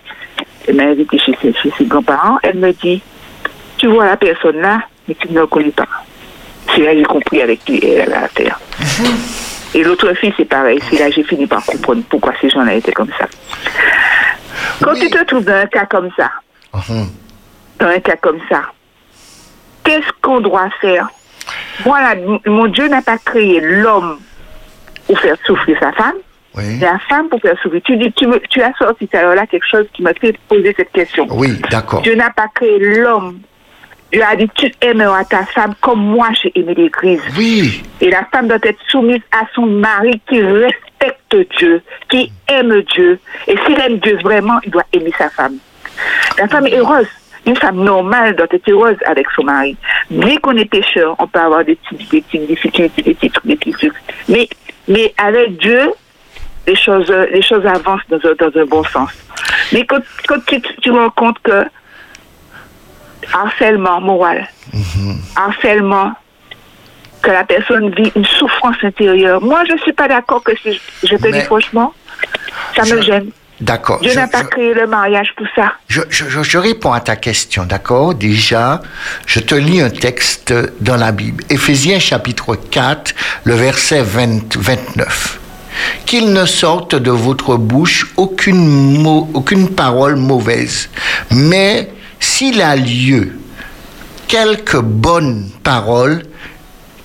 Elle 0.66 0.76
m'a 0.76 0.84
invité 0.84 1.18
chez 1.18 1.36
chez 1.42 1.72
ses 1.76 1.84
grands-parents. 1.84 2.38
Elle 2.42 2.56
me 2.56 2.72
dit, 2.72 3.02
tu 3.76 3.86
vois 3.88 4.06
la 4.06 4.16
personne 4.16 4.60
là, 4.60 4.80
mais 5.06 5.14
tu 5.14 5.28
ne 5.28 5.40
la 5.40 5.46
connais 5.46 5.70
pas. 5.70 5.86
C'est 6.74 6.82
là 6.82 6.92
que 6.92 6.98
j'ai 6.98 7.04
compris 7.04 7.42
avec 7.42 7.64
qui 7.64 7.84
elle 7.84 8.12
a 8.12 8.24
affaire. 8.24 8.58
Et 9.74 9.82
l'autre 9.84 10.12
fille, 10.14 10.32
c'est 10.36 10.44
pareil. 10.44 10.78
C'est 10.90 10.98
là 10.98 11.08
que 11.08 11.14
j'ai 11.14 11.22
fini 11.24 11.46
par 11.46 11.64
comprendre 11.64 12.02
pourquoi 12.08 12.32
ces 12.40 12.48
gens-là 12.50 12.74
étaient 12.74 12.92
comme 12.92 13.10
ça. 13.18 13.26
Quand 14.82 14.92
Oui. 14.92 15.00
tu 15.00 15.10
te 15.10 15.22
trouves 15.24 15.44
dans 15.44 15.54
un 15.54 15.66
cas 15.66 15.86
comme 15.86 16.10
ça, 16.16 16.30
Mhm. 16.74 17.08
dans 17.78 17.86
un 17.88 17.98
cas 18.00 18.16
comme 18.16 18.40
ça, 18.50 18.62
qu'est-ce 19.84 20.10
qu'on 20.22 20.40
doit 20.40 20.68
faire? 20.80 21.08
Voilà, 21.84 22.14
mon 22.46 22.66
Dieu 22.66 22.88
n'a 22.88 23.02
pas 23.02 23.18
créé 23.18 23.60
l'homme 23.60 24.18
pour 25.06 25.18
faire 25.20 25.36
souffrir 25.46 25.78
sa 25.80 25.92
femme, 25.92 26.16
Oui. 26.56 26.78
la 26.80 26.98
femme 27.08 27.28
pour 27.28 27.40
faire 27.40 27.56
souffrir. 27.62 27.82
Tu, 27.84 27.96
dis, 27.96 28.12
tu, 28.12 28.26
me- 28.26 28.40
tu 28.50 28.60
as 28.62 28.72
sorti 28.78 29.06
tout 29.06 29.16
à 29.16 29.22
l'heure 29.22 29.34
là 29.34 29.46
quelque 29.46 29.66
chose 29.70 29.86
qui 29.92 30.02
m'a 30.02 30.12
fait 30.14 30.36
poser 30.48 30.74
cette 30.76 30.90
question. 30.92 31.26
Oui, 31.30 31.60
d'accord. 31.70 32.02
Dieu 32.02 32.14
n'a 32.14 32.30
pas 32.30 32.48
créé 32.54 32.78
l'homme. 32.78 33.38
Dieu 34.12 34.22
a 34.22 34.36
dit, 34.36 34.48
tu 34.54 34.72
aimeras 34.80 35.24
ta 35.24 35.44
femme 35.46 35.74
comme 35.80 36.00
moi 36.00 36.28
j'ai 36.40 36.52
aimé 36.54 36.74
l'Église. 36.74 37.20
Oui, 37.36 37.82
Et 38.00 38.10
la 38.10 38.24
femme 38.26 38.48
doit 38.48 38.58
être 38.62 38.78
soumise 38.88 39.22
à 39.32 39.44
son 39.54 39.66
mari 39.66 40.20
qui 40.28 40.40
respecte 40.40 41.36
Dieu, 41.58 41.82
qui 42.08 42.30
aime 42.48 42.82
Dieu. 42.94 43.18
Et 43.48 43.56
s'il 43.64 43.78
aime 43.80 43.98
Dieu 43.98 44.18
vraiment, 44.22 44.58
il 44.64 44.70
doit 44.70 44.86
aimer 44.92 45.12
sa 45.18 45.28
femme. 45.30 45.56
La 46.38 46.46
femme 46.48 46.66
est 46.66 46.76
heureuse. 46.76 47.08
Une 47.46 47.56
femme 47.56 47.76
normale 47.76 48.34
doit 48.34 48.46
être 48.50 48.68
heureuse 48.68 48.96
avec 49.06 49.26
son 49.34 49.44
mari. 49.44 49.76
Bien 50.10 50.36
qu'on 50.38 50.56
est 50.56 50.64
pécheur, 50.64 51.14
on 51.18 51.26
peut 51.26 51.38
avoir 51.38 51.64
des 51.64 51.76
petites, 51.76 52.10
des 52.10 52.20
petites 52.20 52.46
difficultés, 52.46 53.02
des 53.02 53.14
petits 53.14 53.30
trucs, 53.30 53.46
des 53.46 53.56
petits 53.56 53.72
trucs. 53.72 53.94
Mais, 54.28 54.48
mais 54.88 55.14
avec 55.16 55.56
Dieu, 55.58 55.92
les 56.66 56.76
choses, 56.76 57.12
les 57.32 57.42
choses 57.42 57.64
avancent 57.64 58.06
dans 58.08 58.18
un, 58.18 58.34
dans 58.34 58.60
un 58.60 58.64
bon 58.66 58.82
sens. 58.84 59.10
Mais 59.72 59.84
quand, 59.84 60.00
quand 60.26 60.44
tu, 60.46 60.60
tu 60.60 60.90
rends 60.90 61.10
compte 61.10 61.38
que 61.40 61.64
harcèlement 63.32 64.00
moral, 64.00 64.48
harcèlement, 65.34 66.12
que 67.22 67.30
la 67.30 67.44
personne 67.44 67.92
vit 67.94 68.12
une 68.14 68.24
souffrance 68.24 68.76
intérieure. 68.82 69.40
Moi, 69.42 69.62
je 69.68 69.72
ne 69.72 69.78
suis 69.78 69.92
pas 69.92 70.08
d'accord 70.08 70.42
que 70.42 70.52
si 70.62 70.74
je, 71.02 71.06
je 71.08 71.16
te 71.16 71.22
Mais- 71.28 71.40
dis 71.40 71.44
franchement, 71.46 71.92
ça 72.76 72.84
me 72.84 73.00
gêne. 73.02 73.30
d'accord. 73.60 73.98
Je- 74.02 74.14
n'a 74.14 74.28
pas 74.28 74.44
créé 74.44 74.74
le 74.74 74.86
mariage 74.86 75.32
pour 75.36 75.46
ça. 75.56 75.72
Je, 75.88 76.02
je- 76.08 76.28
je- 76.28 76.42
je 76.42 76.58
réponds 76.58 76.92
à 76.92 77.00
ta 77.00 77.16
question, 77.16 77.64
d'accord? 77.64 78.14
Déjà, 78.14 78.80
je 79.26 79.40
te 79.40 79.54
lis 79.54 79.80
un 79.80 79.90
texte 79.90 80.54
dans 80.80 80.96
la 80.96 81.10
Bible. 81.12 81.42
Éphésiens 81.50 81.98
chapitre 81.98 82.54
4, 82.54 83.14
le 83.44 83.54
verset 83.54 84.02
20 84.02 84.56
29. 84.56 85.40
Qu'il 86.06 86.32
ne 86.32 86.46
sorte 86.46 86.94
de 86.94 87.10
votre 87.10 87.56
bouche 87.56 88.06
aucune, 88.16 89.04
aucune 89.34 89.68
parole 89.68 90.16
mauvaise, 90.16 90.88
mais 91.30 91.90
s'il 92.20 92.60
a 92.60 92.76
lieu 92.76 93.38
quelques 94.28 94.80
bonnes 94.80 95.50
paroles, 95.62 96.22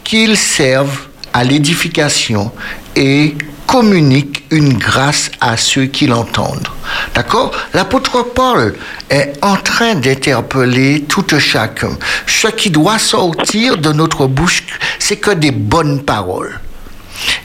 qu'ils 0.04 0.38
servent 0.38 1.08
à 1.34 1.44
l'édification 1.44 2.52
et 2.96 3.36
communiquent 3.68 4.44
une 4.52 4.74
grâce 4.74 5.32
à 5.40 5.56
ceux 5.56 5.86
qui 5.86 6.06
l'entendent. 6.08 6.68
D'accord? 7.16 7.52
L'apôtre 7.74 8.22
Paul 8.24 8.76
est 9.10 9.34
en 9.42 9.56
train 9.56 9.96
d'interpeller 9.96 11.06
tout 11.08 11.26
un 11.32 11.40
chacun. 11.40 11.98
Ce 12.28 12.48
qui 12.48 12.70
doit 12.70 13.00
sortir 13.00 13.78
de 13.78 13.94
notre 13.94 14.28
bouche, 14.28 14.64
c'est 15.00 15.16
que 15.16 15.32
des 15.32 15.52
bonnes 15.52 16.04
paroles. 16.04 16.60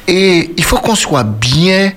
Et 0.09 0.51
il 0.56 0.64
faut 0.64 0.78
qu'on 0.78 0.97
soit 0.97 1.22
bien 1.22 1.93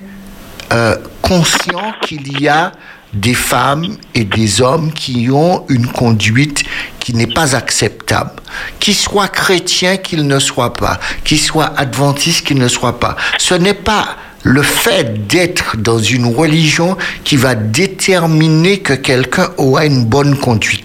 euh, 0.72 0.96
conscient 1.22 1.92
qu'il 2.02 2.40
y 2.40 2.46
a 2.46 2.70
des 3.12 3.34
femmes 3.34 3.96
et 4.14 4.24
des 4.24 4.60
hommes 4.60 4.92
qui 4.92 5.28
ont 5.30 5.64
une 5.68 5.86
conduite 5.86 6.62
qui 7.00 7.14
n'est 7.14 7.26
pas 7.26 7.56
acceptable. 7.56 8.32
Qu'ils 8.78 8.94
soient 8.94 9.28
chrétiens, 9.28 9.96
qu'ils 9.96 10.26
ne 10.26 10.38
soient 10.38 10.74
pas. 10.74 11.00
Qu'ils 11.24 11.40
soient 11.40 11.72
adventistes, 11.76 12.46
qu'ils 12.46 12.58
ne 12.58 12.68
soient 12.68 13.00
pas. 13.00 13.16
Ce 13.38 13.54
n'est 13.54 13.74
pas 13.74 14.16
le 14.42 14.62
fait 14.62 15.26
d'être 15.26 15.76
dans 15.76 15.98
une 15.98 16.26
religion 16.26 16.96
qui 17.24 17.36
va 17.36 17.54
déterminer 17.54 18.78
que 18.78 18.94
quelqu'un 18.94 19.50
aura 19.58 19.84
une 19.86 20.04
bonne 20.04 20.38
conduite. 20.38 20.84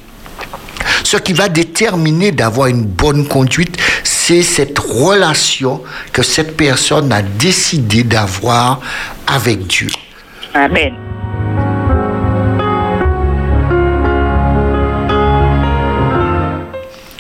Ce 1.04 1.18
qui 1.18 1.34
va 1.34 1.50
déterminer 1.50 2.32
d'avoir 2.32 2.68
une 2.68 2.84
bonne 2.84 3.28
conduite, 3.28 3.78
c'est 4.04 4.42
cette 4.42 4.80
relation 4.80 5.82
que 6.12 6.24
cette 6.24 6.58
personne 6.58 7.12
a 7.12 7.22
décidé 7.22 8.04
d'avoir 8.04 8.82
avec 9.28 9.68
Dieu. 9.68 9.90
Amen. 10.54 11.05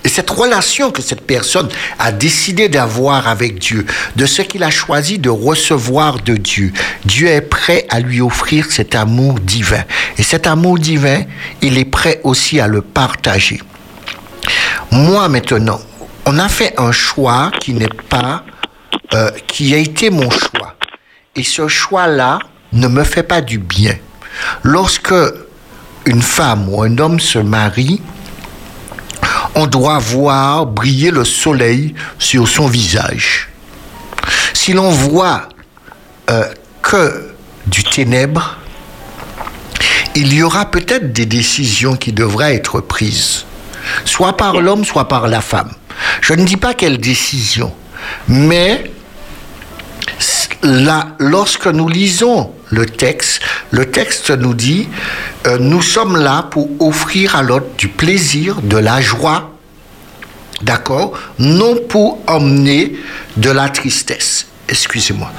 Et 0.05 0.07
cette 0.07 0.29
relation 0.29 0.91
que 0.91 1.01
cette 1.01 1.25
personne 1.25 1.67
a 1.97 2.11
décidé 2.11 2.69
d'avoir 2.69 3.27
avec 3.27 3.57
Dieu, 3.57 3.87
de 4.15 4.27
ce 4.27 4.43
qu'il 4.43 4.61
a 4.63 4.69
choisi 4.69 5.17
de 5.17 5.31
recevoir 5.31 6.21
de 6.21 6.35
Dieu, 6.35 6.71
Dieu 7.05 7.27
est 7.27 7.41
prêt 7.41 7.87
à 7.89 7.99
lui 7.99 8.21
offrir 8.21 8.71
cet 8.71 8.93
amour 8.93 9.39
divin. 9.39 9.83
Et 10.19 10.23
cet 10.23 10.45
amour 10.45 10.77
divin, 10.77 11.23
il 11.63 11.79
est 11.79 11.85
prêt 11.85 12.21
aussi 12.23 12.59
à 12.59 12.67
le 12.67 12.83
partager. 12.83 13.59
Moi 14.91 15.27
maintenant, 15.27 15.81
on 16.27 16.37
a 16.37 16.49
fait 16.49 16.79
un 16.79 16.91
choix 16.91 17.49
qui 17.59 17.73
n'est 17.73 17.89
pas, 18.07 18.43
euh, 19.15 19.31
qui 19.47 19.73
a 19.73 19.77
été 19.77 20.11
mon 20.11 20.29
choix. 20.29 20.75
Et 21.35 21.43
ce 21.43 21.67
choix-là 21.67 22.37
ne 22.73 22.87
me 22.87 23.03
fait 23.03 23.23
pas 23.23 23.41
du 23.41 23.57
bien. 23.57 23.95
Lorsque 24.61 25.15
une 26.05 26.21
femme 26.21 26.69
ou 26.69 26.83
un 26.83 26.95
homme 26.99 27.19
se 27.19 27.39
marie, 27.39 28.01
on 29.55 29.67
doit 29.67 29.99
voir 29.99 30.65
briller 30.65 31.11
le 31.11 31.23
soleil 31.23 31.95
sur 32.19 32.47
son 32.47 32.67
visage. 32.67 33.49
Si 34.53 34.73
l'on 34.73 34.89
voit 34.89 35.49
euh, 36.29 36.45
que 36.81 37.33
du 37.67 37.83
ténèbre, 37.83 38.57
il 40.15 40.33
y 40.33 40.43
aura 40.43 40.69
peut-être 40.71 41.11
des 41.11 41.25
décisions 41.25 41.95
qui 41.95 42.11
devraient 42.11 42.55
être 42.55 42.81
prises, 42.81 43.45
soit 44.03 44.37
par 44.37 44.61
l'homme, 44.61 44.85
soit 44.85 45.07
par 45.07 45.27
la 45.27 45.41
femme. 45.41 45.71
Je 46.21 46.33
ne 46.33 46.45
dis 46.45 46.57
pas 46.57 46.73
quelle 46.73 46.97
décision, 46.97 47.73
mais 48.27 48.91
là, 50.63 51.15
lorsque 51.19 51.67
nous 51.67 51.87
lisons 51.87 52.51
le 52.69 52.85
texte, 52.85 53.41
le 53.71 53.89
texte 53.89 54.31
nous 54.31 54.53
dit, 54.53 54.87
euh, 55.47 55.57
nous 55.59 55.81
sommes 55.81 56.17
là 56.17 56.43
pour 56.43 56.69
offrir 56.79 57.35
à 57.35 57.43
l'autre 57.43 57.67
du 57.77 57.87
plaisir, 57.87 58.61
de 58.61 58.77
la 58.77 59.01
joie, 59.01 59.51
d'accord, 60.61 61.13
non 61.39 61.77
pour 61.87 62.19
emmener 62.27 62.95
de 63.37 63.49
la 63.51 63.69
tristesse. 63.69 64.47
Excusez-moi. 64.67 65.31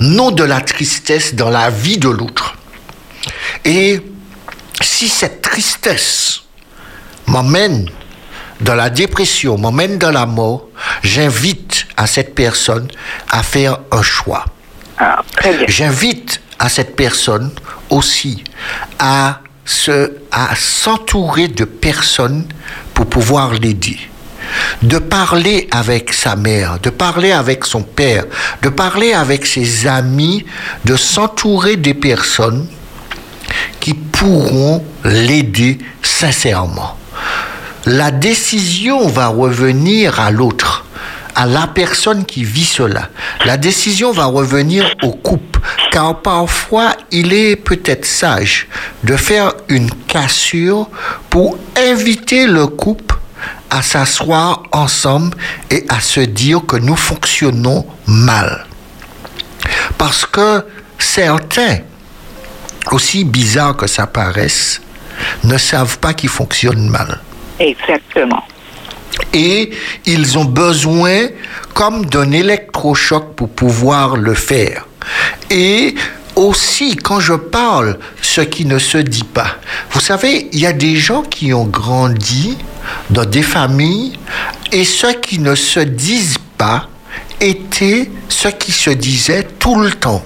non 0.00 0.30
de 0.30 0.42
la 0.44 0.60
tristesse 0.60 1.34
dans 1.34 1.50
la 1.50 1.70
vie 1.70 1.98
de 1.98 2.08
l'autre. 2.08 2.56
Et 3.64 4.00
si 4.80 5.08
cette 5.08 5.42
tristesse 5.42 6.42
m'emmène 7.26 7.88
dans 8.60 8.74
la 8.74 8.90
dépression, 8.90 9.56
m'emmène 9.56 9.98
dans 9.98 10.10
la 10.10 10.26
mort, 10.26 10.68
j'invite 11.02 11.86
à 11.96 12.06
cette 12.06 12.34
personne 12.34 12.88
à 13.30 13.42
faire 13.42 13.78
un 13.90 14.02
choix. 14.02 14.44
Ah. 14.98 15.22
J'invite 15.68 16.40
à 16.58 16.68
cette 16.68 16.94
personne 16.94 17.50
aussi 17.88 18.44
à 18.98 19.40
se, 19.64 20.12
à 20.30 20.54
s'entourer 20.56 21.48
de 21.48 21.64
personnes 21.64 22.46
pour 22.92 23.06
pouvoir 23.06 23.52
l'aider. 23.54 23.98
De 24.82 24.98
parler 24.98 25.68
avec 25.70 26.12
sa 26.12 26.34
mère, 26.34 26.80
de 26.80 26.90
parler 26.90 27.30
avec 27.32 27.64
son 27.64 27.82
père, 27.82 28.24
de 28.62 28.68
parler 28.68 29.12
avec 29.12 29.46
ses 29.46 29.86
amis, 29.86 30.44
de 30.84 30.96
s'entourer 30.96 31.76
des 31.76 31.94
personnes 31.94 32.66
qui 33.80 33.94
pourront 33.94 34.84
l'aider 35.04 35.78
sincèrement. 36.02 36.96
La 37.86 38.10
décision 38.10 39.08
va 39.08 39.28
revenir 39.28 40.20
à 40.20 40.30
l'autre, 40.30 40.84
à 41.34 41.46
la 41.46 41.66
personne 41.66 42.24
qui 42.26 42.44
vit 42.44 42.64
cela. 42.64 43.08
La 43.46 43.56
décision 43.56 44.12
va 44.12 44.26
revenir 44.26 44.94
au 45.02 45.12
couple, 45.12 45.60
car 45.90 46.20
parfois 46.20 46.94
il 47.10 47.32
est 47.32 47.56
peut-être 47.56 48.04
sage 48.04 48.68
de 49.02 49.16
faire 49.16 49.54
une 49.68 49.90
cassure 50.06 50.88
pour 51.30 51.58
inviter 51.76 52.46
le 52.46 52.66
couple 52.66 53.16
à 53.70 53.82
s'asseoir 53.82 54.64
ensemble 54.72 55.36
et 55.70 55.86
à 55.88 56.00
se 56.00 56.20
dire 56.20 56.60
que 56.66 56.76
nous 56.76 56.96
fonctionnons 56.96 57.86
mal. 58.06 58.66
Parce 59.96 60.26
que 60.26 60.64
certains, 60.98 61.78
aussi 62.90 63.24
bizarre 63.24 63.76
que 63.76 63.86
ça 63.86 64.06
paraisse, 64.06 64.80
ne 65.44 65.58
savent 65.58 65.98
pas 65.98 66.14
qu'ils 66.14 66.30
fonctionnent 66.30 66.88
mal. 66.88 67.20
Exactement. 67.58 68.42
Et 69.32 69.70
ils 70.06 70.38
ont 70.38 70.44
besoin 70.44 71.28
comme 71.74 72.06
d'un 72.06 72.32
électrochoc 72.32 73.34
pour 73.34 73.50
pouvoir 73.50 74.16
le 74.16 74.34
faire. 74.34 74.86
Et 75.50 75.94
aussi, 76.36 76.96
quand 76.96 77.20
je 77.20 77.34
parle, 77.34 77.98
ce 78.22 78.40
qui 78.40 78.64
ne 78.64 78.78
se 78.78 78.98
dit 78.98 79.24
pas. 79.24 79.56
Vous 79.90 80.00
savez, 80.00 80.48
il 80.52 80.60
y 80.60 80.66
a 80.66 80.72
des 80.72 80.96
gens 80.96 81.22
qui 81.22 81.52
ont 81.52 81.66
grandi 81.66 82.56
dans 83.10 83.24
des 83.24 83.42
familles 83.42 84.18
et 84.72 84.84
ceux 84.84 85.12
qui 85.12 85.38
ne 85.38 85.54
se 85.54 85.80
disent 85.80 86.38
pas 86.56 86.88
étaient 87.40 88.10
ceux 88.28 88.50
qui 88.52 88.72
se 88.72 88.90
disaient 88.90 89.46
tout 89.58 89.76
le 89.76 89.90
temps. 89.90 90.24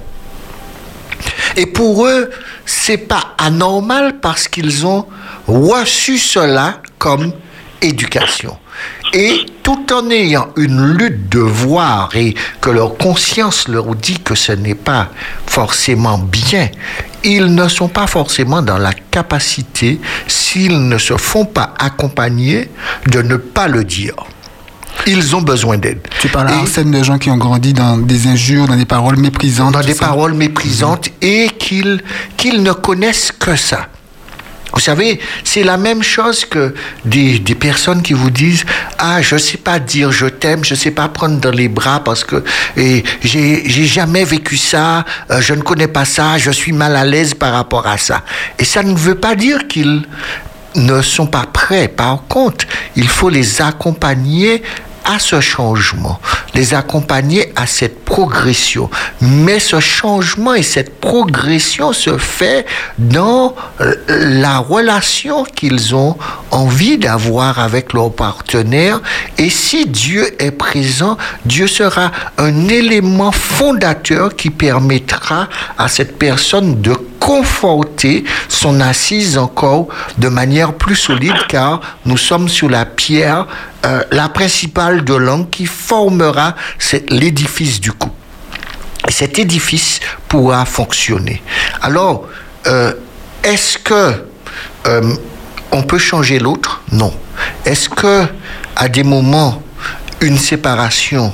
Et 1.57 1.67
pour 1.67 2.07
eux, 2.07 2.31
c'est 2.67 2.99
pas 2.99 3.35
anormal 3.39 4.19
parce 4.21 4.49
qu'ils 4.49 4.87
ont 4.87 5.07
reçu 5.47 6.19
cela 6.19 6.81
comme 6.99 7.33
éducation. 7.81 8.57
Et 9.13 9.47
tout 9.63 9.87
en 9.93 10.11
ayant 10.11 10.49
une 10.57 10.95
lutte 10.95 11.29
de 11.29 11.39
voir 11.39 12.11
et 12.17 12.35
que 12.61 12.71
leur 12.71 12.97
conscience 12.97 13.69
leur 13.69 13.95
dit 13.95 14.19
que 14.19 14.35
ce 14.35 14.53
n'est 14.53 14.75
pas 14.75 15.11
forcément 15.47 16.19
bien, 16.19 16.69
ils 17.23 17.55
ne 17.55 17.69
sont 17.69 17.89
pas 17.89 18.09
forcément 18.09 18.61
dans 18.61 18.79
la 18.79 18.93
capacité, 18.93 20.01
s'ils 20.27 20.89
ne 20.89 20.99
se 20.99 21.17
font 21.17 21.45
pas 21.45 21.75
accompagner, 21.79 22.69
de 23.07 23.23
ne 23.23 23.37
pas 23.37 23.69
le 23.69 23.85
dire. 23.85 24.15
Ils 25.07 25.37
ont 25.37 25.43
besoin 25.43 25.77
d'aide. 25.79 26.01
Tu 26.21 26.29
parles 26.29 26.49
à 26.49 26.59
Arsène 26.59 26.91
de 26.91 27.03
gens 27.03 27.19
qui 27.19 27.31
ont 27.31 27.37
grandi 27.37 27.73
dans 27.73 27.97
des 27.99 28.27
injures, 28.27 28.67
dans 28.67 28.77
des 28.77 28.87
paroles 28.87 29.17
méprisantes. 29.17 29.73
dans 29.73 29.81
des 29.81 29.95
ça. 29.95 30.07
paroles 30.07 30.35
méprisantes 30.35 31.09
et 31.21 31.49
qu'ils 31.59 32.03
qu'ils 32.37 32.63
ne 32.63 32.73
connaissent 32.73 33.33
que 33.33 33.57
ça. 33.57 33.89
Vous 34.73 34.81
savez, 34.81 35.21
c'est 35.45 35.63
la 35.63 35.77
même 35.77 36.03
chose 36.03 36.45
que 36.45 36.75
des, 37.05 37.39
des 37.39 37.55
personnes 37.55 38.03
qui 38.03 38.13
vous 38.13 38.31
disent 38.31 38.65
Ah, 38.99 39.23
je 39.23 39.37
sais 39.37 39.57
pas 39.59 39.79
dire 39.79 40.11
je 40.11 40.27
t'aime, 40.27 40.65
je 40.65 40.75
sais 40.75 40.91
pas 40.91 41.07
prendre 41.09 41.39
dans 41.39 41.53
les 41.53 41.69
bras 41.69 42.03
parce 42.03 42.25
que 42.25 42.43
j'ai 42.77 43.85
jamais 43.87 44.25
vécu 44.25 44.57
ça, 44.57 45.05
euh, 45.31 45.41
je 45.41 45.55
ne 45.55 45.61
connais 45.63 45.87
pas 45.87 46.05
ça, 46.05 46.39
je 46.39 46.51
suis 46.51 46.73
mal 46.73 46.97
à 46.97 47.05
l'aise 47.05 47.35
par 47.35 47.53
rapport 47.53 47.87
à 47.87 47.99
ça. 47.99 48.23
Et 48.59 48.65
ça 48.65 48.83
ne 48.83 48.97
veut 48.97 49.15
pas 49.15 49.37
dire 49.37 49.69
qu'ils 49.69 50.03
ne 50.75 51.03
sont 51.03 51.29
pas 51.29 51.47
prêts. 51.53 51.87
Par 51.87 52.25
contre, 52.29 52.65
il 52.97 53.07
faut 53.07 53.29
les 53.29 53.63
accompagner 53.63 54.61
à 55.05 55.19
ce 55.19 55.41
changement, 55.41 56.21
les 56.55 56.75
accompagner 56.75 57.53
à 57.57 57.67
cette 57.67 58.05
progression. 58.05 58.91
Mais 59.21 59.59
ce 59.59 59.81
changement 59.81 60.55
et 60.55 60.63
cette 60.63 61.01
progression 61.01 61.93
se 61.93 62.17
fait 62.19 62.67
dans 62.99 63.55
la 64.09 64.59
relation 64.59 65.45
qu'ils 65.45 65.95
ont 65.95 66.17
envie 66.51 66.99
d'avoir 66.99 67.59
avec 67.59 67.93
leur 67.93 68.13
partenaire. 68.13 69.01
Et 69.39 69.51
si 69.51 69.87
Dieu 69.87 70.27
est 70.43 70.51
présent, 70.51 71.17
Dieu 71.45 71.67
sera 71.67 72.11
un 72.39 72.69
élément 72.69 73.33
fondateur 73.33 74.35
qui 74.37 74.51
permettra 74.51 75.49
à 75.79 75.89
cette 75.89 76.19
personne 76.19 76.81
de 76.81 76.95
conforter 77.25 78.23
son 78.51 78.83
assise 78.83 79.39
encore 79.39 79.89
de 80.19 80.29
manière 80.29 80.75
plus 80.75 80.95
solide 80.95 81.47
car 81.49 81.81
nous 82.05 82.19
sommes 82.19 82.51
sur 82.51 82.69
la 82.69 82.85
pierre, 82.85 83.47
euh, 83.87 84.05
la 84.11 84.29
principale 84.29 85.05
de 85.05 85.15
l'angle 85.15 85.49
qui 85.49 85.65
formera 85.65 86.55
l'édifice 87.09 87.81
du 87.81 87.93
couple. 87.93 88.13
Et 89.09 89.11
cet 89.11 89.39
édifice 89.39 90.01
pourra 90.29 90.67
fonctionner. 90.67 91.43
Alors, 91.81 92.29
euh, 92.67 92.93
est-ce 93.43 93.79
que 93.79 94.27
euh, 94.87 95.15
on 95.73 95.83
peut 95.83 95.99
changer 95.99 96.39
l'autre? 96.39 96.83
Non. 96.93 97.15
Est-ce 97.65 97.89
que 97.89 98.27
à 98.77 98.89
des 98.91 99.03
moments 99.03 99.63
une 100.21 100.37
séparation 100.37 101.33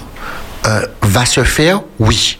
va 1.03 1.27
se 1.27 1.43
faire? 1.43 1.81
Oui. 1.99 2.39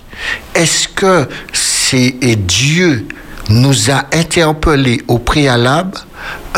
Est-ce 0.55 0.87
que 0.87 1.29
c'est 1.53 2.15
Dieu 2.37 3.09
nous 3.51 3.91
a 3.91 4.05
interpellés 4.13 5.03
au 5.09 5.19
préalable 5.19 5.99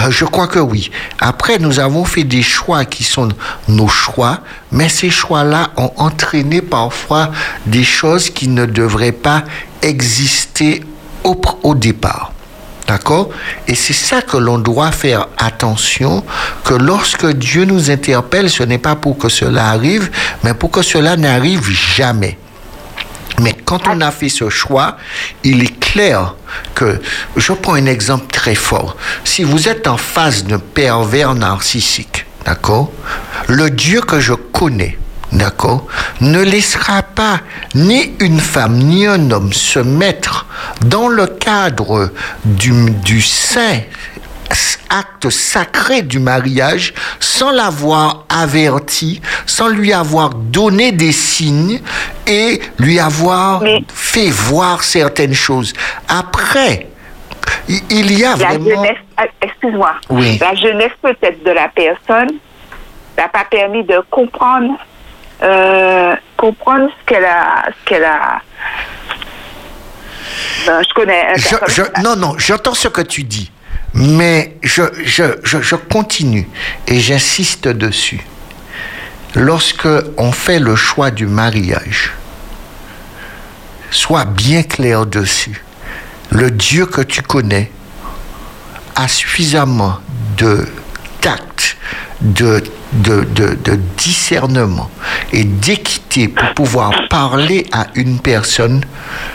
Euh, 0.00 0.10
Je 0.10 0.24
crois 0.24 0.48
que 0.48 0.58
oui. 0.58 0.90
Après, 1.20 1.58
nous 1.58 1.78
avons 1.78 2.04
fait 2.04 2.24
des 2.24 2.42
choix 2.42 2.84
qui 2.84 3.04
sont 3.04 3.28
nos 3.68 3.88
choix, 3.88 4.40
mais 4.72 4.88
ces 4.88 5.10
choix-là 5.10 5.70
ont 5.76 5.92
entraîné 5.98 6.60
parfois 6.62 7.30
des 7.66 7.84
choses 7.84 8.28
qui 8.30 8.48
ne 8.48 8.66
devraient 8.66 9.12
pas 9.12 9.44
exister 9.82 10.82
au, 11.24 11.40
au 11.62 11.74
départ. 11.74 12.32
D'accord? 12.88 13.28
Et 13.68 13.74
c'est 13.76 13.92
ça 13.92 14.22
que 14.22 14.36
l'on 14.36 14.58
doit 14.58 14.90
faire 14.90 15.28
attention, 15.38 16.24
que 16.64 16.74
lorsque 16.74 17.26
Dieu 17.26 17.64
nous 17.64 17.90
interpelle, 17.90 18.50
ce 18.50 18.64
n'est 18.64 18.78
pas 18.78 18.96
pour 18.96 19.16
que 19.16 19.28
cela 19.28 19.68
arrive, 19.68 20.10
mais 20.42 20.54
pour 20.54 20.70
que 20.72 20.82
cela 20.82 21.16
n'arrive 21.16 21.70
jamais. 21.70 22.36
Mais 23.40 23.54
quand 23.64 23.88
on 23.88 24.00
a 24.00 24.10
fait 24.10 24.28
ce 24.28 24.50
choix, 24.50 24.96
il 25.44 25.62
est 25.62 25.80
clair 25.80 26.34
que, 26.74 27.00
je 27.36 27.52
prends 27.52 27.74
un 27.74 27.86
exemple 27.86 28.26
très 28.32 28.54
fort. 28.54 28.96
Si 29.24 29.42
vous 29.42 29.68
êtes 29.68 29.86
en 29.86 29.96
face 29.96 30.44
d'un 30.44 30.58
pervers 30.58 31.34
narcissique, 31.34 32.26
d'accord 32.44 32.92
Le 33.48 33.70
Dieu 33.70 34.00
que 34.00 34.20
je 34.20 34.34
connais, 34.34 34.98
d'accord 35.32 35.86
Ne 36.20 36.42
laissera 36.42 37.02
pas 37.02 37.40
ni 37.74 38.14
une 38.20 38.40
femme 38.40 38.76
ni 38.78 39.06
un 39.06 39.30
homme 39.30 39.52
se 39.52 39.78
mettre 39.78 40.46
dans 40.82 41.08
le 41.08 41.26
cadre 41.26 42.10
du, 42.44 42.90
du 42.90 43.22
saint 43.22 43.80
acte 44.90 45.30
sacré 45.30 46.02
du 46.02 46.18
mariage 46.18 46.92
sans 47.20 47.50
l'avoir 47.50 48.24
averti, 48.28 49.20
sans 49.46 49.68
lui 49.68 49.92
avoir 49.92 50.30
donné 50.30 50.92
des 50.92 51.12
signes 51.12 51.80
et 52.26 52.60
lui 52.78 52.98
avoir 53.00 53.60
Mais- 53.62 53.82
fait 53.92 54.30
voir 54.30 54.82
certaines 54.84 55.34
choses. 55.34 55.72
Après, 56.08 56.88
il 57.68 58.12
y 58.18 58.24
a 58.24 58.30
La 58.30 58.36
vraiment... 58.46 58.64
jeunesse, 58.68 58.98
ah, 59.16 59.24
excuse-moi, 59.40 59.94
Oui. 60.10 60.38
la 60.40 60.54
jeunesse 60.54 60.92
peut-être 61.00 61.42
de 61.44 61.50
la 61.50 61.68
personne 61.68 62.30
n'a 63.18 63.28
pas 63.28 63.44
permis 63.44 63.84
de 63.84 64.00
comprendre, 64.10 64.74
euh, 65.42 66.14
comprendre 66.36 66.88
ce 67.00 67.04
qu'elle 67.06 67.24
a, 67.24 67.64
ce 67.68 67.88
qu'elle 67.88 68.04
a. 68.04 68.40
Ben, 70.66 70.82
je 70.88 70.94
connais. 70.94 71.34
Je- 71.36 71.72
je- 71.72 72.02
non, 72.02 72.16
non, 72.16 72.34
j'entends 72.38 72.74
ce 72.74 72.88
que 72.88 73.00
tu 73.00 73.24
dis, 73.24 73.50
mais 73.94 74.56
je, 74.62 75.74
continue 75.74 76.48
et 76.86 77.00
j'insiste 77.00 77.68
dessus. 77.68 78.20
Lorsque 79.34 79.88
on 80.16 80.32
fait 80.32 80.58
le 80.58 80.76
choix 80.76 81.10
du 81.10 81.26
mariage, 81.26 82.12
sois 83.90 84.24
bien 84.24 84.62
clair 84.62 85.06
dessus. 85.06 85.62
Le 86.30 86.50
Dieu 86.50 86.86
que 86.86 87.02
tu 87.02 87.22
connais 87.22 87.70
a 88.94 89.08
suffisamment 89.08 89.98
de 90.36 90.66
tact, 91.22 91.76
de, 92.20 92.62
de, 92.92 93.24
de, 93.24 93.56
de 93.64 93.80
discernement 93.96 94.90
et 95.32 95.44
d'équité 95.44 96.28
pour 96.28 96.52
pouvoir 96.54 96.92
parler 97.08 97.66
à 97.72 97.86
une 97.94 98.18
personne, 98.20 98.84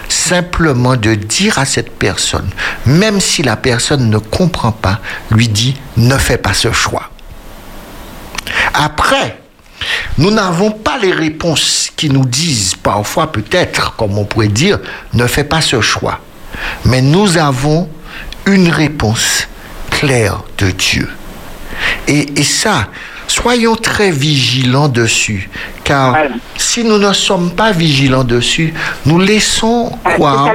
simplement 0.07 0.95
de 0.95 1.15
dire 1.15 1.57
à 1.57 1.65
cette 1.65 1.97
personne, 1.97 2.49
même 2.85 3.19
si 3.19 3.41
la 3.41 3.55
personne 3.57 4.09
ne 4.11 4.19
comprend 4.19 4.71
pas, 4.71 4.99
lui 5.31 5.47
dit, 5.47 5.75
ne 5.97 6.17
fais 6.17 6.37
pas 6.37 6.53
ce 6.53 6.71
choix. 6.71 7.09
Après, 8.75 9.39
Nous 10.17 10.31
n'avons 10.31 10.71
pas 10.71 10.97
les 10.97 11.11
réponses 11.11 11.91
qui 11.95 12.09
nous 12.09 12.25
disent 12.25 12.75
parfois 12.75 13.31
peut-être, 13.31 13.95
comme 13.95 14.17
on 14.17 14.25
pourrait 14.25 14.47
dire, 14.47 14.79
ne 15.13 15.27
fais 15.27 15.43
pas 15.43 15.61
ce 15.61 15.81
choix. 15.81 16.19
Mais 16.85 17.01
nous 17.01 17.37
avons 17.37 17.87
une 18.45 18.69
réponse 18.69 19.47
claire 19.91 20.41
de 20.57 20.71
Dieu. 20.71 21.07
Et, 22.07 22.39
et 22.39 22.43
ça, 22.43 22.87
soyons 23.27 23.75
très 23.75 24.11
vigilants 24.11 24.87
dessus. 24.87 25.49
Car 25.83 26.11
Voilà. 26.11 26.29
si 26.57 26.83
nous 26.83 26.97
ne 26.97 27.13
sommes 27.13 27.51
pas 27.51 27.71
vigilants 27.71 28.23
dessus, 28.23 28.73
nous 29.05 29.19
laissons 29.19 29.91
croire 30.03 30.53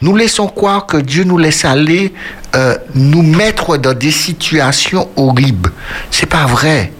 nous 0.00 0.16
laissons 0.16 0.48
croire 0.48 0.86
que 0.86 0.96
Dieu 0.98 1.24
nous 1.24 1.38
laisse 1.38 1.64
aller 1.64 2.12
euh, 2.54 2.76
nous 2.94 3.22
mettre 3.22 3.76
dans 3.76 3.94
des 3.94 4.10
situations 4.10 5.08
horribles. 5.16 5.70
C'est 6.10 6.26
pas 6.28 6.46
vrai. 6.46 6.92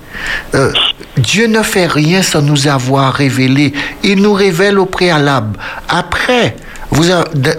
Euh, 0.55 0.73
Dieu 1.17 1.47
ne 1.47 1.63
fait 1.63 1.87
rien 1.87 2.23
sans 2.23 2.43
nous 2.43 2.69
avoir 2.69 3.13
révélé. 3.15 3.73
Il 4.03 4.23
nous 4.23 4.33
révèle 4.33 4.79
au 4.79 4.87
préalable. 4.87 5.59
Après, 5.89 6.57
vous 6.91 7.05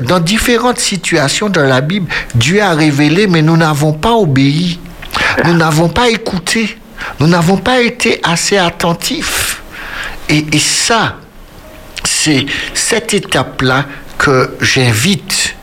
dans 0.02 0.20
différentes 0.20 0.80
situations 0.80 1.50
dans 1.50 1.64
la 1.64 1.82
Bible, 1.82 2.08
Dieu 2.36 2.62
a 2.62 2.72
révélé, 2.74 3.28
mais 3.28 3.42
nous 3.42 3.58
n'avons 3.58 3.94
pas 3.94 4.14
obéi. 4.14 4.80
Nous 5.46 5.54
n'avons 5.54 5.90
pas 5.90 6.10
écouté. 6.10 6.78
Nous 7.20 7.28
n'avons 7.28 7.58
pas 7.58 7.82
été 7.82 8.20
assez 8.24 8.58
attentifs. 8.58 9.62
Et, 10.30 10.46
ça, 10.60 11.18
c'est 12.04 12.46
cette 12.74 13.14
étape-là 13.14 13.86
que 14.18 14.56
j'invite 14.62 15.56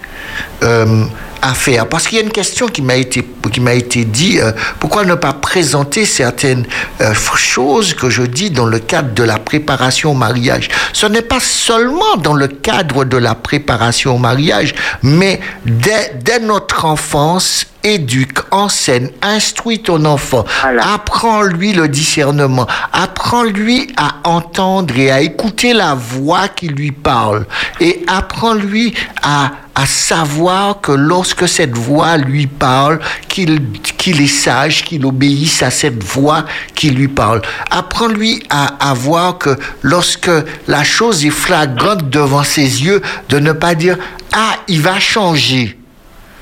euh, 0.62 1.04
à 1.40 1.54
faire. 1.54 1.88
Parce 1.88 2.06
qu'il 2.06 2.18
y 2.18 2.20
a 2.20 2.24
une 2.24 2.32
question 2.32 2.66
qui 2.66 2.82
m'a 2.82 2.96
été, 2.96 3.24
qui 3.50 3.60
m'a 3.60 3.74
été 3.74 4.04
dit, 4.04 4.38
euh, 4.40 4.52
pourquoi 4.80 5.04
ne 5.04 5.14
pas 5.14 5.32
présenter 5.32 6.04
certaines 6.04 6.66
euh, 7.00 7.14
choses 7.14 7.94
que 7.94 8.10
je 8.10 8.22
dis 8.22 8.50
dans 8.50 8.66
le 8.66 8.78
cadre 8.78 9.14
de 9.14 9.22
la 9.22 9.38
préparation 9.38 10.10
au 10.10 10.14
mariage? 10.14 10.68
Ce 10.92 11.06
n'est 11.06 11.22
pas 11.22 11.40
seulement 11.40 12.16
dans 12.16 12.34
le 12.34 12.48
cadre 12.48 13.04
de 13.04 13.16
la 13.16 13.34
préparation 13.34 14.16
au 14.16 14.18
mariage, 14.18 14.74
mais 15.02 15.40
dès 15.64 16.40
notre 16.40 16.84
enfance, 16.84 17.66
éduque, 17.84 18.38
enseigne, 18.50 19.10
instruit 19.22 19.80
ton 19.80 20.04
enfant, 20.04 20.44
Voilà. 20.62 20.94
apprends-lui 20.94 21.72
le 21.72 21.88
discernement, 21.88 22.66
apprends-lui 22.92 23.92
à 23.96 24.16
entendre 24.28 24.96
et 24.98 25.10
à 25.10 25.20
écouter 25.20 25.72
la 25.72 25.94
voix 25.94 26.48
qui 26.48 26.68
lui 26.68 26.92
parle, 26.92 27.46
et 27.80 28.04
apprends-lui 28.08 28.94
à, 29.22 29.52
à 29.74 29.86
savoir 29.86 30.80
que 30.80 30.92
lorsque 30.92 31.48
cette 31.48 31.76
voix 31.76 32.16
lui 32.16 32.46
parle, 32.46 32.98
qu'il 33.28 33.60
qu'il 33.96 34.20
est 34.20 34.26
sage, 34.26 34.84
qu'il 34.84 35.04
obéisse 35.06 35.62
à 35.62 35.70
cette 35.70 36.02
voix 36.02 36.44
qui 36.74 36.90
lui 36.90 37.08
parle. 37.08 37.42
Apprends-lui 37.70 38.42
à, 38.50 38.90
à 38.90 38.94
voir 38.94 39.38
que 39.38 39.56
lorsque 39.82 40.30
la 40.66 40.82
chose 40.84 41.24
est 41.24 41.30
flagrante 41.30 42.08
devant 42.10 42.42
ses 42.42 42.84
yeux, 42.84 43.02
de 43.28 43.38
ne 43.38 43.52
pas 43.52 43.74
dire 43.74 43.96
ah 44.32 44.56
il 44.66 44.80
va 44.80 44.98
changer. 44.98 45.77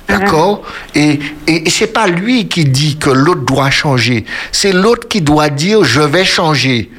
D'accord 0.09 0.63
Et, 0.95 1.19
et, 1.47 1.67
et 1.67 1.71
c'est 1.71 1.93
pas 1.93 2.07
lui 2.07 2.49
qui 2.49 2.65
dit 2.65 2.97
que 2.97 3.11
l'autre 3.11 3.43
doit 3.43 3.71
changer. 3.71 4.25
C'est 4.53 4.73
l'autre 4.73 5.09
qui 5.09 5.21
doit 5.21 5.49
dire 5.49 5.85
je 5.85 6.01
vais 6.01 6.25
changer. 6.25 6.91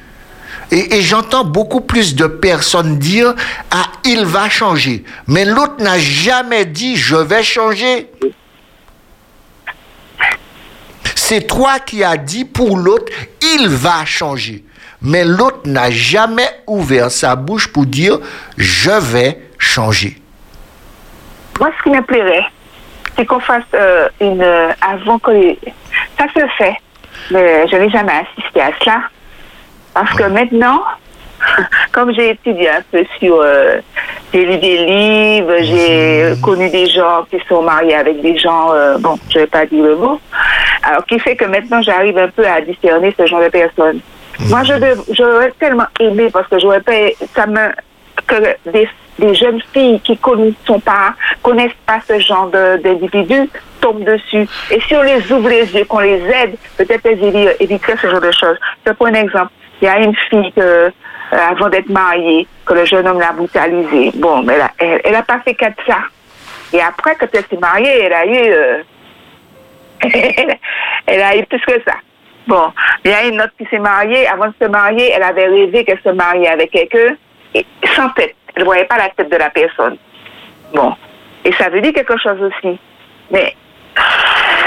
Et, 0.72 0.98
et 0.98 1.02
j'entends 1.02 1.46
beaucoup 1.46 1.80
plus 1.82 2.16
de 2.16 2.28
personnes 2.28 2.98
dire 3.00 3.34
ah 3.72 3.86
il 4.04 4.26
va 4.26 4.50
changer. 4.50 5.04
Mais 5.28 5.46
l'autre 5.46 5.76
n'a 5.80 5.98
jamais 5.98 6.66
dit 6.66 6.98
je 6.98 7.16
vais 7.16 7.44
changer. 7.44 8.10
C'est 11.16 11.48
toi 11.48 11.80
qui 11.80 12.04
as 12.04 12.18
dit 12.18 12.46
pour 12.46 12.78
l'autre 12.78 13.12
il 13.56 13.70
va 13.70 14.04
changer. 14.06 14.64
Mais 15.02 15.24
l'autre 15.24 15.62
n'a 15.66 15.92
jamais 15.92 16.50
ouvert 16.66 17.12
sa 17.12 17.36
bouche 17.36 17.68
pour 17.68 17.86
dire 17.86 18.20
je 18.58 18.92
vais 18.92 19.40
changer. 19.58 20.22
Moi, 21.60 21.72
ce 21.78 21.84
qui 21.84 21.90
me 21.90 22.02
plairait, 22.04 22.46
c'est 23.18 23.26
qu'on 23.26 23.40
fasse 23.40 23.64
euh, 23.74 24.08
une. 24.22 24.42
euh, 24.42 24.70
avant 24.82 25.20
que. 25.20 25.32
les- 25.32 25.60
Ça 26.18 26.26
se 26.34 26.46
fait, 26.58 26.76
mais 27.32 27.68
je 27.68 27.76
n'ai 27.76 27.90
jamais 27.90 28.14
assisté 28.14 28.62
à 28.62 28.70
cela. 28.80 29.02
Parce 29.94 30.14
que 30.14 30.24
maintenant, 30.24 30.84
comme 31.92 32.14
j'ai 32.14 32.30
étudié 32.32 32.70
un 32.70 32.82
peu 32.92 33.04
sur. 33.20 33.40
euh, 33.42 33.80
j'ai 34.34 34.46
lu 34.46 34.58
des 34.58 34.78
livres, 34.86 35.54
j'ai 35.62 36.34
connu 36.44 36.70
des 36.70 36.88
gens 36.88 37.26
qui 37.30 37.40
sont 37.48 37.62
mariés 37.62 37.96
avec 37.96 38.22
des 38.22 38.38
gens. 38.38 38.72
bon, 39.00 39.18
je 39.30 39.38
ne 39.40 39.44
vais 39.44 39.48
pas 39.48 39.66
dire 39.66 39.84
le 39.84 39.96
mot. 39.96 40.20
Alors, 40.84 41.06
qui 41.06 41.18
fait 41.20 41.36
que 41.36 41.46
maintenant, 41.46 41.82
j'arrive 41.82 42.18
un 42.18 42.28
peu 42.30 42.46
à 42.46 42.62
discerner 42.62 43.14
ce 43.18 43.26
genre 43.26 43.42
de 43.42 43.50
personnes. 43.50 44.00
Moi, 44.50 44.64
je 44.64 44.74
j'aurais 45.18 45.52
tellement 45.60 45.88
aimé 46.00 46.30
parce 46.32 46.48
que 46.48 46.60
j'aurais 46.60 46.82
pas. 46.82 46.92
Ça 47.36 47.48
me 47.48 47.70
que 48.28 48.36
des, 48.70 48.88
des 49.20 49.34
jeunes 49.36 49.62
filles 49.74 50.00
qui 50.02 50.18
connaissent 50.18 50.54
pas, 50.86 51.14
connaissent 51.42 51.72
pas 51.86 52.00
ce 52.08 52.20
genre 52.20 52.48
d'individus 52.50 53.50
tombent 53.82 54.04
dessus. 54.04 54.48
Et 54.72 54.80
si 54.82 54.96
on 54.96 55.02
les 55.02 55.32
ouvre 55.32 55.50
les 55.50 55.74
yeux, 55.76 55.86
qu'on 55.86 56.00
les 56.00 56.22
aide, 56.30 56.56
peut-être 56.78 57.06
elles 57.06 57.20
évi- 57.20 57.56
éviteraient 57.60 57.98
ce 57.98 58.08
genre 58.10 58.22
de 58.22 58.32
choses. 58.32 58.58
Je 58.86 58.92
prends 58.94 59.06
un 59.08 59.14
exemple. 59.14 59.52
Il 59.82 59.86
y 59.86 59.88
a 59.88 60.00
une 60.00 60.16
fille 60.30 60.52
que, 60.54 60.62
euh, 60.62 60.92
avant 61.32 61.70
d'être 61.70 61.90
mariée, 61.90 62.48
que 62.66 62.74
le 62.74 62.86
jeune 62.86 63.08
homme 63.08 63.20
l'a 63.20 63.32
brutalisée. 63.32 64.12
Bon, 64.16 64.42
mais 64.44 64.54
elle 64.56 64.62
a, 64.62 64.72
elle, 64.80 65.02
elle 65.04 65.16
a 65.16 65.24
pas 65.24 65.40
fait 65.40 65.54
qu'à 65.56 65.70
ça. 65.88 65.98
Et 66.74 66.82
après, 66.82 67.16
quand 67.16 67.28
elle 67.34 67.46
s'est 67.50 67.58
mariée, 67.60 68.04
elle 68.04 68.14
a 68.14 68.26
eu, 68.26 68.52
euh, 68.52 68.82
elle, 71.08 71.22
a 71.22 71.38
eu 71.38 71.46
plus 71.46 71.60
que 71.62 71.82
ça. 71.86 71.96
Bon, 72.48 72.72
il 73.04 73.12
y 73.12 73.14
a 73.14 73.26
une 73.26 73.42
autre 73.42 73.54
qui 73.58 73.68
s'est 73.70 73.80
mariée. 73.80 74.28
Avant 74.28 74.48
de 74.48 74.54
se 74.62 74.68
marier, 74.68 75.12
elle 75.12 75.24
avait 75.24 75.48
rêvé 75.48 75.84
qu'elle 75.86 76.02
se 76.04 76.10
mariait 76.10 76.50
avec 76.50 76.72
quelqu'un 76.72 77.16
sans 77.96 78.10
tête. 78.10 78.36
Elle 78.58 78.62
ne 78.64 78.66
voyait 78.66 78.86
pas 78.86 78.98
la 78.98 79.10
tête 79.10 79.30
de 79.32 79.38
la 79.38 79.52
personne. 79.52 79.98
Bon. 80.74 80.92
Et 81.46 81.54
ça 81.54 81.70
veut 81.70 81.80
dire 81.80 81.94
quelque 81.94 82.18
chose 82.18 82.40
aussi. 82.42 82.80
Mais 83.32 83.56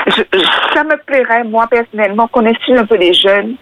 je- 0.06 0.22
je- 0.32 0.74
ça 0.74 0.84
me 0.84 0.96
plairait, 1.04 1.42
moi, 1.42 1.66
personnellement, 1.68 2.28
qu'on 2.28 2.42
suivi 2.62 2.78
un 2.78 2.86
peu 2.86 2.94
les 2.96 3.12
jeunes 3.12 3.56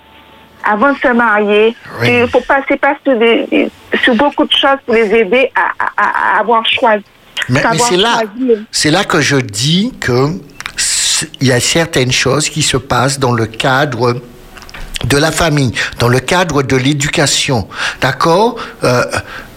avant 0.62 0.92
de 0.92 0.98
se 0.98 1.08
marier. 1.08 1.74
Oui. 2.02 2.08
Il 2.24 2.28
faut 2.28 2.42
passer 2.42 2.76
pas 2.76 2.94
sur, 3.06 3.18
des- 3.18 3.70
sur 4.04 4.14
beaucoup 4.16 4.44
de 4.44 4.52
choses 4.52 4.76
pour 4.84 4.94
les 4.96 5.14
aider 5.14 5.50
à, 5.56 5.84
à- 5.96 6.36
à 6.36 6.40
avoir 6.40 6.62
choisi. 6.66 7.02
Mais, 7.48 7.62
mais 7.70 7.78
c'est 7.78 7.96
là, 7.96 8.20
c'est 8.70 8.90
là 8.90 9.04
que 9.04 9.22
je 9.22 9.36
dis 9.36 9.94
que 9.98 10.26
il 11.40 11.48
y 11.48 11.52
a 11.52 11.58
certaines 11.60 12.12
choses 12.12 12.50
qui 12.50 12.60
se 12.60 12.76
passent 12.76 13.18
dans 13.18 13.32
le 13.32 13.46
cadre 13.46 14.20
de 15.08 15.16
la 15.18 15.32
famille, 15.32 15.72
dans 15.98 16.08
le 16.08 16.20
cadre 16.20 16.62
de 16.62 16.76
l'éducation. 16.76 17.68
D'accord 18.00 18.56
Euh, 18.84 19.04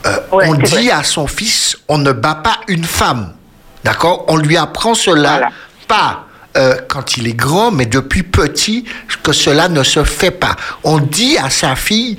euh, 0.06 0.18
Ouais, 0.32 0.46
On 0.48 0.56
dit 0.56 0.72
vrai. 0.72 0.92
à 0.92 1.04
son 1.04 1.28
fils, 1.28 1.78
on 1.88 1.98
ne 2.00 2.12
bat 2.12 2.36
pas 2.36 2.58
une 2.68 2.84
femme. 2.86 3.34
D'accord 3.84 4.26
On 4.30 4.38
lui 4.38 4.58
apprend 4.58 4.94
cela, 4.96 5.32
Voilà. 5.32 5.50
pas 5.88 6.26
euh, 6.58 6.76
quand 6.88 7.18
il 7.18 7.28
est 7.28 7.34
grand, 7.34 7.72
mais 7.72 7.86
depuis 7.86 8.24
petit, 8.24 8.86
que 9.24 9.32
cela 9.32 9.70
ne 9.70 9.84
se 9.84 10.04
fait 10.04 10.32
pas. 10.32 10.56
On 10.84 10.98
dit 11.00 11.38
à 11.38 11.50
sa 11.50 11.76
fille, 11.76 12.18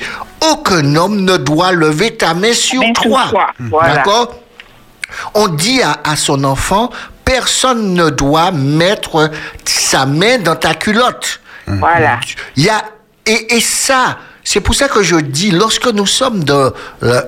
aucun 0.50 0.94
homme 0.96 1.20
ne 1.24 1.36
doit 1.36 1.72
lever 1.72 2.16
ta 2.16 2.32
main 2.34 2.52
sur 2.54 2.80
Main 2.80 2.92
toi. 2.92 3.24
voilà. 3.58 3.94
D'accord 3.96 4.34
on 5.34 5.48
dit 5.48 5.82
à, 5.82 5.98
à 6.04 6.16
son 6.16 6.42
enfant, 6.44 6.88
personne 7.22 7.92
ne 7.92 8.08
doit 8.08 8.50
mettre 8.50 9.30
sa 9.66 10.06
main 10.06 10.38
dans 10.38 10.56
ta 10.56 10.72
culotte. 10.74 11.40
Voilà. 11.66 12.18
Il 12.56 12.64
y 12.64 12.70
a, 12.70 12.82
et, 13.26 13.54
et 13.56 13.60
ça, 13.60 14.18
c'est 14.44 14.60
pour 14.60 14.74
ça 14.74 14.88
que 14.88 15.02
je 15.02 15.16
dis, 15.16 15.50
lorsque 15.50 15.86
nous 15.86 16.06
sommes 16.06 16.44
dans 16.44 16.70
le, 17.00 17.20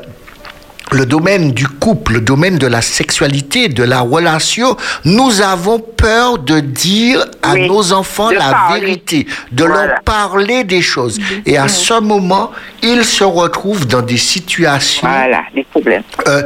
le 0.93 1.07
domaine 1.07 1.53
du 1.53 1.67
couple, 1.67 2.15
le 2.15 2.21
domaine 2.21 2.59
de 2.59 2.67
la 2.67 2.83
sexualité, 2.83 3.69
de 3.69 3.83
la 3.85 4.01
relation, 4.01 4.77
nous 5.05 5.41
avons 5.41 5.79
peur 5.79 6.39
de 6.39 6.61
dire 6.61 7.25
à 7.43 7.55
Oui, 7.55 7.69
nos 7.69 7.93
enfants 7.93 8.31
la 8.31 8.51
parler. 8.51 8.81
vérité, 8.81 9.27
de 9.53 9.65
Voilà. 9.65 9.87
leur 9.87 10.01
parler 10.03 10.65
des 10.65 10.83
choses. 10.83 11.19
Et 11.47 11.57
à 11.57 11.69
ce 11.69 11.99
moment, 12.01 12.51
ils 12.83 13.05
se 13.05 13.25
retrouvent 13.25 13.87
dans 13.87 14.03
des 14.03 14.19
situations 14.19 15.09
Voilà, 15.09 15.43
les 15.55 15.65
problèmes. 15.65 16.03
euh, 16.29 16.43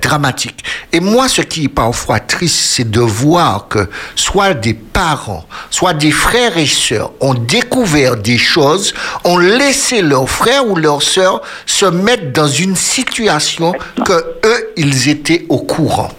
dramatique. 0.00 0.64
Et 0.92 1.00
moi, 1.00 1.28
ce 1.28 1.42
qui 1.42 1.64
est 1.64 1.68
parfois 1.68 2.20
triste, 2.20 2.56
c'est 2.56 2.90
de 2.90 3.00
voir 3.00 3.68
que 3.68 3.88
soit 4.14 4.54
des 4.54 4.74
parents, 4.74 5.44
soit 5.70 5.94
des 5.94 6.10
frères 6.10 6.56
et 6.56 6.66
sœurs 6.66 7.12
ont 7.20 7.34
découvert 7.34 8.16
des 8.16 8.38
choses, 8.38 8.94
ont 9.24 9.38
laissé 9.38 10.02
leurs 10.02 10.28
frères 10.28 10.66
ou 10.66 10.76
leurs 10.76 11.02
sœurs 11.02 11.42
se 11.66 11.86
mettre 11.86 12.32
dans 12.32 12.48
une 12.48 12.76
situation 12.76 13.72
que 14.04 14.36
eux, 14.44 14.72
ils 14.76 15.08
étaient 15.08 15.46
au 15.48 15.58
courant. 15.58 16.10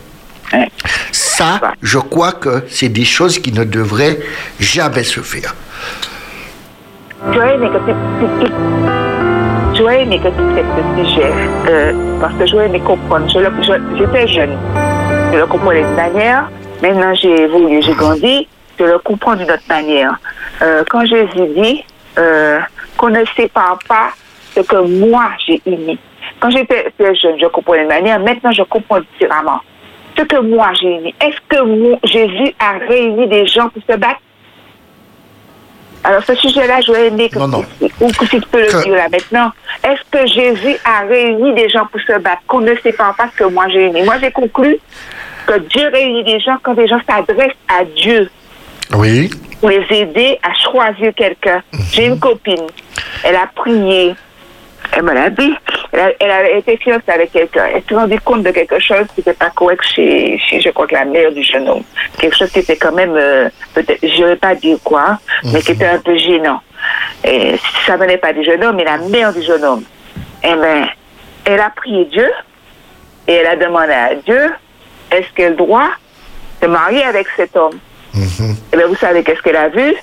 Ça, 1.11 1.59
je 1.81 1.97
crois 1.97 2.31
que 2.31 2.63
c'est 2.69 2.89
des 2.89 3.05
choses 3.05 3.39
qui 3.39 3.51
ne 3.51 3.63
devraient 3.63 4.19
jamais 4.59 5.03
se 5.03 5.19
faire. 5.19 5.53
J'aurais 9.77 10.01
aimé 10.01 10.19
que 10.19 10.29
traites 10.29 10.65
ce 10.75 11.05
sujet, 11.05 11.31
parce 12.19 12.33
que 12.33 12.47
j'aurais 12.47 12.65
aimé 12.65 12.79
comprendre. 12.79 13.27
J'étais 13.29 14.27
jeune, 14.27 14.57
je 15.31 15.37
le 15.37 15.45
comprenais 15.45 15.83
d'une 15.83 15.95
manière. 15.95 16.49
Maintenant, 16.81 17.13
j'ai 17.13 17.43
évolué, 17.43 17.81
j'ai 17.83 17.93
grandi, 17.93 18.47
je 18.79 18.85
le 18.85 18.97
comprends 18.99 19.35
d'une 19.35 19.51
autre 19.51 19.67
manière. 19.69 20.17
Euh, 20.63 20.83
quand 20.89 21.05
Jésus 21.05 21.47
dit 21.55 21.83
euh, 22.17 22.59
qu'on 22.97 23.09
ne 23.09 23.23
sépare 23.35 23.77
pas 23.87 24.09
ce 24.55 24.61
que 24.61 24.77
moi 24.77 25.29
j'ai 25.45 25.61
aimé. 25.67 25.99
Quand 26.39 26.49
j'étais 26.49 26.91
jeune, 26.99 27.39
je 27.39 27.45
comprenais 27.45 27.83
de 27.83 27.89
manière. 27.89 28.19
Maintenant, 28.19 28.51
je 28.51 28.63
comprends 28.63 28.99
différemment. 28.99 29.59
Ce 30.17 30.23
que 30.23 30.39
moi 30.39 30.71
j'ai 30.81 30.95
aimé. 30.95 31.15
Est-ce 31.21 31.37
que 31.47 32.07
Jésus 32.07 32.53
a 32.59 32.79
réuni 32.87 33.27
des 33.27 33.45
gens 33.45 33.69
pour 33.69 33.83
se 33.87 33.95
battre? 33.95 34.21
Alors, 36.07 36.23
ce 36.23 36.35
sujet-là, 36.35 36.79
je 36.79 36.91
vais 36.93 37.07
aimer 37.07 37.27
que, 37.29 37.37
Non, 37.37 37.49
non. 37.49 37.65
que 37.81 38.25
si 38.27 38.39
tu 38.39 38.47
peux 38.49 38.61
le 38.61 38.67
Que- 38.67 38.83
dire 38.85 38.95
là 38.95 39.07
maintenant. 39.11 39.51
Est-ce 39.83 40.01
que 40.09 40.25
Jésus 40.25 40.77
a 40.85 41.01
réuni 41.05 41.53
des 41.53 41.67
gens 41.67 41.85
pour 41.91 41.99
se 41.99 42.17
battre? 42.19 42.41
Qu'on 42.47 42.61
ne 42.61 42.73
sait 42.81 42.93
pas 42.93 43.13
parce 43.17 43.35
que 43.35 43.43
moi 43.43 43.65
j'ai 43.69 43.87
aimé. 43.87 44.03
Moi, 44.05 44.15
j'ai 44.21 44.31
conclu 44.31 44.77
que 45.45 45.59
Dieu 45.59 45.89
réunit 45.91 46.23
des 46.23 46.39
gens 46.39 46.55
quand 46.63 46.75
des 46.75 46.87
gens 46.87 47.01
s'adressent 47.09 47.51
à 47.67 47.83
Dieu 47.83 48.29
Oui. 48.95 49.29
pour 49.59 49.69
les 49.69 49.85
aider 49.89 50.39
à 50.43 50.53
choisir 50.71 51.13
quelqu'un. 51.13 51.61
J'ai 51.91 52.05
une 52.05 52.19
copine, 52.19 52.67
elle 53.23 53.35
a 53.35 53.47
prié, 53.53 54.15
elle 54.91 55.03
me 55.03 55.13
l'a 55.13 55.29
dit, 55.29 55.53
elle 55.91 55.99
a, 55.99 56.11
elle 56.19 56.31
a 56.31 56.49
été 56.51 56.77
fiancée 56.77 57.09
avec 57.09 57.31
quelqu'un, 57.31 57.65
elle 57.73 57.83
s'est 57.87 57.95
rendue 57.95 58.19
compte 58.21 58.43
de 58.43 58.51
quelque 58.51 58.79
chose 58.79 59.05
qui 59.13 59.19
n'était 59.19 59.33
pas 59.33 59.49
correct 59.49 59.83
chez, 59.83 60.37
chez, 60.39 60.59
je 60.61 60.69
crois 60.69 60.87
que 60.87 60.95
la 60.95 61.05
mère 61.05 61.31
du 61.31 61.43
jeune 61.43 61.67
homme. 61.69 61.83
Quelque 62.17 62.35
chose 62.35 62.51
qui 62.51 62.59
était 62.59 62.77
quand 62.77 62.93
même, 62.93 63.15
euh, 63.15 63.49
peut-être, 63.73 63.99
je 64.01 64.21
ne 64.21 64.27
vais 64.29 64.35
pas 64.35 64.55
dire 64.55 64.77
quoi, 64.83 65.19
mais 65.43 65.61
qui 65.61 65.71
était 65.71 65.87
un 65.87 65.99
peu 65.99 66.17
gênant. 66.17 66.61
Et 67.23 67.55
ça 67.85 67.97
venait 67.97 68.17
pas 68.17 68.33
du 68.33 68.43
jeune 68.43 68.63
homme, 68.63 68.75
mais 68.75 68.83
la 68.85 68.97
mère 68.97 69.33
du 69.33 69.41
jeune 69.41 69.63
homme. 69.63 69.83
Eh 70.43 70.55
ben, 70.55 70.87
elle 71.45 71.59
a 71.59 71.69
prié 71.69 72.05
Dieu 72.05 72.29
et 73.27 73.33
elle 73.33 73.47
a 73.47 73.55
demandé 73.55 73.93
à 73.93 74.15
Dieu, 74.15 74.51
est-ce 75.11 75.27
qu'elle 75.35 75.55
doit 75.55 75.89
se 76.61 76.67
marier 76.67 77.03
avec 77.03 77.27
cet 77.35 77.55
homme? 77.55 77.77
Eh 78.73 78.77
bien, 78.77 78.87
vous 78.87 78.95
savez 78.95 79.23
qu'est-ce 79.23 79.41
qu'elle 79.41 79.55
a 79.57 79.69
vu? 79.69 79.95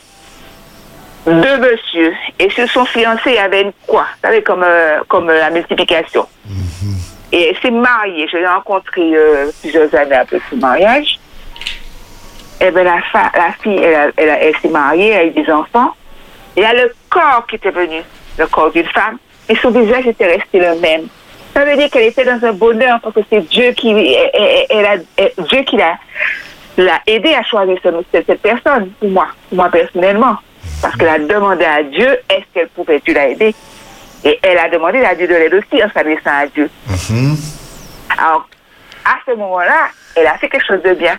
Deux 1.27 1.59
messieurs. 1.59 2.13
Et 2.39 2.51
sur 2.51 2.69
son 2.69 2.85
fiancé, 2.85 3.23
il 3.31 3.35
y 3.35 3.39
avait 3.39 3.63
une 3.63 3.73
quoi? 3.87 4.03
Vous 4.23 4.29
savez, 4.29 4.43
comme, 4.43 4.63
euh, 4.63 4.99
comme 5.09 5.31
euh, 5.31 5.39
la 5.39 5.51
multiplication. 5.51 6.27
Et 7.33 7.49
elle 7.51 7.57
s'est 7.61 7.71
mariée. 7.71 8.29
Je 8.31 8.37
l'ai 8.37 8.47
rencontrée 8.47 9.11
euh, 9.17 9.51
plusieurs 9.61 9.93
années 9.95 10.15
après 10.17 10.39
son 10.51 10.57
mariage. 10.57 11.19
Eh 12.61 12.71
bien, 12.71 12.85
la, 12.85 13.01
fille, 13.63 13.81
elle, 13.83 14.55
s'est 14.63 14.69
mariée, 14.69 15.09
elle 15.09 15.21
a 15.21 15.25
eu 15.25 15.31
des 15.31 15.51
enfants. 15.51 15.95
Il 16.57 16.63
y 16.63 16.67
a 16.67 16.73
le 16.73 16.93
corps 17.11 17.45
qui 17.49 17.57
était 17.57 17.71
venu, 17.71 18.01
le 18.39 18.47
corps 18.47 18.71
d'une 18.71 18.87
femme, 18.87 19.19
et 19.49 19.57
son 19.57 19.71
visage 19.71 20.07
était 20.07 20.27
resté 20.27 20.61
le 20.61 20.79
même. 20.79 21.09
Ça 21.53 21.65
veut 21.65 21.77
dire 21.77 21.91
qu'elle 21.91 22.05
était 22.09 22.25
dans 22.25 22.43
un 22.47 22.53
bonheur 22.53 23.01
parce 23.03 23.15
que 23.17 23.21
c'est 23.31 23.41
Dieu 23.49 23.73
qui, 23.73 23.91
elle- 24.71 24.87
a- 24.87 25.43
Dieu 25.49 25.63
qui 25.63 25.77
l'a 25.77 27.01
aidé 27.07 27.35
à 27.35 27.43
choisir 27.43 27.77
ce- 27.83 27.89
cette, 28.13 28.27
cette 28.27 28.41
personne, 28.43 28.91
pour 29.01 29.09
moi, 29.11 29.27
pour 29.49 29.57
moi 29.57 29.69
personnellement. 29.69 30.37
Parce 30.85 30.97
qu'elle 30.97 31.09
a 31.09 31.19
demandé 31.19 31.65
à 31.65 31.83
Dieu, 31.83 32.11
est-ce 32.29 32.45
qu'elle 32.53 32.69
pouvait 32.69 33.01
Dieu 33.01 33.15
l'aider? 33.15 33.55
Et 34.23 34.39
elle 34.43 34.59
a 34.59 34.69
demandé 34.69 35.03
à 35.03 35.15
Dieu 35.15 35.27
de 35.27 35.33
l'aide 35.33 35.55
aussi 35.55 35.83
en 35.83 35.89
s'adressant 35.91 36.31
à 36.43 36.47
Dieu. 36.47 36.69
Alors, 38.19 38.47
à 39.07 39.15
ce 39.27 39.31
moment-là, 39.35 39.89
elle 40.15 40.27
a 40.27 40.37
fait 40.37 40.51
quelque 40.51 40.67
chose 40.67 40.83
de 40.83 40.93
bien. 40.93 41.19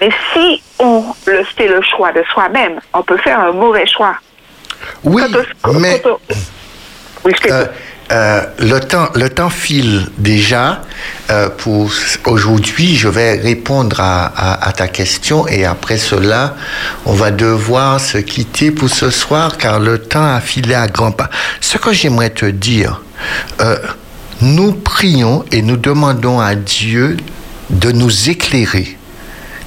Mais 0.00 0.10
si 0.32 0.62
on 0.78 1.02
le 1.26 1.42
fait 1.42 1.66
le 1.66 1.80
choix 1.82 2.12
de 2.12 2.22
soi-même, 2.32 2.78
on 2.94 3.02
peut 3.02 3.16
faire 3.16 3.40
un 3.40 3.50
mauvais 3.50 3.86
choix. 3.86 4.14
Oui, 5.02 5.22
on- 5.64 5.72
mais 5.80 6.00
on- 6.06 6.18
oui, 7.24 7.32
je 7.36 7.40
euh, 8.12 8.42
le, 8.60 8.78
temps, 8.80 9.08
le 9.14 9.28
temps 9.28 9.50
file 9.50 10.08
déjà. 10.18 10.82
Euh, 11.30 11.48
pour 11.48 11.90
aujourd'hui, 12.26 12.96
je 12.96 13.08
vais 13.08 13.34
répondre 13.34 14.00
à 14.00 14.72
ta 14.76 14.88
question 14.88 15.48
et 15.48 15.64
après 15.64 15.98
cela, 15.98 16.54
on 17.04 17.14
va 17.14 17.30
devoir 17.30 18.00
se 18.00 18.18
quitter 18.18 18.70
pour 18.70 18.88
ce 18.88 19.10
soir 19.10 19.58
car 19.58 19.80
le 19.80 19.98
temps 19.98 20.34
a 20.34 20.40
filé 20.40 20.74
à 20.74 20.86
grands 20.86 21.12
pas. 21.12 21.30
Ce 21.60 21.78
que 21.78 21.92
j'aimerais 21.92 22.30
te 22.30 22.46
dire, 22.46 23.02
euh, 23.60 23.76
nous 24.40 24.72
prions 24.72 25.44
et 25.50 25.62
nous 25.62 25.76
demandons 25.76 26.40
à 26.40 26.54
Dieu 26.54 27.16
de 27.70 27.90
nous 27.90 28.30
éclairer. 28.30 28.96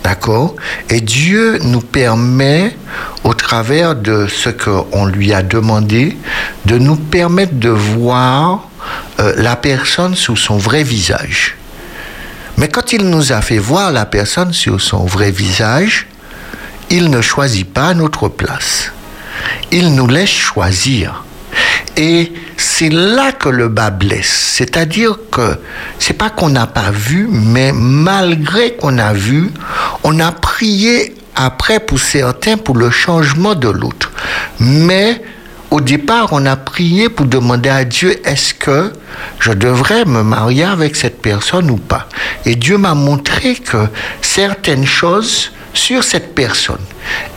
D'accord 0.03 0.55
Et 0.89 1.01
Dieu 1.01 1.59
nous 1.63 1.81
permet, 1.81 2.75
au 3.23 3.33
travers 3.33 3.95
de 3.95 4.27
ce 4.27 4.49
qu'on 4.49 5.05
lui 5.05 5.33
a 5.33 5.43
demandé, 5.43 6.17
de 6.65 6.77
nous 6.77 6.95
permettre 6.95 7.55
de 7.55 7.69
voir 7.69 8.69
euh, 9.19 9.33
la 9.37 9.55
personne 9.55 10.15
sous 10.15 10.37
son 10.37 10.57
vrai 10.57 10.83
visage. 10.83 11.57
Mais 12.57 12.67
quand 12.67 12.93
il 12.93 13.09
nous 13.09 13.31
a 13.31 13.41
fait 13.41 13.57
voir 13.57 13.91
la 13.91 14.05
personne 14.05 14.53
sur 14.53 14.81
son 14.81 15.05
vrai 15.05 15.31
visage, 15.31 16.07
il 16.89 17.09
ne 17.09 17.21
choisit 17.21 17.71
pas 17.71 17.93
notre 17.93 18.27
place. 18.27 18.91
Il 19.71 19.95
nous 19.95 20.07
laisse 20.07 20.29
choisir. 20.29 21.23
Et 21.97 22.31
c'est 22.57 22.89
là 22.89 23.31
que 23.31 23.49
le 23.49 23.67
bas 23.67 23.89
blesse. 23.89 24.53
C'est-à-dire 24.57 25.17
que 25.31 25.57
c'est 25.97 26.13
pas 26.13 26.29
qu'on 26.29 26.49
n'a 26.49 26.67
pas 26.67 26.91
vu, 26.91 27.27
mais 27.29 27.71
malgré 27.73 28.75
qu'on 28.75 28.97
a 28.97 29.13
vu, 29.13 29.51
on 30.03 30.19
a 30.19 30.31
prié 30.31 31.15
après 31.35 31.79
pour 31.79 31.99
certains 31.99 32.57
pour 32.57 32.77
le 32.77 32.89
changement 32.89 33.55
de 33.55 33.69
l'autre. 33.69 34.11
Mais 34.59 35.21
au 35.71 35.81
départ, 35.81 36.29
on 36.31 36.45
a 36.45 36.55
prié 36.55 37.09
pour 37.09 37.25
demander 37.27 37.69
à 37.69 37.85
Dieu 37.85 38.19
est-ce 38.27 38.53
que 38.53 38.91
je 39.39 39.51
devrais 39.51 40.05
me 40.05 40.23
marier 40.23 40.63
avec 40.63 40.95
cette 40.95 41.21
personne 41.21 41.69
ou 41.69 41.77
pas? 41.77 42.07
Et 42.45 42.55
Dieu 42.55 42.77
m'a 42.77 42.95
montré 42.95 43.55
que 43.55 43.87
certaines 44.21 44.85
choses 44.85 45.51
sur 45.73 46.03
cette 46.03 46.33
personne. 46.33 46.81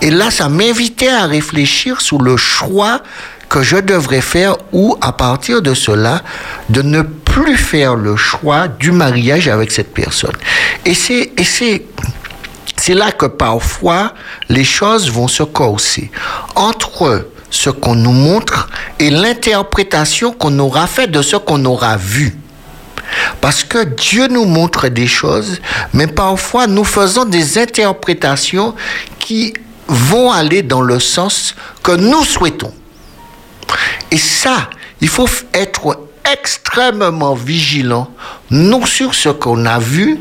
Et 0.00 0.10
là, 0.10 0.30
ça 0.30 0.48
m'invitait 0.48 1.10
à 1.10 1.26
réfléchir 1.26 2.00
sur 2.00 2.22
le 2.22 2.36
choix 2.36 3.02
que 3.52 3.62
je 3.62 3.76
devrais 3.76 4.22
faire 4.22 4.56
ou 4.72 4.96
à 5.02 5.12
partir 5.12 5.60
de 5.60 5.74
cela, 5.74 6.22
de 6.70 6.80
ne 6.80 7.02
plus 7.02 7.58
faire 7.58 7.96
le 7.96 8.16
choix 8.16 8.66
du 8.66 8.92
mariage 8.92 9.46
avec 9.46 9.70
cette 9.70 9.92
personne. 9.92 10.32
Et 10.86 10.94
c'est, 10.94 11.32
c'est, 11.44 11.82
c'est 12.78 12.94
là 12.94 13.12
que 13.12 13.26
parfois 13.26 14.14
les 14.48 14.64
choses 14.64 15.10
vont 15.10 15.28
se 15.28 15.42
corser 15.42 16.10
entre 16.54 17.28
ce 17.50 17.68
qu'on 17.68 17.94
nous 17.94 18.12
montre 18.12 18.70
et 18.98 19.10
l'interprétation 19.10 20.32
qu'on 20.32 20.58
aura 20.58 20.86
fait 20.86 21.08
de 21.08 21.20
ce 21.20 21.36
qu'on 21.36 21.62
aura 21.66 21.98
vu. 21.98 22.38
Parce 23.42 23.64
que 23.64 23.84
Dieu 23.84 24.28
nous 24.28 24.46
montre 24.46 24.88
des 24.88 25.06
choses, 25.06 25.60
mais 25.92 26.06
parfois 26.06 26.66
nous 26.66 26.84
faisons 26.84 27.26
des 27.26 27.58
interprétations 27.58 28.74
qui 29.18 29.52
vont 29.88 30.32
aller 30.32 30.62
dans 30.62 30.80
le 30.80 30.98
sens 30.98 31.54
que 31.82 31.92
nous 31.92 32.24
souhaitons. 32.24 32.72
Et 34.10 34.18
ça, 34.18 34.70
il 35.00 35.08
faut 35.08 35.28
être 35.52 36.08
extrêmement 36.30 37.34
vigilant, 37.34 38.10
non 38.50 38.86
sur 38.86 39.14
ce 39.14 39.28
qu'on 39.28 39.66
a 39.66 39.78
vu, 39.78 40.18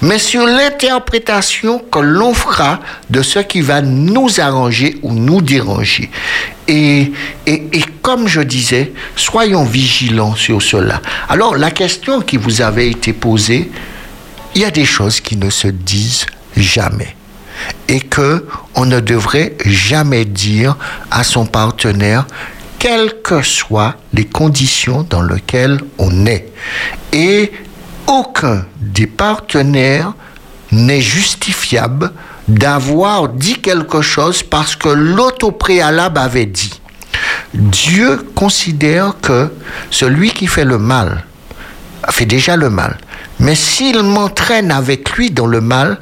mais 0.00 0.18
sur 0.18 0.46
l'interprétation 0.46 1.80
que 1.80 1.98
l'on 1.98 2.34
fera 2.34 2.80
de 3.10 3.22
ce 3.22 3.40
qui 3.40 3.60
va 3.60 3.82
nous 3.82 4.40
arranger 4.40 4.98
ou 5.02 5.12
nous 5.12 5.40
déranger. 5.40 6.10
Et, 6.68 7.12
et, 7.46 7.68
et 7.72 7.84
comme 8.00 8.28
je 8.28 8.40
disais, 8.40 8.92
soyons 9.16 9.64
vigilants 9.64 10.36
sur 10.36 10.62
cela. 10.62 11.02
Alors, 11.28 11.56
la 11.56 11.72
question 11.72 12.20
qui 12.20 12.36
vous 12.36 12.62
avait 12.62 12.88
été 12.88 13.12
posée, 13.12 13.70
il 14.54 14.60
y 14.60 14.64
a 14.64 14.70
des 14.70 14.84
choses 14.84 15.20
qui 15.20 15.36
ne 15.36 15.50
se 15.50 15.68
disent 15.68 16.26
jamais 16.56 17.16
et 17.88 18.00
que 18.00 18.46
on 18.74 18.84
ne 18.84 19.00
devrait 19.00 19.54
jamais 19.64 20.24
dire 20.24 20.76
à 21.10 21.24
son 21.24 21.46
partenaire 21.46 22.26
quelles 22.82 23.22
que 23.22 23.42
soient 23.42 23.94
les 24.12 24.24
conditions 24.24 25.06
dans 25.08 25.22
lesquelles 25.22 25.78
on 25.98 26.26
est. 26.26 26.52
Et 27.12 27.52
aucun 28.08 28.64
des 28.80 29.06
partenaires 29.06 30.14
n'est 30.72 31.00
justifiable 31.00 32.10
d'avoir 32.48 33.28
dit 33.28 33.60
quelque 33.60 34.02
chose 34.02 34.42
parce 34.42 34.74
que 34.74 34.88
l'autre 34.88 35.46
au 35.46 35.52
préalable 35.52 36.18
avait 36.18 36.46
dit. 36.46 36.80
Dieu 37.54 38.16
considère 38.34 39.14
que 39.22 39.52
celui 39.90 40.32
qui 40.32 40.48
fait 40.48 40.64
le 40.64 40.78
mal 40.78 41.24
fait 42.10 42.26
déjà 42.26 42.56
le 42.56 42.68
mal. 42.68 42.98
Mais 43.38 43.54
s'il 43.54 44.02
m'entraîne 44.02 44.72
avec 44.72 45.12
lui 45.12 45.30
dans 45.30 45.46
le 45.46 45.60
mal, 45.60 46.00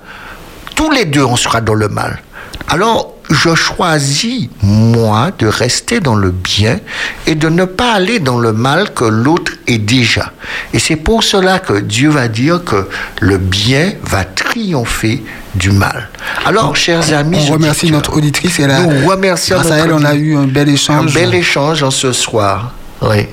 tous 0.76 0.90
les 0.90 1.04
deux 1.04 1.24
on 1.24 1.36
sera 1.36 1.60
dans 1.60 1.74
le 1.74 1.88
mal. 1.88 2.22
Alors, 2.68 3.19
je 3.30 3.54
choisis, 3.54 4.48
moi, 4.62 5.30
de 5.38 5.46
rester 5.46 6.00
dans 6.00 6.16
le 6.16 6.30
bien 6.30 6.80
et 7.26 7.34
de 7.34 7.48
ne 7.48 7.64
pas 7.64 7.92
aller 7.92 8.18
dans 8.18 8.38
le 8.38 8.52
mal 8.52 8.92
que 8.92 9.04
l'autre 9.04 9.52
est 9.66 9.78
déjà. 9.78 10.32
Et 10.74 10.78
c'est 10.78 10.96
pour 10.96 11.22
cela 11.22 11.60
que 11.60 11.74
Dieu 11.74 12.10
va 12.10 12.28
dire 12.28 12.64
que 12.64 12.88
le 13.20 13.38
bien 13.38 13.92
va 14.02 14.24
triompher 14.24 15.22
du 15.54 15.70
mal. 15.70 16.08
Alors, 16.44 16.76
chers 16.76 17.12
amis, 17.12 17.38
On 17.48 17.52
remercie 17.52 17.90
notre 17.90 18.16
auditrice. 18.16 18.58
Elle 18.60 18.70
a, 18.70 18.80
Nous 18.80 19.08
remercions 19.08 19.56
grâce 19.56 19.70
à 19.70 19.78
elle, 19.78 19.92
on 19.92 20.04
a 20.04 20.14
eu 20.14 20.36
un 20.36 20.46
bel 20.46 20.68
un 20.68 20.72
échange. 20.72 21.14
bel 21.14 21.34
échange 21.34 21.82
en 21.82 21.90
ce 21.90 22.12
soir. 22.12 22.72
Oui. 23.02 23.26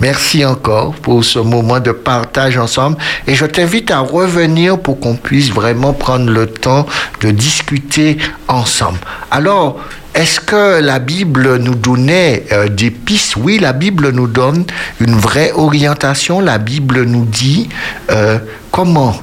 Merci 0.00 0.44
encore 0.44 0.94
pour 0.96 1.24
ce 1.24 1.38
moment 1.38 1.80
de 1.80 1.92
partage 1.92 2.58
ensemble. 2.58 2.98
Et 3.26 3.34
je 3.34 3.46
t'invite 3.46 3.90
à 3.90 4.00
revenir 4.00 4.78
pour 4.78 4.98
qu'on 5.00 5.14
puisse 5.14 5.50
vraiment 5.50 5.92
prendre 5.92 6.30
le 6.30 6.46
temps 6.46 6.86
de 7.20 7.30
discuter 7.30 8.18
ensemble. 8.48 8.98
Alors, 9.30 9.78
est-ce 10.14 10.40
que 10.40 10.80
la 10.80 10.98
Bible 10.98 11.56
nous 11.56 11.74
donnait 11.74 12.44
euh, 12.52 12.68
des 12.68 12.90
pistes? 12.90 13.36
Oui, 13.36 13.58
la 13.58 13.72
Bible 13.72 14.10
nous 14.10 14.26
donne 14.26 14.64
une 15.00 15.14
vraie 15.16 15.52
orientation. 15.52 16.40
La 16.40 16.58
Bible 16.58 17.02
nous 17.04 17.24
dit 17.24 17.68
euh, 18.10 18.38
comment 18.70 19.16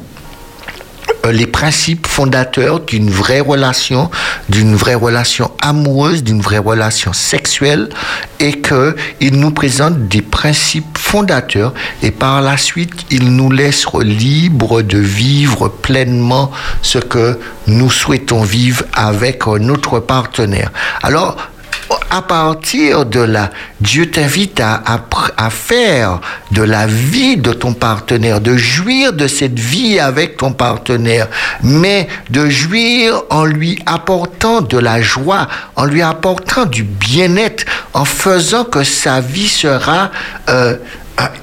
les 1.30 1.48
principes 1.48 2.08
fondateurs 2.08 2.80
d'une 2.80 3.10
vraie 3.10 3.40
relation, 3.40 4.10
d'une 4.50 4.76
vraie 4.76 4.96
relation 4.96 5.52
amoureuse, 5.62 6.24
d'une 6.24 6.42
vraie 6.42 6.58
relation 6.58 7.14
sexuelle, 7.14 7.90
et 8.40 8.54
que 8.54 8.96
il 9.20 9.40
nous 9.40 9.52
présente 9.52 10.08
des 10.08 10.22
principes 10.22 10.98
fondateurs, 10.98 11.74
et 12.02 12.12
par 12.12 12.42
la 12.42 12.58
suite, 12.58 13.06
il 13.12 13.36
nous 13.36 13.52
laisse 13.52 13.86
libres 14.02 14.82
de 14.82 14.98
vivre 14.98 15.68
pleinement 15.68 16.52
ce 16.82 16.98
que 16.98 17.40
nous 17.68 17.92
souhaitons 17.92 18.44
vivre 18.44 18.84
avec 18.94 19.46
notre 19.48 20.00
partenaire. 20.00 20.72
Alors, 21.04 21.38
à 22.10 22.22
partir 22.22 23.06
de 23.06 23.20
là, 23.20 23.50
Dieu 23.80 24.10
t'invite 24.10 24.60
à, 24.60 24.82
à, 25.38 25.50
faire 25.50 26.20
de 26.52 26.62
la 26.62 26.86
vie 26.86 27.38
de 27.38 27.54
ton 27.54 27.74
partenaire, 27.74 28.42
de 28.42 28.58
jouir 28.58 29.14
de 29.14 29.28
cette 29.28 29.60
vie 29.60 30.00
avec 30.00 30.38
ton 30.38 30.52
partenaire, 30.52 31.28
mais 31.64 32.08
de 32.30 32.50
jouir 32.50 33.24
en 33.30 33.46
lui 33.46 33.80
apportant 33.86 34.62
de 34.62 34.78
la 34.78 35.02
joie, 35.02 35.48
en 35.76 35.86
lui 35.86 36.02
apportant 36.02 36.66
du 36.66 36.84
bien-être, 36.84 37.66
en 37.94 38.06
faisant 38.06 38.66
que 38.66 38.84
sa 38.84 39.22
vie 39.22 39.48
sera 39.48 40.12
euh, 40.50 40.76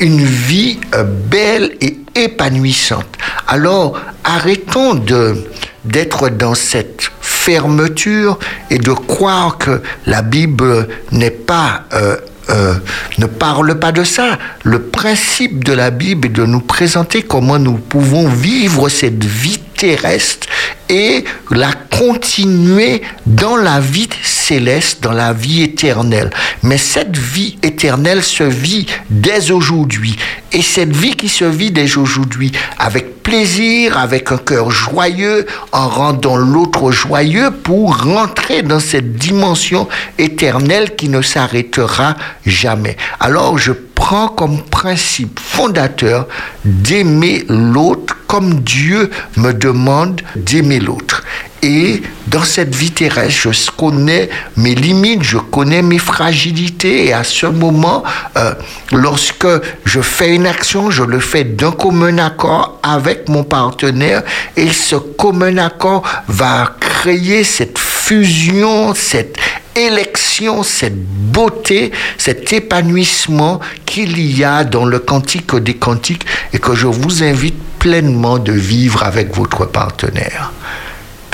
une 0.00 0.24
vie 0.24 0.80
euh, 0.94 1.04
belle 1.04 1.76
et 1.80 1.98
épanouissante. 2.14 3.16
Alors, 3.46 3.98
arrêtons 4.24 4.94
de 4.94 5.48
d'être 5.84 6.28
dans 6.28 6.54
cette 6.54 7.10
fermeture 7.38 8.38
et 8.70 8.78
de 8.78 8.92
croire 8.92 9.58
que 9.58 9.80
la 10.06 10.22
Bible 10.22 10.88
n'est 11.12 11.30
pas 11.30 11.84
euh, 11.94 12.16
euh, 12.50 12.74
ne 13.18 13.26
parle 13.26 13.78
pas 13.78 13.92
de 13.92 14.04
ça. 14.04 14.38
Le 14.64 14.80
principe 14.80 15.64
de 15.64 15.72
la 15.74 15.90
Bible 15.90 16.28
est 16.28 16.30
de 16.30 16.46
nous 16.46 16.60
présenter 16.60 17.22
comment 17.22 17.58
nous 17.58 17.76
pouvons 17.76 18.26
vivre 18.28 18.88
cette 18.88 19.24
vie 19.24 19.60
terrestre 19.78 20.46
et 20.90 21.24
la 21.50 21.72
continuer 21.72 23.02
dans 23.26 23.56
la 23.56 23.80
vie 23.80 24.08
céleste, 24.22 25.02
dans 25.02 25.12
la 25.12 25.32
vie 25.32 25.62
éternelle. 25.62 26.30
Mais 26.62 26.78
cette 26.78 27.16
vie 27.16 27.58
éternelle 27.62 28.22
se 28.22 28.44
vit 28.44 28.86
dès 29.10 29.50
aujourd'hui. 29.50 30.16
Et 30.52 30.62
cette 30.62 30.94
vie 30.94 31.14
qui 31.14 31.28
se 31.28 31.44
vit 31.44 31.70
dès 31.70 31.96
aujourd'hui, 31.96 32.52
avec 32.78 33.22
plaisir, 33.22 33.98
avec 33.98 34.32
un 34.32 34.38
cœur 34.38 34.70
joyeux, 34.70 35.46
en 35.72 35.88
rendant 35.88 36.36
l'autre 36.36 36.90
joyeux 36.90 37.50
pour 37.50 38.02
rentrer 38.02 38.62
dans 38.62 38.80
cette 38.80 39.16
dimension 39.16 39.86
éternelle 40.16 40.96
qui 40.96 41.08
ne 41.08 41.20
s'arrêtera 41.20 42.16
jamais. 42.46 42.96
Alors 43.20 43.58
je 43.58 43.72
prends 43.98 44.28
comme 44.28 44.62
principe 44.62 45.40
fondateur 45.40 46.28
d'aimer 46.64 47.44
l'autre 47.48 48.16
comme 48.28 48.60
Dieu 48.60 49.10
me 49.36 49.52
demande 49.52 50.20
d'aimer 50.36 50.78
l'autre. 50.78 51.24
Et 51.62 52.02
dans 52.28 52.44
cette 52.44 52.72
vie 52.76 52.92
terrestre, 52.92 53.50
je 53.50 53.70
connais 53.76 54.28
mes 54.56 54.76
limites, 54.76 55.24
je 55.24 55.38
connais 55.38 55.82
mes 55.82 55.98
fragilités. 55.98 57.06
Et 57.06 57.12
à 57.12 57.24
ce 57.24 57.46
moment, 57.46 58.04
euh, 58.36 58.54
lorsque 58.92 59.48
je 59.84 60.00
fais 60.00 60.36
une 60.36 60.46
action, 60.46 60.92
je 60.92 61.02
le 61.02 61.18
fais 61.18 61.42
d'un 61.42 61.72
commun 61.72 62.18
accord 62.18 62.78
avec 62.84 63.28
mon 63.28 63.42
partenaire. 63.42 64.22
Et 64.56 64.68
ce 64.68 64.94
commun 64.94 65.56
accord 65.56 66.04
va 66.28 66.76
créer 66.78 67.42
cette 67.42 67.78
fusion, 68.08 68.94
cette 68.94 69.36
élection, 69.76 70.62
cette 70.62 70.98
beauté, 70.98 71.92
cet 72.16 72.54
épanouissement 72.54 73.60
qu'il 73.84 74.18
y 74.18 74.44
a 74.44 74.64
dans 74.64 74.86
le 74.86 74.98
cantique 74.98 75.54
des 75.56 75.74
cantiques 75.74 76.24
et 76.54 76.58
que 76.58 76.74
je 76.74 76.86
vous 76.86 77.22
invite 77.22 77.58
pleinement 77.78 78.38
de 78.38 78.52
vivre 78.52 79.02
avec 79.02 79.36
votre 79.36 79.66
partenaire. 79.66 80.52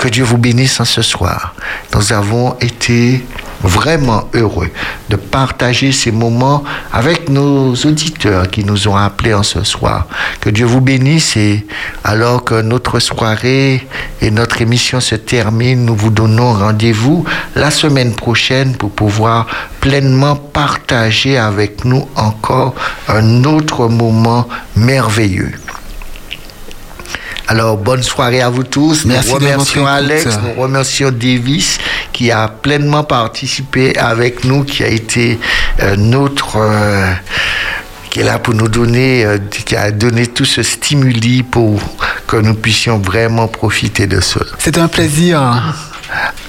Que 0.05 0.11
Dieu 0.11 0.23
vous 0.23 0.37
bénisse 0.37 0.79
en 0.79 0.85
ce 0.85 1.01
soir. 1.01 1.55
Nous 1.95 2.13
avons 2.13 2.55
été 2.61 3.25
vraiment 3.63 4.29
heureux 4.35 4.69
de 5.09 5.15
partager 5.15 5.91
ces 5.91 6.11
moments 6.11 6.63
avec 6.93 7.27
nos 7.27 7.73
auditeurs 7.73 8.47
qui 8.51 8.63
nous 8.63 8.87
ont 8.87 8.95
appelés 8.95 9.33
en 9.33 9.41
ce 9.41 9.63
soir. 9.63 10.05
Que 10.41 10.51
Dieu 10.51 10.67
vous 10.67 10.79
bénisse 10.79 11.35
et 11.37 11.65
alors 12.03 12.43
que 12.43 12.61
notre 12.61 12.99
soirée 12.99 13.87
et 14.21 14.29
notre 14.29 14.61
émission 14.61 14.99
se 14.99 15.15
terminent, 15.15 15.81
nous 15.81 15.95
vous 15.95 16.11
donnons 16.11 16.53
rendez-vous 16.53 17.25
la 17.55 17.71
semaine 17.71 18.13
prochaine 18.13 18.75
pour 18.75 18.91
pouvoir 18.91 19.47
pleinement 19.81 20.35
partager 20.35 21.35
avec 21.35 21.83
nous 21.83 22.07
encore 22.15 22.75
un 23.07 23.43
autre 23.43 23.87
moment 23.87 24.47
merveilleux. 24.75 25.53
Alors, 27.47 27.77
bonne 27.77 28.01
soirée 28.01 28.41
à 28.41 28.49
vous 28.49 28.63
tous. 28.63 29.05
Merci 29.05 29.29
nous 29.29 29.35
remercions 29.35 29.85
Alex, 29.85 30.39
nous 30.43 30.61
remercions 30.61 31.11
Davis 31.11 31.77
qui 32.11 32.31
a 32.31 32.47
pleinement 32.47 33.03
participé 33.03 33.97
avec 33.97 34.43
nous, 34.45 34.63
qui 34.63 34.83
a 34.83 34.87
été 34.87 35.39
euh, 35.81 35.95
notre... 35.95 36.57
Euh, 36.57 37.11
qui 38.09 38.21
est 38.21 38.23
là 38.23 38.39
pour 38.39 38.53
nous 38.53 38.69
donner, 38.69 39.25
euh, 39.25 39.37
qui 39.49 39.75
a 39.75 39.91
donné 39.91 40.27
tout 40.27 40.45
ce 40.45 40.63
stimuli 40.63 41.43
pour 41.43 41.81
que 42.27 42.37
nous 42.37 42.53
puissions 42.53 42.97
vraiment 42.97 43.49
profiter 43.49 44.07
de 44.07 44.21
cela. 44.21 44.45
C'est 44.57 44.77
un 44.77 44.87
plaisir. 44.87 45.41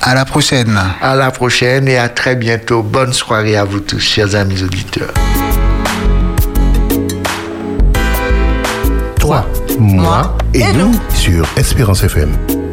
À 0.00 0.14
la 0.14 0.24
prochaine. 0.24 0.78
À 1.02 1.16
la 1.16 1.32
prochaine 1.32 1.88
et 1.88 1.98
à 1.98 2.08
très 2.08 2.36
bientôt. 2.36 2.82
Bonne 2.82 3.12
soirée 3.12 3.56
à 3.56 3.64
vous 3.64 3.80
tous, 3.80 3.98
chers 3.98 4.36
amis 4.36 4.62
auditeurs. 4.62 5.12
Toi, 9.18 9.44
moi. 9.78 10.36
Et 10.54 10.72
nous 10.72 10.92
sur 11.14 11.46
Espérance 11.56 12.02
FM. 12.02 12.65